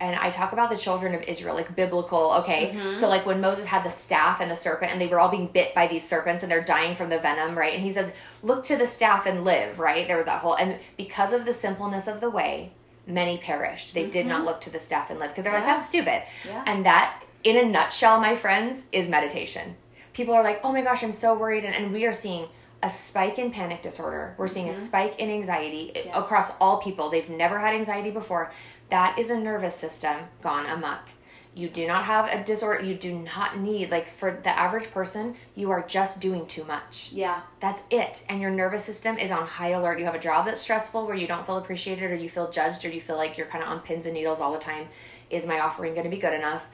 And 0.00 0.16
I 0.16 0.28
talk 0.28 0.52
about 0.52 0.70
the 0.70 0.76
children 0.76 1.14
of 1.14 1.22
Israel, 1.22 1.54
like 1.54 1.70
biblical. 1.82 2.24
Okay, 2.40 2.62
Mm-hmm. 2.74 2.94
so 3.00 3.08
like 3.08 3.24
when 3.30 3.40
Moses 3.40 3.64
had 3.74 3.82
the 3.84 3.90
staff 4.06 4.40
and 4.42 4.50
the 4.50 4.56
serpent, 4.66 4.90
and 4.92 5.00
they 5.00 5.06
were 5.06 5.20
all 5.20 5.28
being 5.36 5.46
bit 5.46 5.72
by 5.72 5.86
these 5.86 6.06
serpents, 6.06 6.42
and 6.42 6.50
they're 6.50 6.68
dying 6.76 6.94
from 6.96 7.08
the 7.10 7.20
venom, 7.26 7.56
right? 7.56 7.72
And 7.76 7.82
he 7.88 7.92
says, 7.98 8.12
"Look 8.42 8.60
to 8.70 8.76
the 8.76 8.88
staff 8.88 9.24
and 9.24 9.44
live." 9.44 9.78
Right? 9.88 10.06
There 10.08 10.16
was 10.16 10.26
that 10.26 10.40
whole, 10.44 10.56
and 10.62 10.70
because 11.04 11.32
of 11.32 11.44
the 11.46 11.54
simpleness 11.54 12.06
of 12.08 12.20
the 12.20 12.28
way, 12.28 12.72
many 13.06 13.38
perished. 13.38 13.88
They 13.94 14.06
did 14.16 14.26
not 14.26 14.44
look 14.44 14.60
to 14.62 14.70
the 14.76 14.80
staff 14.80 15.10
and 15.10 15.18
live 15.20 15.30
because 15.30 15.44
they're 15.44 15.52
like, 15.60 15.62
Mm-hmm. 15.62 15.72
"That's 15.74 15.86
stupid." 15.86 16.20
Yeah. 16.50 16.64
And 16.66 16.84
that, 16.90 17.22
in 17.44 17.56
a 17.56 17.64
nutshell, 17.64 18.20
my 18.20 18.34
friends, 18.34 18.86
is 18.92 19.08
meditation. 19.08 19.76
People 20.12 20.34
are 20.34 20.42
like, 20.42 20.60
"Oh 20.64 20.72
my 20.72 20.82
gosh, 20.82 21.02
I'm 21.02 21.12
so 21.12 21.36
worried," 21.36 21.64
and, 21.64 21.74
and 21.74 21.92
we 21.92 22.04
are 22.06 22.12
seeing 22.12 22.46
a 22.82 22.90
spike 22.90 23.38
in 23.38 23.50
panic 23.50 23.82
disorder. 23.82 24.34
We're 24.36 24.46
seeing 24.46 24.68
a 24.68 24.74
spike 24.74 25.18
in 25.18 25.30
anxiety 25.30 25.92
Mm-hmm. 25.94 26.08
Yes. 26.08 26.24
across 26.24 26.56
all 26.60 26.78
people. 26.78 27.08
They've 27.08 27.30
never 27.30 27.58
had 27.58 27.74
anxiety 27.74 28.10
before. 28.10 28.52
That 28.90 29.18
is 29.18 29.30
a 29.30 29.38
nervous 29.40 29.74
system 29.74 30.16
gone 30.42 30.66
amok. 30.66 31.08
You 31.56 31.68
do 31.68 31.86
not 31.86 32.04
have 32.04 32.30
a 32.32 32.42
disorder. 32.44 32.82
You 32.84 32.94
do 32.96 33.14
not 33.20 33.58
need, 33.58 33.90
like, 33.92 34.08
for 34.08 34.40
the 34.42 34.50
average 34.50 34.90
person, 34.90 35.36
you 35.54 35.70
are 35.70 35.82
just 35.86 36.20
doing 36.20 36.46
too 36.46 36.64
much. 36.64 37.10
Yeah. 37.12 37.42
That's 37.60 37.84
it. 37.90 38.24
And 38.28 38.40
your 38.40 38.50
nervous 38.50 38.84
system 38.84 39.16
is 39.18 39.30
on 39.30 39.46
high 39.46 39.68
alert. 39.68 40.00
You 40.00 40.04
have 40.04 40.16
a 40.16 40.18
job 40.18 40.46
that's 40.46 40.60
stressful 40.60 41.06
where 41.06 41.14
you 41.16 41.28
don't 41.28 41.46
feel 41.46 41.56
appreciated 41.56 42.10
or 42.10 42.16
you 42.16 42.28
feel 42.28 42.50
judged 42.50 42.84
or 42.84 42.88
you 42.88 43.00
feel 43.00 43.16
like 43.16 43.38
you're 43.38 43.46
kind 43.46 43.62
of 43.62 43.70
on 43.70 43.80
pins 43.80 44.04
and 44.04 44.14
needles 44.14 44.40
all 44.40 44.52
the 44.52 44.58
time. 44.58 44.88
Is 45.30 45.46
my 45.46 45.60
offering 45.60 45.94
going 45.94 46.04
to 46.04 46.10
be 46.10 46.18
good 46.18 46.34
enough? 46.34 46.66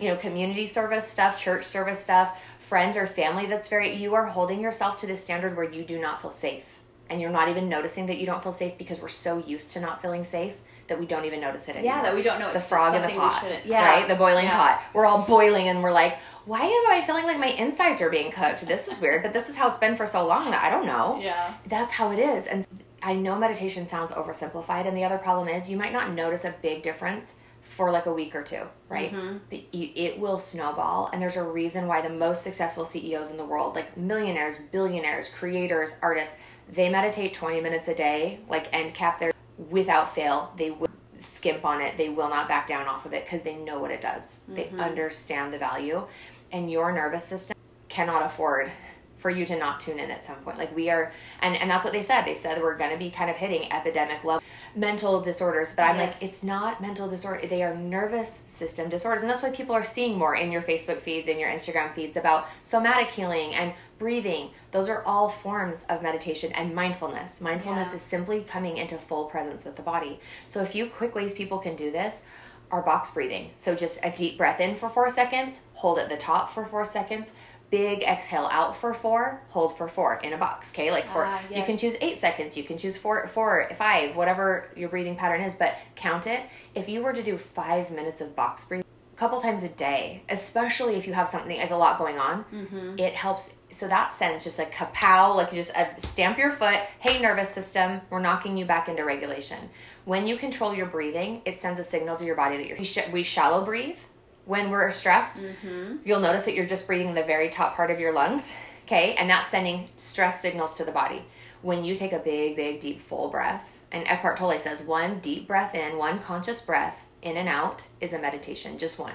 You 0.00 0.08
know, 0.08 0.16
community 0.16 0.66
service 0.66 1.06
stuff, 1.06 1.40
church 1.40 1.64
service 1.64 2.00
stuff, 2.00 2.42
friends 2.58 2.96
or 2.96 3.06
family 3.06 3.46
that's 3.46 3.68
very, 3.68 3.92
you 3.92 4.14
are 4.14 4.26
holding 4.26 4.60
yourself 4.60 5.00
to 5.00 5.06
the 5.06 5.16
standard 5.16 5.56
where 5.56 5.70
you 5.70 5.84
do 5.84 5.98
not 5.98 6.22
feel 6.22 6.30
safe. 6.30 6.64
And 7.10 7.20
you're 7.20 7.30
not 7.30 7.48
even 7.48 7.68
noticing 7.68 8.06
that 8.06 8.18
you 8.18 8.24
don't 8.24 8.42
feel 8.42 8.52
safe 8.52 8.78
because 8.78 9.02
we're 9.02 9.08
so 9.08 9.38
used 9.38 9.72
to 9.72 9.80
not 9.80 10.00
feeling 10.00 10.24
safe 10.24 10.58
that 10.88 10.98
we 10.98 11.06
don't 11.06 11.24
even 11.24 11.40
notice 11.40 11.68
it 11.68 11.76
anymore. 11.76 11.96
Yeah, 11.96 12.02
that 12.02 12.14
we 12.14 12.22
don't 12.22 12.40
know 12.40 12.52
the 12.52 12.60
frog 12.60 12.94
in 12.94 13.02
the 13.02 13.08
pot, 13.08 13.44
yeah. 13.64 13.84
right? 13.84 14.08
The 14.08 14.14
boiling 14.14 14.46
Yeah. 14.46 14.56
pot. 14.56 14.82
We're 14.94 15.06
all 15.06 15.22
boiling 15.22 15.68
and 15.68 15.82
we're 15.82 15.92
like, 15.92 16.18
why 16.44 16.60
am 16.60 16.90
I 16.90 17.02
feeling 17.06 17.24
like 17.24 17.38
my 17.38 17.48
insides 17.48 18.00
are 18.00 18.10
being 18.10 18.32
cooked? 18.32 18.66
This 18.66 18.88
is 18.88 19.00
weird, 19.00 19.22
but 19.22 19.32
this 19.32 19.48
is 19.48 19.56
how 19.56 19.68
it's 19.68 19.78
been 19.78 19.96
for 19.96 20.06
so 20.06 20.26
long 20.26 20.50
that 20.50 20.64
I 20.64 20.70
don't 20.70 20.86
know. 20.86 21.20
Yeah. 21.22 21.54
That's 21.66 21.92
how 21.92 22.10
it 22.10 22.18
is. 22.18 22.46
And 22.46 22.66
I 23.02 23.14
know 23.14 23.38
meditation 23.38 23.86
sounds 23.86 24.12
oversimplified, 24.12 24.86
and 24.86 24.96
the 24.96 25.04
other 25.04 25.18
problem 25.18 25.48
is 25.48 25.70
you 25.70 25.76
might 25.76 25.92
not 25.92 26.10
notice 26.12 26.44
a 26.44 26.54
big 26.62 26.82
difference 26.82 27.34
for 27.72 27.90
like 27.90 28.04
a 28.04 28.12
week 28.12 28.34
or 28.34 28.42
two, 28.42 28.62
right? 28.90 29.12
Mm-hmm. 29.12 29.38
But 29.48 29.74
you, 29.74 29.90
it 29.94 30.18
will 30.18 30.38
snowball, 30.38 31.08
and 31.12 31.22
there's 31.22 31.38
a 31.38 31.42
reason 31.42 31.86
why 31.86 32.02
the 32.02 32.10
most 32.10 32.42
successful 32.42 32.84
CEOs 32.84 33.30
in 33.30 33.38
the 33.38 33.44
world, 33.44 33.74
like 33.74 33.96
millionaires, 33.96 34.60
billionaires, 34.70 35.30
creators, 35.30 35.96
artists, 36.02 36.36
they 36.70 36.90
meditate 36.90 37.32
20 37.32 37.60
minutes 37.62 37.88
a 37.88 37.94
day, 37.94 38.40
like 38.48 38.68
end 38.74 38.92
cap 38.92 39.18
there 39.18 39.32
without 39.70 40.14
fail. 40.14 40.52
They 40.56 40.70
will 40.70 40.88
skimp 41.16 41.64
on 41.64 41.80
it. 41.80 41.96
They 41.96 42.10
will 42.10 42.28
not 42.28 42.46
back 42.46 42.66
down 42.66 42.86
off 42.86 43.06
of 43.06 43.14
it 43.14 43.24
because 43.24 43.40
they 43.42 43.56
know 43.56 43.78
what 43.78 43.90
it 43.90 44.02
does. 44.02 44.40
They 44.48 44.68
understand 44.78 45.54
the 45.54 45.58
value, 45.58 46.06
and 46.52 46.70
your 46.70 46.92
nervous 46.92 47.24
system 47.24 47.56
cannot 47.88 48.22
afford 48.22 48.70
for 49.16 49.30
you 49.30 49.46
to 49.46 49.56
not 49.56 49.78
tune 49.80 49.98
in 49.98 50.10
at 50.10 50.24
some 50.24 50.36
point. 50.36 50.58
Like 50.58 50.74
we 50.76 50.90
are, 50.90 51.12
and 51.40 51.56
and 51.56 51.70
that's 51.70 51.84
what 51.84 51.94
they 51.94 52.02
said. 52.02 52.24
They 52.24 52.34
said 52.34 52.60
we're 52.60 52.76
going 52.76 52.90
to 52.90 52.98
be 52.98 53.10
kind 53.10 53.30
of 53.30 53.36
hitting 53.36 53.72
epidemic 53.72 54.24
level 54.24 54.42
mental 54.74 55.20
disorders. 55.20 55.74
But 55.74 55.82
I'm 55.90 55.96
Yes. 55.96 56.14
like, 56.14 56.22
it's 56.22 56.42
not 56.42 56.80
mental 56.80 57.08
disorder. 57.08 57.46
They 57.46 57.62
are 57.62 57.74
nervous 57.74 58.42
system 58.46 58.88
disorders, 58.88 59.22
and 59.22 59.30
that's 59.30 59.42
why 59.42 59.50
people 59.50 59.74
are 59.74 59.82
seeing 59.82 60.18
more 60.18 60.34
in 60.34 60.50
your 60.50 60.62
Facebook 60.62 61.00
feeds 61.00 61.28
and 61.28 61.38
your 61.38 61.50
Instagram 61.50 61.94
feeds 61.94 62.16
about 62.16 62.46
somatic 62.62 63.08
healing 63.08 63.54
and 63.54 63.74
breathing. 63.98 64.50
Those 64.70 64.88
are 64.88 65.02
all 65.04 65.28
forms 65.28 65.84
of 65.88 66.02
meditation 66.02 66.52
and 66.52 66.74
mindfulness. 66.74 67.40
Mindfulness 67.40 67.90
Yeah. 67.90 67.96
is 67.96 68.02
simply 68.02 68.42
coming 68.42 68.76
into 68.78 68.96
full 68.96 69.26
presence 69.26 69.64
with 69.64 69.76
the 69.76 69.82
body. 69.82 70.20
So 70.48 70.60
a 70.60 70.66
few 70.66 70.88
quick 70.88 71.14
ways 71.14 71.34
people 71.34 71.58
can 71.58 71.76
do 71.76 71.90
this 71.90 72.22
are 72.70 72.80
box 72.80 73.10
breathing. 73.10 73.50
So 73.54 73.74
just 73.74 74.02
a 74.02 74.10
deep 74.10 74.38
breath 74.38 74.58
in 74.58 74.76
for 74.76 74.88
four 74.88 75.10
seconds, 75.10 75.60
hold 75.74 75.98
at 75.98 76.08
the 76.08 76.16
top 76.16 76.50
for 76.50 76.64
four 76.64 76.86
seconds, 76.86 77.32
big 77.72 78.02
exhale 78.04 78.48
out 78.52 78.76
for 78.76 78.92
four, 78.94 79.42
hold 79.48 79.76
for 79.76 79.88
four 79.88 80.16
in 80.22 80.32
a 80.34 80.36
box. 80.36 80.72
Okay, 80.72 80.92
like 80.92 81.06
for 81.06 81.24
Ah, 81.24 81.40
you 81.50 81.64
can 81.64 81.76
choose 81.78 81.96
eight 82.02 82.18
seconds, 82.18 82.56
you 82.56 82.62
can 82.62 82.76
choose 82.78 82.96
four, 82.96 83.26
four, 83.26 83.68
five, 83.76 84.14
whatever 84.14 84.68
your 84.76 84.88
breathing 84.90 85.16
pattern 85.16 85.40
is, 85.40 85.54
but 85.56 85.74
count 85.96 86.26
it. 86.26 86.42
If 86.74 86.88
you 86.88 87.02
were 87.02 87.12
to 87.14 87.22
do 87.22 87.36
five 87.38 87.90
minutes 87.90 88.20
of 88.20 88.36
box 88.36 88.66
breathing 88.66 88.84
a 89.14 89.18
couple 89.18 89.40
times 89.40 89.62
a 89.62 89.68
day, 89.68 90.22
especially 90.28 90.96
if 90.96 91.06
you 91.06 91.14
have 91.14 91.28
something 91.28 91.58
like 91.58 91.70
a 91.70 91.76
lot 91.76 91.96
going 91.98 92.18
on, 92.18 92.44
Mm-hmm. 92.52 92.98
it 92.98 93.14
helps. 93.14 93.54
So 93.70 93.88
that 93.88 94.12
sends 94.12 94.44
just 94.44 94.58
like 94.58 94.70
kapow, 94.74 95.34
like 95.34 95.50
just 95.50 95.70
a 95.74 95.88
stamp 95.96 96.36
your 96.36 96.50
foot. 96.50 96.76
Hey, 96.98 97.22
nervous 97.22 97.48
system, 97.48 98.02
we're 98.10 98.20
knocking 98.20 98.58
you 98.58 98.66
back 98.66 98.88
into 98.88 99.02
regulation. 99.02 99.70
When 100.04 100.26
you 100.26 100.36
control 100.36 100.74
your 100.74 100.86
breathing, 100.86 101.40
it 101.46 101.56
sends 101.56 101.80
a 101.80 101.84
signal 101.84 102.16
to 102.16 102.24
your 102.26 102.36
body 102.36 102.58
that 102.58 102.66
you're. 102.66 102.76
We, 102.76 102.84
sh- 102.84 103.08
we 103.10 103.22
shallow 103.22 103.64
breathe 103.64 103.98
when 104.44 104.70
we're 104.70 104.90
stressed. 104.90 105.42
Mm-hmm. 105.42 105.96
You'll 106.04 106.20
notice 106.20 106.44
that 106.44 106.54
you're 106.54 106.66
just 106.66 106.86
breathing 106.86 107.14
the 107.14 107.22
very 107.22 107.48
top 107.48 107.74
part 107.76 107.90
of 107.90 108.00
your 108.00 108.12
lungs. 108.12 108.52
Okay, 108.84 109.14
and 109.14 109.30
that's 109.30 109.48
sending 109.48 109.88
stress 109.96 110.40
signals 110.42 110.74
to 110.74 110.84
the 110.84 110.92
body. 110.92 111.22
When 111.62 111.84
you 111.84 111.94
take 111.94 112.12
a 112.12 112.18
big, 112.18 112.56
big, 112.56 112.80
deep, 112.80 113.00
full 113.00 113.28
breath, 113.28 113.84
and 113.92 114.06
Eckhart 114.08 114.36
Tolle 114.36 114.58
says 114.58 114.82
one 114.82 115.20
deep 115.20 115.46
breath 115.46 115.74
in, 115.74 115.96
one 115.96 116.18
conscious 116.18 116.60
breath 116.60 117.06
in 117.22 117.36
and 117.36 117.48
out 117.48 117.86
is 118.00 118.12
a 118.12 118.18
meditation, 118.20 118.78
just 118.78 118.98
one. 118.98 119.12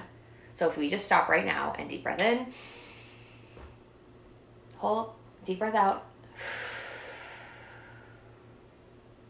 So 0.54 0.68
if 0.68 0.76
we 0.78 0.88
just 0.88 1.04
stop 1.04 1.28
right 1.28 1.44
now 1.44 1.74
and 1.78 1.88
deep 1.90 2.02
breath 2.02 2.20
in, 2.20 2.46
hold, 4.78 5.12
deep 5.44 5.58
breath 5.58 5.74
out, 5.74 6.06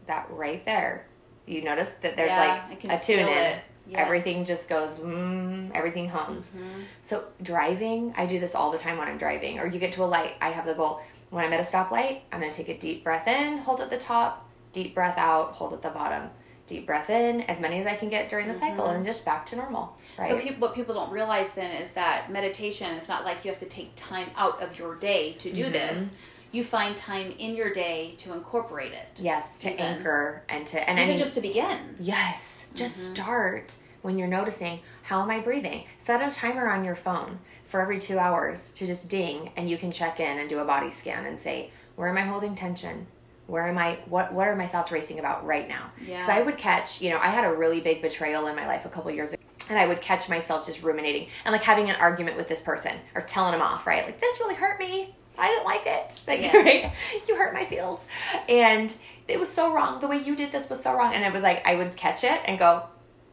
that 0.07 0.27
right 0.29 0.63
there, 0.65 1.05
you 1.45 1.61
notice 1.61 1.91
that 1.95 2.15
there's 2.15 2.29
Yeah, 2.29 2.65
like 2.69 2.83
a 2.85 2.99
tune 3.03 3.19
in. 3.19 3.27
it. 3.27 3.61
Yes. 3.89 3.99
Everything 4.05 4.45
just 4.45 4.69
goes, 4.69 4.99
mm, 4.99 5.71
everything 5.73 6.09
hums. 6.09 6.47
Mm-hmm. 6.47 6.81
So 7.01 7.25
driving, 7.41 8.13
I 8.15 8.25
do 8.27 8.39
this 8.39 8.53
all 8.53 8.71
the 8.71 8.77
time 8.77 8.97
when 8.97 9.07
I'm 9.07 9.17
driving. 9.17 9.59
Or 9.59 9.65
you 9.65 9.79
get 9.79 9.93
to 9.93 10.03
a 10.03 10.05
light, 10.05 10.35
I 10.41 10.49
have 10.49 10.65
the 10.65 10.75
goal. 10.75 11.01
When 11.31 11.43
I'm 11.43 11.53
at 11.53 11.59
a 11.59 11.63
stoplight, 11.63 12.21
I'm 12.31 12.39
going 12.39 12.51
to 12.51 12.57
take 12.57 12.69
a 12.69 12.77
deep 12.77 13.03
breath 13.03 13.27
in, 13.27 13.57
hold 13.59 13.81
at 13.81 13.89
the 13.89 13.97
top, 13.97 14.47
deep 14.73 14.93
breath 14.93 15.17
out, 15.17 15.53
hold 15.53 15.73
at 15.73 15.81
the 15.81 15.89
bottom. 15.89 16.29
Deep 16.67 16.85
breath 16.85 17.09
in, 17.09 17.41
as 17.41 17.59
many 17.59 17.79
as 17.79 17.87
I 17.87 17.95
can 17.95 18.09
get 18.09 18.29
during 18.29 18.47
the 18.47 18.53
mm-hmm. 18.53 18.77
cycle, 18.77 18.85
and 18.85 19.03
just 19.03 19.25
back 19.25 19.43
to 19.47 19.55
normal. 19.55 19.97
Right? 20.19 20.29
So 20.29 20.39
people, 20.39 20.59
what 20.59 20.75
people 20.75 20.93
don't 20.93 21.11
realize 21.11 21.53
then 21.53 21.75
is 21.81 21.93
that 21.93 22.31
meditation 22.31 22.91
is 22.95 23.07
not 23.07 23.25
like 23.25 23.43
you 23.43 23.49
have 23.49 23.59
to 23.61 23.65
take 23.65 23.91
time 23.95 24.29
out 24.35 24.61
of 24.61 24.77
your 24.77 24.93
day 24.93 25.33
to 25.39 25.51
do 25.51 25.63
mm-hmm. 25.63 25.71
this. 25.71 26.13
You 26.51 26.63
find 26.63 26.97
time 26.97 27.33
in 27.37 27.55
your 27.55 27.71
day 27.71 28.15
to 28.17 28.33
incorporate 28.33 28.91
it, 28.93 29.09
yes, 29.19 29.57
to 29.59 29.71
Even. 29.71 29.85
anchor 29.85 30.43
and 30.49 30.65
to 30.67 30.89
and 30.89 30.99
I 30.99 31.03
even 31.03 31.09
mean, 31.09 31.17
just 31.19 31.35
to 31.35 31.41
begin. 31.41 31.95
Yes, 31.99 32.67
just 32.73 32.97
Mm-hmm. 32.97 33.13
start 33.23 33.75
when 34.01 34.17
you're 34.17 34.27
noticing 34.27 34.79
how 35.03 35.21
am 35.21 35.29
I 35.29 35.39
breathing? 35.39 35.83
Set 35.97 36.21
a 36.27 36.33
timer 36.33 36.67
on 36.69 36.83
your 36.83 36.95
phone 36.95 37.39
for 37.65 37.81
every 37.81 37.99
2 37.99 38.17
hours 38.17 38.71
to 38.73 38.87
just 38.87 39.09
ding 39.09 39.51
and 39.57 39.69
you 39.69 39.77
can 39.77 39.91
check 39.91 40.19
in 40.19 40.39
and 40.39 40.49
do 40.49 40.59
a 40.59 40.65
body 40.65 40.89
scan 40.89 41.25
and 41.25 41.39
say, 41.39 41.69
where 41.95 42.07
am 42.09 42.17
I 42.17 42.21
holding 42.21 42.55
tension? 42.55 43.05
Where 43.45 43.67
am 43.67 43.77
I 43.77 43.99
what 44.07 44.33
what 44.33 44.47
are 44.47 44.55
my 44.55 44.67
thoughts 44.67 44.91
racing 44.91 45.19
about 45.19 45.45
right 45.45 45.67
now? 45.67 45.91
Yeah. 46.03 46.19
Cuz 46.21 46.29
I 46.29 46.41
would 46.41 46.57
catch, 46.57 47.01
you 47.01 47.09
know, 47.11 47.19
I 47.19 47.27
had 47.27 47.43
a 47.45 47.53
really 47.53 47.79
big 47.81 48.01
betrayal 48.01 48.47
in 48.47 48.55
my 48.55 48.65
life 48.67 48.85
a 48.85 48.89
couple 48.89 49.11
years 49.11 49.33
ago. 49.33 49.41
And 49.69 49.77
I 49.77 49.85
would 49.85 50.01
catch 50.01 50.27
myself 50.29 50.65
just 50.65 50.81
ruminating 50.81 51.27
and 51.45 51.51
like 51.51 51.61
having 51.61 51.91
an 51.91 51.95
argument 51.97 52.37
with 52.37 52.47
this 52.47 52.61
person 52.61 52.93
or 53.13 53.21
telling 53.21 53.51
them 53.51 53.61
off, 53.61 53.85
right? 53.85 54.03
Like 54.03 54.19
this 54.19 54.39
really 54.39 54.55
hurt 54.55 54.79
me. 54.79 55.15
I 55.39 55.47
didn't 55.47 55.65
like 55.65 55.85
it. 55.85 56.19
Like, 56.27 56.41
Yes. 56.41 56.53
right? 56.53 56.91
You 57.27 57.35
hurt 57.35 57.53
my 57.53 57.65
feels. 57.65 58.05
And 58.47 58.93
it 59.27 59.39
was 59.39 59.49
so 59.49 59.73
wrong. 59.73 59.99
The 59.99 60.07
way 60.07 60.17
you 60.17 60.35
did 60.35 60.51
this 60.51 60.69
was 60.69 60.81
so 60.81 60.95
wrong. 60.95 61.13
And 61.13 61.23
it 61.23 61.33
was 61.33 61.43
like, 61.43 61.65
I 61.67 61.75
would 61.75 61.95
catch 61.95 62.23
it 62.23 62.39
and 62.45 62.57
go, 62.59 62.83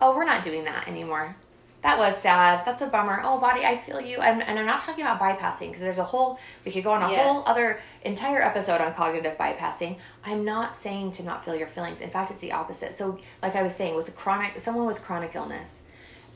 oh, 0.00 0.16
we're 0.16 0.24
not 0.24 0.42
doing 0.42 0.64
that 0.64 0.88
anymore. 0.88 1.36
That 1.82 1.98
was 1.98 2.16
sad. 2.16 2.64
That's 2.66 2.82
a 2.82 2.86
bummer. 2.88 3.20
Oh, 3.22 3.38
body, 3.38 3.64
I 3.64 3.76
feel 3.76 4.00
you. 4.00 4.18
And, 4.18 4.42
and 4.42 4.58
I'm 4.58 4.66
not 4.66 4.80
talking 4.80 5.04
about 5.04 5.20
bypassing 5.20 5.68
because 5.68 5.80
there's 5.82 5.98
a 5.98 6.04
whole, 6.04 6.38
we 6.64 6.72
could 6.72 6.82
go 6.82 6.90
on 6.90 7.02
a 7.02 7.10
Yes. 7.10 7.24
whole 7.24 7.44
other 7.46 7.80
entire 8.02 8.42
episode 8.42 8.80
on 8.80 8.92
cognitive 8.92 9.38
bypassing. 9.38 9.96
I'm 10.24 10.44
not 10.44 10.74
saying 10.74 11.12
to 11.12 11.22
not 11.22 11.44
feel 11.44 11.54
your 11.54 11.68
feelings. 11.68 12.00
In 12.00 12.10
fact, 12.10 12.30
it's 12.30 12.40
the 12.40 12.52
opposite. 12.52 12.94
So, 12.94 13.20
like 13.40 13.54
I 13.54 13.62
was 13.62 13.74
saying, 13.74 13.94
with 13.94 14.08
a 14.08 14.12
chronic, 14.12 14.58
someone 14.58 14.86
with 14.86 15.00
chronic 15.02 15.34
illness, 15.36 15.82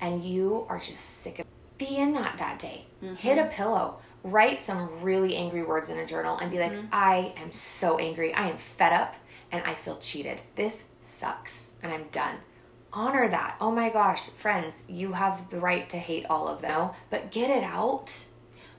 and 0.01 0.25
you 0.25 0.67
are 0.69 0.79
just 0.79 1.03
sick 1.05 1.41
of, 1.41 1.47
be 1.79 1.97
in 1.97 2.13
that 2.15 2.39
that 2.39 2.59
day. 2.61 2.85
Mm-hmm. 3.03 3.17
Hit 3.17 3.39
a 3.39 3.47
pillow. 3.47 3.99
Write 4.23 4.61
some 4.61 5.03
really 5.03 5.35
angry 5.37 5.63
words 5.63 5.89
in 5.89 5.99
a 5.99 6.07
journal 6.07 6.37
and 6.39 6.51
be 6.51 6.59
like, 6.59 6.73
I 6.93 7.33
am 7.39 7.53
so 7.53 7.99
angry. 7.99 8.35
I 8.35 8.49
am 8.51 8.59
fed 8.59 8.93
up 8.93 9.17
and 9.51 9.63
I 9.65 9.75
feel 9.75 9.97
cheated. 9.97 10.41
This 10.57 10.89
sucks 11.01 11.73
and 11.83 11.93
I'm 11.93 12.05
done. 12.13 12.37
Honor 12.93 13.29
that. 13.29 13.57
Oh 13.61 13.71
my 13.71 13.89
gosh, 13.89 14.21
friends, 14.37 14.83
you 14.89 15.13
have 15.13 15.49
the 15.51 15.59
right 15.61 15.89
to 15.91 15.97
hate 15.97 16.27
all 16.29 16.49
of 16.49 16.61
them, 16.61 16.91
but 17.09 17.31
get 17.31 17.49
it 17.51 17.63
out. 17.65 18.13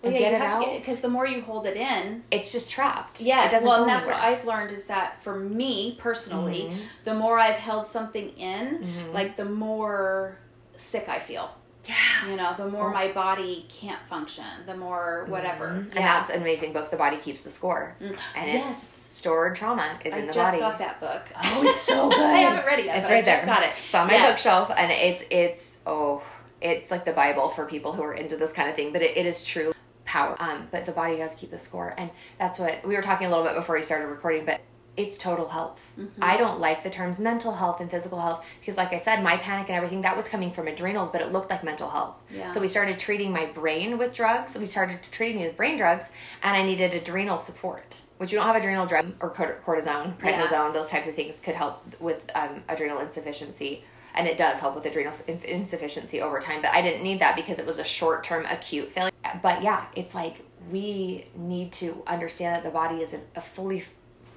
Well, 0.03 0.11
yeah, 0.11 0.19
get 0.19 0.33
it 0.33 0.41
out. 0.41 0.65
because 0.79 1.01
the 1.01 1.07
more 1.09 1.25
you 1.27 1.41
hold 1.41 1.65
it 1.67 1.77
in, 1.77 2.23
it's 2.31 2.51
just 2.51 2.69
trapped. 2.71 3.21
It 3.45 3.63
well, 3.63 3.81
and 3.83 3.89
that's 3.89 4.05
what. 4.07 4.15
I've 4.15 4.45
learned 4.45 4.71
is 4.71 4.85
that 4.85 5.21
for 5.23 5.39
me 5.39 5.95
personally, 5.99 6.63
Mm-hmm. 6.71 6.79
the 7.03 7.13
more 7.15 7.37
I've 7.39 7.55
held 7.57 7.85
something 7.87 8.29
in, 8.29 8.85
like 9.13 9.35
the 9.37 9.45
more 9.45 10.39
sick 10.75 11.07
I 11.07 11.19
feel. 11.19 11.55
Yeah. 11.87 12.29
You 12.29 12.35
know, 12.37 12.53
the 12.55 12.67
more 12.67 12.91
my 12.91 13.07
body 13.11 13.65
can't 13.67 14.01
function, 14.03 14.45
the 14.67 14.75
more 14.77 15.25
whatever. 15.27 15.67
And 15.67 15.91
that's 15.91 16.29
an 16.29 16.41
amazing 16.41 16.73
book. 16.73 16.91
The 16.91 16.97
body 16.97 17.17
keeps 17.17 17.41
the 17.41 17.49
score, 17.51 17.95
and 17.99 18.11
it's 18.49 18.53
Yes. 18.65 18.83
stored 19.09 19.55
trauma 19.55 19.97
is 20.05 20.13
I 20.13 20.19
in 20.19 20.27
the 20.27 20.33
body. 20.33 20.57
I 20.57 20.59
just 20.59 20.59
got 20.59 20.77
that 20.79 20.99
book. 20.99 21.23
Oh, 21.43 21.63
it's 21.65 21.81
so 21.81 22.09
good. 22.11 22.19
I 22.19 22.37
haven't 22.37 22.65
read 22.65 22.79
it 22.79 22.85
yet, 22.85 22.99
It's 22.99 23.07
but 23.07 23.13
I 23.13 23.15
right 23.17 23.25
just 23.25 23.45
there. 23.45 23.55
got 23.55 23.63
it. 23.63 23.73
It's 23.85 23.95
on 23.95 24.07
my 24.07 24.13
Yes. 24.13 24.29
bookshelf, 24.31 24.71
and 24.77 24.91
it's 24.91 25.23
it's 25.31 25.81
oh, 25.87 26.21
it's 26.61 26.91
like 26.91 27.03
the 27.05 27.13
Bible 27.13 27.49
for 27.49 27.65
people 27.65 27.93
who 27.93 28.03
are 28.03 28.13
into 28.13 28.37
this 28.37 28.53
kind 28.53 28.69
of 28.69 28.75
thing. 28.75 28.93
But 28.93 29.01
it, 29.01 29.17
it 29.17 29.25
is 29.25 29.43
true 29.43 29.73
power. 30.05 30.35
Um, 30.39 30.67
but 30.71 30.85
the 30.85 30.91
body 30.91 31.17
does 31.17 31.33
keep 31.35 31.49
the 31.49 31.57
score, 31.59 31.95
and 31.97 32.11
that's 32.37 32.59
what 32.59 32.85
we 32.85 32.95
were 32.95 33.01
talking 33.01 33.25
a 33.25 33.29
little 33.31 33.43
bit 33.45 33.55
before 33.55 33.75
we 33.75 33.81
started 33.81 34.05
recording. 34.05 34.45
But 34.45 34.61
it's 34.97 35.17
total 35.17 35.47
health. 35.47 35.79
Mm-hmm. 35.97 36.21
I 36.21 36.37
don't 36.37 36.59
like 36.59 36.83
the 36.83 36.89
terms 36.89 37.19
mental 37.19 37.53
health 37.53 37.79
and 37.79 37.89
physical 37.89 38.19
health 38.19 38.45
because, 38.59 38.77
like 38.77 38.91
I 38.93 38.97
said, 38.97 39.23
my 39.23 39.37
panic 39.37 39.69
and 39.69 39.75
everything 39.75 40.01
that 40.01 40.17
was 40.17 40.27
coming 40.27 40.51
from 40.51 40.67
adrenals, 40.67 41.09
but 41.11 41.21
it 41.21 41.31
looked 41.31 41.49
like 41.49 41.63
mental 41.63 41.89
health. 41.89 42.21
Yeah. 42.29 42.49
So 42.49 42.59
we 42.59 42.67
started 42.67 42.99
treating 42.99 43.31
my 43.31 43.45
brain 43.45 43.97
with 43.97 44.13
drugs. 44.13 44.57
We 44.57 44.65
started 44.65 44.99
treating 45.11 45.37
me 45.37 45.47
with 45.47 45.55
brain 45.55 45.77
drugs, 45.77 46.11
and 46.43 46.55
I 46.55 46.63
needed 46.63 46.93
adrenal 46.93 47.39
support, 47.39 48.01
which 48.17 48.31
you 48.31 48.37
don't 48.37 48.47
have 48.47 48.55
adrenal 48.55 48.85
drug 48.85 49.13
or 49.21 49.29
cort- 49.29 49.63
cortisone, 49.65 50.13
Yeah. 50.23 50.43
prednisone, 50.43 50.73
those 50.73 50.89
types 50.89 51.07
of 51.07 51.15
things 51.15 51.39
could 51.39 51.55
help 51.55 51.83
with 52.01 52.29
um, 52.35 52.63
adrenal 52.67 52.99
insufficiency. 52.99 53.83
And 54.13 54.27
it 54.27 54.37
does 54.37 54.59
help 54.59 54.75
with 54.75 54.85
adrenal 54.85 55.13
insufficiency 55.45 56.21
over 56.21 56.39
time, 56.41 56.61
but 56.61 56.71
I 56.73 56.81
didn't 56.81 57.01
need 57.01 57.21
that 57.21 57.37
because 57.37 57.59
it 57.59 57.65
was 57.65 57.79
a 57.79 57.85
short 57.85 58.25
term 58.25 58.45
acute 58.45 58.91
failure. 58.91 59.11
But 59.41 59.63
yeah, 59.63 59.85
it's 59.95 60.13
like 60.13 60.43
we 60.69 61.27
need 61.35 61.71
to 61.73 62.03
understand 62.05 62.57
that 62.57 62.63
the 62.63 62.71
body 62.71 62.97
is 63.01 63.15
a, 63.35 63.41
fully 63.41 63.85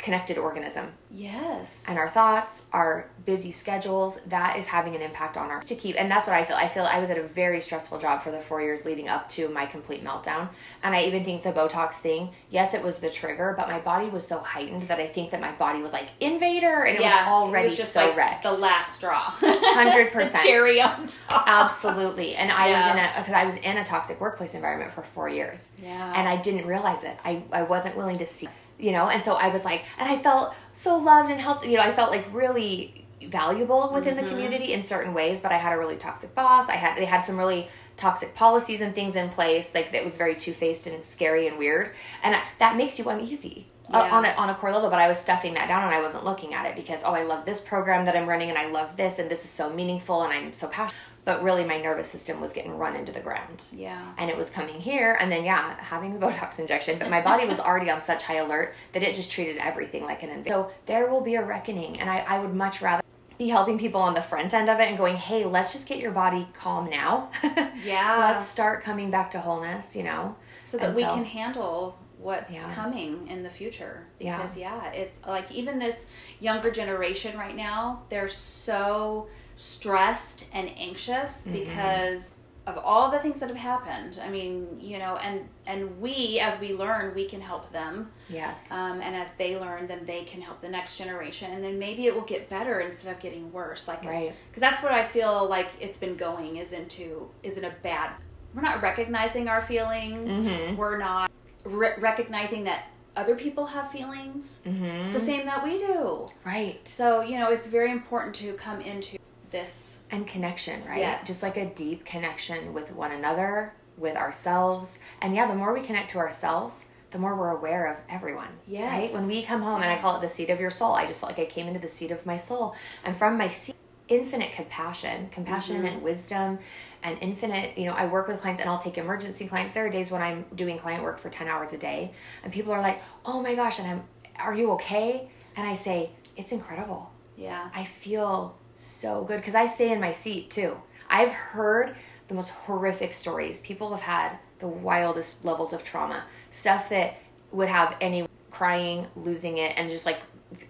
connected 0.05 0.37
organism 0.37 0.93
Yes. 1.15 1.87
and 1.89 1.97
our 1.99 2.09
thoughts, 2.11 2.65
our 2.73 3.09
busy 3.25 3.53
schedules, 3.53 4.21
that 4.27 4.59
is 4.59 4.67
having 4.69 4.95
an 4.97 5.01
impact 5.03 5.37
on 5.37 5.51
our 5.51 5.61
to 5.61 5.75
keep. 5.75 5.95
And 5.99 6.11
that's 6.11 6.27
what 6.27 6.35
I 6.37 6.45
feel. 6.45 6.57
I 6.57 6.67
feel 6.69 6.83
I 6.85 6.99
was 6.99 7.09
at 7.11 7.17
a 7.19 7.23
very 7.23 7.61
stressful 7.61 7.99
job 8.01 8.23
for 8.23 8.31
the 8.31 8.41
four 8.41 8.61
years 8.61 8.85
leading 8.85 9.09
up 9.09 9.29
to 9.31 9.49
my 9.49 9.65
complete 9.65 10.05
meltdown. 10.05 10.49
And 10.83 10.95
I 10.95 11.05
even 11.05 11.25
think 11.25 11.43
the 11.45 11.53
Botox 11.53 11.95
thing, 11.95 12.31
yes, 12.51 12.75
it 12.75 12.83
was 12.83 12.99
the 12.99 13.11
trigger, 13.11 13.55
but 13.57 13.69
my 13.69 13.79
body 13.79 14.09
was 14.09 14.27
so 14.27 14.41
heightened 14.41 14.83
that 14.89 14.99
I 14.99 15.07
think 15.07 15.31
that 15.31 15.41
my 15.41 15.53
body 15.53 15.81
was 15.83 15.93
like 15.93 16.09
invader, 16.21 16.83
and 16.83 16.97
it 16.97 17.01
yeah, 17.01 17.25
was 17.31 17.33
already 17.49 17.67
it 17.67 17.71
was 17.71 17.79
just 17.79 17.93
so 17.93 18.09
like 18.09 18.17
wrecked. 18.17 18.43
the 18.43 18.53
last 18.53 18.97
straw. 18.97 19.31
100%. 19.41 20.13
the 20.33 20.39
cherry 20.43 20.81
on 20.81 21.07
top. 21.07 21.45
Absolutely. 21.47 22.35
And 22.35 22.51
I 22.51 22.69
Yeah. 22.69 22.87
was 22.87 22.93
in 22.93 23.05
a 23.05 23.23
because 23.23 23.35
I 23.35 23.45
was 23.47 23.57
in 23.57 23.77
a 23.79 23.85
toxic 23.85 24.21
workplace 24.21 24.55
environment 24.55 24.91
for 24.93 25.03
four 25.03 25.29
years. 25.29 25.71
Yeah. 25.83 26.13
And 26.17 26.29
I 26.29 26.37
didn't 26.37 26.67
realize 26.67 27.05
it. 27.05 27.17
I, 27.25 27.43
I 27.53 27.63
wasn't 27.63 27.97
willing 27.97 28.19
to 28.19 28.27
see 28.27 28.49
you 28.79 28.93
know, 28.93 29.09
and 29.09 29.25
so 29.25 29.35
I 29.35 29.49
was 29.49 29.65
like, 29.65 29.85
and 29.99 30.09
I 30.09 30.19
felt 30.19 30.55
so 30.73 30.99
loved 31.05 31.31
and 31.31 31.41
helped. 31.41 31.67
You 31.67 31.77
know, 31.77 31.83
I 31.83 31.91
felt 31.91 32.11
like 32.11 32.27
really 32.33 33.05
valuable 33.29 33.91
within 33.93 34.15
Mm-hmm. 34.15 34.25
the 34.25 34.31
community 34.31 34.73
in 34.73 34.83
certain 34.83 35.15
ways. 35.15 35.41
But 35.41 35.53
I 35.53 35.57
had 35.59 35.73
a 35.73 35.79
really 35.79 35.97
toxic 35.97 36.35
boss. 36.35 36.69
I 36.69 36.75
had 36.77 36.97
they 36.99 37.05
had 37.05 37.23
some 37.25 37.39
really 37.39 37.69
toxic 37.97 38.35
policies 38.35 38.81
and 38.81 38.93
things 38.95 39.15
in 39.15 39.29
place 39.29 39.73
like 39.73 39.93
that 39.93 40.03
was 40.03 40.17
very 40.17 40.35
two-faced 40.35 40.89
and 40.89 41.05
scary 41.05 41.47
and 41.47 41.57
weird 41.57 41.93
and 42.25 42.35
I, 42.35 42.43
that 42.59 42.77
makes 42.77 42.99
you 42.99 43.09
uneasy 43.09 43.67
uh, 43.93 44.09
on 44.11 44.25
a, 44.25 44.31
on 44.31 44.51
a 44.51 44.55
core 44.57 44.73
level 44.73 44.91
but 44.91 44.99
i 44.99 45.07
was 45.07 45.17
stuffing 45.17 45.55
that 45.55 45.69
down 45.69 45.85
and 45.85 45.95
i 45.95 46.01
wasn't 46.01 46.25
looking 46.25 46.55
at 46.55 46.67
it 46.67 46.75
because 46.75 47.05
oh 47.05 47.15
i 47.15 47.23
love 47.23 47.45
this 47.45 47.61
program 47.61 48.05
that 48.07 48.17
i'm 48.17 48.27
running 48.29 48.49
and 48.51 48.59
i 48.59 48.67
love 48.69 48.97
this 48.97 49.21
and 49.21 49.31
this 49.31 49.45
is 49.45 49.51
so 49.51 49.73
meaningful 49.73 50.25
and 50.25 50.33
i'm 50.33 50.53
so 50.53 50.67
passionate 50.67 50.93
but 51.25 51.43
really 51.43 51.65
my 51.65 51.79
nervous 51.81 52.07
system 52.09 52.41
was 52.41 52.53
getting 52.53 52.77
run 52.77 52.95
into 52.97 53.11
the 53.13 53.21
ground 53.21 53.65
Yeah. 53.73 54.13
and 54.19 54.31
it 54.31 54.37
was 54.37 54.51
coming 54.51 54.81
here 54.81 55.17
and 55.21 55.31
then 55.33 55.45
yeah 55.45 55.81
having 55.81 56.13
the 56.13 56.19
botox 56.27 56.59
injection 56.59 56.99
but 56.99 57.11
my 57.11 57.21
body 57.21 57.47
was 57.47 57.61
already 57.61 57.91
on 57.91 58.01
such 58.03 58.23
high 58.25 58.37
alert 58.37 58.75
that 58.93 59.03
it 59.03 59.15
just 59.15 59.31
treated 59.31 59.57
everything 59.59 60.05
like 60.05 60.23
an 60.23 60.31
invasion 60.31 60.53
so 60.53 60.71
there 60.87 61.09
will 61.11 61.21
be 61.23 61.35
a 61.37 61.43
reckoning 61.45 61.99
and 62.01 62.09
I, 62.11 62.19
I 62.29 62.39
would 62.39 62.55
much 62.55 62.83
rather 62.83 63.03
be 63.39 63.49
helping 63.49 63.79
people 63.79 64.01
on 64.01 64.15
the 64.15 64.23
front 64.23 64.55
end 64.55 64.71
of 64.71 64.79
it 64.81 64.87
and 64.89 64.97
going 64.99 65.17
hey 65.17 65.45
let's 65.45 65.73
just 65.73 65.89
get 65.89 65.99
your 65.99 66.13
body 66.13 66.47
calm 66.55 66.89
now 66.91 67.31
Yeah. 67.83 68.17
let's 68.19 68.47
start 68.47 68.83
coming 68.83 69.11
back 69.11 69.31
to 69.33 69.41
wholeness 69.41 69.97
you 69.97 70.03
know 70.05 70.37
so 70.63 70.77
that 70.79 70.87
And 70.89 70.97
we 70.97 71.03
so- 71.03 71.15
can 71.15 71.25
handle 71.25 71.99
what's 72.19 72.55
Yeah. 72.55 72.73
coming 72.75 73.29
in 73.29 73.43
the 73.43 73.51
future 73.51 74.07
Yeah. 74.21 74.37
because 74.37 74.57
yeah. 74.57 74.91
it's 74.93 75.19
like 75.27 75.51
even 75.53 75.79
this 75.79 76.09
younger 76.41 76.71
generation 76.71 77.37
right 77.37 77.55
now 77.57 78.03
they're 78.09 78.29
so 78.29 79.27
stressed 79.57 80.49
and 80.53 80.71
anxious 80.79 81.47
Mm-hmm. 81.47 81.59
because 81.65 82.31
of 82.67 82.79
all 82.79 83.11
the 83.11 83.19
things 83.19 83.41
that 83.41 83.51
have 83.51 83.59
happened 83.59 84.19
i 84.25 84.29
mean 84.31 84.67
you 84.81 84.99
know 84.99 85.17
and 85.19 85.47
and 85.67 86.01
we 86.01 86.41
as 86.41 86.59
we 86.63 86.73
learn 86.75 87.15
we 87.15 87.27
can 87.27 87.39
help 87.41 87.71
them 87.73 88.09
yes 88.31 88.71
um, 88.71 89.03
and 89.03 89.15
as 89.15 89.35
they 89.35 89.59
learn 89.61 89.87
then 89.87 90.03
they 90.07 90.23
can 90.23 90.41
help 90.41 90.63
the 90.63 90.69
next 90.69 90.97
generation 90.97 91.51
and 91.53 91.63
then 91.63 91.79
maybe 91.79 92.07
it 92.07 92.15
will 92.15 92.23
get 92.23 92.49
better 92.49 92.81
instead 92.81 93.15
of 93.15 93.21
getting 93.21 93.53
worse 93.53 93.87
like 93.87 94.03
Right. 94.03 94.33
because 94.49 94.63
that's 94.63 94.83
what 94.83 94.93
i 94.93 95.03
feel 95.03 95.47
like 95.47 95.69
it's 95.79 95.99
been 95.99 96.17
going 96.17 96.57
is 96.57 96.73
into 96.73 97.29
is 97.43 97.59
in 97.59 97.65
a 97.67 97.75
bad 97.83 98.13
we're 98.55 98.63
not 98.63 98.81
recognizing 98.81 99.47
our 99.47 99.61
feelings 99.61 100.33
Mm-hmm. 100.33 100.77
we're 100.77 100.97
not 100.97 101.31
re- 101.65 101.97
recognizing 101.99 102.65
that 102.65 102.87
other 103.15 103.35
people 103.35 103.67
have 103.67 103.91
feelings 103.93 104.63
Mm-hmm. 104.67 105.13
the 105.13 105.21
same 105.21 105.45
that 105.45 105.63
we 105.63 105.79
do 105.79 106.29
right 106.47 106.81
so 106.89 107.21
you 107.21 107.39
know 107.39 107.51
it's 107.53 107.67
very 107.67 107.91
important 107.91 108.35
to 108.37 108.55
come 108.55 108.81
into 108.81 109.19
this 109.55 110.01
and 110.11 110.27
connection, 110.27 110.85
right? 110.87 110.99
Yes. 110.99 111.27
Just 111.27 111.43
like 111.43 111.57
a 111.57 111.67
deep 111.67 112.05
connection 112.05 112.75
with 112.75 112.93
one 112.93 113.13
another, 113.13 113.73
with 113.97 114.17
ourselves. 114.17 114.99
And 115.23 115.35
yeah, 115.35 115.47
the 115.47 115.55
more 115.55 115.73
we 115.73 115.81
connect 115.81 116.11
to 116.11 116.19
ourselves, 116.19 116.89
the 117.13 117.19
more 117.19 117.37
we're 117.37 117.51
aware 117.51 117.87
of 117.87 117.97
everyone. 118.09 118.49
Yes. 118.67 118.93
Right? 118.93 119.21
When 119.21 119.29
we 119.29 119.43
come 119.45 119.63
home, 119.63 119.81
and 119.81 119.91
I 119.91 119.97
call 119.99 120.17
it 120.17 120.21
the 120.23 120.29
seat 120.29 120.51
of 120.51 120.59
your 120.59 120.71
soul, 120.71 120.93
I 120.95 121.07
just 121.07 121.21
felt 121.21 121.31
like 121.31 121.39
I 121.39 121.49
came 121.49 121.69
into 121.69 121.79
the 121.79 121.89
seat 121.89 122.11
of 122.11 122.27
my 122.27 122.37
soul. 122.37 122.75
And 123.05 123.17
from 123.17 123.39
my 123.39 123.47
seat, 123.47 123.77
infinite 124.09 124.53
compassion, 124.53 125.29
compassion 125.31 125.77
Mm-hmm. 125.77 125.87
and 125.87 126.03
wisdom 126.03 126.59
and 127.05 127.17
infinite, 127.23 127.79
you 127.79 127.87
know, 127.87 127.95
I 127.95 128.07
work 128.07 128.27
with 128.27 128.41
clients 128.41 128.61
and 128.61 128.69
I'll 128.69 128.79
take 128.79 128.99
emergency 128.99 129.47
clients. 129.47 129.73
There 129.73 129.87
are 129.87 129.91
days 129.91 130.11
when 130.11 130.21
I'm 130.21 130.45
doing 130.55 130.79
client 130.79 131.03
work 131.05 131.19
for 131.19 131.31
10 131.31 131.47
hours 131.49 131.73
a 131.73 131.79
day 131.79 132.13
and 132.43 132.53
people 132.53 132.73
are 132.73 132.81
like, 132.83 133.01
"Oh 133.25 133.41
my 133.41 133.55
gosh, 133.55 133.79
and 133.79 133.89
I'm 133.89 134.03
are 134.39 134.55
you 134.55 134.73
okay?" 134.73 135.29
And 135.57 135.67
I 135.67 135.75
say, 135.75 136.11
"It's 136.37 136.51
incredible." 136.53 137.11
yeah 137.37 137.69
I 137.75 137.83
feel 137.85 138.57
so 138.75 139.25
good 139.25 139.39
because 139.39 139.55
I 139.55 139.67
stay 139.67 139.93
in 139.93 140.01
my 140.01 140.13
seat 140.13 140.51
too. 140.51 140.77
I've 141.09 141.33
heard 141.33 141.95
the 142.29 142.35
most 142.35 142.51
horrific 142.51 143.15
stories. 143.15 143.61
People 143.61 143.91
have 143.91 144.01
had 144.01 144.39
the 144.59 144.69
wildest 144.69 145.45
levels 145.45 145.73
of 145.73 145.85
trauma, 145.85 146.25
stuff 146.51 146.89
that 146.89 147.19
would 147.53 147.69
have 147.69 147.97
any 148.01 148.27
crying, 148.51 149.07
losing 149.17 149.59
it, 149.59 149.75
and 149.77 149.89
just 149.89 150.07
like 150.07 150.21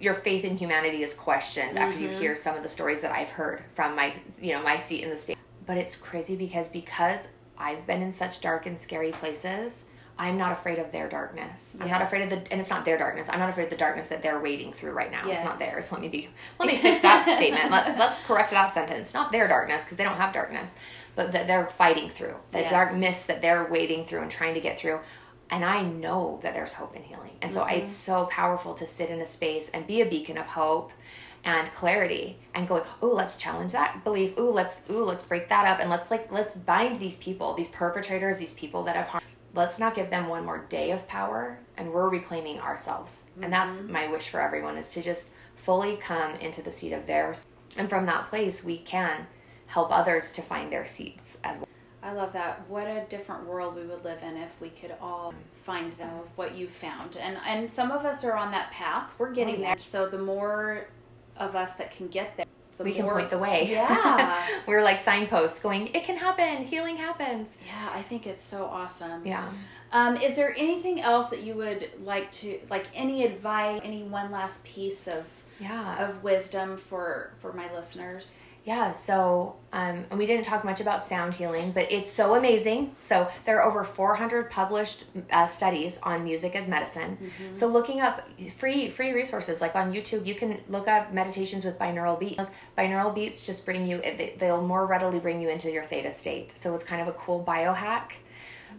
your 0.01 0.15
faith 0.15 0.45
in 0.45 0.57
humanity 0.57 1.03
is 1.03 1.15
questioned 1.15 1.79
after 1.79 2.01
you 2.01 2.09
mm-hmm. 2.09 2.21
hear 2.21 2.37
some 2.37 2.57
of 2.57 2.63
the 2.63 2.69
stories 2.69 3.01
that 3.01 3.13
I've 3.13 3.31
heard 3.31 3.63
from 3.75 3.95
my, 3.95 4.13
you 4.41 4.55
know, 4.55 4.63
my 4.63 4.79
seat 4.79 5.03
in 5.03 5.11
the 5.11 5.17
state. 5.17 5.37
But 5.67 5.77
it's 5.77 5.97
crazy 5.97 6.37
because 6.37 6.69
because 6.69 7.33
I've 7.59 7.87
been 7.87 8.03
in 8.03 8.13
such 8.13 8.41
dark 8.41 8.67
and 8.67 8.79
scary 8.79 9.13
places. 9.13 9.87
I'm 10.19 10.39
not 10.39 10.53
afraid 10.53 10.79
of 10.79 10.93
their 10.93 11.09
darkness. 11.09 11.77
I'm 11.81 11.89
not 11.91 12.01
afraid 12.03 12.23
of 12.23 12.31
the, 12.31 12.37
and 12.53 12.61
it's 12.61 12.71
not 12.71 12.85
their 12.85 12.97
darkness. 12.97 13.27
I'm 13.31 13.41
not 13.41 13.49
afraid 13.49 13.65
of 13.65 13.71
the 13.71 13.77
darkness 13.77 14.09
that 14.09 14.23
they're 14.23 14.39
wading 14.39 14.73
through 14.73 14.93
right 14.93 15.11
now. 15.11 15.29
It's 15.29 15.43
not 15.45 15.59
theirs. 15.59 15.91
Let 15.91 16.01
me 16.01 16.09
be. 16.09 16.29
Let 16.61 16.69
me 16.69 16.77
fix 16.77 17.03
that 17.03 17.25
statement. 17.27 17.71
Let, 17.71 17.99
let's 17.99 18.21
correct 18.23 18.53
that 18.53 18.67
sentence. 18.71 19.13
Not 19.13 19.33
their 19.33 19.49
darkness 19.49 19.85
because 19.85 19.97
they 19.97 20.05
don't 20.05 20.17
have 20.17 20.33
darkness, 20.33 20.73
but 21.17 21.33
that 21.33 21.49
they're 21.49 21.67
fighting 21.67 22.09
through 22.09 22.37
the 22.53 22.61
Yes. 22.61 22.71
dark 22.71 22.97
mist 22.97 23.27
that 23.27 23.43
they're 23.43 23.65
wading 23.65 24.05
through 24.05 24.21
and 24.21 24.31
trying 24.31 24.55
to 24.55 24.61
get 24.61 24.79
through. 24.79 25.01
And 25.51 25.65
I 25.65 25.83
know 25.83 26.39
that 26.43 26.55
there's 26.55 26.75
hope 26.75 26.95
and 26.95 27.05
healing. 27.05 27.33
And 27.43 27.53
so 27.53 27.63
Mm-hmm. 27.63 27.79
it's 27.85 27.93
so 27.93 28.27
powerful 28.27 28.75
to 28.75 28.87
sit 28.87 29.11
in 29.11 29.21
a 29.21 29.27
space 29.27 29.69
and 29.71 29.85
be 29.87 30.01
a 30.01 30.07
beacon 30.07 30.39
of 30.39 30.47
hope 30.47 30.93
and 31.45 31.71
clarity 31.75 32.39
and 32.55 32.67
go, 32.69 32.87
oh, 33.03 33.09
let's 33.09 33.37
challenge 33.37 33.73
that 33.73 34.05
belief. 34.05 34.35
Oh, 34.37 34.45
let's 34.49 34.79
ooh, 34.91 35.03
let's 35.05 35.25
break 35.25 35.49
that 35.49 35.67
up 35.67 35.81
and 35.81 35.91
let's 35.91 36.09
like 36.11 36.31
let's 36.33 36.55
bind 36.55 37.01
these 37.01 37.17
people, 37.17 37.53
these 37.55 37.69
perpetrators, 37.69 38.39
these 38.39 38.55
people 38.55 38.85
that 38.85 38.95
have 38.97 39.09
harmed. 39.09 39.27
Let's 39.55 39.79
not 39.79 39.95
give 39.95 40.11
them 40.11 40.29
one 40.29 40.45
more 40.45 40.67
day 40.69 40.91
of 40.91 41.07
power 41.07 41.59
and 41.77 41.93
we're 41.93 42.09
reclaiming 42.09 42.61
ourselves. 42.61 43.31
And 43.41 43.53
that's 43.53 43.81
mm-hmm. 43.83 43.93
my 43.93 44.09
wish 44.11 44.29
for 44.29 44.41
everyone 44.41 44.77
is 44.77 44.93
to 44.95 45.03
just 45.03 45.33
fully 45.55 45.97
come 45.97 46.35
into 46.37 46.61
the 46.61 46.73
seat 46.73 46.93
of 46.93 47.07
theirs. 47.07 47.47
And 47.77 47.89
from 47.89 48.07
that 48.07 48.27
place 48.27 48.65
we 48.65 48.79
can 48.79 49.27
help 49.67 49.97
others 49.97 50.33
to 50.33 50.43
find 50.43 50.73
their 50.73 50.85
seats 50.85 51.39
as 51.45 51.59
well. 51.59 51.69
I 52.03 52.13
love 52.13 52.35
that. 52.35 52.69
What 52.69 52.87
a 52.87 53.07
different 53.09 53.47
world 53.47 53.77
we 53.77 53.85
would 53.85 54.05
live 54.05 54.23
in 54.23 54.37
if 54.37 54.61
we 54.61 54.69
could 54.69 54.95
all 55.01 55.33
find 55.63 55.91
the, 55.93 56.05
what 56.37 56.55
you 56.55 56.69
found. 56.69 57.17
And 57.17 57.39
and 57.47 57.71
some 57.71 57.91
of 57.91 58.05
us 58.05 58.25
are 58.25 58.35
on 58.35 58.51
that 58.51 58.71
path. 58.73 59.15
We're 59.19 59.33
getting 59.33 59.57
Oh, 59.57 59.59
yeah. 59.61 59.67
there. 59.69 59.79
So 59.79 60.07
the 60.07 60.19
more 60.19 60.89
of 61.39 61.57
us 61.57 61.75
that 61.77 61.91
can 61.91 62.09
get 62.09 62.37
there, 62.37 62.45
the 62.45 62.64
we 62.79 62.93
can 62.93 63.07
point 63.07 63.31
the 63.31 63.39
way. 63.39 63.69
Yeah. 63.71 64.43
We're 64.67 64.83
like 64.83 64.99
signposts 64.99 65.61
going, 65.61 65.89
it 65.95 66.05
can 66.05 66.17
happen, 66.17 66.65
healing 66.65 66.97
happens. 66.97 67.59
yeah, 67.67 67.91
I 67.95 68.03
think 68.03 68.27
it's 68.27 68.43
so 68.43 68.65
awesome. 68.67 69.27
Yeah. 69.27 69.49
Um, 69.93 70.17
is 70.17 70.35
there 70.35 70.53
anything 70.57 71.01
else 71.01 71.31
that 71.31 71.43
you 71.43 71.55
would 71.55 71.89
like 72.01 72.31
to 72.33 72.59
like 72.71 72.87
any 72.95 73.25
advice, 73.25 73.81
any 73.85 74.03
one 74.03 74.31
last 74.33 74.65
piece 74.65 75.07
of 75.07 75.29
Yeah. 75.61 76.05
of 76.05 76.25
wisdom 76.25 76.77
for 76.77 77.31
for 77.41 77.53
my 77.53 77.73
listeners? 77.73 78.45
Yeah, 78.65 78.93
so 78.93 79.57
um, 79.75 80.07
and 80.09 80.19
we 80.19 80.25
didn't 80.25 80.45
talk 80.45 80.65
much 80.65 80.81
about 80.81 81.03
sound 81.03 81.35
healing, 81.35 81.73
but 81.73 81.93
it's 81.93 82.11
so 82.11 82.35
amazing. 82.35 82.97
So 82.99 83.29
there 83.45 83.61
are 83.61 83.69
over 83.69 83.85
400 83.85 84.51
published 84.51 85.05
uh, 85.31 85.47
studies 85.47 85.99
on 86.03 86.25
music 86.25 86.57
as 86.57 86.67
medicine. 86.67 87.19
So 87.53 87.67
looking 87.67 88.01
up 88.01 88.27
free 88.57 88.89
free 88.89 89.13
resources 89.13 89.61
like 89.61 89.75
on 89.75 89.93
YouTube, 89.93 90.25
you 90.25 90.35
can 90.35 90.61
look 90.71 90.89
up 90.89 91.13
meditations 91.13 91.63
with 91.65 91.79
binaural 91.79 92.19
beats. 92.19 92.51
Binaural 92.79 93.15
beats 93.15 93.45
just 93.45 93.67
bring 93.67 93.87
you 93.87 94.01
they'll 94.39 94.63
more 94.63 94.87
readily 94.87 95.19
bring 95.19 95.43
you 95.43 95.51
into 95.51 95.71
your 95.71 95.83
theta 95.83 96.11
state. 96.11 96.57
So 96.57 96.75
it's 96.75 96.85
kind 96.85 97.03
of 97.03 97.09
a 97.09 97.13
cool 97.13 97.45
biohack. 97.47 98.13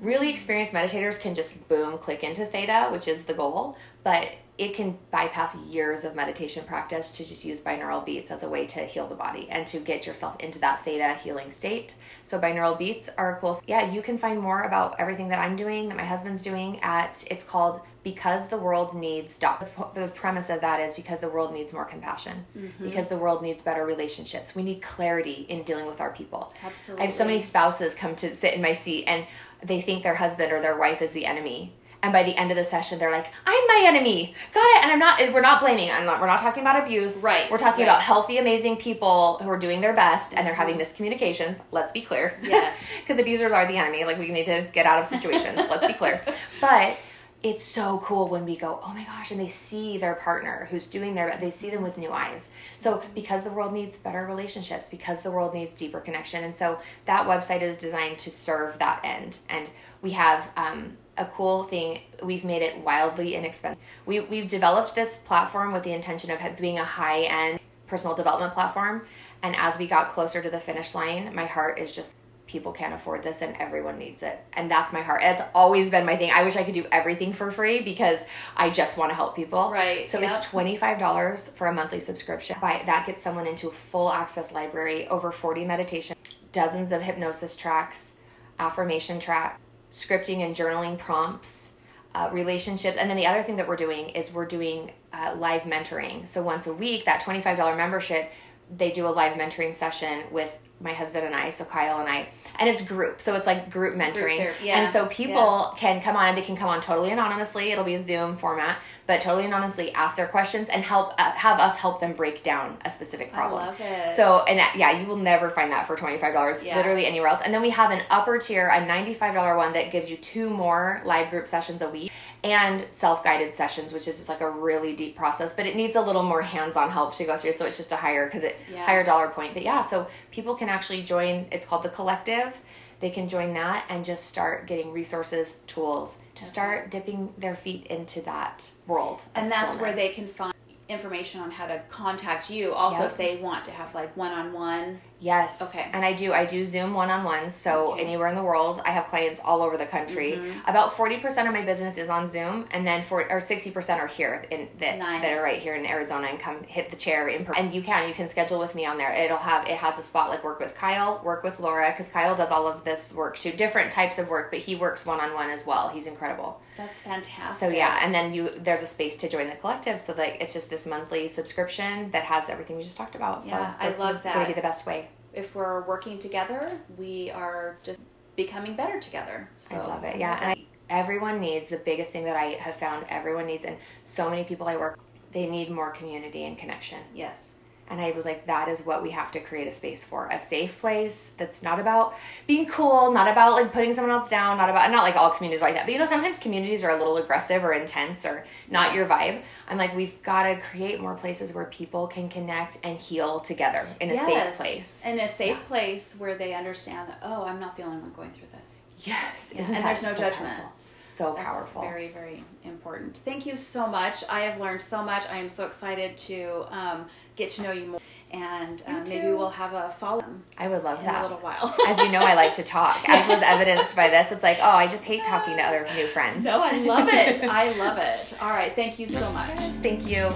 Really 0.02 0.30
experienced 0.30 0.74
meditators 0.74 1.22
can 1.22 1.36
just 1.36 1.70
boom 1.70 2.00
click 2.00 2.24
into 2.24 2.46
theta, 2.46 2.90
which 2.92 3.08
is 3.08 3.26
the 3.26 3.34
goal, 3.34 3.78
but 4.04 4.32
it 4.58 4.74
can 4.74 4.98
bypass 5.12 5.62
years 5.64 6.06
of 6.06 6.16
meditation 6.16 6.64
practice 6.66 7.12
to 7.14 7.26
just 7.26 7.44
use 7.44 7.62
binaural 7.62 8.06
beats 8.06 8.32
as 8.32 8.44
a 8.44 8.50
way 8.50 8.66
to 8.66 8.80
heal 8.82 9.08
the 9.08 9.16
body 9.16 9.48
and 9.50 9.68
to 9.68 9.80
get 9.80 10.08
yourself 10.08 10.40
into 10.40 10.60
that 10.60 10.84
theta 10.84 11.14
healing 11.16 11.52
state. 11.52 11.96
So 12.24 12.40
binaural 12.40 12.78
beats 12.78 13.10
are 13.18 13.38
cool. 13.42 13.62
Yeah, 13.68 13.92
you 13.92 14.02
can 14.02 14.18
find 14.18 14.40
more 14.40 14.64
about 14.64 14.96
everything 14.98 15.28
that 15.30 15.40
I'm 15.40 15.56
doing, 15.56 15.90
that 15.90 15.98
my 15.98 16.06
husband's 16.06 16.42
doing 16.42 16.80
at 16.82 17.26
it's 17.30 17.44
called 17.44 17.82
because 18.06 18.50
the 18.50 18.58
world 18.58 18.96
needs 18.96 19.38
doc. 19.40 19.68
The 19.96 20.08
premise 20.10 20.50
of 20.50 20.62
that 20.62 20.80
is 20.80 20.94
because 20.94 21.20
the 21.20 21.28
world 21.28 21.54
needs 21.54 21.74
more 21.74 21.86
compassion. 21.86 22.46
Mm-hmm. 22.58 22.86
Because 22.86 23.08
the 23.08 23.18
world 23.18 23.42
needs 23.42 23.64
better 23.64 23.84
relationships. 23.84 24.56
We 24.56 24.64
need 24.64 24.82
clarity 24.82 25.48
in 25.50 25.64
dealing 25.64 25.88
with 25.88 26.00
our 26.00 26.12
people. 26.12 26.54
Absolutely. 26.64 27.02
I 27.02 27.06
have 27.08 27.14
so 27.14 27.26
many 27.26 27.40
spouses 27.40 27.96
come 27.96 28.16
to 28.18 28.34
sit 28.34 28.54
in 28.54 28.62
my 28.62 28.74
seat 28.74 29.06
and 29.06 29.26
they 29.64 29.82
think 29.82 30.04
their 30.04 30.16
husband 30.16 30.54
or 30.54 30.62
their 30.62 30.78
wife 30.78 31.02
is 31.02 31.14
the 31.14 31.26
enemy. 31.26 31.74
And 32.06 32.14
by 32.14 32.22
the 32.22 32.38
end 32.38 32.52
of 32.52 32.58
the 32.58 32.64
session, 32.64 33.00
they're 33.00 33.10
like, 33.10 33.26
"I'm 33.48 33.68
my 33.68 33.84
enemy." 33.88 34.36
Got 34.54 34.64
it? 34.78 34.84
And 34.84 34.92
I'm 34.92 35.00
not. 35.00 35.34
We're 35.34 35.42
not 35.42 35.60
blaming. 35.60 35.90
I'm 35.90 36.06
not. 36.06 36.22
We're 36.22 36.28
not 36.28 36.38
talking 36.40 36.62
about 36.62 36.84
abuse. 36.84 37.24
Right, 37.24 37.50
We're 37.50 37.58
talking 37.58 37.84
right. 37.84 37.92
about 37.92 38.04
healthy, 38.04 38.38
amazing 38.38 38.78
people 38.78 39.40
who 39.42 39.50
are 39.50 39.58
doing 39.58 39.82
their 39.82 39.94
best 39.94 40.36
and 40.36 40.46
they're 40.46 40.54
having 40.54 40.78
miscommunications. 40.78 41.60
Let's 41.72 41.92
be 41.92 42.02
clear. 42.02 42.38
Yes. 42.44 42.88
Because 43.02 43.20
abusers 43.20 43.52
are 43.52 43.66
the 43.68 43.78
enemy. 43.78 44.06
Like 44.06 44.20
we 44.20 44.30
need 44.30 44.46
to 44.46 44.68
get 44.72 44.86
out 44.86 45.00
of 45.00 45.08
situations. 45.08 45.58
Let's 45.58 45.88
be 45.88 45.94
clear. 45.94 46.24
But 46.62 46.96
it's 47.42 47.64
so 47.64 48.00
cool 48.00 48.28
when 48.28 48.46
we 48.46 48.56
go, 48.56 48.80
oh 48.84 48.94
my 48.94 49.04
gosh, 49.04 49.32
and 49.32 49.40
they 49.40 49.48
see 49.48 49.98
their 49.98 50.16
partner 50.16 50.68
who's 50.72 50.88
doing 50.88 51.14
their, 51.14 51.32
they 51.40 51.52
see 51.52 51.70
them 51.70 51.84
with 51.84 51.98
new 51.98 52.12
eyes. 52.12 52.52
So 52.78 53.04
because 53.14 53.44
the 53.44 53.52
world 53.52 53.74
needs 53.74 53.98
better 53.98 54.26
relationships, 54.26 54.90
because 54.90 55.22
the 55.22 55.30
world 55.32 55.54
needs 55.54 55.76
deeper 55.76 56.00
connection, 56.00 56.44
and 56.44 56.56
so 56.56 56.80
that 57.06 57.28
website 57.28 57.62
is 57.62 57.78
designed 57.78 58.18
to 58.20 58.32
serve 58.32 58.80
that 58.80 59.02
end. 59.04 59.38
And 59.50 59.70
we 60.02 60.12
have 60.12 60.50
um, 60.58 60.98
a 61.18 61.26
cool 61.26 61.64
thing. 61.64 62.00
We've 62.24 62.44
made 62.44 62.62
it 62.62 62.78
wildly 62.78 63.36
inexpensive. 63.36 63.82
We 64.06 64.22
we've 64.22 64.48
developed 64.48 64.96
this 64.96 65.18
platform 65.18 65.74
with 65.74 65.84
the 65.84 65.94
intention 65.94 66.32
of 66.32 66.40
being 66.58 66.80
a 66.80 66.84
high 66.84 67.22
end 67.22 67.60
personal 67.88 68.16
development 68.16 68.54
platform. 68.54 69.04
And 69.44 69.56
as 69.56 69.78
we 69.78 69.88
got 69.88 70.10
closer 70.10 70.42
to 70.42 70.50
the 70.50 70.60
finish 70.60 70.96
line, 70.96 71.34
my 71.36 71.46
heart 71.46 71.78
is 71.80 71.96
just 71.96 72.16
people 72.48 72.72
can't 72.72 72.94
afford 72.94 73.24
this 73.24 73.42
and 73.42 73.56
everyone 73.58 73.98
needs 73.98 74.24
it. 74.24 74.40
And 74.54 74.70
that's 74.70 74.94
my 74.94 75.02
heart. 75.02 75.22
It's 75.24 75.42
always 75.54 75.90
been 75.90 76.06
my 76.06 76.16
thing. 76.16 76.32
I 76.34 76.44
wish 76.44 76.56
I 76.56 76.64
could 76.64 76.74
do 76.74 76.86
everything 76.92 77.34
for 77.34 77.52
free 77.52 77.82
because 77.82 78.24
I 78.56 78.70
just 78.70 78.98
want 78.98 79.10
to 79.12 79.16
help 79.16 79.36
people. 79.36 79.72
Right. 79.72 80.08
So 80.08 80.20
Yep. 80.20 80.32
it's 80.32 80.48
$25 80.48 81.50
for 81.56 81.68
a 81.68 81.74
monthly 81.74 82.00
subscription. 82.00 82.58
By 82.62 82.82
that 82.86 83.06
gets 83.08 83.22
someone 83.22 83.48
into 83.48 83.68
a 83.68 83.72
full 83.72 84.12
access 84.12 84.52
library, 84.52 85.08
over 85.08 85.32
40 85.32 85.66
meditation, 85.66 86.16
dozens 86.52 86.92
of 86.92 87.02
hypnosis 87.02 87.58
tracks, 87.58 88.18
affirmation 88.60 89.20
track, 89.20 89.60
scripting 89.96 90.40
and 90.40 90.54
journaling 90.54 90.98
prompts, 90.98 91.72
uh, 92.14 92.30
relationships. 92.34 92.98
And 92.98 93.10
then 93.10 93.16
the 93.16 93.26
other 93.26 93.42
thing 93.42 93.56
that 93.56 93.68
we're 93.68 93.78
doing 93.78 94.10
is 94.10 94.34
we're 94.34 94.46
doing 94.46 94.92
uh, 95.14 95.34
live 95.38 95.62
mentoring. 95.62 96.28
So 96.28 96.44
once 96.44 96.68
a 96.68 96.74
week, 96.74 97.06
that 97.06 97.22
$25 97.22 97.78
membership, 97.78 98.30
they 98.76 98.92
do 98.92 99.08
a 99.08 99.10
live 99.10 99.38
mentoring 99.38 99.74
session 99.74 100.24
with 100.32 100.60
my 100.82 100.92
husband 100.94 101.26
and 101.26 101.34
I, 101.34 101.50
so 101.52 101.64
Kyle 101.66 102.00
and 102.00 102.10
I, 102.10 102.28
and 102.60 102.70
it's 102.70 102.86
group. 102.86 103.22
So 103.22 103.36
it's 103.36 103.48
like 103.48 103.72
group 103.72 103.96
mentoring. 103.96 104.38
therapy, 104.38 104.66
yeah, 104.68 104.80
And 104.82 104.90
so 104.90 105.06
people 105.08 105.74
can 105.78 106.02
come 106.02 106.16
on 106.18 106.28
and 106.28 106.38
they 106.38 106.42
can 106.42 106.58
come 106.58 106.68
on 106.68 106.82
totally 106.82 107.12
anonymously. 107.12 107.72
It'll 107.72 107.86
be 107.86 107.96
a 107.96 108.00
Zoom 108.00 108.36
format, 108.36 108.78
but 109.08 109.22
totally 109.22 109.46
anonymously 109.46 109.94
ask 109.94 110.18
their 110.18 110.28
questions 110.28 110.68
and 110.70 110.84
help 110.84 111.14
uh, 111.18 111.32
have 111.32 111.60
us 111.60 111.78
help 111.80 112.02
them 112.02 112.14
break 112.14 112.44
down 112.44 112.78
a 112.84 112.92
specific 112.92 113.32
problem. 113.32 113.66
love 113.66 113.80
it. 113.80 114.12
So 114.16 114.44
and 114.48 114.60
uh, 114.60 114.66
yeah, 114.76 115.00
you 115.00 115.08
will 115.08 115.18
never 115.18 115.50
find 115.50 115.72
that 115.72 115.88
for 115.88 115.96
twenty 115.96 116.18
five 116.18 116.34
dollars 116.34 116.62
Yeah. 116.62 116.76
literally 116.76 117.06
anywhere 117.06 117.30
else. 117.30 117.42
And 117.46 117.54
then 117.54 117.62
we 117.62 117.70
have 117.70 117.92
an 117.92 118.02
upper 118.10 118.38
tier, 118.38 118.68
a 118.68 118.86
ninety 118.86 119.14
five 119.14 119.34
dollar 119.34 119.56
one 119.56 119.72
that 119.74 119.92
gives 119.92 120.10
you 120.12 120.18
two 120.18 120.50
more 120.50 121.02
live 121.06 121.30
group 121.30 121.48
sessions 121.48 121.82
a 121.82 121.90
week 121.90 122.12
and 122.46 122.86
self 122.90 123.24
guided 123.24 123.52
sessions, 123.52 123.92
which 123.92 124.08
is 124.08 124.18
just 124.18 124.30
like 124.30 124.42
a 124.42 124.50
really 124.50 124.94
deep 124.96 125.16
process, 125.18 125.54
but 125.56 125.66
it 125.66 125.76
needs 125.76 125.96
a 125.96 126.02
little 126.02 126.22
more 126.22 126.44
hands 126.44 126.78
on 126.78 126.92
help 126.92 127.16
to 127.16 127.26
go 127.26 127.36
through. 127.38 127.54
So 127.54 127.66
it's 127.66 127.78
just 127.78 127.92
a 127.92 127.96
higher 127.96 128.26
because 128.28 128.44
it 128.44 128.56
Yeah. 128.72 128.86
higher 128.86 129.04
dollar 129.04 129.30
point. 129.30 129.56
But 129.56 129.64
yeah, 129.64 129.82
so 129.82 130.08
people 130.32 130.54
can 130.54 130.70
actually 130.70 131.02
join. 131.02 131.48
It's 131.52 131.66
called 131.66 131.82
the 131.82 131.90
collective. 131.90 132.56
They 133.00 133.10
can 133.10 133.28
join 133.28 133.54
that 133.56 133.84
and 133.90 134.06
just 134.06 134.28
start 134.28 134.68
getting 134.68 134.94
resources, 134.94 135.56
tools 135.66 136.20
to 136.36 136.46
start 136.46 136.92
dipping 136.92 137.34
their 137.38 137.56
feet 137.56 137.88
into 137.88 138.22
that 138.22 138.70
world. 138.88 139.22
and 139.34 139.52
that's 139.52 139.76
where 139.78 139.92
they 139.94 140.10
can 140.10 140.28
find 140.28 140.54
information 140.88 141.42
on 141.42 141.50
how 141.50 141.66
to 141.66 141.80
contact 141.90 142.50
you 142.52 142.72
also 142.72 143.02
Yep. 143.02 143.12
if 143.12 143.18
they 143.18 143.36
want 143.38 143.66
to 143.66 143.72
have 143.72 143.96
like 143.96 144.16
one-on-one 144.16 145.02
Yes. 145.20 145.62
Okay. 145.62 145.90
And 145.94 146.04
I 146.04 146.12
do 146.14 146.34
I 146.34 146.46
do 146.46 146.66
Zoom 146.66 146.94
one 146.94 147.10
on 147.10 147.24
one. 147.24 147.50
So 147.50 147.94
Okay. 147.94 148.04
anywhere 148.04 148.28
in 148.28 148.36
the 148.36 148.44
world, 148.44 148.82
I 148.86 148.92
have 148.92 149.06
clients 149.06 149.40
all 149.44 149.62
over 149.62 149.78
the 149.78 149.86
country. 149.86 150.34
Mm-hmm. 150.34 150.70
About 150.70 150.94
forty 150.94 151.18
percent 151.18 151.48
of 151.48 151.54
my 151.54 151.62
business 151.62 151.98
is 151.98 152.10
on 152.10 152.28
Zoom, 152.28 152.68
and 152.72 152.86
then 152.86 153.02
for 153.02 153.26
or 153.32 153.40
sixty 153.40 153.72
percent 153.72 154.02
are 154.02 154.08
here 154.08 154.46
in 154.52 154.68
that 154.80 154.98
Nice. 155.00 155.22
that 155.22 155.34
are 155.34 155.42
right 155.42 155.60
here 155.60 155.74
in 155.76 155.86
Arizona 155.86 156.28
and 156.28 156.38
come 156.40 156.64
hit 156.64 156.90
the 156.90 156.98
chair 156.98 157.30
in 157.30 157.46
person. 157.46 157.66
And 157.66 157.74
you 157.74 157.82
can 157.82 158.08
you 158.10 158.14
can 158.14 158.28
schedule 158.28 158.60
with 158.60 158.76
me 158.76 158.86
on 158.86 158.98
there. 158.98 159.12
It'll 159.14 159.38
have 159.38 159.66
it 159.68 159.78
has 159.78 159.98
a 159.98 160.04
spot 160.04 160.30
like 160.30 160.44
work 160.44 160.60
with 160.60 160.76
Kyle, 160.76 161.22
work 161.24 161.44
with 161.44 161.60
Laura, 161.62 161.90
because 161.92 162.10
Kyle 162.10 162.36
does 162.36 162.52
all 162.52 162.68
of 162.68 162.84
this 162.84 163.14
work 163.14 163.38
too, 163.38 163.52
different 163.52 163.92
types 163.92 164.20
of 164.20 164.30
work, 164.30 164.52
but 164.52 164.60
he 164.60 164.76
works 164.76 165.06
one 165.06 165.22
on 165.22 165.34
one 165.34 165.50
as 165.50 165.66
well. 165.66 165.88
He's 165.90 166.08
incredible. 166.08 166.60
that's 166.78 166.98
fantastic 166.98 167.70
So 167.70 167.74
yeah, 167.74 168.00
and 168.04 168.14
then 168.14 168.34
you 168.34 168.50
there's 168.58 168.82
a 168.82 168.88
space 168.88 169.16
to 169.18 169.30
join 169.30 169.48
the 169.48 169.56
collective. 169.56 170.00
So 170.02 170.14
like 170.14 170.38
it's 170.42 170.52
just 170.54 170.70
this 170.70 170.86
monthly 170.86 171.30
subscription 171.30 172.12
that 172.12 172.24
has 172.26 172.50
everything 172.50 172.76
we 172.76 172.84
just 172.84 172.98
talked 172.98 173.16
about. 173.16 173.44
So 173.46 173.52
Yeah, 173.52 173.74
I 173.80 173.88
that's 173.90 174.00
love 174.02 174.22
Gonna 174.24 174.46
be 174.46 174.54
the 174.54 174.62
best 174.62 174.86
way. 174.86 175.05
If 175.36 175.56
we're 175.56 175.86
working 175.86 176.18
together 176.18 176.80
we 176.98 177.30
are 177.32 177.78
just 177.84 178.00
becoming 178.36 178.76
better 178.76 179.00
together 179.00 179.50
so 179.58 179.76
I 179.76 179.88
love 179.88 180.04
it. 180.04 180.18
Yeah, 180.18 180.38
and 180.42 180.52
I, 180.52 180.66
everyone 180.90 181.40
needs 181.40 181.70
the 181.70 181.78
biggest 181.78 182.12
thing 182.12 182.26
that 182.26 182.36
I 182.36 182.58
have 182.60 182.76
found. 182.76 183.06
Everyone 183.10 183.46
needs, 183.46 183.66
and 183.66 183.78
so 184.04 184.30
many 184.30 184.44
people 184.44 184.68
I 184.68 184.76
work, 184.76 185.00
they 185.32 185.50
need 185.50 185.70
more 185.70 185.92
community 185.92 186.46
and 186.46 186.58
connection. 186.58 187.00
yes 187.14 187.55
And 187.88 188.02
I 188.02 188.12
was 188.12 188.26
like, 188.26 188.48
that 188.48 188.68
is 188.68 188.84
what 188.84 189.04
we 189.04 189.12
have 189.12 189.32
to 189.34 189.40
create 189.40 189.68
a 189.68 189.72
space 189.72 190.04
for 190.04 190.28
a 190.32 190.40
safe 190.40 190.80
place 190.80 191.36
that's 191.38 191.62
not 191.62 191.80
about 191.80 192.16
being 192.48 192.66
cool, 192.66 193.12
not 193.12 193.28
about 193.28 193.54
like 193.54 193.72
putting 193.72 193.94
someone 193.94 194.12
else 194.12 194.28
down, 194.28 194.58
not 194.58 194.70
about 194.70 194.90
not 194.92 195.04
like 195.04 195.16
all 195.16 195.30
communities 195.30 195.62
are 195.62 195.66
like 195.68 195.76
that. 195.76 195.86
But 195.86 195.94
you 195.94 196.00
know, 196.00 196.08
sometimes 196.08 196.40
communities 196.40 196.84
are 196.84 196.90
a 196.96 196.98
little 196.98 197.18
aggressive 197.18 197.64
or 197.64 197.74
intense 197.74 198.26
or 198.26 198.46
not 198.72 198.96
your 198.96 199.06
vibe. 199.06 199.42
I'm 199.70 199.78
like, 199.78 199.96
we've 199.96 200.20
got 200.24 200.44
to 200.44 200.58
create 200.60 201.00
more 201.00 201.14
places 201.14 201.54
where 201.54 201.66
people 201.66 202.08
can 202.08 202.28
connect 202.28 202.80
and 202.84 202.98
heal 203.00 203.40
together 203.40 203.86
in 204.02 204.10
a 204.10 204.16
safe 204.16 204.56
place. 204.56 205.04
in 205.06 205.20
a 205.20 205.28
safe 205.28 205.64
place 205.66 206.16
where 206.18 206.36
they 206.36 206.54
understand 206.56 207.10
that 207.10 207.20
oh 207.22 207.44
i'm 207.46 207.60
not 207.60 207.76
the 207.76 207.84
only 207.84 207.98
one 207.98 208.12
going 208.14 208.32
through 208.32 208.48
this 208.52 208.82
Yes, 209.04 209.52
Yeah, 209.54 209.62
isn't 209.62 209.76
and 209.76 209.86
there's 209.86 210.02
no 210.02 210.12
so 210.14 210.22
judgment. 210.30 210.54
powerful? 210.56 210.72
So 211.00 211.34
That's 211.36 211.46
powerful. 211.46 211.82
very, 211.84 212.08
very 212.08 212.44
important. 212.64 213.18
Thank 213.18 213.46
you 213.46 213.56
so 213.56 213.86
much. 213.88 214.24
I 214.30 214.40
have 214.42 214.60
learned 214.60 214.82
so 214.82 215.04
much. 215.04 215.28
I 215.30 215.38
am 215.38 215.50
so 215.50 215.66
excited 215.68 216.18
to 216.18 216.66
um, 216.72 217.06
get 217.36 217.50
to 217.50 217.64
know 217.64 217.72
you 217.72 217.86
more, 217.86 218.02
and 218.32 218.82
um, 218.88 219.04
maybe 219.08 219.28
we'll 219.28 219.50
have 219.50 219.74
a 219.74 219.90
follow 219.92 220.22
up. 220.22 220.30
I 220.58 220.68
would 220.68 220.84
love 220.84 221.00
in 221.00 221.06
that. 221.06 221.22
a 221.22 221.24
little 221.24 221.40
while. 221.40 221.76
As 221.88 222.00
you 222.00 222.12
know, 222.12 222.20
I 222.20 222.34
like 222.34 222.54
to 222.56 222.64
talk. 222.64 223.08
As 223.08 223.28
was 223.28 223.42
evidenced 223.46 223.96
by 223.96 224.10
this, 224.10 224.32
it's 224.32 224.44
like, 224.44 224.58
oh, 224.62 224.70
I 224.70 224.88
just 224.88 225.04
hate 225.04 225.24
talking 225.24 225.56
to 225.58 225.64
other 225.64 225.86
new 225.96 226.08
friends. 226.08 226.44
no, 226.44 226.62
I 226.64 226.78
love 226.84 227.08
it. 227.10 227.44
I 227.44 227.72
love 227.78 227.98
it. 227.98 228.34
All 228.42 228.50
right, 228.50 228.76
thank 228.76 229.00
you 229.00 229.08
so 229.08 229.32
much. 229.32 229.50
Yes, 229.58 229.78
thank 229.78 230.08
you. 230.08 230.34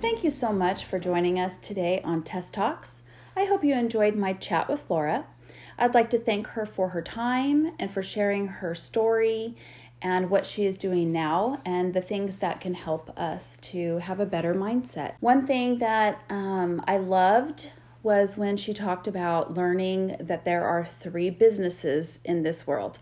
Thank 0.00 0.24
you 0.24 0.30
so 0.30 0.52
much 0.52 0.84
for 0.84 0.98
joining 0.98 1.38
us 1.38 1.56
today 1.58 2.00
on 2.04 2.22
Test 2.22 2.54
Talks. 2.54 3.02
I 3.36 3.44
hope 3.44 3.64
you 3.64 3.74
enjoyed 3.74 4.14
my 4.16 4.32
chat 4.34 4.68
with 4.68 4.84
Laura. 4.88 5.24
I'd 5.78 5.94
like 5.94 6.10
to 6.10 6.18
thank 6.18 6.46
her 6.48 6.66
for 6.66 6.90
her 6.90 7.02
time 7.02 7.72
and 7.78 7.90
for 7.90 8.02
sharing 8.02 8.46
her 8.46 8.74
story 8.74 9.56
and 10.02 10.28
what 10.28 10.44
she 10.44 10.66
is 10.66 10.76
doing 10.76 11.12
now 11.12 11.58
and 11.64 11.94
the 11.94 12.02
things 12.02 12.36
that 12.36 12.60
can 12.60 12.74
help 12.74 13.16
us 13.18 13.56
to 13.62 13.98
have 13.98 14.20
a 14.20 14.26
better 14.26 14.54
mindset. 14.54 15.14
One 15.20 15.46
thing 15.46 15.78
that 15.78 16.20
um, 16.28 16.82
I 16.86 16.98
loved 16.98 17.70
was 18.02 18.36
when 18.36 18.56
she 18.56 18.74
talked 18.74 19.06
about 19.06 19.54
learning 19.54 20.16
that 20.18 20.44
there 20.44 20.64
are 20.64 20.88
three 21.00 21.30
businesses 21.30 22.18
in 22.24 22.42
this 22.42 22.66
world 22.66 22.98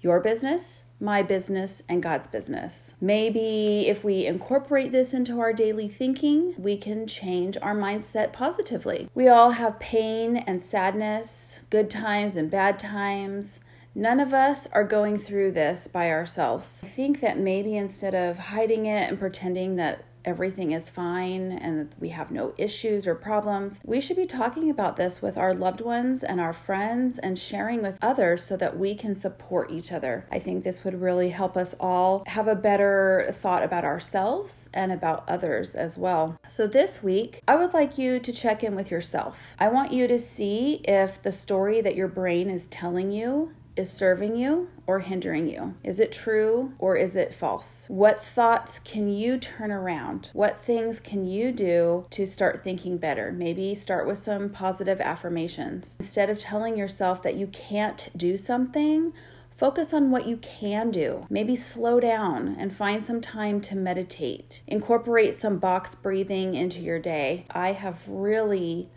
your 0.00 0.20
business, 0.20 0.84
my 1.00 1.22
business, 1.22 1.82
and 1.88 2.00
God's 2.00 2.28
business. 2.28 2.94
Maybe 3.00 3.86
if 3.88 4.04
we 4.04 4.26
incorporate 4.26 4.92
this 4.92 5.12
into 5.12 5.40
our 5.40 5.52
daily 5.52 5.88
thinking, 5.88 6.54
we 6.56 6.76
can 6.76 7.06
change 7.06 7.56
our 7.60 7.74
mindset 7.74 8.32
positively. 8.32 9.08
We 9.14 9.26
all 9.26 9.50
have 9.50 9.80
pain 9.80 10.36
and 10.36 10.62
sadness, 10.62 11.58
good 11.68 11.90
times 11.90 12.36
and 12.36 12.48
bad 12.48 12.78
times. 12.78 13.58
None 13.98 14.20
of 14.20 14.32
us 14.32 14.68
are 14.70 14.84
going 14.84 15.18
through 15.18 15.50
this 15.50 15.88
by 15.88 16.10
ourselves. 16.10 16.80
I 16.84 16.86
think 16.86 17.18
that 17.18 17.36
maybe 17.36 17.76
instead 17.76 18.14
of 18.14 18.38
hiding 18.38 18.86
it 18.86 19.08
and 19.08 19.18
pretending 19.18 19.74
that 19.74 20.04
everything 20.24 20.70
is 20.70 20.88
fine 20.88 21.50
and 21.50 21.92
we 21.98 22.10
have 22.10 22.30
no 22.30 22.54
issues 22.58 23.08
or 23.08 23.16
problems, 23.16 23.80
we 23.84 24.00
should 24.00 24.16
be 24.16 24.24
talking 24.24 24.70
about 24.70 24.96
this 24.96 25.20
with 25.20 25.36
our 25.36 25.52
loved 25.52 25.80
ones 25.80 26.22
and 26.22 26.40
our 26.40 26.52
friends 26.52 27.18
and 27.18 27.36
sharing 27.36 27.82
with 27.82 27.98
others 28.00 28.44
so 28.44 28.56
that 28.56 28.78
we 28.78 28.94
can 28.94 29.16
support 29.16 29.72
each 29.72 29.90
other. 29.90 30.28
I 30.30 30.38
think 30.38 30.62
this 30.62 30.84
would 30.84 31.00
really 31.00 31.30
help 31.30 31.56
us 31.56 31.74
all 31.80 32.22
have 32.28 32.46
a 32.46 32.54
better 32.54 33.34
thought 33.40 33.64
about 33.64 33.84
ourselves 33.84 34.70
and 34.74 34.92
about 34.92 35.28
others 35.28 35.74
as 35.74 35.98
well. 35.98 36.38
So, 36.46 36.68
this 36.68 37.02
week, 37.02 37.42
I 37.48 37.56
would 37.56 37.74
like 37.74 37.98
you 37.98 38.20
to 38.20 38.32
check 38.32 38.62
in 38.62 38.76
with 38.76 38.92
yourself. 38.92 39.40
I 39.58 39.66
want 39.70 39.92
you 39.92 40.06
to 40.06 40.20
see 40.20 40.82
if 40.84 41.20
the 41.20 41.32
story 41.32 41.80
that 41.80 41.96
your 41.96 42.06
brain 42.06 42.48
is 42.48 42.68
telling 42.68 43.10
you 43.10 43.50
is 43.78 43.90
serving 43.90 44.36
you 44.36 44.68
or 44.86 44.98
hindering 44.98 45.48
you? 45.48 45.74
Is 45.84 46.00
it 46.00 46.12
true 46.12 46.72
or 46.78 46.96
is 46.96 47.14
it 47.16 47.34
false? 47.34 47.84
What 47.88 48.24
thoughts 48.24 48.80
can 48.80 49.08
you 49.08 49.38
turn 49.38 49.70
around? 49.70 50.30
What 50.32 50.60
things 50.60 50.98
can 51.00 51.24
you 51.24 51.52
do 51.52 52.06
to 52.10 52.26
start 52.26 52.64
thinking 52.64 52.98
better? 52.98 53.30
Maybe 53.30 53.74
start 53.74 54.06
with 54.06 54.18
some 54.18 54.50
positive 54.50 55.00
affirmations. 55.00 55.96
Instead 56.00 56.28
of 56.28 56.38
telling 56.38 56.76
yourself 56.76 57.22
that 57.22 57.36
you 57.36 57.46
can't 57.46 58.08
do 58.16 58.36
something, 58.36 59.12
Focus 59.58 59.92
on 59.92 60.12
what 60.12 60.28
you 60.28 60.36
can 60.36 60.92
do. 60.92 61.26
Maybe 61.28 61.56
slow 61.56 61.98
down 61.98 62.54
and 62.60 62.72
find 62.72 63.02
some 63.02 63.20
time 63.20 63.60
to 63.62 63.74
meditate. 63.74 64.62
Incorporate 64.68 65.34
some 65.34 65.58
box 65.58 65.96
breathing 65.96 66.54
into 66.54 66.78
your 66.78 67.00
day. 67.00 67.44
I 67.50 67.72
have 67.72 67.98
really 68.06 68.88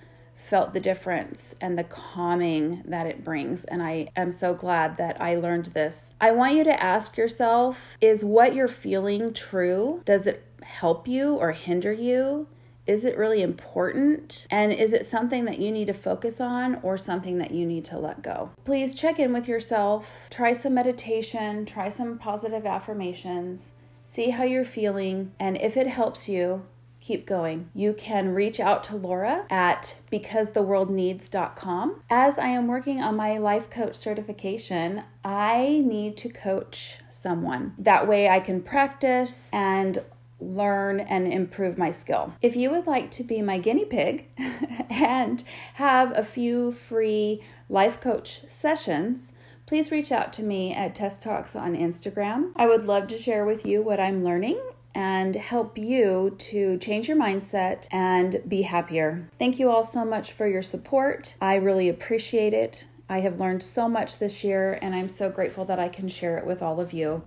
felt 0.42 0.74
the 0.74 0.80
difference 0.80 1.56
and 1.62 1.78
the 1.78 1.84
calming 1.84 2.84
that 2.86 3.08
it 3.08 3.24
brings. 3.24 3.64
And 3.66 3.82
I 3.82 4.10
am 4.16 4.32
so 4.32 4.54
glad 4.54 4.98
that 4.98 5.22
I 5.22 5.36
learned 5.36 5.68
this. 5.68 6.14
I 6.20 6.32
want 6.32 6.56
you 6.56 6.64
to 6.66 6.84
ask 6.84 7.18
yourself 7.18 7.80
is 8.02 8.24
what 8.24 8.56
you're 8.56 8.68
feeling 8.68 9.34
true? 9.34 10.02
Does 10.06 10.28
it 10.28 10.46
help 10.64 11.08
you 11.08 11.36
or 11.36 11.52
hinder 11.52 11.94
you? 11.94 12.48
Is 12.88 13.06
it 13.06 13.18
really 13.18 13.42
important? 13.42 14.48
And 14.50 14.74
is 14.74 14.92
it 14.94 15.06
something 15.06 15.46
that 15.46 15.60
you 15.60 15.72
need 15.72 15.86
to 15.86 15.94
focus 15.94 16.42
on 16.42 16.80
or 16.82 16.98
something 16.98 17.38
that 17.38 17.52
you 17.52 17.66
need 17.66 17.86
to 17.86 18.00
let 18.00 18.24
go? 18.24 18.50
Please 18.66 18.96
check 18.96 19.20
in 19.20 19.32
with 19.34 19.48
yourself. 19.48 20.08
Try 20.30 20.54
some 20.54 20.74
meditation, 20.74 21.66
try 21.66 21.90
some 21.90 22.18
positive 22.18 22.66
affirmations, 22.66 23.70
see 24.04 24.32
how 24.32 24.44
you're 24.44 24.66
feeling, 24.66 25.32
and 25.40 25.58
if 25.58 25.78
it 25.78 25.88
helps 25.88 26.28
you, 26.28 26.66
keep 27.02 27.26
going. 27.26 27.70
You 27.74 27.94
can 27.94 28.34
reach 28.34 28.60
out 28.60 28.84
to 28.86 28.96
Laura 28.96 29.46
at 29.50 29.96
becausetheworldneeds.com. 30.12 32.02
As 32.10 32.38
I 32.38 32.48
am 32.48 32.68
working 32.68 33.02
on 33.02 33.16
my 33.16 33.38
life 33.40 33.70
coach 33.70 33.96
certification, 33.96 35.04
I 35.26 35.82
need 35.84 36.16
to 36.18 36.30
coach 36.30 36.98
someone. 37.10 37.74
That 37.78 38.08
way 38.08 38.30
I 38.30 38.40
can 38.40 38.62
practice 38.62 39.50
and 39.52 40.02
learn 40.40 41.00
and 41.00 41.32
improve 41.32 41.78
my 41.78 41.92
skill. 41.92 42.34
If 42.42 42.56
you 42.56 42.72
would 42.72 42.88
like 42.88 43.12
to 43.12 43.24
be 43.24 43.42
my 43.42 43.58
guinea 43.60 43.86
pig 43.86 44.28
and 44.90 45.44
have 45.76 46.18
a 46.18 46.24
few 46.24 46.72
free 46.72 47.42
life 47.70 48.00
coach 48.02 48.42
sessions, 48.48 49.32
please 49.66 49.92
reach 49.92 50.12
out 50.12 50.34
to 50.34 50.44
me 50.44 50.74
at 50.74 50.96
Test 50.96 51.22
Talks 51.22 51.56
on 51.56 51.76
Instagram. 51.76 52.52
I 52.56 52.66
would 52.66 52.86
love 52.86 53.08
to 53.10 53.18
share 53.18 53.46
with 53.46 53.66
you 53.66 53.82
what 53.82 54.00
I'm 54.00 54.24
learning 54.24 54.60
and 54.94 55.36
help 55.36 55.78
you 55.78 56.36
to 56.38 56.78
change 56.78 57.08
your 57.08 57.18
mindset 57.18 57.88
and 57.92 58.42
be 58.48 58.62
happier. 58.64 59.30
Thank 59.40 59.60
you 59.60 59.70
all 59.70 59.84
so 59.84 60.04
much 60.04 60.32
for 60.34 60.48
your 60.48 60.62
support. 60.62 61.36
I 61.42 61.56
really 61.56 61.90
appreciate 61.90 62.54
it. 62.54 62.86
I 63.10 63.20
have 63.20 63.40
learned 63.40 63.62
so 63.62 63.90
much 63.90 64.20
this 64.20 64.44
year, 64.44 64.80
and 64.82 64.96
I'm 64.96 65.10
so 65.10 65.30
grateful 65.30 65.66
that 65.66 65.80
I 65.80 65.90
can 65.90 66.08
share 66.08 66.38
it 66.38 66.46
with 66.46 66.62
all 66.62 66.80
of 66.80 66.94
you. 66.94 67.22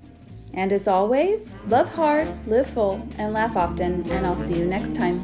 And 0.55 0.73
as 0.73 0.89
always, 0.89 1.55
love 1.69 1.89
hard, 1.89 2.28
live 2.47 2.70
full, 2.70 3.07
and 3.19 3.32
laugh 3.32 3.57
often, 3.57 4.09
and 4.11 4.24
I'll 4.24 4.36
see 4.36 4.55
you 4.55 4.66
next 4.66 4.95
time. 4.95 5.20